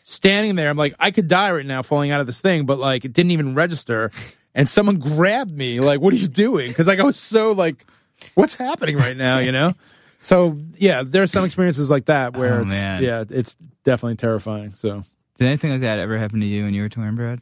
standing 0.03 0.55
there. 0.57 0.69
I'm 0.69 0.77
like, 0.77 0.95
I 0.99 1.13
could 1.13 1.29
die 1.29 1.51
right 1.53 1.65
now, 1.65 1.81
falling 1.81 2.11
out 2.11 2.21
of 2.21 2.27
this 2.27 2.43
thing, 2.43 2.67
but 2.67 2.79
like 2.79 3.07
it 3.07 3.15
didn't 3.15 3.31
even 3.31 3.55
register. 3.55 4.11
And 4.55 4.69
someone 4.69 4.99
grabbed 4.99 5.57
me, 5.57 5.81
like, 5.81 6.01
"What 6.01 6.13
are 6.13 6.17
you 6.17 6.29
doing?" 6.29 6.69
Because 6.69 6.87
like 6.89 6.99
I 6.99 7.05
was 7.05 7.17
so 7.19 7.53
like, 7.53 7.87
"What's 8.35 8.55
happening 8.55 8.97
right 8.97 9.17
now?" 9.17 9.39
You 9.39 9.53
know. 9.53 9.73
So 10.23 10.59
yeah, 10.77 11.03
there's 11.03 11.31
some 11.33 11.47
experiences 11.47 11.89
like 11.89 12.05
that 12.05 12.37
oh, 12.37 12.41
where 12.41 12.59
Oh, 12.59 12.63
it's 12.65 12.71
man. 12.71 13.03
yeah, 13.03 13.25
it's 13.31 13.55
definitely 13.85 14.17
terrifying. 14.17 14.75
So 14.75 15.03
Did 15.39 15.47
anything 15.47 15.71
like 15.71 15.81
that 15.81 15.99
ever 15.99 16.19
happen 16.19 16.41
to 16.41 16.47
you 16.47 16.65
when 16.65 16.75
you 16.75 16.83
were 16.83 16.91
touring, 16.91 17.15
Brad? 17.15 17.41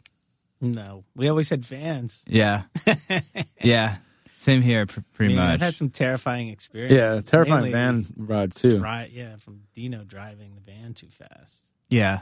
No, 0.61 1.03
we 1.17 1.27
always 1.29 1.51
had 1.51 1.65
vans. 1.65 2.23
Yeah. 2.25 2.63
yeah. 3.61 3.97
Same 4.39 4.63
here, 4.63 4.87
pr- 4.87 5.01
I 5.01 5.17
pretty 5.17 5.35
mean, 5.35 5.43
much. 5.43 5.55
I've 5.55 5.61
had 5.61 5.75
some 5.75 5.91
terrifying 5.91 6.51
experiences. 6.51 6.97
yeah, 6.97 7.21
terrifying 7.21 7.73
van 7.73 8.07
ride 8.17 8.53
too. 8.55 8.79
Dri- 8.79 9.11
yeah, 9.13 9.35
from 9.39 9.63
Dino 9.75 10.05
driving 10.05 10.55
the 10.55 10.61
van 10.61 10.95
too 10.95 11.09
fast. 11.09 11.65
yeah. 11.89 12.21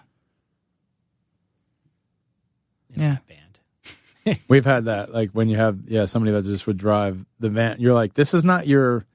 in 2.94 3.02
Yeah. 3.02 3.16
That 4.26 4.30
band. 4.34 4.40
We've 4.48 4.64
had 4.64 4.84
that 4.86 5.12
like 5.12 5.30
when 5.30 5.48
you 5.48 5.56
have 5.56 5.78
yeah 5.86 6.04
somebody 6.04 6.32
that 6.32 6.44
just 6.44 6.66
would 6.66 6.76
drive 6.76 7.24
the 7.40 7.48
van. 7.48 7.76
You're 7.78 7.94
like, 7.94 8.14
this 8.14 8.34
is 8.34 8.44
not 8.44 8.66
your 8.66 9.06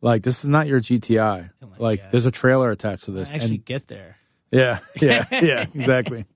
like 0.00 0.22
this 0.22 0.44
is 0.44 0.48
not 0.48 0.66
your 0.66 0.80
GTI. 0.80 1.50
Oh 1.62 1.68
like 1.78 2.02
God. 2.02 2.12
there's 2.12 2.26
a 2.26 2.30
trailer 2.30 2.70
attached 2.70 3.04
to 3.04 3.10
this. 3.10 3.32
I 3.32 3.36
actually 3.36 3.56
and 3.56 3.64
get 3.64 3.88
there. 3.88 4.16
yeah, 4.50 4.78
yeah, 5.00 5.26
yeah, 5.30 5.66
exactly. 5.74 6.26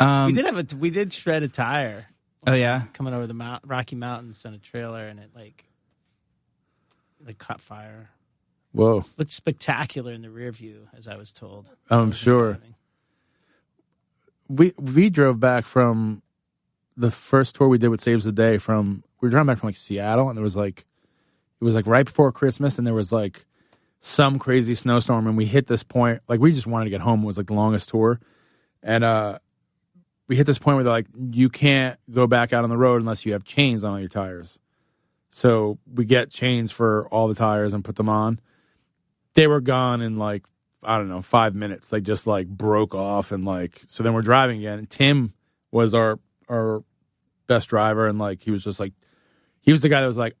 Um, 0.00 0.26
we 0.26 0.32
did 0.32 0.44
have 0.46 0.58
a 0.58 0.76
we 0.76 0.90
did 0.90 1.12
shred 1.12 1.42
a 1.42 1.48
tire 1.48 2.08
oh, 2.46 2.54
yeah. 2.54 2.82
coming 2.92 3.14
over 3.14 3.26
the 3.26 3.34
mount, 3.34 3.62
Rocky 3.66 3.96
Mountains 3.96 4.44
on 4.44 4.54
a 4.54 4.58
trailer, 4.58 5.06
and 5.06 5.18
it 5.18 5.30
like 5.34 5.64
like 7.24 7.38
caught 7.38 7.60
fire. 7.60 8.10
Whoa, 8.72 9.04
Looked 9.16 9.30
spectacular 9.30 10.12
in 10.12 10.22
the 10.22 10.30
rear 10.30 10.50
view, 10.50 10.88
as 10.96 11.06
I 11.06 11.16
was 11.16 11.32
told. 11.32 11.68
I'm 11.88 12.10
sure. 12.10 12.54
driving. 12.54 12.74
we 14.48 14.72
we 14.76 15.10
drove 15.10 15.38
back 15.38 15.64
from 15.64 16.22
the 16.96 17.10
first 17.10 17.56
tour 17.56 17.68
we 17.68 17.78
did 17.78 17.88
with 17.88 18.00
Saves 18.00 18.24
the 18.24 18.32
Day 18.32 18.58
from 18.58 19.02
we 19.20 19.26
were 19.26 19.30
driving 19.30 19.48
back 19.48 19.58
from 19.58 19.68
like 19.68 19.76
Seattle 19.76 20.28
and 20.28 20.36
there 20.36 20.42
was 20.42 20.56
like 20.56 20.84
it 21.60 21.64
was 21.64 21.74
like 21.74 21.86
right 21.86 22.06
before 22.06 22.30
Christmas 22.32 22.78
and 22.78 22.86
there 22.86 22.94
was 22.94 23.12
like 23.12 23.46
some 24.00 24.38
crazy 24.38 24.74
snowstorm 24.74 25.26
and 25.26 25.36
we 25.36 25.46
hit 25.46 25.66
this 25.66 25.82
point 25.82 26.20
like 26.28 26.40
we 26.40 26.52
just 26.52 26.66
wanted 26.66 26.84
to 26.84 26.90
get 26.90 27.00
home 27.00 27.22
it 27.22 27.26
was 27.26 27.38
like 27.38 27.46
the 27.46 27.54
longest 27.54 27.88
tour 27.88 28.20
and 28.82 29.02
uh 29.02 29.38
we 30.28 30.36
hit 30.36 30.46
this 30.46 30.58
point 30.58 30.76
where 30.76 30.84
they're 30.84 30.92
like 30.92 31.06
you 31.30 31.48
can't 31.48 31.98
go 32.10 32.26
back 32.26 32.52
out 32.52 32.64
on 32.64 32.70
the 32.70 32.76
road 32.76 33.00
unless 33.00 33.24
you 33.24 33.32
have 33.32 33.44
chains 33.44 33.82
on 33.82 33.92
all 33.92 34.00
your 34.00 34.08
tires 34.08 34.58
so 35.30 35.78
we 35.92 36.04
get 36.04 36.30
chains 36.30 36.70
for 36.70 37.08
all 37.08 37.28
the 37.28 37.34
tires 37.34 37.72
and 37.72 37.82
put 37.82 37.96
them 37.96 38.08
on 38.08 38.38
they 39.32 39.46
were 39.46 39.60
gone 39.60 40.02
in 40.02 40.16
like 40.16 40.44
I 40.84 40.98
don't 40.98 41.08
know, 41.08 41.22
five 41.22 41.54
minutes. 41.54 41.88
They 41.88 42.00
just 42.00 42.26
like 42.26 42.46
broke 42.46 42.94
off 42.94 43.32
and 43.32 43.44
like 43.44 43.82
so 43.88 44.02
then 44.02 44.12
we're 44.12 44.22
driving 44.22 44.58
again. 44.58 44.86
Tim 44.86 45.32
was 45.70 45.94
our 45.94 46.18
our 46.48 46.84
best 47.46 47.68
driver 47.68 48.06
and 48.06 48.18
like 48.18 48.42
he 48.42 48.50
was 48.50 48.64
just 48.64 48.80
like 48.80 48.92
he 49.60 49.72
was 49.72 49.82
the 49.82 49.88
guy 49.88 50.00
that 50.00 50.06
was 50.06 50.18
like, 50.18 50.36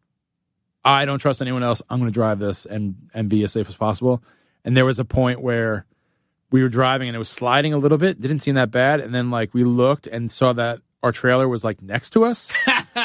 I 0.84 1.04
don't 1.04 1.18
trust 1.18 1.40
anyone 1.40 1.62
else. 1.62 1.82
I'm 1.88 1.98
gonna 1.98 2.10
drive 2.10 2.38
this 2.38 2.66
and 2.66 2.96
and 3.14 3.28
be 3.28 3.42
as 3.44 3.52
safe 3.52 3.68
as 3.68 3.76
possible. 3.76 4.22
And 4.64 4.76
there 4.76 4.84
was 4.84 4.98
a 4.98 5.04
point 5.04 5.40
where 5.40 5.86
we 6.50 6.62
were 6.62 6.68
driving 6.68 7.08
and 7.08 7.16
it 7.16 7.18
was 7.18 7.28
sliding 7.28 7.72
a 7.72 7.78
little 7.78 7.98
bit, 7.98 8.20
didn't 8.20 8.40
seem 8.40 8.54
that 8.54 8.70
bad, 8.70 9.00
and 9.00 9.14
then 9.14 9.30
like 9.30 9.54
we 9.54 9.64
looked 9.64 10.06
and 10.06 10.30
saw 10.30 10.52
that 10.54 10.80
our 11.02 11.12
trailer 11.12 11.48
was 11.48 11.64
like 11.64 11.82
next 11.82 12.10
to 12.10 12.24
us. 12.24 12.52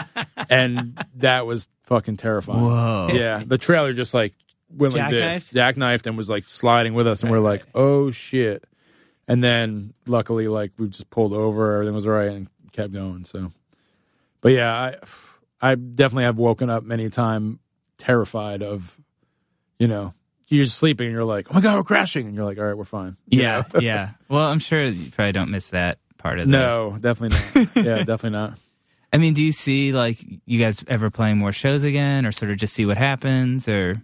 and 0.49 1.03
that 1.15 1.45
was 1.45 1.69
fucking 1.83 2.17
terrifying. 2.17 2.61
Whoa. 2.61 3.09
Yeah. 3.11 3.43
The 3.45 3.57
trailer 3.57 3.91
just 3.93 4.13
like 4.13 4.33
went 4.69 4.93
like 4.93 5.09
this, 5.11 5.51
Jackknifed? 5.51 5.75
jackknifed, 5.75 6.07
and 6.07 6.17
was 6.17 6.29
like 6.29 6.47
sliding 6.47 6.93
with 6.93 7.07
us, 7.07 7.23
and 7.23 7.31
we're 7.31 7.39
like, 7.39 7.65
right. 7.65 7.71
"Oh 7.75 8.11
shit!" 8.11 8.63
And 9.27 9.43
then 9.43 9.93
luckily, 10.05 10.47
like 10.47 10.71
we 10.77 10.87
just 10.87 11.09
pulled 11.09 11.33
over, 11.33 11.73
everything 11.73 11.95
was 11.95 12.05
all 12.05 12.11
right, 12.11 12.29
and 12.29 12.47
kept 12.71 12.93
going. 12.93 13.25
So, 13.25 13.51
but 14.41 14.49
yeah, 14.53 14.73
I 14.73 14.95
I 15.71 15.75
definitely 15.75 16.23
have 16.25 16.37
woken 16.37 16.69
up 16.69 16.83
many 16.83 17.05
a 17.05 17.09
time 17.09 17.59
terrified 17.97 18.63
of, 18.63 18.99
you 19.77 19.87
know, 19.87 20.13
you're 20.47 20.65
sleeping 20.65 21.07
and 21.07 21.13
you're 21.13 21.23
like, 21.25 21.47
"Oh 21.51 21.53
my 21.53 21.61
god, 21.61 21.75
we're 21.75 21.83
crashing," 21.83 22.25
and 22.25 22.35
you're 22.35 22.45
like, 22.45 22.57
"All 22.57 22.65
right, 22.65 22.77
we're 22.77 22.85
fine." 22.85 23.17
You 23.27 23.41
Yeah. 23.41 23.63
yeah. 23.79 24.09
Well, 24.29 24.45
I'm 24.47 24.59
sure 24.59 24.83
you 24.83 25.11
probably 25.11 25.31
don't 25.31 25.49
miss 25.51 25.69
that 25.69 25.97
part 26.17 26.39
of 26.39 26.47
the. 26.47 26.51
no, 26.51 26.97
definitely 26.99 27.37
not. 27.37 27.75
yeah, 27.75 27.97
definitely 28.03 28.31
not. 28.31 28.59
I 29.11 29.17
mean, 29.17 29.33
do 29.33 29.43
you 29.43 29.51
see 29.51 29.91
like 29.91 30.17
you 30.45 30.59
guys 30.59 30.83
ever 30.87 31.09
playing 31.09 31.37
more 31.37 31.51
shows 31.51 31.83
again, 31.83 32.25
or 32.25 32.31
sort 32.31 32.51
of 32.51 32.57
just 32.57 32.73
see 32.75 32.85
what 32.85 32.97
happens, 32.97 33.67
or 33.67 34.03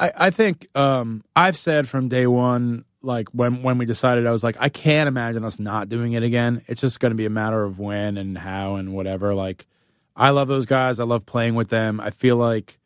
I, 0.00 0.12
I 0.16 0.30
think 0.30 0.68
um, 0.74 1.24
I've 1.34 1.56
said 1.58 1.88
from 1.88 2.08
day 2.08 2.26
one, 2.26 2.85
like 3.06 3.28
when 3.30 3.62
when 3.62 3.78
we 3.78 3.86
decided, 3.86 4.26
I 4.26 4.32
was 4.32 4.44
like, 4.44 4.56
I 4.58 4.68
can't 4.68 5.08
imagine 5.08 5.44
us 5.44 5.58
not 5.58 5.88
doing 5.88 6.12
it 6.12 6.22
again. 6.22 6.62
It's 6.66 6.80
just 6.80 7.00
going 7.00 7.10
to 7.10 7.16
be 7.16 7.26
a 7.26 7.30
matter 7.30 7.64
of 7.64 7.78
when 7.78 8.16
and 8.16 8.36
how 8.36 8.74
and 8.74 8.92
whatever. 8.92 9.34
Like, 9.34 9.66
I 10.14 10.30
love 10.30 10.48
those 10.48 10.66
guys. 10.66 10.98
I 10.98 11.04
love 11.04 11.24
playing 11.24 11.54
with 11.54 11.68
them. 11.68 12.00
I 12.00 12.10
feel 12.10 12.36
like, 12.36 12.78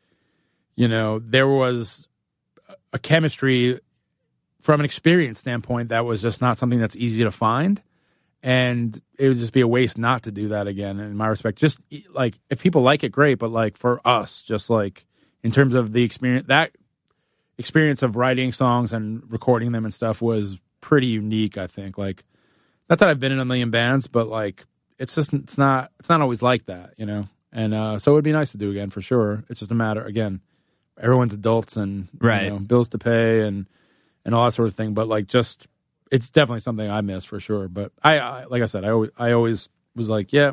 you 0.77 0.89
know, 0.89 1.19
there 1.19 1.49
was 1.49 2.07
a 2.93 2.99
chemistry 2.99 3.81
from 4.61 4.81
an 4.81 4.85
experience 4.85 5.41
standpoint 5.41 5.89
that 5.89 6.05
was 6.05 6.21
just 6.21 6.41
not 6.41 6.59
something 6.59 6.79
that's 6.79 6.97
easy 6.97 7.25
to 7.25 7.31
find. 7.31 7.83
And 8.43 9.01
it 9.19 9.29
would 9.29 9.39
just 9.39 9.53
be 9.53 9.61
a 9.61 9.69
waste 9.69 9.99
not 9.99 10.23
to 10.25 10.33
do 10.33 10.49
that 10.49 10.67
again. 10.67 10.99
In 10.99 11.17
my 11.17 11.29
respect, 11.29 11.59
just 11.59 11.81
like 12.13 12.39
if 12.49 12.63
people 12.63 12.83
like 12.83 13.05
it, 13.05 13.11
great. 13.11 13.39
But 13.39 13.51
like 13.51 13.77
for 13.77 14.01
us, 14.07 14.43
just 14.43 14.71
like 14.71 15.07
in 15.43 15.51
terms 15.51 15.75
of 15.75 15.93
the 15.93 16.03
experience, 16.03 16.47
that 16.49 16.73
experience 17.61 18.03
of 18.03 18.17
writing 18.17 18.51
songs 18.51 18.93
and 18.93 19.23
recording 19.31 19.71
them 19.71 19.85
and 19.85 19.95
stuff 19.95 20.21
was 20.21 20.59
pretty 20.81 21.07
unique. 21.07 21.57
I 21.57 21.69
think. 21.69 21.97
Like, 21.97 22.25
not 22.89 22.99
that 22.99 23.09
I've 23.09 23.21
been 23.21 23.31
in 23.33 23.39
a 23.39 23.45
million 23.45 23.71
bands, 23.71 24.09
but 24.09 24.27
like 24.27 24.65
it's 24.99 25.15
just 25.15 25.33
it's 25.33 25.57
not 25.57 25.93
it's 26.01 26.09
not 26.09 26.21
always 26.21 26.43
like 26.43 26.67
that, 26.67 26.95
you 26.97 27.07
know. 27.07 27.27
And 27.53 27.75
uh, 27.75 27.99
so 27.99 28.13
it 28.13 28.15
would 28.17 28.25
be 28.25 28.33
nice 28.33 28.51
to 28.53 28.59
do 28.59 28.71
again 28.71 28.91
for 28.91 29.01
sure. 29.03 29.45
It's 29.49 29.61
just 29.61 29.71
a 29.73 29.75
matter 29.77 30.03
again. 30.05 30.41
Everyone's 31.01 31.33
adults 31.33 31.77
and 31.77 32.09
you 32.13 32.19
Right. 32.29 32.49
know, 32.49 32.59
bills 32.59 32.89
to 32.91 32.99
pay 32.99 33.43
and 33.47 33.67
and 34.25 34.35
all 34.35 34.45
that 34.45 34.53
sort 34.53 34.69
of 34.69 34.75
thing. 34.75 34.93
But 34.95 35.09
like, 35.09 35.27
just 35.27 35.67
it's 36.13 36.31
definitely 36.31 36.61
something 36.61 36.91
I 36.91 37.01
miss 37.01 37.25
for 37.25 37.41
sure. 37.41 37.69
But 37.69 37.93
I, 38.03 38.19
I 38.19 38.45
like 38.47 38.63
I 38.63 38.67
said, 38.67 38.85
I 38.85 38.91
always 38.91 39.11
I 39.19 39.33
always 39.33 39.69
was 39.97 40.09
like, 40.09 40.33
yeah, 40.33 40.53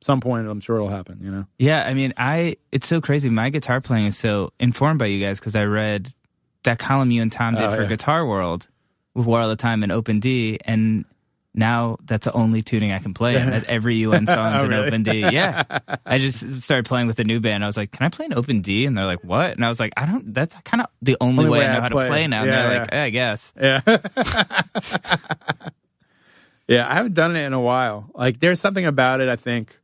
some 0.00 0.20
point 0.20 0.48
I'm 0.48 0.60
sure 0.60 0.76
it'll 0.76 0.88
happen. 0.88 1.18
You 1.22 1.30
know. 1.30 1.46
Yeah, 1.58 1.84
I 1.84 1.92
mean, 1.94 2.14
I 2.16 2.56
it's 2.72 2.86
so 2.86 3.00
crazy. 3.00 3.28
My 3.30 3.50
guitar 3.50 3.80
playing 3.80 4.06
is 4.06 4.16
so 4.16 4.52
informed 4.60 4.98
by 4.98 5.06
you 5.06 5.24
guys 5.24 5.40
because 5.40 5.56
I 5.56 5.64
read 5.64 6.10
that 6.64 6.78
column 6.78 7.10
you 7.10 7.22
and 7.22 7.30
Tom 7.32 7.54
did 7.54 7.64
Oh, 7.64 7.74
for 7.74 7.82
yeah. 7.82 7.88
Guitar 7.88 8.26
World 8.26 8.68
with 9.14 9.26
War 9.26 9.40
All 9.40 9.48
the 9.48 9.56
Time 9.56 9.82
and 9.82 9.90
Open 9.92 10.20
D, 10.20 10.58
and 10.64 11.04
now 11.52 11.96
that's 12.04 12.26
the 12.26 12.32
only 12.32 12.62
tuning 12.62 12.92
I 12.92 12.98
can 13.00 13.12
play. 13.12 13.34
And 13.36 13.52
that 13.52 13.64
every 13.64 13.96
UN 14.06 14.26
song's 14.26 14.62
Oh, 14.62 14.64
in 14.66 14.70
really? 14.70 14.86
Open 14.86 15.02
D. 15.02 15.18
Yeah, 15.20 15.64
I 16.06 16.18
just 16.18 16.62
started 16.62 16.84
playing 16.86 17.06
with 17.08 17.18
a 17.18 17.24
new 17.24 17.40
band. 17.40 17.64
I 17.64 17.66
was 17.66 17.76
like, 17.76 17.90
"Can 17.90 18.06
I 18.06 18.08
play 18.08 18.26
an 18.26 18.34
Open 18.34 18.60
D?" 18.60 18.86
And 18.86 18.96
they're 18.96 19.04
like, 19.06 19.24
"What?" 19.24 19.52
And 19.56 19.64
I 19.64 19.68
was 19.68 19.80
like, 19.80 19.92
"I 19.96 20.06
don't. 20.06 20.32
That's 20.32 20.54
kind 20.64 20.80
of 20.82 20.86
the 21.02 21.16
only, 21.20 21.44
Only 21.44 21.50
way, 21.50 21.58
way 21.60 21.66
I 21.66 21.72
know 21.72 21.78
I 21.78 21.80
how 21.82 21.88
play. 21.88 22.04
to 22.04 22.10
play 22.10 22.26
now." 22.28 22.42
And 22.42 22.50
Yeah, 22.50 22.62
they're 22.62 22.72
yeah. 22.72 22.80
like, 22.80 22.92
eh, 22.92 23.02
"I 23.02 23.10
guess." 23.10 23.52
Yeah. 23.60 23.80
yeah, 26.68 26.88
I 26.88 26.94
haven't 26.94 27.14
done 27.14 27.36
it 27.36 27.42
in 27.44 27.52
a 27.52 27.60
while. 27.60 28.10
Like 28.14 28.38
there's 28.40 28.60
something 28.60 28.86
about 28.86 29.20
it 29.20 29.28
I 29.28 29.36
think 29.36 29.78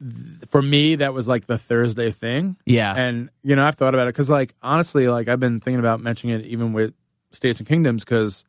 th- 0.00 0.41
for 0.52 0.60
me 0.62 0.94
that 0.96 1.14
was 1.14 1.26
like 1.26 1.46
the 1.46 1.56
Thursday 1.58 2.10
thing. 2.10 2.56
Yeah, 2.66 2.94
And 2.94 3.30
you 3.42 3.56
know, 3.56 3.64
I've 3.66 3.74
thought 3.74 3.94
about 3.94 4.06
it 4.06 4.12
cuz 4.14 4.28
like 4.28 4.54
honestly 4.62 5.08
like 5.08 5.26
I've 5.28 5.40
been 5.40 5.58
thinking 5.60 5.80
about 5.80 6.00
mentioning 6.00 6.38
it 6.38 6.44
even 6.46 6.72
with 6.74 6.92
States 7.32 7.58
and 7.58 7.66
Kingdoms 7.66 8.04
cuz 8.04 8.44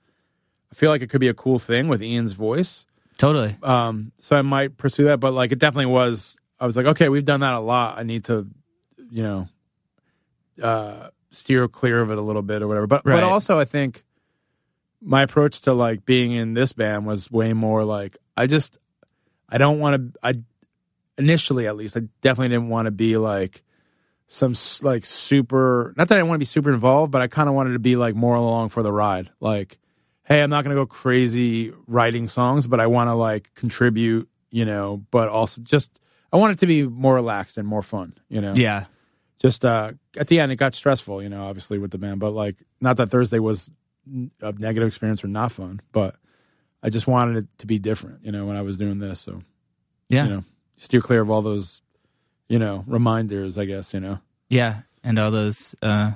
I 0.71 0.75
feel 0.75 0.89
like 0.89 1.01
it 1.01 1.09
could 1.09 1.21
be 1.21 1.29
a 1.29 1.33
cool 1.33 1.59
thing 1.59 1.87
with 1.87 2.03
Ian's 2.03 2.33
voice. 2.33 2.85
totally. 3.17 3.55
Um 3.63 4.11
so 4.19 4.35
I 4.35 4.41
might 4.41 4.75
pursue 4.77 5.05
that 5.05 5.19
but 5.21 5.33
like 5.33 5.51
it 5.53 5.59
definitely 5.59 5.91
was 5.93 6.35
I 6.59 6.65
was 6.65 6.75
like 6.77 6.85
okay, 6.87 7.07
we've 7.09 7.25
done 7.25 7.39
that 7.39 7.53
a 7.53 7.59
lot. 7.61 7.97
I 7.97 8.03
need 8.03 8.25
to 8.25 8.47
you 9.09 9.23
know 9.23 9.47
uh 10.61 11.07
steer 11.31 11.67
clear 11.67 12.01
of 12.01 12.11
it 12.11 12.17
a 12.17 12.21
little 12.21 12.41
bit 12.43 12.61
or 12.61 12.67
whatever. 12.67 12.85
But 12.87 13.05
Right. 13.05 13.15
but 13.15 13.23
also 13.23 13.57
I 13.57 13.65
think 13.65 14.03
my 15.01 15.23
approach 15.23 15.61
to 15.61 15.73
like 15.73 16.05
being 16.05 16.31
in 16.31 16.53
this 16.53 16.73
band 16.73 17.05
was 17.05 17.31
way 17.31 17.53
more 17.53 17.83
like 17.83 18.17
I 18.37 18.45
just 18.47 18.77
I 19.49 19.57
don't 19.57 19.79
want 19.79 20.13
to 20.13 20.19
I 20.21 20.33
initially 21.17 21.67
at 21.67 21.75
least 21.75 21.97
I 21.97 22.01
definitely 22.21 22.49
didn't 22.49 22.69
want 22.69 22.85
to 22.85 22.91
be 22.91 23.17
like 23.17 23.63
some 24.27 24.53
like 24.81 25.05
super 25.05 25.93
not 25.97 26.07
that 26.07 26.15
I 26.15 26.17
didn't 26.19 26.29
want 26.29 26.37
to 26.37 26.39
be 26.39 26.45
super 26.45 26.73
involved 26.73 27.11
but 27.11 27.21
I 27.21 27.27
kind 27.27 27.49
of 27.49 27.55
wanted 27.55 27.73
to 27.73 27.79
be 27.79 27.95
like 27.95 28.15
more 28.15 28.35
along 28.35 28.69
for 28.69 28.83
the 28.83 28.91
ride. 28.91 29.29
Like 29.39 29.79
hey 30.23 30.41
I'm 30.41 30.49
not 30.49 30.63
going 30.63 30.75
to 30.75 30.81
go 30.81 30.85
crazy 30.85 31.73
writing 31.87 32.27
songs 32.27 32.67
but 32.67 32.79
I 32.79 32.87
want 32.87 33.09
to 33.09 33.13
like 33.13 33.53
contribute 33.55 34.29
you 34.49 34.65
know 34.65 35.03
but 35.11 35.29
also 35.29 35.61
just 35.61 35.99
I 36.31 36.37
want 36.37 36.53
it 36.53 36.59
to 36.59 36.67
be 36.67 36.83
more 36.83 37.13
relaxed 37.13 37.57
and 37.57 37.67
more 37.67 37.83
fun 37.83 38.13
you 38.29 38.41
know? 38.41 38.53
Yeah, 38.55 38.85
just 39.43 39.65
uh 39.65 39.91
at 40.17 40.27
the 40.27 40.39
end 40.39 40.51
it 40.51 40.55
got 40.55 40.73
stressful 40.73 41.21
you 41.21 41.29
know 41.29 41.45
obviously 41.45 41.77
with 41.77 41.91
the 41.91 41.97
band 41.99 42.19
but 42.19 42.31
like 42.31 42.55
not 42.81 42.97
that 42.97 43.11
thursday 43.11 43.39
was 43.39 43.69
a 44.41 44.51
negative 44.53 44.87
experience 44.87 45.23
or 45.23 45.27
not 45.27 45.51
fun 45.51 45.79
but 45.91 46.15
i 46.81 46.89
just 46.89 47.05
wanted 47.05 47.37
it 47.37 47.47
to 47.57 47.67
be 47.67 47.77
different 47.77 48.23
you 48.23 48.31
know 48.31 48.45
when 48.45 48.55
i 48.55 48.61
was 48.61 48.77
doing 48.77 48.99
this 48.99 49.19
so 49.19 49.41
yeah, 50.09 50.23
you 50.23 50.29
know 50.29 50.43
steer 50.77 51.01
clear 51.01 51.21
of 51.21 51.29
all 51.29 51.41
those 51.41 51.81
you 52.49 52.59
know 52.59 52.83
reminders 52.87 53.57
i 53.57 53.65
guess 53.65 53.93
you 53.93 53.99
know 53.99 54.19
yeah, 54.49 54.81
and 55.03 55.17
all 55.17 55.31
those 55.31 55.73
uh, 55.81 56.11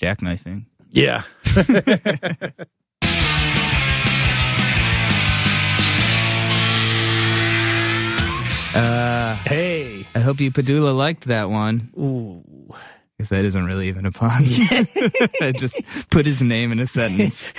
jackknifing. 0.00 0.64
yeah 0.90 1.22
Uh, 8.74 9.34
Hey, 9.46 10.06
I 10.14 10.20
hope 10.20 10.40
you 10.40 10.50
Pedulla 10.52 10.94
liked 10.96 11.24
that 11.24 11.50
one. 11.50 11.90
ooh, 11.98 12.44
Because 13.16 13.30
that 13.30 13.44
isn't 13.44 13.64
really 13.64 13.88
even 13.88 14.04
a 14.06 14.12
pun. 14.12 14.44
I 15.40 15.52
just 15.56 15.80
put 16.10 16.26
his 16.26 16.42
name 16.42 16.70
in 16.70 16.78
a 16.78 16.86
sentence. 16.86 17.52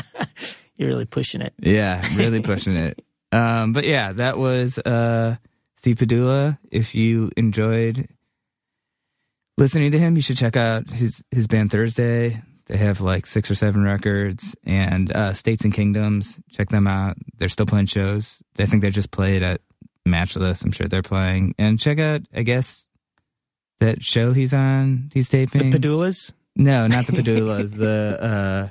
You're 0.76 0.88
really 0.88 1.04
pushing 1.04 1.42
it. 1.42 1.52
Yeah, 1.58 2.02
really 2.16 2.40
pushing 2.42 2.74
it. 2.76 3.04
Um, 3.32 3.72
but 3.74 3.84
yeah, 3.84 4.12
that 4.12 4.38
was 4.38 4.78
uh, 4.78 5.36
Steve 5.80 5.96
Pedulla. 5.96 6.58
If 6.70 6.94
you 6.94 7.30
enjoyed 7.38 8.06
listening 9.56 9.92
to 9.92 9.98
him, 9.98 10.14
you 10.14 10.20
should 10.20 10.36
check 10.36 10.54
out 10.54 10.90
his 10.90 11.24
his 11.30 11.46
band 11.46 11.70
Thursday. 11.70 12.42
They 12.66 12.76
have 12.76 13.00
like 13.00 13.24
six 13.24 13.50
or 13.50 13.54
seven 13.54 13.82
records 13.82 14.54
and 14.62 15.10
uh, 15.10 15.32
States 15.32 15.64
and 15.64 15.72
Kingdoms. 15.72 16.38
Check 16.50 16.68
them 16.68 16.86
out. 16.86 17.16
They're 17.38 17.48
still 17.48 17.64
playing 17.64 17.86
shows. 17.86 18.42
I 18.58 18.66
think 18.66 18.82
they 18.82 18.90
just 18.90 19.10
played 19.10 19.42
at 19.42 19.62
Matchless. 20.04 20.62
I'm 20.62 20.70
sure 20.70 20.86
they're 20.86 21.00
playing. 21.00 21.54
And 21.56 21.80
check 21.80 21.98
out, 21.98 22.26
I 22.34 22.42
guess, 22.42 22.84
that 23.78 24.02
show 24.04 24.34
he's 24.34 24.52
on. 24.52 25.10
He's 25.14 25.30
taping. 25.30 25.70
The 25.70 25.78
Pedullas? 25.78 26.34
No, 26.56 26.88
not 26.88 27.06
the 27.06 27.12
Pedullas. 27.12 27.70
the 27.74 28.22
uh, 28.22 28.68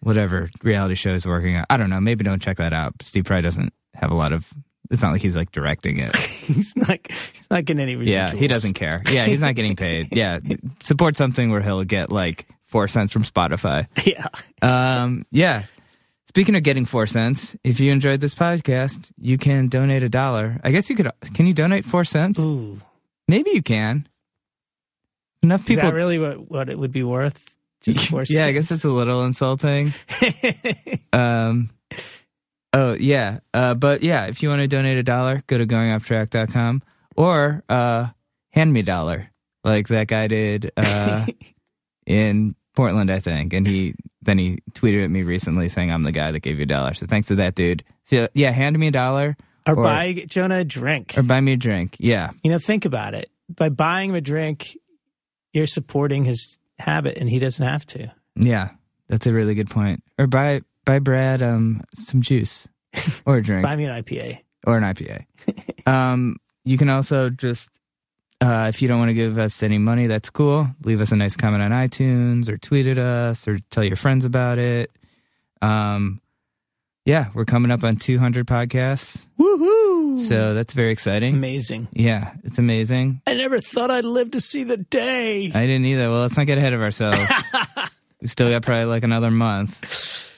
whatever 0.00 0.50
reality 0.64 0.96
show 0.96 1.10
is 1.10 1.26
working 1.26 1.54
on. 1.54 1.64
I 1.70 1.76
don't 1.76 1.90
know. 1.90 2.00
Maybe 2.00 2.24
don't 2.24 2.42
check 2.42 2.56
that 2.56 2.72
out. 2.72 2.94
Steve 3.02 3.24
probably 3.24 3.42
doesn't 3.42 3.72
have 3.94 4.10
a 4.10 4.16
lot 4.16 4.32
of. 4.32 4.52
It's 4.90 5.02
not 5.02 5.12
like 5.12 5.22
he's 5.22 5.36
like 5.36 5.52
directing 5.52 5.98
it. 5.98 6.14
he's 6.46 6.76
not. 6.76 6.98
He's 7.08 7.48
not 7.50 7.64
getting 7.64 7.82
any 7.82 7.94
residuals. 7.94 8.06
Yeah, 8.06 8.30
he 8.32 8.46
doesn't 8.46 8.74
care. 8.74 9.02
Yeah, 9.10 9.26
he's 9.26 9.40
not 9.40 9.54
getting 9.54 9.76
paid. 9.76 10.08
Yeah, 10.16 10.38
support 10.82 11.16
something 11.16 11.50
where 11.50 11.60
he'll 11.60 11.84
get 11.84 12.10
like 12.10 12.46
four 12.64 12.88
cents 12.88 13.12
from 13.12 13.22
Spotify. 13.24 13.86
Yeah. 14.04 14.26
Um, 14.62 15.26
yeah. 15.30 15.64
Speaking 16.28 16.54
of 16.54 16.62
getting 16.62 16.84
four 16.84 17.06
cents, 17.06 17.56
if 17.64 17.80
you 17.80 17.92
enjoyed 17.92 18.20
this 18.20 18.34
podcast, 18.34 19.10
you 19.18 19.38
can 19.38 19.68
donate 19.68 20.02
a 20.02 20.08
dollar. 20.08 20.60
I 20.62 20.70
guess 20.70 20.90
you 20.90 20.96
could. 20.96 21.10
Can 21.34 21.46
you 21.46 21.54
donate 21.54 21.84
four 21.84 22.04
cents? 22.04 22.38
Ooh. 22.38 22.78
Maybe 23.28 23.50
you 23.52 23.62
can. 23.62 24.06
Enough 25.42 25.62
Is 25.62 25.76
people. 25.76 25.90
that 25.90 25.94
really 25.94 26.18
what, 26.18 26.50
what 26.50 26.68
it 26.68 26.78
would 26.78 26.92
be 26.92 27.02
worth? 27.02 27.56
Just 27.82 28.08
four 28.08 28.24
yeah, 28.28 28.46
I 28.46 28.52
guess 28.52 28.70
it's 28.70 28.84
a 28.84 28.90
little 28.90 29.24
insulting. 29.24 29.92
um, 31.12 31.70
oh 32.72 32.94
yeah, 32.94 33.40
uh, 33.54 33.74
but 33.74 34.02
yeah, 34.02 34.26
if 34.26 34.42
you 34.42 34.48
want 34.48 34.60
to 34.60 34.68
donate 34.68 34.98
a 34.98 35.02
dollar, 35.02 35.42
go 35.46 35.58
to 35.58 35.66
goingofftrack.com 35.66 36.82
or 37.16 37.62
uh, 37.68 38.06
hand 38.50 38.72
me 38.72 38.80
a 38.80 38.82
dollar, 38.84 39.30
like 39.64 39.88
that 39.88 40.06
guy 40.08 40.26
did 40.28 40.70
uh, 40.76 41.26
in 42.06 42.54
Portland, 42.74 43.10
I 43.10 43.20
think, 43.20 43.52
and 43.52 43.66
he 43.66 43.94
then 44.22 44.38
he 44.38 44.58
tweeted 44.72 45.04
at 45.04 45.10
me 45.10 45.22
recently 45.22 45.68
saying 45.68 45.90
I'm 45.90 46.02
the 46.02 46.12
guy 46.12 46.32
that 46.32 46.40
gave 46.40 46.58
you 46.58 46.64
a 46.64 46.66
dollar. 46.66 46.94
So 46.94 47.06
thanks 47.06 47.28
to 47.28 47.36
that 47.36 47.54
dude. 47.54 47.84
So 48.04 48.28
yeah, 48.34 48.50
hand 48.50 48.78
me 48.78 48.88
a 48.88 48.90
dollar 48.90 49.36
or, 49.66 49.74
or- 49.74 49.82
buy 49.84 50.24
Jonah 50.28 50.58
a 50.60 50.64
drink. 50.64 51.14
or 51.16 51.22
buy 51.22 51.40
me 51.40 51.52
a 51.52 51.56
drink. 51.56 51.96
Yeah, 51.98 52.30
you 52.42 52.50
know, 52.50 52.58
think 52.58 52.84
about 52.84 53.14
it. 53.14 53.30
By 53.48 53.68
buying 53.68 54.10
him 54.10 54.16
a 54.16 54.20
drink, 54.20 54.76
you're 55.52 55.66
supporting 55.68 56.24
his 56.24 56.58
habit, 56.78 57.16
and 57.18 57.30
he 57.30 57.38
doesn't 57.38 57.64
have 57.64 57.86
to. 57.86 58.12
yeah, 58.34 58.70
that's 59.08 59.26
a 59.26 59.32
really 59.32 59.54
good 59.54 59.70
point. 59.70 60.02
Or 60.18 60.26
buy 60.26 60.62
buy 60.86 60.98
Brad 61.00 61.42
um 61.42 61.82
some 61.94 62.22
juice 62.22 62.66
or 63.26 63.36
a 63.36 63.42
drink. 63.42 63.62
Buy 63.66 63.76
me 63.76 63.84
an 63.84 64.02
IPA. 64.02 64.40
or 64.66 64.78
an 64.78 64.84
IPA. 64.84 65.26
um, 65.86 66.36
you 66.64 66.78
can 66.78 66.88
also 66.88 67.28
just, 67.28 67.68
uh, 68.40 68.66
if 68.72 68.80
you 68.80 68.88
don't 68.88 68.98
want 68.98 69.10
to 69.10 69.14
give 69.14 69.36
us 69.38 69.62
any 69.62 69.76
money, 69.76 70.06
that's 70.06 70.30
cool. 70.30 70.68
Leave 70.84 71.00
us 71.02 71.12
a 71.12 71.16
nice 71.16 71.36
comment 71.36 71.62
on 71.62 71.70
iTunes 71.72 72.48
or 72.48 72.56
tweet 72.56 72.86
at 72.86 72.96
us 72.98 73.46
or 73.46 73.58
tell 73.70 73.84
your 73.84 73.96
friends 73.96 74.24
about 74.24 74.58
it. 74.58 74.90
Um, 75.60 76.20
yeah, 77.04 77.28
we're 77.34 77.44
coming 77.44 77.70
up 77.70 77.84
on 77.84 77.96
200 77.96 78.46
podcasts. 78.46 79.26
Woohoo! 79.38 80.18
So 80.18 80.54
that's 80.54 80.72
very 80.72 80.90
exciting. 80.90 81.34
amazing. 81.34 81.88
Yeah, 81.92 82.32
it's 82.42 82.58
amazing. 82.58 83.20
I 83.26 83.34
never 83.34 83.60
thought 83.60 83.90
I'd 83.90 84.04
live 84.04 84.32
to 84.32 84.40
see 84.40 84.64
the 84.64 84.78
day. 84.78 85.52
I 85.54 85.66
didn't 85.66 85.84
either. 85.84 86.10
Well, 86.10 86.22
let's 86.22 86.36
not 86.36 86.46
get 86.46 86.58
ahead 86.58 86.72
of 86.72 86.80
ourselves. 86.80 87.20
we 88.20 88.26
still 88.28 88.50
got 88.50 88.62
probably 88.62 88.86
like 88.86 89.04
another 89.04 89.30
month. 89.30 90.35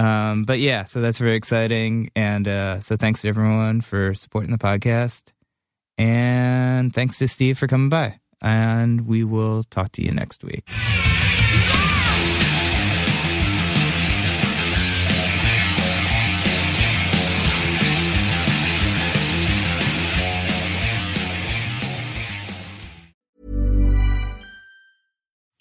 Um, 0.00 0.44
but 0.44 0.58
yeah, 0.60 0.84
so 0.84 1.02
that's 1.02 1.18
very 1.18 1.36
exciting. 1.36 2.10
And 2.16 2.48
uh, 2.48 2.80
so 2.80 2.96
thanks 2.96 3.20
to 3.22 3.28
everyone 3.28 3.82
for 3.82 4.14
supporting 4.14 4.50
the 4.50 4.56
podcast. 4.56 5.32
And 5.98 6.94
thanks 6.94 7.18
to 7.18 7.28
Steve 7.28 7.58
for 7.58 7.66
coming 7.66 7.90
by. 7.90 8.18
And 8.40 9.06
we 9.06 9.24
will 9.24 9.62
talk 9.64 9.92
to 9.92 10.02
you 10.02 10.12
next 10.12 10.42
week. 10.42 10.66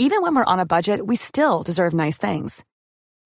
Even 0.02 0.22
when 0.22 0.34
we're 0.34 0.45
on 0.45 0.60
a 0.60 0.66
budget, 0.66 1.06
we 1.06 1.18
still 1.18 1.61
deserve 1.61 1.94
nice 1.94 2.16
things. 2.18 2.64